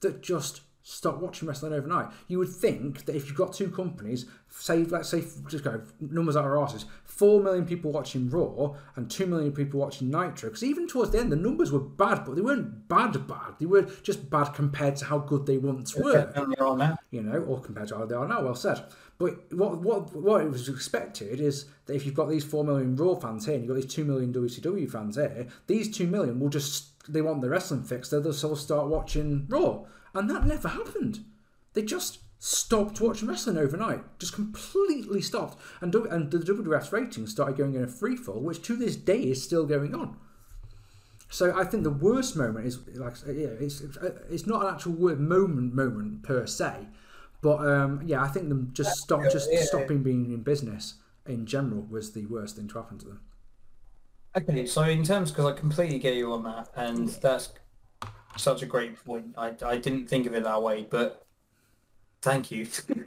that 0.00 0.22
just 0.22 0.60
stopped 0.82 1.20
watching 1.20 1.46
wrestling 1.46 1.72
overnight. 1.72 2.08
You 2.26 2.38
would 2.38 2.48
think 2.48 3.04
that 3.04 3.14
if 3.14 3.26
you've 3.26 3.36
got 3.36 3.52
two 3.52 3.70
companies, 3.70 4.26
say 4.48 4.84
let's 4.84 5.08
say 5.08 5.22
just 5.48 5.62
go 5.62 5.82
numbers 6.00 6.36
out 6.36 6.44
of 6.44 6.50
our 6.50 6.62
asses, 6.62 6.86
four 7.04 7.40
million 7.40 7.64
people 7.66 7.92
watching 7.92 8.28
Raw 8.30 8.74
and 8.96 9.10
two 9.10 9.26
million 9.26 9.52
people 9.52 9.78
watching 9.78 10.10
Nitro. 10.10 10.48
Because 10.48 10.64
even 10.64 10.88
towards 10.88 11.12
the 11.12 11.20
end, 11.20 11.30
the 11.30 11.36
numbers 11.36 11.70
were 11.70 11.80
bad, 11.80 12.24
but 12.24 12.34
they 12.34 12.42
weren't 12.42 12.88
bad 12.88 13.26
bad. 13.28 13.54
They 13.58 13.66
were 13.66 13.82
just 14.02 14.30
bad 14.30 14.54
compared 14.54 14.96
to 14.96 15.04
how 15.04 15.18
good 15.18 15.46
they 15.46 15.58
once 15.58 15.94
were 15.94 16.32
And 16.34 16.54
they're 16.56 16.66
on 16.66 16.78
now. 16.78 16.98
you 17.10 17.22
know, 17.22 17.38
or 17.38 17.60
compared 17.60 17.88
to 17.88 17.98
how 17.98 18.06
they 18.06 18.14
are 18.14 18.26
now. 18.26 18.42
Well 18.42 18.54
said. 18.54 18.82
But 19.20 19.52
what 19.52 19.82
what 19.82 20.16
what 20.16 20.40
it 20.40 20.50
was 20.50 20.66
expected 20.66 21.40
is 21.40 21.66
that 21.84 21.94
if 21.94 22.06
you've 22.06 22.14
got 22.14 22.30
these 22.30 22.42
four 22.42 22.64
million 22.64 22.96
Raw 22.96 23.16
fans 23.16 23.44
here 23.44 23.54
and 23.54 23.62
you've 23.62 23.68
got 23.68 23.82
these 23.82 23.94
two 23.94 24.06
million 24.06 24.32
WCW 24.32 24.90
fans 24.90 25.16
here, 25.16 25.46
these 25.66 25.94
two 25.94 26.06
million 26.06 26.40
will 26.40 26.48
just 26.48 27.06
they 27.06 27.20
want 27.20 27.42
the 27.42 27.50
wrestling 27.50 27.82
fix. 27.82 28.08
They'll 28.08 28.22
just 28.22 28.42
all 28.42 28.56
start 28.56 28.88
watching 28.88 29.44
Raw, 29.50 29.84
and 30.14 30.30
that 30.30 30.46
never 30.46 30.68
happened. 30.68 31.22
They 31.74 31.82
just 31.82 32.20
stopped 32.38 33.02
watching 33.02 33.28
wrestling 33.28 33.58
overnight, 33.58 34.00
just 34.18 34.32
completely 34.32 35.20
stopped, 35.20 35.60
and 35.82 35.94
and 35.94 36.30
the 36.30 36.38
WWF's 36.38 36.90
ratings 36.90 37.32
started 37.32 37.58
going 37.58 37.74
in 37.74 37.84
a 37.84 37.88
freefall, 37.88 38.40
which 38.40 38.62
to 38.62 38.74
this 38.74 38.96
day 38.96 39.20
is 39.20 39.44
still 39.44 39.66
going 39.66 39.94
on. 39.94 40.16
So 41.28 41.54
I 41.54 41.64
think 41.64 41.82
the 41.82 41.90
worst 41.90 42.36
moment 42.36 42.64
is 42.64 42.78
like 42.96 43.16
yeah, 43.26 43.48
it's 43.60 43.82
it's 43.82 43.98
uh, 43.98 44.46
not 44.46 44.64
an 44.64 44.74
actual 44.74 44.92
word 44.92 45.20
moment 45.20 45.74
moment 45.74 46.22
per 46.22 46.46
se, 46.46 46.86
but 47.42 47.66
um, 47.66 48.02
yeah, 48.04 48.22
I 48.22 48.28
think 48.28 48.48
them 48.48 48.70
just 48.72 48.98
stop 48.98 49.22
just 49.30 49.48
yeah. 49.50 49.62
stopping 49.62 50.02
being 50.02 50.32
in 50.32 50.42
business 50.42 50.94
in 51.26 51.46
general 51.46 51.86
was 51.88 52.12
the 52.12 52.26
worst 52.26 52.56
thing 52.56 52.68
to 52.68 52.74
happen 52.74 52.98
to 52.98 53.06
them. 53.06 53.20
Okay, 54.36 54.66
so 54.66 54.82
in 54.82 55.02
terms, 55.02 55.30
because 55.30 55.46
I 55.46 55.52
completely 55.52 55.98
get 55.98 56.14
you 56.14 56.32
on 56.32 56.44
that, 56.44 56.68
and 56.76 57.08
that's 57.08 57.52
such 58.36 58.62
a 58.62 58.66
great 58.66 59.02
point. 59.04 59.34
I, 59.36 59.54
I 59.64 59.76
didn't 59.76 60.08
think 60.08 60.26
of 60.26 60.34
it 60.34 60.44
that 60.44 60.62
way, 60.62 60.86
but 60.88 61.26
thank 62.22 62.50
you. 62.50 62.68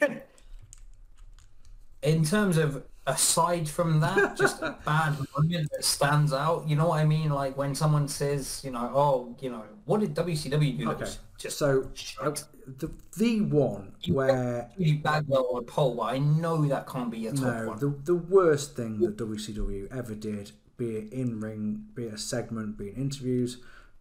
in 2.03 2.25
terms 2.25 2.57
of 2.57 2.83
aside 3.05 3.67
from 3.67 3.99
that, 3.99 4.37
just 4.37 4.61
a 4.61 4.77
bad 4.85 5.17
moment 5.35 5.69
that 5.71 5.83
stands 5.83 6.33
out. 6.33 6.67
You 6.67 6.75
know 6.75 6.87
what 6.89 6.99
I 6.99 7.05
mean? 7.05 7.29
Like 7.29 7.57
when 7.57 7.75
someone 7.75 8.07
says, 8.07 8.61
you 8.63 8.71
know, 8.71 8.91
oh, 8.93 9.35
you 9.39 9.49
know, 9.49 9.63
what 9.85 9.99
did 9.99 10.15
WCW 10.15 10.77
do? 10.77 10.91
Okay, 10.91 11.11
just 11.37 11.57
so 11.57 11.89
uh, 12.21 12.31
the 12.65 12.91
the 13.17 13.41
one 13.41 13.93
where 14.07 14.69
really 14.77 14.93
bad 14.93 15.27
well 15.27 15.47
on 15.53 15.63
a 15.63 15.65
pole, 15.65 15.95
but 15.95 16.03
I 16.03 16.19
know 16.19 16.65
that 16.65 16.87
can't 16.87 17.11
be 17.11 17.27
a 17.27 17.33
top 17.33 17.41
no 17.41 17.67
one. 17.69 17.79
the 17.79 17.89
the 18.03 18.15
worst 18.15 18.75
thing 18.75 18.99
that 18.99 19.17
WCW 19.17 19.95
ever 19.95 20.15
did, 20.15 20.51
be 20.77 20.97
it 20.97 21.13
in 21.13 21.39
ring, 21.39 21.85
be 21.95 22.05
it 22.05 22.13
a 22.13 22.17
segment, 22.17 22.77
be 22.77 22.87
it 22.87 22.97
interviews, 22.97 23.57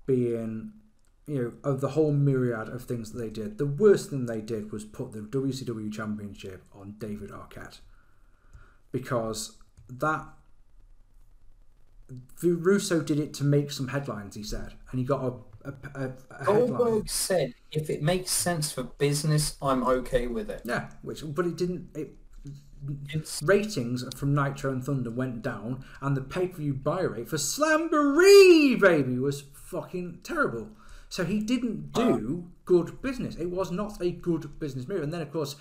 being 0.06 0.72
you 1.26 1.42
know 1.42 1.70
of 1.70 1.80
the 1.80 1.90
whole 1.90 2.12
myriad 2.12 2.68
of 2.68 2.84
things 2.84 3.12
that 3.12 3.18
they 3.18 3.30
did. 3.30 3.58
The 3.58 3.66
worst 3.66 4.10
thing 4.10 4.26
they 4.26 4.40
did 4.40 4.70
was 4.70 4.84
put 4.84 5.12
the 5.12 5.20
WCW 5.20 5.92
Championship 5.92 6.62
on 6.72 6.94
David 6.98 7.30
Arquette 7.30 7.80
because 8.92 9.58
that 9.88 10.26
Russo 12.42 13.00
did 13.00 13.18
it 13.18 13.32
to 13.34 13.44
make 13.44 13.70
some 13.70 13.88
headlines. 13.88 14.34
He 14.36 14.42
said, 14.42 14.74
and 14.90 14.98
he 14.98 15.04
got 15.04 15.22
a, 15.22 15.68
a, 15.68 15.74
a, 15.94 16.12
a 16.30 16.44
headline. 16.44 16.66
Goldberg 16.76 17.10
said, 17.10 17.54
if 17.70 17.88
it 17.88 18.02
makes 18.02 18.30
sense 18.30 18.72
for 18.72 18.82
business, 18.84 19.56
I'm 19.62 19.82
okay 19.84 20.26
with 20.26 20.50
it. 20.50 20.62
Yeah, 20.64 20.90
which 21.02 21.22
but 21.26 21.46
it 21.46 21.56
didn't. 21.56 21.88
It, 21.96 22.14
It's 23.10 23.40
ratings 23.42 24.04
from 24.16 24.34
Nitro 24.34 24.72
and 24.72 24.84
Thunder 24.84 25.10
went 25.10 25.42
down, 25.42 25.84
and 26.00 26.16
the 26.16 26.20
pay 26.20 26.48
per 26.48 26.58
view 26.58 26.74
buy 26.74 27.02
rate 27.02 27.28
for 27.28 27.36
Slamboree 27.38 28.78
baby 28.80 29.18
was 29.18 29.44
fucking 29.54 30.20
terrible. 30.24 30.68
So 31.08 31.24
he 31.24 31.40
didn't 31.40 31.92
do 31.92 32.50
good 32.64 33.00
business. 33.02 33.36
It 33.36 33.50
was 33.50 33.70
not 33.70 34.00
a 34.00 34.10
good 34.10 34.58
business 34.58 34.88
move. 34.88 35.02
And 35.02 35.12
then, 35.12 35.20
of 35.20 35.30
course, 35.30 35.56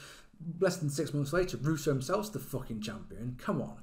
less 0.60 0.78
than 0.78 0.90
six 0.90 1.14
months 1.14 1.34
later, 1.34 1.58
Russo 1.58 1.92
himself's 1.92 2.30
the 2.30 2.40
fucking 2.40 2.82
champion. 2.82 3.36
Come 3.40 3.62
on, 3.62 3.78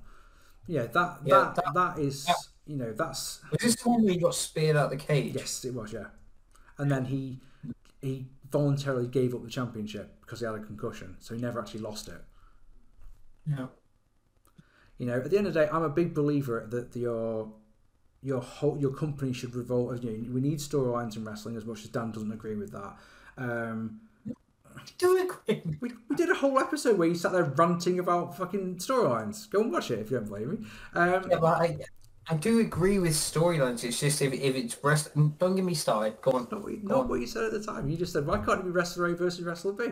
yeah, 0.67 0.87
that 0.87 1.19
Yeah, 1.25 1.53
that, 1.55 1.57
that- 1.57 1.75
that 1.75 1.99
is 1.99 2.27
you 2.67 2.77
know 2.77 2.93
that's 2.93 3.41
was 3.51 3.61
this 3.61 3.77
the 3.83 3.89
one 3.89 4.03
where 4.05 4.13
he 4.13 4.19
got 4.19 4.35
speared 4.35 4.77
out 4.77 4.91
the 4.91 4.97
cage? 4.97 5.35
yes, 5.35 5.65
it 5.65 5.75
was 5.75 5.93
yeah. 5.93 6.07
And 6.79 6.91
then 6.91 7.07
he 7.07 7.41
he 8.01 8.27
voluntarily 8.51 9.07
gave 9.09 9.35
up 9.35 9.43
the 9.43 9.51
championship 9.51 10.21
because 10.21 10.41
he 10.41 10.47
had 10.47 10.55
a 10.55 10.61
concussion, 10.61 11.17
so 11.21 11.35
he 11.35 11.41
never 11.41 11.61
actually 11.61 11.81
lost 11.81 12.09
it. 12.09 12.23
Yeah. 13.47 13.67
You 14.99 15.07
know, 15.07 15.15
at 15.21 15.31
the 15.31 15.39
end 15.39 15.47
of 15.47 15.55
the 15.55 15.61
day, 15.61 15.69
I'm 15.73 15.83
a 15.83 15.89
big 15.89 16.13
believer 16.15 16.67
that 16.71 16.95
your 16.97 17.53
your 18.21 18.41
whole 18.41 18.77
your 18.79 18.93
company 18.93 19.33
should 19.33 19.55
revolve. 19.55 20.03
You 20.03 20.11
know, 20.11 20.33
we 20.33 20.41
need 20.41 20.59
storylines 20.59 21.17
in 21.17 21.25
wrestling 21.25 21.57
as 21.57 21.65
much 21.65 21.85
as 21.85 21.91
Dan 21.91 22.11
doesn't 22.11 22.33
agree 22.33 22.57
with 22.57 22.73
that. 22.73 22.97
Um, 23.37 24.01
Do 24.99 25.16
agree. 25.49 25.62
we, 25.81 25.93
we 26.09 26.16
did 26.16 26.31
a 26.31 26.35
whole 26.35 26.59
episode 26.59 26.99
where 26.99 27.09
you 27.09 27.14
sat 27.14 27.33
there 27.33 27.45
ranting 27.45 27.99
about 27.99 28.37
fucking 28.37 28.76
storylines. 28.76 29.49
Go 29.51 29.61
and 29.62 29.72
watch 29.72 29.91
it 29.91 29.99
if 29.99 30.11
you 30.11 30.18
don't 30.18 30.29
believe 30.29 30.49
me. 30.49 30.66
Um, 30.95 31.26
Yeah, 31.31 31.39
but 31.39 31.61
I, 31.61 31.79
I 32.29 32.35
do 32.35 32.61
agree 32.61 32.99
with 32.99 33.12
storylines. 33.12 33.85
It's 33.85 34.01
just 34.01 34.20
if, 34.20 34.33
if 34.33 34.55
it's 34.55 34.76
rest. 34.83 35.11
don't 35.14 35.57
get 35.57 35.64
me 35.64 35.74
started. 35.74 36.20
Go 36.20 36.33
on. 36.33 36.49
not 36.51 36.62
what, 36.62 36.72
you, 36.72 36.81
not 36.83 36.99
on. 37.01 37.09
what 37.09 37.20
you 37.20 37.26
said 37.26 37.45
at 37.45 37.53
the 37.53 37.62
time. 37.62 37.89
You 37.89 37.97
just 37.97 38.12
said, 38.12 38.26
why 38.26 38.39
can't 38.39 38.61
it 38.61 38.64
be 38.64 38.70
wrestler 38.70 39.07
A 39.07 39.16
versus 39.16 39.45
wrestler 39.45 39.72
B? 39.72 39.85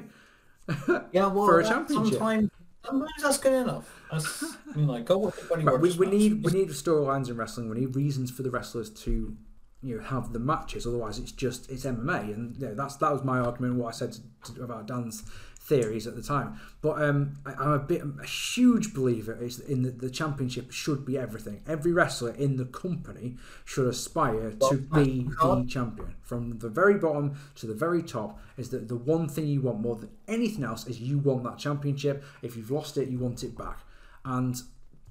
Yeah, 1.12 1.28
well, 1.28 1.46
for 1.46 1.60
a 1.60 1.64
championship. 1.64 2.18
Sometimes, 2.18 2.50
sometimes 2.84 3.22
that's 3.22 3.38
good 3.38 3.52
enough. 3.52 3.88
That's, 4.10 4.44
you 4.74 4.82
know, 4.82 5.00
go 5.02 5.18
watch 5.18 5.34
Right, 5.50 5.80
we, 5.80 5.92
we 5.92 6.06
need 6.06 6.44
we 6.44 6.52
need 6.52 6.68
storylines 6.70 7.28
in 7.28 7.36
wrestling. 7.36 7.70
We 7.70 7.80
need 7.80 7.94
reasons 7.94 8.30
for 8.30 8.42
the 8.42 8.50
wrestlers 8.50 8.90
to 8.90 9.36
you 9.82 9.96
know 9.96 10.02
have 10.02 10.32
the 10.32 10.38
matches. 10.38 10.86
Otherwise, 10.86 11.18
it's 11.18 11.32
just 11.32 11.70
it's 11.70 11.84
MMA, 11.84 12.34
and 12.34 12.56
you 12.56 12.68
know, 12.68 12.74
that's 12.74 12.96
that 12.96 13.12
was 13.12 13.24
my 13.24 13.38
argument. 13.38 13.76
What 13.76 13.88
I 13.88 13.96
said 13.96 14.12
to, 14.12 14.54
to, 14.54 14.64
about 14.64 14.86
Dan's 14.86 15.22
theories 15.66 16.06
at 16.06 16.14
the 16.14 16.22
time. 16.22 16.60
But 16.80 17.02
um, 17.02 17.38
I, 17.44 17.52
I'm 17.54 17.72
a 17.72 17.78
bit 17.78 18.02
a 18.20 18.26
huge 18.26 18.94
believer 18.94 19.36
is 19.42 19.58
in 19.58 19.82
the, 19.82 19.90
the 19.90 20.10
championship 20.10 20.70
should 20.70 21.04
be 21.04 21.18
everything. 21.18 21.62
Every 21.66 21.92
wrestler 21.92 22.30
in 22.30 22.56
the 22.56 22.64
company 22.66 23.36
should 23.64 23.88
aspire 23.88 24.52
to 24.52 24.76
be 24.76 25.28
the 25.42 25.66
champion. 25.68 26.14
From 26.22 26.58
the 26.58 26.68
very 26.68 26.94
bottom 26.94 27.38
to 27.56 27.66
the 27.66 27.74
very 27.74 28.02
top 28.02 28.38
is 28.56 28.70
that 28.70 28.88
the 28.88 28.96
one 28.96 29.28
thing 29.28 29.46
you 29.46 29.60
want 29.60 29.80
more 29.80 29.96
than 29.96 30.10
anything 30.28 30.64
else 30.64 30.86
is 30.86 31.00
you 31.00 31.18
want 31.18 31.44
that 31.44 31.58
championship. 31.58 32.24
If 32.42 32.56
you've 32.56 32.70
lost 32.70 32.96
it, 32.96 33.08
you 33.08 33.18
want 33.18 33.42
it 33.42 33.56
back. 33.56 33.80
And 34.24 34.60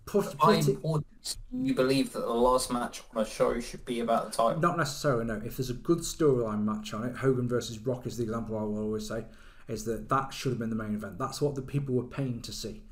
put, 0.06 0.38
By 0.38 0.56
put 0.58 0.60
it, 0.60 0.68
importance, 0.70 1.38
you 1.52 1.74
believe 1.74 2.14
that 2.14 2.22
the 2.22 2.34
last 2.34 2.72
match 2.72 3.02
on 3.16 3.24
a 3.24 3.26
show 3.26 3.60
should 3.60 3.86
be 3.86 4.00
about 4.00 4.32
the 4.32 4.38
title. 4.38 4.62
not 4.62 4.78
necessarily 4.78 5.26
no. 5.26 5.42
If 5.44 5.58
there's 5.58 5.70
a 5.70 5.74
good 5.74 6.00
storyline 6.00 6.64
match 6.64 6.94
on 6.94 7.04
it, 7.04 7.16
Hogan 7.18 7.48
versus 7.48 7.80
Rock 7.80 8.06
is 8.06 8.18
the 8.18 8.24
example 8.24 8.58
I 8.58 8.62
will 8.64 8.80
always 8.80 9.08
say. 9.08 9.26
Is 9.68 9.86
that 9.86 10.10
that 10.10 10.34
should 10.34 10.52
have 10.52 10.60
been 10.60 10.70
the 10.70 10.76
main 10.76 10.94
event? 10.94 11.18
That's 11.18 11.42
what 11.42 11.56
the 11.56 11.62
people 11.64 11.96
were 11.96 12.04
paying 12.04 12.42
to 12.42 12.52
see, 12.52 12.84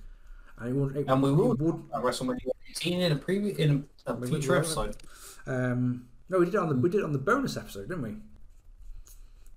and 0.57 0.69
it 0.69 0.73
would. 0.73 0.95
It, 0.95 1.07
And 1.07 1.21
we 1.21 1.31
will 1.31 1.49
would, 1.55 1.83
at 1.95 2.01
WrestleMania 2.01 2.47
18 2.71 3.01
in 3.01 3.11
a 3.11 3.15
previous 3.15 3.57
in 3.59 3.87
a, 4.07 4.13
a 4.13 4.27
future 4.27 4.55
episode. 4.55 4.95
um, 5.45 6.07
no, 6.29 6.39
we 6.39 6.45
did 6.45 6.55
it 6.55 6.59
on 6.59 6.69
the 6.69 6.75
we 6.75 6.89
did 6.89 7.01
it 7.01 7.03
on 7.03 7.13
the 7.13 7.19
bonus 7.19 7.57
episode, 7.57 7.87
didn't 7.89 8.01
we? 8.01 8.15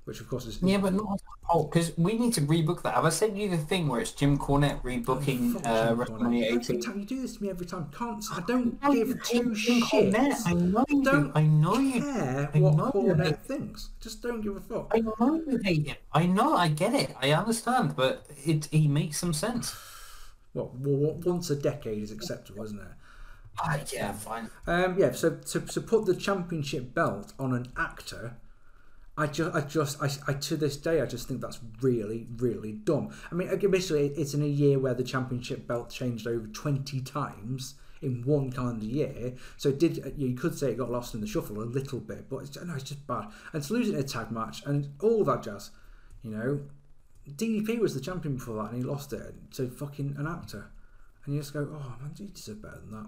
Which 0.06 0.20
of 0.20 0.28
course 0.28 0.46
is 0.46 0.62
Yeah, 0.62 0.78
but 0.78 0.94
not 0.94 1.20
oh, 1.50 1.64
because 1.64 1.98
we 1.98 2.16
need 2.16 2.32
to 2.34 2.40
rebook 2.42 2.82
that. 2.82 2.94
Have 2.94 3.04
I 3.04 3.08
sent 3.08 3.36
you 3.36 3.50
the 3.50 3.58
thing 3.58 3.88
where 3.88 4.00
it's 4.00 4.12
Jim 4.12 4.38
Cornette 4.38 4.80
rebooking 4.82 5.54
Fuck 5.54 5.66
uh. 5.66 5.94
WrestleMania 5.96 6.52
Every 6.52 6.78
time 6.78 7.00
you 7.00 7.04
do 7.04 7.20
this 7.22 7.36
to 7.36 7.42
me, 7.42 7.50
every 7.50 7.66
time, 7.66 7.90
can't 7.90 8.24
I 8.32 8.40
don't 8.46 8.80
know 8.80 8.92
give 8.92 9.20
two 9.24 9.50
shits. 9.50 10.46
I 10.46 10.52
know 10.52 10.84
you 10.88 11.02
do. 11.02 11.10
Don't 11.10 11.32
I 11.34 11.42
know 11.42 11.78
you. 11.78 12.00
care 12.00 12.50
I 12.54 12.58
what 12.60 12.76
know 12.76 12.92
you 12.94 13.14
Cornette 13.14 13.42
thinks. 13.42 13.90
Just 14.00 14.22
don't 14.22 14.42
give 14.42 14.56
a 14.56 14.60
fuck. 14.60 14.92
I 14.94 15.00
know 15.00 15.42
you 15.44 15.58
hate 15.64 15.88
him. 15.88 15.96
I 16.12 16.26
know. 16.26 16.54
I 16.54 16.68
get 16.68 16.94
it. 16.94 17.12
I 17.20 17.32
understand, 17.32 17.96
but 17.96 18.26
it 18.44 18.66
he 18.66 18.86
makes 18.86 19.18
some 19.18 19.34
sense. 19.34 19.74
Well, 20.54 20.70
well, 20.78 21.14
once 21.24 21.50
a 21.50 21.56
decade 21.56 22.00
is 22.00 22.12
acceptable, 22.12 22.62
isn't 22.62 22.78
it? 22.78 22.86
Ah, 23.58 23.80
yeah, 23.92 24.12
fine. 24.12 24.50
Um, 24.68 24.96
yeah, 24.98 25.10
so 25.10 25.30
to, 25.30 25.60
to 25.60 25.80
put 25.80 26.06
the 26.06 26.14
championship 26.14 26.94
belt 26.94 27.32
on 27.40 27.52
an 27.52 27.72
actor, 27.76 28.36
I 29.18 29.26
just, 29.26 29.54
I 29.54 29.60
just, 29.62 30.02
I, 30.02 30.10
I 30.28 30.34
to 30.34 30.56
this 30.56 30.76
day, 30.76 31.00
I 31.00 31.06
just 31.06 31.26
think 31.26 31.40
that's 31.40 31.60
really, 31.80 32.26
really 32.36 32.72
dumb. 32.72 33.14
I 33.30 33.34
mean, 33.34 33.48
basically, 33.70 34.08
it's 34.08 34.34
in 34.34 34.42
a 34.42 34.46
year 34.46 34.78
where 34.78 34.92
the 34.92 35.04
championship 35.04 35.66
belt 35.66 35.90
changed 35.90 36.26
over 36.26 36.46
twenty 36.48 37.00
times 37.00 37.76
in 38.02 38.22
one 38.24 38.52
calendar 38.52 38.84
year. 38.84 39.34
So 39.56 39.70
it 39.70 39.78
did 39.78 40.04
uh, 40.04 40.10
you 40.16 40.34
could 40.34 40.56
say 40.56 40.70
it 40.70 40.78
got 40.78 40.90
lost 40.90 41.14
in 41.14 41.20
the 41.20 41.26
shuffle 41.26 41.62
a 41.62 41.64
little 41.64 42.00
bit, 42.00 42.28
but 42.28 42.38
it's, 42.38 42.62
no, 42.62 42.74
it's 42.74 42.84
just 42.84 43.06
bad. 43.06 43.28
And 43.52 43.62
to 43.62 43.72
lose 43.72 43.88
in 43.88 43.96
a 43.96 44.02
tag 44.02 44.30
match 44.30 44.62
and 44.66 44.88
all 45.00 45.24
that 45.24 45.42
jazz, 45.42 45.70
you 46.22 46.30
know, 46.30 46.60
DDP 47.28 47.78
was 47.78 47.94
the 47.94 48.00
champion 48.00 48.36
before 48.36 48.56
that, 48.56 48.72
and 48.72 48.78
he 48.78 48.82
lost 48.82 49.12
it 49.12 49.34
to 49.52 49.68
fucking 49.68 50.16
an 50.18 50.26
actor. 50.26 50.70
And 51.24 51.34
you 51.34 51.40
just 51.40 51.52
go, 51.52 51.68
oh 51.72 51.96
man, 52.00 52.12
you 52.16 52.28
deserve 52.28 52.62
better 52.62 52.80
than 52.80 52.92
that. 52.92 53.06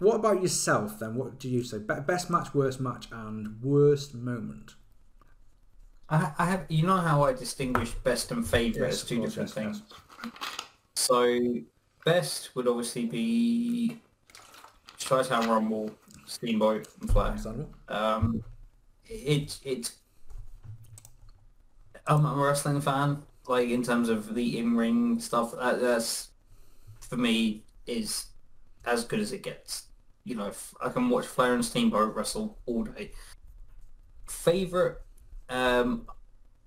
What 0.00 0.16
about 0.16 0.42
yourself 0.42 0.98
then? 0.98 1.14
What 1.14 1.38
do 1.38 1.48
you 1.48 1.62
say? 1.62 1.78
Best 1.78 2.28
match, 2.28 2.52
worst 2.52 2.80
match, 2.80 3.06
and 3.12 3.62
worst 3.62 4.14
moment. 4.14 4.74
I, 6.10 6.32
I 6.38 6.44
have. 6.46 6.66
You 6.68 6.86
know 6.86 6.96
how 6.96 7.22
I 7.24 7.32
distinguish 7.32 7.92
best 7.92 8.30
and 8.32 8.46
favorite 8.46 8.86
Yes, 8.86 9.02
as 9.02 9.08
two 9.08 9.18
course, 9.18 9.30
different 9.30 9.48
yes, 9.48 9.54
things. 9.54 9.82
So 10.94 11.38
best 12.04 12.54
would 12.54 12.68
obviously 12.68 13.06
be 13.06 14.00
Chi-Town 14.98 15.48
Rumble, 15.48 15.90
Steamboat, 16.26 16.88
and 17.00 17.10
Flair. 17.10 17.36
Um, 17.88 18.42
it 19.08 19.58
it. 19.64 19.92
I'm 22.06 22.26
a 22.26 22.34
wrestling 22.34 22.80
fan. 22.80 23.22
Like 23.46 23.68
in 23.68 23.82
terms 23.82 24.08
of 24.08 24.34
the 24.34 24.58
in-ring 24.58 25.18
stuff, 25.20 25.52
that, 25.52 25.80
that's 25.80 26.30
for 27.00 27.16
me 27.16 27.64
is 27.86 28.26
as 28.84 29.04
good 29.04 29.20
as 29.20 29.32
it 29.32 29.42
gets. 29.42 29.86
You 30.24 30.36
know, 30.36 30.48
f- 30.48 30.74
I 30.80 30.90
can 30.90 31.08
watch 31.08 31.26
Flair 31.26 31.54
and 31.54 31.64
Steamboat 31.64 32.14
wrestle 32.14 32.58
all 32.66 32.84
day. 32.84 33.12
Favorite, 34.28 35.02
um, 35.50 36.06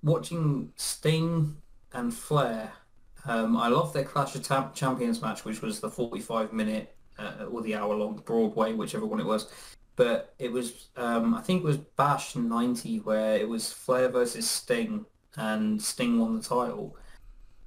watching 0.02 0.72
Sting 0.76 1.56
and 1.92 2.14
Flair. 2.14 2.72
Um, 3.26 3.56
I 3.56 3.68
love 3.68 3.92
their 3.92 4.04
Clash 4.04 4.34
of 4.34 4.42
Tam- 4.42 4.72
Champions 4.74 5.22
match, 5.22 5.44
which 5.44 5.62
was 5.62 5.80
the 5.80 5.90
45 5.90 6.52
minute 6.52 6.94
uh, 7.18 7.46
or 7.50 7.62
the 7.62 7.74
hour 7.74 7.94
long 7.94 8.22
Broadway, 8.24 8.74
whichever 8.74 9.06
one 9.06 9.20
it 9.20 9.26
was. 9.26 9.50
But 9.96 10.34
it 10.38 10.52
was, 10.52 10.88
um, 10.96 11.34
I 11.34 11.40
think 11.40 11.62
it 11.62 11.66
was 11.66 11.78
Bash 11.78 12.36
90 12.36 12.98
where 13.00 13.36
it 13.36 13.48
was 13.48 13.72
Flair 13.72 14.08
versus 14.08 14.48
Sting 14.48 15.06
and 15.36 15.80
Sting 15.80 16.18
won 16.18 16.36
the 16.36 16.42
title. 16.42 16.96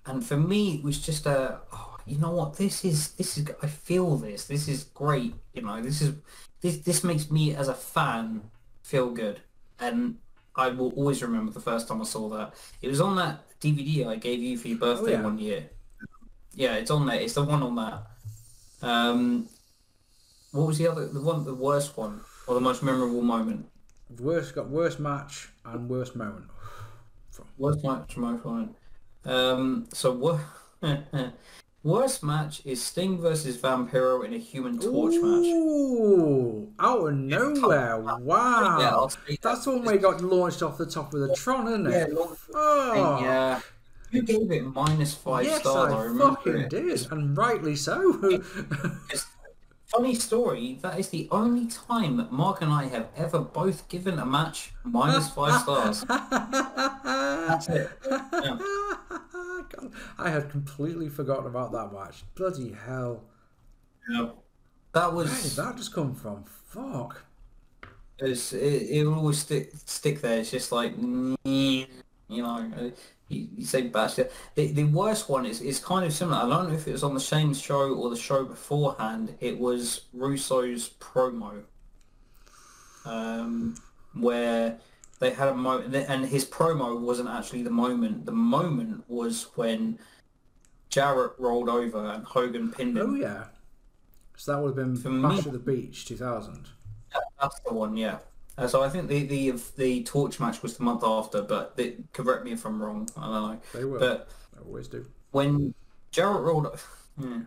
And 0.06 0.26
for 0.26 0.38
me, 0.38 0.76
it 0.76 0.84
was 0.84 1.00
just 1.00 1.26
a, 1.26 1.60
oh, 1.74 1.98
you 2.06 2.18
know 2.18 2.32
what, 2.32 2.58
this 2.58 2.86
is, 2.86 3.12
this 3.14 3.38
is, 3.38 3.48
I 3.62 3.68
feel 3.68 4.18
this, 4.18 4.46
this 4.46 4.68
is 4.68 4.86
great, 4.86 5.36
you 5.54 5.62
know, 5.62 5.82
this 5.82 6.02
is, 6.02 6.16
this, 6.62 6.78
this 6.80 7.04
makes 7.04 7.30
me 7.32 7.56
as 7.56 7.68
a 7.68 7.74
fan 7.74 8.42
feel 8.84 9.10
good. 9.10 9.42
And 9.80 10.18
I 10.58 10.70
will 10.70 10.92
always 10.94 11.22
remember 11.22 11.52
the 11.52 11.60
first 11.60 11.88
time 11.88 12.02
I 12.02 12.06
saw 12.06 12.28
that. 12.30 12.54
It 12.82 12.88
was 12.88 13.00
on 13.00 13.16
that 13.18 13.44
DVD 13.62 14.08
I 14.08 14.16
gave 14.16 14.40
you 14.40 14.58
for 14.58 14.68
your 14.68 14.78
birthday 14.78 15.12
yeah. 15.12 15.22
one 15.22 15.38
year. 15.38 15.70
Yeah, 16.56 16.76
it's 16.76 16.90
on 16.90 17.06
there. 17.06 17.20
It's 17.20 17.34
the 17.34 17.44
one 17.44 17.62
on 17.62 17.76
that. 17.76 18.08
Um, 18.82 19.48
what 20.52 20.68
was 20.68 20.78
the 20.80 20.88
other, 20.88 21.08
the 21.08 21.22
one, 21.22 21.44
the 21.46 21.54
worst 21.54 21.96
one, 21.96 22.22
or 22.48 22.56
the 22.56 22.62
most 22.62 22.82
memorable 22.82 23.22
moment? 23.22 23.68
Worst 24.20 24.56
got 24.56 24.70
worst 24.70 25.00
match 25.00 25.50
and 25.66 25.88
worst 25.90 26.16
moment. 26.16 26.46
Worst 27.58 27.84
match, 27.84 28.18
most 28.18 28.44
moment. 28.44 28.76
Um, 29.26 29.88
so 29.94 30.12
what? 30.12 30.40
worst 31.88 32.22
match 32.24 32.62
is 32.66 32.84
Sting 32.84 33.20
versus 33.20 33.58
Vampiro 33.58 34.26
in 34.26 34.34
a 34.34 34.38
Human 34.38 34.78
Torch 34.78 35.14
match. 35.16 35.24
Ooh, 35.24 36.70
out 36.80 37.08
of 37.08 37.14
nowhere! 37.16 37.98
Wow, 38.00 39.08
that. 39.08 39.38
that's 39.42 39.64
the 39.66 39.72
one 39.72 39.86
where 39.86 39.98
got 39.98 40.22
launched 40.22 40.62
off 40.62 40.78
the 40.78 40.86
top 40.86 41.14
of 41.14 41.22
the 41.22 41.34
Tron, 41.36 41.68
isn't 41.68 41.88
it? 41.88 42.14
long- 42.14 42.36
Oh, 42.54 43.20
yeah. 43.22 43.62
You 44.12 44.22
gave 44.24 44.52
it 44.52 44.64
minus 44.64 45.14
five 45.14 45.46
yes, 45.46 45.62
stars. 45.62 45.94
I, 45.94 45.98
I 45.98 46.04
remember 46.04 46.36
fucking 46.36 46.58
it. 46.58 46.70
did, 46.70 47.12
and 47.12 47.38
rightly 47.38 47.76
so. 47.76 48.42
Funny 49.88 50.16
story. 50.16 50.80
That 50.82 51.00
is 51.00 51.10
the 51.10 51.30
only 51.32 51.66
time 51.68 52.18
that 52.18 52.32
Marc 52.32 52.62
and 52.62 52.72
I 52.72 52.88
have 52.88 53.08
ever 53.16 53.40
both 53.40 53.88
given 53.88 54.20
a 54.20 54.26
match 54.26 54.74
minus 54.84 55.30
five 55.30 55.62
stars. 55.62 56.02
That's 56.08 57.70
it. 57.70 57.90
Yeah. 58.10 58.58
God, 59.70 59.92
I 60.18 60.30
had 60.30 60.50
completely 60.50 61.10
forgotten 61.10 61.46
about 61.48 61.72
that 61.74 61.92
match. 61.94 62.24
Bloody 62.36 62.74
hell! 62.74 63.24
Yeah. 64.10 64.30
That 64.94 65.14
Where 65.14 65.26
did 65.26 65.32
was. 65.34 65.56
that 65.56 65.76
just 65.78 65.94
come 65.94 66.16
from? 66.16 66.44
Fuck. 66.46 67.24
It's, 68.20 68.52
it, 68.54 68.88
it 68.90 69.04
will 69.06 69.16
always 69.16 69.40
stick 69.40 69.72
stick 69.86 70.22
there. 70.22 70.40
It's 70.40 70.52
just 70.52 70.72
like 70.72 70.94
you 70.98 71.88
know. 72.30 72.72
uh, 72.78 72.90
You, 73.30 73.48
you 73.58 73.66
say 73.66 73.82
bash. 73.84 74.16
The, 74.16 74.30
the 74.56 74.86
worst 74.86 75.30
one 75.30 75.46
is, 75.46 75.60
is 75.62 75.80
kind 75.80 76.06
of 76.06 76.14
similar. 76.14 76.38
I 76.38 76.48
don't 76.48 76.70
know 76.70 76.76
if 76.76 76.88
it 76.88 76.94
was 76.94 77.04
on 77.04 77.14
the 77.14 77.20
same 77.20 77.54
show 77.54 77.94
or 77.94 78.10
the 78.10 78.16
show 78.16 78.46
beforehand. 78.46 79.36
It 79.42 79.60
was 79.60 80.06
Russo's 80.14 80.90
promo, 81.00 81.64
um, 83.06 83.76
where 84.14 84.80
they 85.20 85.32
had 85.32 85.48
a 85.50 85.56
moment, 85.56 85.96
and 85.96 86.26
his 86.26 86.46
promo 86.46 87.00
wasn't 87.00 87.30
actually 87.30 87.64
the 87.64 87.70
moment. 87.70 88.26
The 88.26 88.32
moment 88.32 89.04
was 89.08 89.48
when 89.56 89.98
Jarrett 90.90 91.34
rolled 91.38 91.70
over 91.70 92.06
and 92.06 92.24
Hogan 92.24 92.72
pinned 92.72 92.98
him. 92.98 93.12
Oh 93.12 93.16
yeah. 93.16 93.46
So 94.36 94.52
that 94.54 94.62
would 94.62 94.78
have 94.78 94.86
been 94.86 94.96
For 94.96 95.10
me- 95.10 95.22
Bash 95.36 95.46
at 95.48 95.54
the 95.54 95.60
Beach 95.60 96.06
2000. 96.06 96.68
That's 97.42 97.60
the 97.62 97.74
one, 97.74 97.98
yeah. 97.98 98.20
Uh, 98.60 98.68
so 98.68 98.84
I 98.84 98.90
think 98.90 99.08
the, 99.08 99.24
the 99.24 99.52
the 99.78 100.04
torch 100.04 100.40
match 100.40 100.62
was 100.64 100.78
the 100.78 100.84
month 100.84 101.04
after, 101.04 101.42
but 101.42 101.76
they, 101.78 101.98
correct 102.14 102.44
me 102.44 102.52
if 102.52 102.66
I'm 102.66 102.82
wrong. 102.82 103.08
I 103.18 103.22
don't 103.22 103.32
know. 103.32 103.60
They 103.74 103.86
will. 103.86 104.00
But 104.00 104.30
They 104.56 104.62
always 104.66 104.88
do. 104.88 105.06
when 105.32 105.74
Jarrett 106.12 106.42
rolled, 106.42 106.80
hmm, 107.20 107.42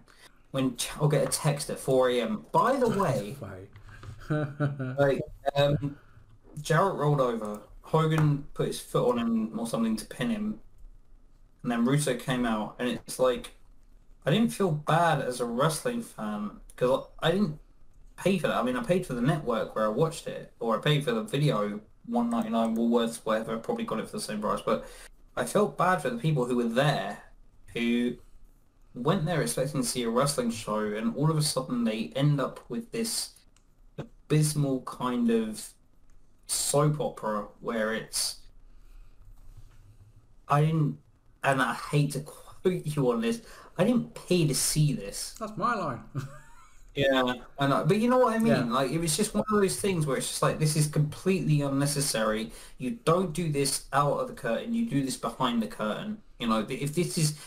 when 0.52 0.76
I'll 1.00 1.08
get 1.08 1.22
a 1.24 1.28
text 1.30 1.68
at 1.70 1.78
4 1.80 2.10
a.m. 2.10 2.46
By 2.52 2.76
the 2.76 2.88
way, 3.02 3.36
Way. 3.40 3.68
like 4.98 5.20
um, 5.56 5.96
Jarrett 6.60 6.96
rolled 6.96 7.20
over. 7.20 7.60
Hogan 7.82 8.44
put 8.54 8.68
his 8.68 8.80
foot 8.80 9.10
on 9.10 9.18
him 9.18 9.58
or 9.58 9.66
something 9.66 9.96
to 9.96 10.06
pin 10.06 10.30
him, 10.30 10.60
and 11.62 11.72
then 11.72 11.84
Russo 11.84 12.14
came 12.16 12.46
out, 12.46 12.76
and 12.78 12.88
it's 12.88 13.18
like 13.18 13.50
I 14.24 14.30
didn't 14.30 14.50
feel 14.50 14.70
bad 14.70 15.20
as 15.20 15.40
a 15.40 15.44
wrestling 15.44 16.02
fan 16.02 16.60
because 16.68 17.06
I 17.20 17.32
didn't 17.32 17.58
pay 18.16 18.38
for 18.38 18.48
that. 18.48 18.56
I 18.56 18.62
mean, 18.62 18.76
I 18.76 18.82
paid 18.82 19.06
for 19.06 19.14
the 19.14 19.20
network 19.20 19.74
where 19.74 19.86
I 19.86 19.88
watched 19.88 20.26
it, 20.26 20.52
or 20.60 20.78
I 20.78 20.80
paid 20.80 21.04
for 21.04 21.12
the 21.12 21.22
video, 21.22 21.80
one 22.06 22.30
ninety 22.30 22.50
nine 22.50 22.76
Woolworths, 22.76 23.24
whatever. 23.24 23.56
I 23.56 23.58
probably 23.58 23.84
got 23.84 23.98
it 23.98 24.06
for 24.06 24.18
the 24.18 24.22
same 24.22 24.40
price, 24.40 24.60
but 24.60 24.86
I 25.36 25.44
felt 25.44 25.76
bad 25.76 26.02
for 26.02 26.10
the 26.10 26.18
people 26.18 26.44
who 26.44 26.56
were 26.56 26.64
there, 26.64 27.18
who 27.72 28.16
went 28.94 29.24
there 29.24 29.42
expecting 29.42 29.82
to 29.82 29.86
see 29.86 30.02
a 30.04 30.10
wrestling 30.10 30.50
show, 30.50 30.80
and 30.80 31.16
all 31.16 31.30
of 31.30 31.38
a 31.38 31.42
sudden 31.42 31.84
they 31.84 32.12
end 32.14 32.40
up 32.40 32.60
with 32.68 32.92
this 32.92 33.30
abysmal 33.98 34.82
kind 34.82 35.30
of 35.30 35.70
soap 36.50 37.00
opera 37.00 37.46
where 37.60 37.94
it's 37.94 38.36
I 40.48 40.62
didn't 40.64 40.98
and 41.42 41.62
I 41.62 41.74
hate 41.74 42.12
to 42.12 42.20
quote 42.20 42.84
you 42.84 43.10
on 43.12 43.20
this 43.20 43.42
I 43.78 43.84
didn't 43.84 44.14
pay 44.14 44.46
to 44.46 44.54
see 44.54 44.92
this 44.92 45.34
That's 45.38 45.56
my 45.56 45.74
line. 45.74 46.00
yeah 46.94 47.34
and 47.58 47.72
I, 47.74 47.84
but 47.84 47.98
you 47.98 48.08
know 48.08 48.18
what 48.18 48.34
I 48.34 48.38
mean 48.38 48.48
Yeah. 48.48 48.64
like 48.64 48.90
it 48.90 48.98
was 48.98 49.16
just 49.16 49.34
one 49.34 49.44
of 49.50 49.60
those 49.60 49.80
things 49.80 50.06
where 50.06 50.16
it's 50.16 50.28
just 50.28 50.42
like 50.42 50.58
this 50.58 50.76
is 50.76 50.86
completely 50.88 51.62
unnecessary 51.62 52.52
you 52.78 52.92
don't 53.04 53.32
do 53.32 53.50
this 53.50 53.86
out 53.92 54.18
of 54.18 54.28
the 54.28 54.34
curtain 54.34 54.74
you 54.74 54.86
do 54.86 55.04
this 55.04 55.16
behind 55.16 55.62
the 55.62 55.68
curtain 55.68 56.20
you 56.38 56.48
know 56.48 56.66
if 56.68 56.94
this 56.94 57.16
is 57.16 57.38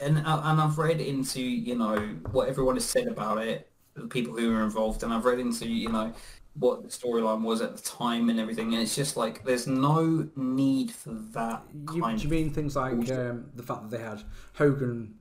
and 0.00 0.18
uh, 0.18 0.40
and 0.44 0.60
I've 0.60 0.78
read 0.78 1.00
into 1.00 1.40
you 1.40 1.74
know 1.76 1.96
what 2.32 2.48
everyone 2.48 2.76
has 2.76 2.84
said 2.84 3.06
about 3.08 3.38
it, 3.38 3.70
the 3.94 4.06
people 4.06 4.36
who 4.36 4.52
were 4.52 4.62
involved, 4.62 5.02
and 5.02 5.12
I've 5.12 5.24
read 5.24 5.38
into 5.40 5.66
you 5.68 5.88
know 5.88 6.12
what 6.58 6.82
the 6.82 6.88
storyline 6.88 7.42
was 7.42 7.60
at 7.60 7.76
the 7.76 7.82
time 7.82 8.28
and 8.30 8.40
everything, 8.40 8.72
and 8.72 8.82
it's 8.82 8.94
just 8.96 9.16
like 9.16 9.44
there's 9.44 9.66
no 9.66 10.28
need 10.36 10.90
for 10.90 11.12
that 11.12 11.62
You, 11.92 12.02
kind 12.02 12.18
do 12.18 12.24
you 12.24 12.30
mean 12.30 12.50
things 12.50 12.76
like 12.76 13.10
um, 13.10 13.50
the 13.54 13.62
fact 13.62 13.82
that 13.82 13.96
they 13.96 14.02
had 14.02 14.22
Hogan 14.54 15.16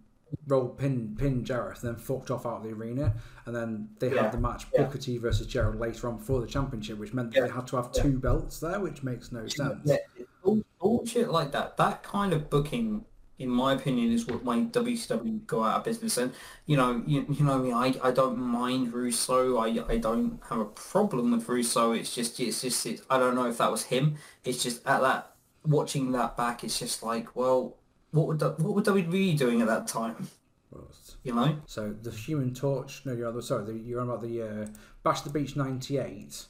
roll 0.47 0.69
pin 0.69 1.15
pin 1.17 1.43
Jarrett, 1.45 1.81
then 1.81 1.95
fucked 1.95 2.31
off 2.31 2.45
out 2.45 2.57
of 2.57 2.63
the 2.63 2.69
arena, 2.71 3.13
and 3.45 3.55
then 3.55 3.89
they 3.99 4.13
Yeah, 4.13 4.23
had 4.23 4.31
the 4.31 4.37
match 4.37 4.65
yeah. 4.73 4.83
Booker 4.83 4.97
T 4.97 5.17
versus 5.17 5.47
Jarrett 5.47 5.79
later 5.79 6.07
on 6.09 6.17
before 6.17 6.41
the 6.41 6.47
championship, 6.47 6.97
which 6.97 7.13
meant 7.13 7.33
Yeah, 7.35 7.41
they 7.47 7.49
had 7.53 7.67
to 7.67 7.75
have 7.77 7.91
yeah. 7.93 8.01
two 8.03 8.19
belts 8.19 8.59
there, 8.59 8.79
which 8.79 9.03
makes 9.03 9.31
no 9.31 9.47
sense. 9.47 9.79
yeah, 9.85 9.97
all, 10.43 10.61
bullshit 10.79 11.29
like 11.29 11.51
that. 11.51 11.77
That 11.77 12.03
kind 12.03 12.33
of 12.33 12.49
booking, 12.49 13.05
in 13.37 13.49
my 13.49 13.73
opinion, 13.73 14.11
is 14.11 14.25
what 14.25 14.43
made 14.45 14.71
WCW 14.71 15.45
go 15.45 15.63
out 15.63 15.77
of 15.77 15.83
business. 15.83 16.17
And 16.17 16.33
you 16.65 16.77
know, 16.77 17.03
you, 17.05 17.25
you 17.29 17.45
know 17.45 17.59
me, 17.59 17.71
I, 17.71 17.93
I 18.03 18.11
don't 18.11 18.37
mind 18.37 18.93
Russo. 18.93 19.57
I 19.57 19.67
I 19.87 19.97
don't 19.97 20.39
have 20.49 20.59
a 20.59 20.65
problem 20.65 21.31
with 21.31 21.47
Russo. 21.47 21.91
It's 21.91 22.13
just 22.13 22.39
it's 22.39 22.61
just 22.61 22.85
it, 22.85 23.01
I 23.09 23.17
don't 23.19 23.35
know 23.35 23.47
if 23.47 23.57
that 23.57 23.71
was 23.71 23.83
him. 23.83 24.15
It's 24.43 24.63
just 24.63 24.85
at 24.87 25.01
that 25.01 25.35
watching 25.67 26.11
that 26.11 26.37
back, 26.37 26.63
it's 26.63 26.79
just 26.79 27.03
like, 27.03 27.35
well, 27.35 27.77
what 28.11 28.27
would 28.27 28.41
what 28.41 28.75
were 28.75 28.81
WWE 28.81 29.37
doing 29.37 29.61
at 29.61 29.67
that 29.67 29.87
time? 29.87 30.27
You 31.23 31.33
know? 31.33 31.57
So 31.65 31.93
the 32.01 32.11
Human 32.11 32.53
Torch, 32.53 33.01
no, 33.05 33.13
you're 33.13 33.41
sorry, 33.41 33.65
the, 33.65 33.73
you're 33.73 34.01
on 34.01 34.09
about 34.09 34.21
the 34.21 34.41
uh, 34.41 34.67
Bash 35.03 35.21
the 35.21 35.29
Beach 35.29 35.55
'98 35.55 36.45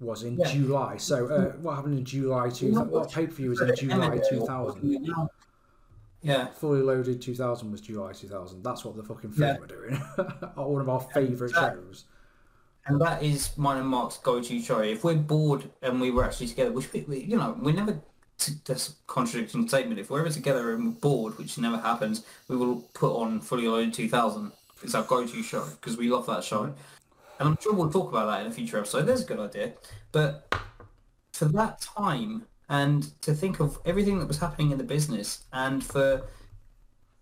was 0.00 0.22
in 0.22 0.36
Yeah. 0.36 0.52
July. 0.52 0.96
So 0.96 1.26
uh, 1.26 1.52
what 1.56 1.76
happened 1.76 1.98
in 1.98 2.04
July 2.04 2.50
2000? 2.50 2.90
What 2.90 3.10
pay 3.10 3.26
per 3.26 3.32
view 3.32 3.50
was 3.50 3.60
in 3.60 3.74
July 3.74 4.18
2000? 4.28 5.14
Yeah. 6.22 6.46
Fully 6.48 6.82
Loaded 6.82 7.22
2000 7.22 7.70
was 7.70 7.80
July 7.80 8.12
2000. 8.12 8.62
That's 8.62 8.84
what 8.84 8.96
the 8.96 9.02
fucking 9.02 9.32
film 9.32 9.48
Yeah. 9.50 9.58
were 9.58 9.66
doing. 9.66 9.94
One 10.54 10.80
of 10.80 10.88
our 10.88 11.00
favourite 11.00 11.54
that- 11.54 11.74
shows. 11.74 12.04
And 12.86 12.98
that 13.02 13.22
is 13.22 13.56
mine 13.58 13.76
and 13.76 13.86
Marc's 13.86 14.16
go-to 14.16 14.60
show. 14.62 14.78
If 14.78 15.04
we're 15.04 15.14
bored 15.14 15.70
and 15.82 16.00
we 16.00 16.10
were 16.10 16.24
actually 16.24 16.46
together, 16.48 16.72
which 16.72 16.90
we, 16.92 17.00
we 17.02 17.18
you 17.20 17.36
know, 17.36 17.54
we 17.60 17.72
never, 17.72 18.00
t- 18.38 18.54
that's 18.64 18.88
a 18.88 18.92
contradicting 19.06 19.68
statement. 19.68 20.00
If 20.00 20.08
we're 20.08 20.20
ever 20.20 20.30
together 20.30 20.72
and 20.72 20.86
we're 20.86 20.92
bored, 21.00 21.36
which 21.36 21.58
never 21.58 21.76
happens, 21.76 22.24
we 22.48 22.56
will 22.56 22.76
put 22.94 23.14
on 23.14 23.42
Fully 23.42 23.68
Loaded 23.68 23.92
2000. 23.92 24.52
It's 24.82 24.94
our 24.94 25.02
go-to 25.02 25.42
show 25.42 25.66
because 25.66 25.98
we 25.98 26.08
love 26.08 26.24
that 26.26 26.42
show. 26.42 26.62
And 26.64 27.48
I'm 27.50 27.58
sure 27.60 27.74
we'll 27.74 27.90
talk 27.90 28.08
about 28.08 28.26
that 28.26 28.40
in 28.40 28.46
a 28.50 28.54
future 28.54 28.78
episode. 28.78 29.02
There's 29.02 29.22
a 29.22 29.26
good 29.26 29.38
idea. 29.38 29.74
But 30.10 30.50
for 31.34 31.44
that 31.44 31.82
time 31.82 32.46
and 32.68 33.20
to 33.22 33.32
think 33.34 33.60
of 33.60 33.78
everything 33.84 34.18
that 34.18 34.28
was 34.28 34.38
happening 34.38 34.70
in 34.72 34.78
the 34.78 34.84
business 34.84 35.44
and 35.52 35.82
for 35.84 36.22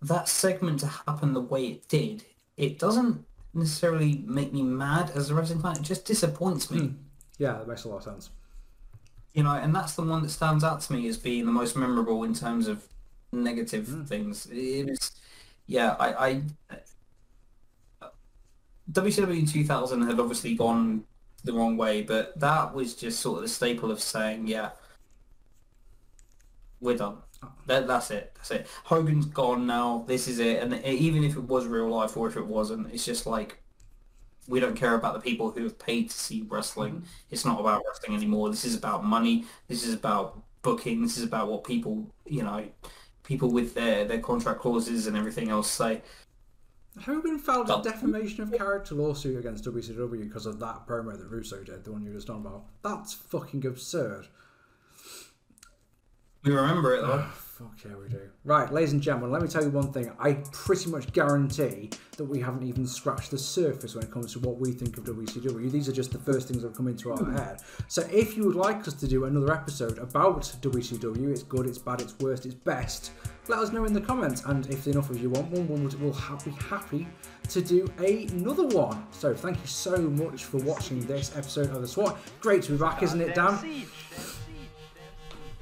that 0.01 0.27
segment 0.27 0.79
to 0.81 0.87
happen 0.87 1.33
the 1.33 1.41
way 1.41 1.65
it 1.67 1.87
did, 1.87 2.23
it 2.57 2.77
doesn't 2.79 3.25
necessarily 3.53 4.23
make 4.27 4.53
me 4.53 4.61
mad 4.61 5.11
as 5.15 5.29
a 5.29 5.35
wrestling 5.35 5.61
fan. 5.61 5.77
It 5.77 5.81
just 5.83 6.05
disappoints 6.05 6.69
me. 6.69 6.93
Yeah, 7.39 7.53
that 7.53 7.67
makes 7.67 7.83
a 7.85 7.89
lot 7.89 7.97
of 7.97 8.03
sense. 8.03 8.29
you 9.33 9.43
know, 9.43 9.51
and 9.53 9.75
that's 9.75 9.93
the 9.93 10.01
one 10.01 10.21
that 10.23 10.29
stands 10.29 10.63
out 10.63 10.81
to 10.81 10.93
me 10.93 11.07
as 11.07 11.17
being 11.17 11.45
the 11.45 11.51
most 11.51 11.75
memorable 11.75 12.23
in 12.23 12.33
terms 12.33 12.67
of 12.67 12.83
negative 13.31 13.87
Hmm. 13.87 14.03
things. 14.03 14.47
It 14.51 14.87
was, 14.89 15.11
yeah, 15.67 15.95
I, 15.99 16.27
I 16.27 16.41
WCW 18.91 19.39
in 19.39 19.45
2000 19.45 20.01
had 20.03 20.19
obviously 20.19 20.55
gone 20.55 21.03
the 21.43 21.53
wrong 21.53 21.77
way, 21.77 22.01
but 22.01 22.37
that 22.39 22.73
was 22.73 22.95
just 22.95 23.19
sort 23.19 23.37
of 23.37 23.43
the 23.43 23.49
staple 23.49 23.91
of 23.91 23.99
saying, 24.01 24.47
yeah, 24.47 24.71
we're 26.79 26.97
done. 26.97 27.17
That, 27.67 27.87
that's 27.87 28.11
it. 28.11 28.31
That's 28.35 28.51
it. 28.51 28.67
Hogan's 28.83 29.25
gone 29.25 29.67
now. 29.67 30.05
This 30.07 30.27
is 30.27 30.39
it. 30.39 30.61
And 30.61 30.83
even 30.85 31.23
if 31.23 31.35
it 31.35 31.43
was 31.43 31.65
real 31.65 31.89
life 31.89 32.17
or 32.17 32.27
if 32.27 32.35
it 32.35 32.45
wasn't, 32.45 32.91
it's 32.93 33.05
just 33.05 33.25
like 33.25 33.61
we 34.47 34.59
don't 34.59 34.75
care 34.75 34.95
about 34.95 35.13
the 35.13 35.19
people 35.19 35.51
who 35.51 35.63
have 35.63 35.77
paid 35.77 36.09
to 36.09 36.17
see 36.17 36.45
wrestling. 36.47 36.95
Mm-hmm. 36.95 37.05
It's 37.31 37.45
not 37.45 37.59
about 37.59 37.83
wrestling 37.85 38.15
anymore. 38.15 38.49
This 38.49 38.65
is 38.65 38.75
about 38.75 39.03
money. 39.03 39.45
This 39.67 39.85
is 39.85 39.93
about 39.93 40.41
booking. 40.61 41.01
This 41.01 41.17
is 41.17 41.23
about 41.23 41.49
what 41.49 41.63
people, 41.63 42.13
you 42.25 42.43
know, 42.43 42.65
people 43.23 43.51
with 43.51 43.73
their, 43.73 44.05
their 44.05 44.19
contract 44.19 44.61
clauses 44.61 45.07
and 45.07 45.17
everything 45.17 45.49
else 45.49 45.69
say. 45.69 46.01
Hogan 47.01 47.37
filed 47.37 47.69
a 47.69 47.81
defamation 47.83 48.41
of 48.41 48.51
character 48.51 48.95
lawsuit 48.95 49.37
against 49.37 49.65
WCW 49.65 50.23
because 50.23 50.47
of 50.47 50.59
that 50.59 50.87
promo 50.87 51.15
that 51.15 51.29
Russo 51.29 51.63
did, 51.63 51.83
the 51.83 51.91
one 51.91 52.03
you 52.03 52.09
were 52.09 52.15
just 52.15 52.25
talking 52.25 52.45
about. 52.45 52.65
That's 52.81 53.13
fucking 53.13 53.65
absurd. 53.65 54.27
We 56.43 56.53
remember 56.53 56.95
it 56.95 57.01
though. 57.01 57.23
Ah, 57.23 57.31
fuck 57.33 57.73
yeah, 57.83 57.95
we 57.95 58.07
do. 58.07 58.21
Right, 58.43 58.71
ladies 58.71 58.93
and 58.93 59.01
gentlemen, 59.01 59.31
let 59.31 59.41
me 59.41 59.47
tell 59.47 59.63
you 59.63 59.71
one 59.71 59.91
thing. 59.91 60.11
I 60.19 60.33
pretty 60.51 60.89
much 60.89 61.11
guarantee 61.11 61.89
that 62.17 62.23
we 62.23 62.39
haven't 62.39 62.63
even 62.63 62.85
scratched 62.85 63.31
the 63.31 63.37
surface 63.37 63.95
when 63.95 64.03
it 64.03 64.11
comes 64.11 64.31
to 64.33 64.39
what 64.39 64.59
we 64.59 64.71
think 64.71 64.97
of 64.97 65.03
WCW. 65.05 65.71
These 65.71 65.89
are 65.89 65.91
just 65.91 66.11
the 66.11 66.19
first 66.19 66.47
things 66.47 66.61
that 66.61 66.69
have 66.69 66.77
come 66.77 66.87
into 66.87 67.11
our 67.11 67.17
hmm. 67.17 67.35
head. 67.35 67.61
So 67.87 68.07
if 68.11 68.37
you 68.37 68.45
would 68.45 68.55
like 68.55 68.87
us 68.87 68.93
to 68.93 69.07
do 69.07 69.25
another 69.25 69.51
episode 69.53 69.97
about 69.97 70.43
WCW, 70.61 71.31
it's 71.31 71.43
good, 71.43 71.65
it's 71.65 71.79
bad, 71.79 72.01
it's 72.01 72.17
worst, 72.19 72.45
it's 72.45 72.55
best, 72.55 73.11
let 73.47 73.59
us 73.59 73.71
know 73.71 73.85
in 73.85 73.93
the 73.93 74.01
comments. 74.01 74.43
And 74.45 74.67
if 74.67 74.87
enough 74.87 75.09
of 75.09 75.19
you 75.21 75.29
want 75.29 75.49
one, 75.51 75.67
we'll, 75.67 75.99
we'll 75.99 76.13
ha- 76.13 76.37
be 76.45 76.51
happy 76.51 77.07
to 77.49 77.61
do 77.61 77.87
another 77.97 78.67
one. 78.67 79.05
So 79.11 79.33
thank 79.33 79.59
you 79.59 79.67
so 79.67 79.97
much 79.97 80.43
for 80.43 80.57
watching 80.57 81.05
this 81.05 81.35
episode 81.35 81.71
of 81.71 81.81
The 81.81 81.87
SWAT. 81.87 82.17
Great 82.39 82.63
to 82.63 82.73
be 82.73 82.77
back, 82.77 83.01
isn't 83.01 83.19
it, 83.19 83.33
Dan? 83.33 83.87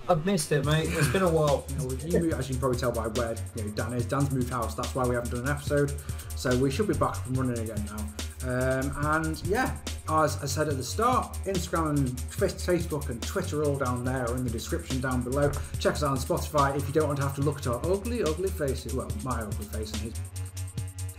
I've 0.07 0.25
missed 0.25 0.51
it, 0.51 0.65
mate. 0.65 0.87
It's 0.91 1.07
been 1.07 1.23
a 1.23 1.29
while. 1.29 1.65
You 1.69 2.19
know, 2.19 2.27
you 2.27 2.35
as 2.35 2.47
you 2.47 2.53
can 2.53 2.59
probably 2.59 2.77
tell 2.77 2.91
by 2.91 3.07
where 3.07 3.35
you 3.55 3.63
know, 3.63 3.69
Dan 3.71 3.93
is. 3.93 4.05
Dan's 4.05 4.31
moved 4.31 4.49
house. 4.49 4.75
That's 4.75 4.93
why 4.93 5.05
we 5.05 5.15
haven't 5.15 5.31
done 5.31 5.41
an 5.41 5.49
episode. 5.49 5.93
So 6.35 6.55
we 6.57 6.69
should 6.69 6.87
be 6.87 6.93
back 6.93 7.17
up 7.17 7.25
and 7.27 7.37
running 7.37 7.57
again 7.57 7.83
now. 7.85 8.05
Um, 8.47 8.91
and 9.15 9.41
yeah, 9.47 9.75
as 10.09 10.37
I 10.43 10.45
said 10.45 10.67
at 10.67 10.77
the 10.77 10.83
start, 10.83 11.35
Instagram 11.45 11.97
and 11.97 12.09
Facebook 12.29 13.09
and 13.09 13.19
Twitter 13.21 13.61
are 13.61 13.65
all 13.65 13.77
down 13.77 14.03
there 14.03 14.29
or 14.29 14.35
in 14.35 14.43
the 14.43 14.49
description 14.51 15.01
down 15.01 15.23
below. 15.23 15.51
Check 15.79 15.93
us 15.93 16.03
out 16.03 16.11
on 16.11 16.17
Spotify 16.17 16.75
if 16.77 16.85
you 16.87 16.93
don't 16.93 17.07
want 17.07 17.17
to 17.19 17.23
have 17.23 17.35
to 17.35 17.41
look 17.41 17.57
at 17.57 17.67
our 17.67 17.79
ugly, 17.85 18.23
ugly 18.23 18.49
faces. 18.49 18.93
Well, 18.93 19.09
my 19.23 19.41
ugly 19.41 19.65
face 19.65 19.91
and 19.93 20.01
his 20.01 20.13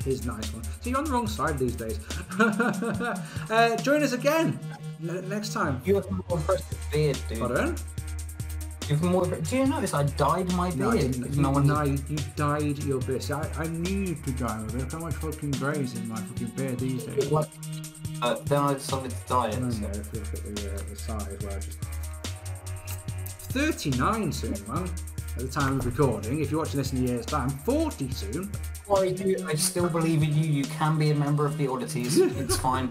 his 0.05 0.25
nice 0.25 0.53
one. 0.55 0.63
So 0.63 0.91
you're 0.91 0.99
on 0.99 1.05
the 1.05 1.11
wrong 1.11 1.27
side 1.27 1.59
these 1.59 1.75
days. 1.75 1.99
uh, 3.51 3.77
join 3.79 4.05
us 4.05 4.13
again 4.13 4.57
ne- 5.01 5.23
next 5.23 5.53
time. 5.53 5.83
You 5.85 5.97
have 5.97 6.07
a 6.07 6.13
more 6.13 6.25
impressive 6.31 6.79
beard, 6.93 7.19
dude. 7.29 7.41
Pardon? 7.41 7.77
You 8.89 8.97
more. 8.99 9.27
Do 9.27 9.57
you 9.57 9.67
notice 9.67 9.95
I 9.95 10.05
dyed 10.05 10.53
my 10.53 10.69
beard? 10.71 10.79
No, 10.79 10.91
I 10.91 10.97
didn't. 10.99 11.37
no 11.37 11.49
you, 11.49 11.55
one. 11.55 11.67
died, 11.67 12.01
you 12.09 12.19
dyed 12.37 12.85
your 12.85 13.01
beard. 13.01 13.23
See, 13.23 13.33
I, 13.33 13.51
I 13.59 13.67
need 13.67 14.23
to 14.25 14.31
dye 14.33 14.59
my 14.59 14.67
beard. 14.67 14.83
Look 14.83 14.93
how 14.93 14.99
much 15.01 15.15
fucking 15.15 15.51
greys 15.53 15.95
in 15.97 16.09
my 16.09 16.17
fucking 16.17 16.47
beard 16.49 16.79
these 16.79 17.05
days. 17.05 17.29
What? 17.29 17.49
Uh, 18.23 18.37
then 18.45 18.61
I 18.61 18.75
decided 18.75 19.11
to 19.11 19.17
dye 19.27 19.49
it. 19.49 19.55
I 19.55 19.71
so- 19.71 19.81
know, 19.81 19.89
if 19.89 20.13
you 20.13 20.21
look 20.21 20.35
at 20.35 20.57
the, 20.57 20.75
uh, 20.75 20.79
the 20.89 20.97
size 20.97 21.39
where 21.43 21.57
I 21.57 21.61
just... 21.61 21.79
39 23.53 24.33
soon, 24.33 24.55
man. 24.69 24.89
At 25.37 25.43
the 25.43 25.49
time 25.49 25.81
of 25.81 25.87
recording. 25.87 26.41
If 26.41 26.51
you're 26.51 26.61
watching 26.61 26.79
this 26.79 26.93
in 26.93 27.05
a 27.05 27.09
year's 27.09 27.27
time, 27.27 27.51
40 27.51 28.11
soon. 28.11 28.51
Sorry, 28.87 29.13
dude. 29.13 29.43
I 29.43 29.55
still 29.55 29.89
believe 29.89 30.23
in 30.23 30.33
you. 30.35 30.45
You 30.45 30.65
can 30.65 30.97
be 30.99 31.11
a 31.11 31.15
member 31.15 31.45
of 31.45 31.59
the 31.59 31.67
oddities. 31.69 32.19
It's 32.39 32.57
fine. 32.57 32.91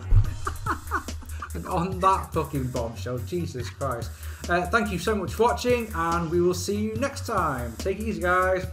And 1.56 1.66
on 1.68 2.00
that 2.02 2.34
fucking 2.34 2.68
bombshell, 2.68 3.18
Jesus 3.20 3.70
Christ. 3.70 4.12
Uh, 4.50 4.66
thank 4.68 4.92
you 4.92 5.00
so 5.00 5.16
much 5.16 5.34
for 5.34 5.44
watching, 5.44 5.90
and 5.96 6.30
we 6.30 6.42
will 6.42 6.54
see 6.54 6.76
you 6.76 6.96
next 6.96 7.26
time. 7.26 7.74
Take 7.78 8.00
it 8.00 8.04
easy, 8.08 8.22
guys. 8.22 8.68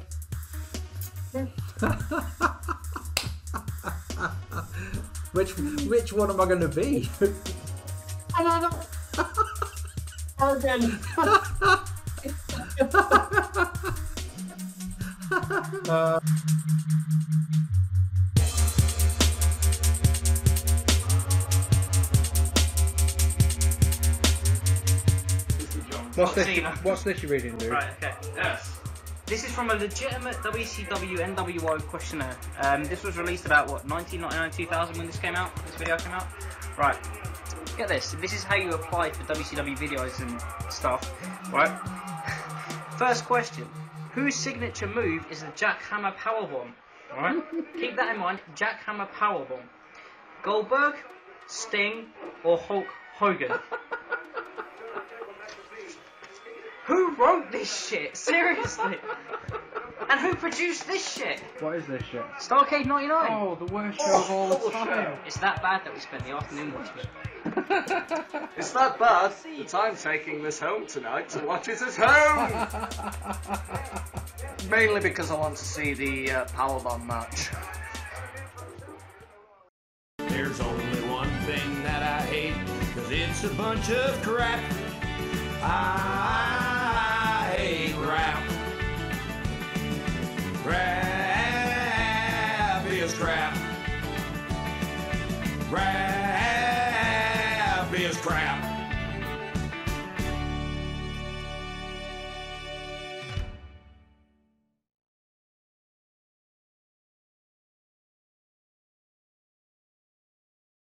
which 5.33 5.57
which 5.87 6.13
one 6.13 6.29
am 6.31 6.41
I 6.41 6.45
going 6.45 6.61
to 6.61 6.69
be? 6.69 7.09
Again. 10.41 10.99
uh, 15.89 16.21
What's 26.15 26.35
this- 26.35 26.47
this? 26.47 26.79
What's 26.83 27.03
this 27.03 27.23
you're 27.23 27.33
reading, 27.33 27.57
dude? 27.57 27.71
Right, 27.71 27.91
okay. 28.03 28.15
Yes. 28.37 28.79
This 29.27 29.45
is 29.45 29.53
from 29.53 29.71
a 29.71 29.75
legitimate 29.75 30.37
WCW 30.43 31.19
NWO 31.21 31.81
questionnaire. 31.89 32.37
Um, 32.61 32.85
this 32.85 33.03
was 33.03 33.17
released 33.17 33.47
about, 33.47 33.69
what, 33.69 33.87
1999, 33.87 34.51
2000 34.51 34.99
when 34.99 35.07
this 35.07 35.19
came 35.19 35.35
out? 35.35 35.55
This 35.65 35.77
video 35.77 35.97
came 35.97 36.13
out? 36.13 36.27
Right. 36.77 36.99
Get 37.79 37.89
this. 37.89 38.13
This 38.21 38.35
is 38.35 38.45
how 38.45 38.57
you 38.57 38.71
apply 38.71 39.11
for 39.13 39.25
WCW 39.25 39.75
videos 39.77 40.21
and 40.21 40.39
stuff. 40.71 41.11
Right? 41.51 41.71
First 42.99 43.25
question. 43.25 43.67
Whose 44.13 44.35
signature 44.35 44.87
move 44.87 45.25
is 45.31 45.41
the 45.41 45.47
Jackhammer 45.49 46.15
Powerbomb? 46.17 46.73
Alright? 47.15 47.43
Keep 47.75 47.97
that 47.97 48.15
in 48.15 48.21
mind. 48.21 48.41
Jackhammer 48.55 49.09
Powerbomb. 49.13 49.63
Goldberg, 50.43 50.97
Sting, 51.47 52.07
or 52.45 52.59
Hulk 52.59 52.87
Hogan? 53.17 53.53
Who 56.87 57.15
wrote 57.15 57.53
this 57.53 57.89
shit? 57.89 58.17
Seriously? 58.17 58.97
and 60.11 60.21
who 60.21 60.35
produced 60.35 60.87
this 60.87 61.15
shit? 61.15 61.41
What 61.61 61.77
is 61.77 61.87
this 61.87 62.03
shit? 62.11 62.25
Starcade 62.41 62.87
99. 62.87 63.29
Oh, 63.31 63.55
the 63.55 63.73
worst 63.73 64.01
show 64.01 64.17
of 64.17 64.31
all 64.31 64.71
time. 64.71 65.17
It's 65.25 65.39
that 65.39 65.63
bad 65.63 65.85
that 65.85 65.95
we 65.95 66.01
spent 66.01 66.25
the 66.25 66.33
afternoon 66.33 66.75
watching 66.75 66.99
it. 66.99 67.07
It's 68.57 68.71
that 68.73 68.99
bad 68.99 69.33
that 69.33 69.75
I'm 69.75 69.97
taking 69.97 70.43
this 70.43 70.61
home 70.61 70.87
tonight 70.87 71.29
to 71.31 71.41
watch 71.45 71.69
it 71.69 71.83
at 71.83 71.95
home. 71.95 72.69
Mainly 74.71 75.01
because 75.01 75.31
I 75.31 75.35
want 75.35 75.57
to 75.57 75.65
see 75.65 75.95
the 75.95 76.31
uh, 76.31 76.45
Powerbomb 76.47 77.07
match. 77.07 77.51
There's 80.19 80.61
only 80.61 81.09
one 81.09 81.31
thing 81.41 81.83
that 81.83 82.03
I 82.03 82.21
hate, 82.27 82.55
cause 82.95 83.11
it's 83.11 83.45
a 83.45 83.55
bunch 83.55 83.91
of 83.91 84.23
crap. 84.23 84.63
I 85.63 86.62
Crap. 90.63 91.03
Rap 92.85 92.93
is 92.93 93.15
crap. 93.15 93.57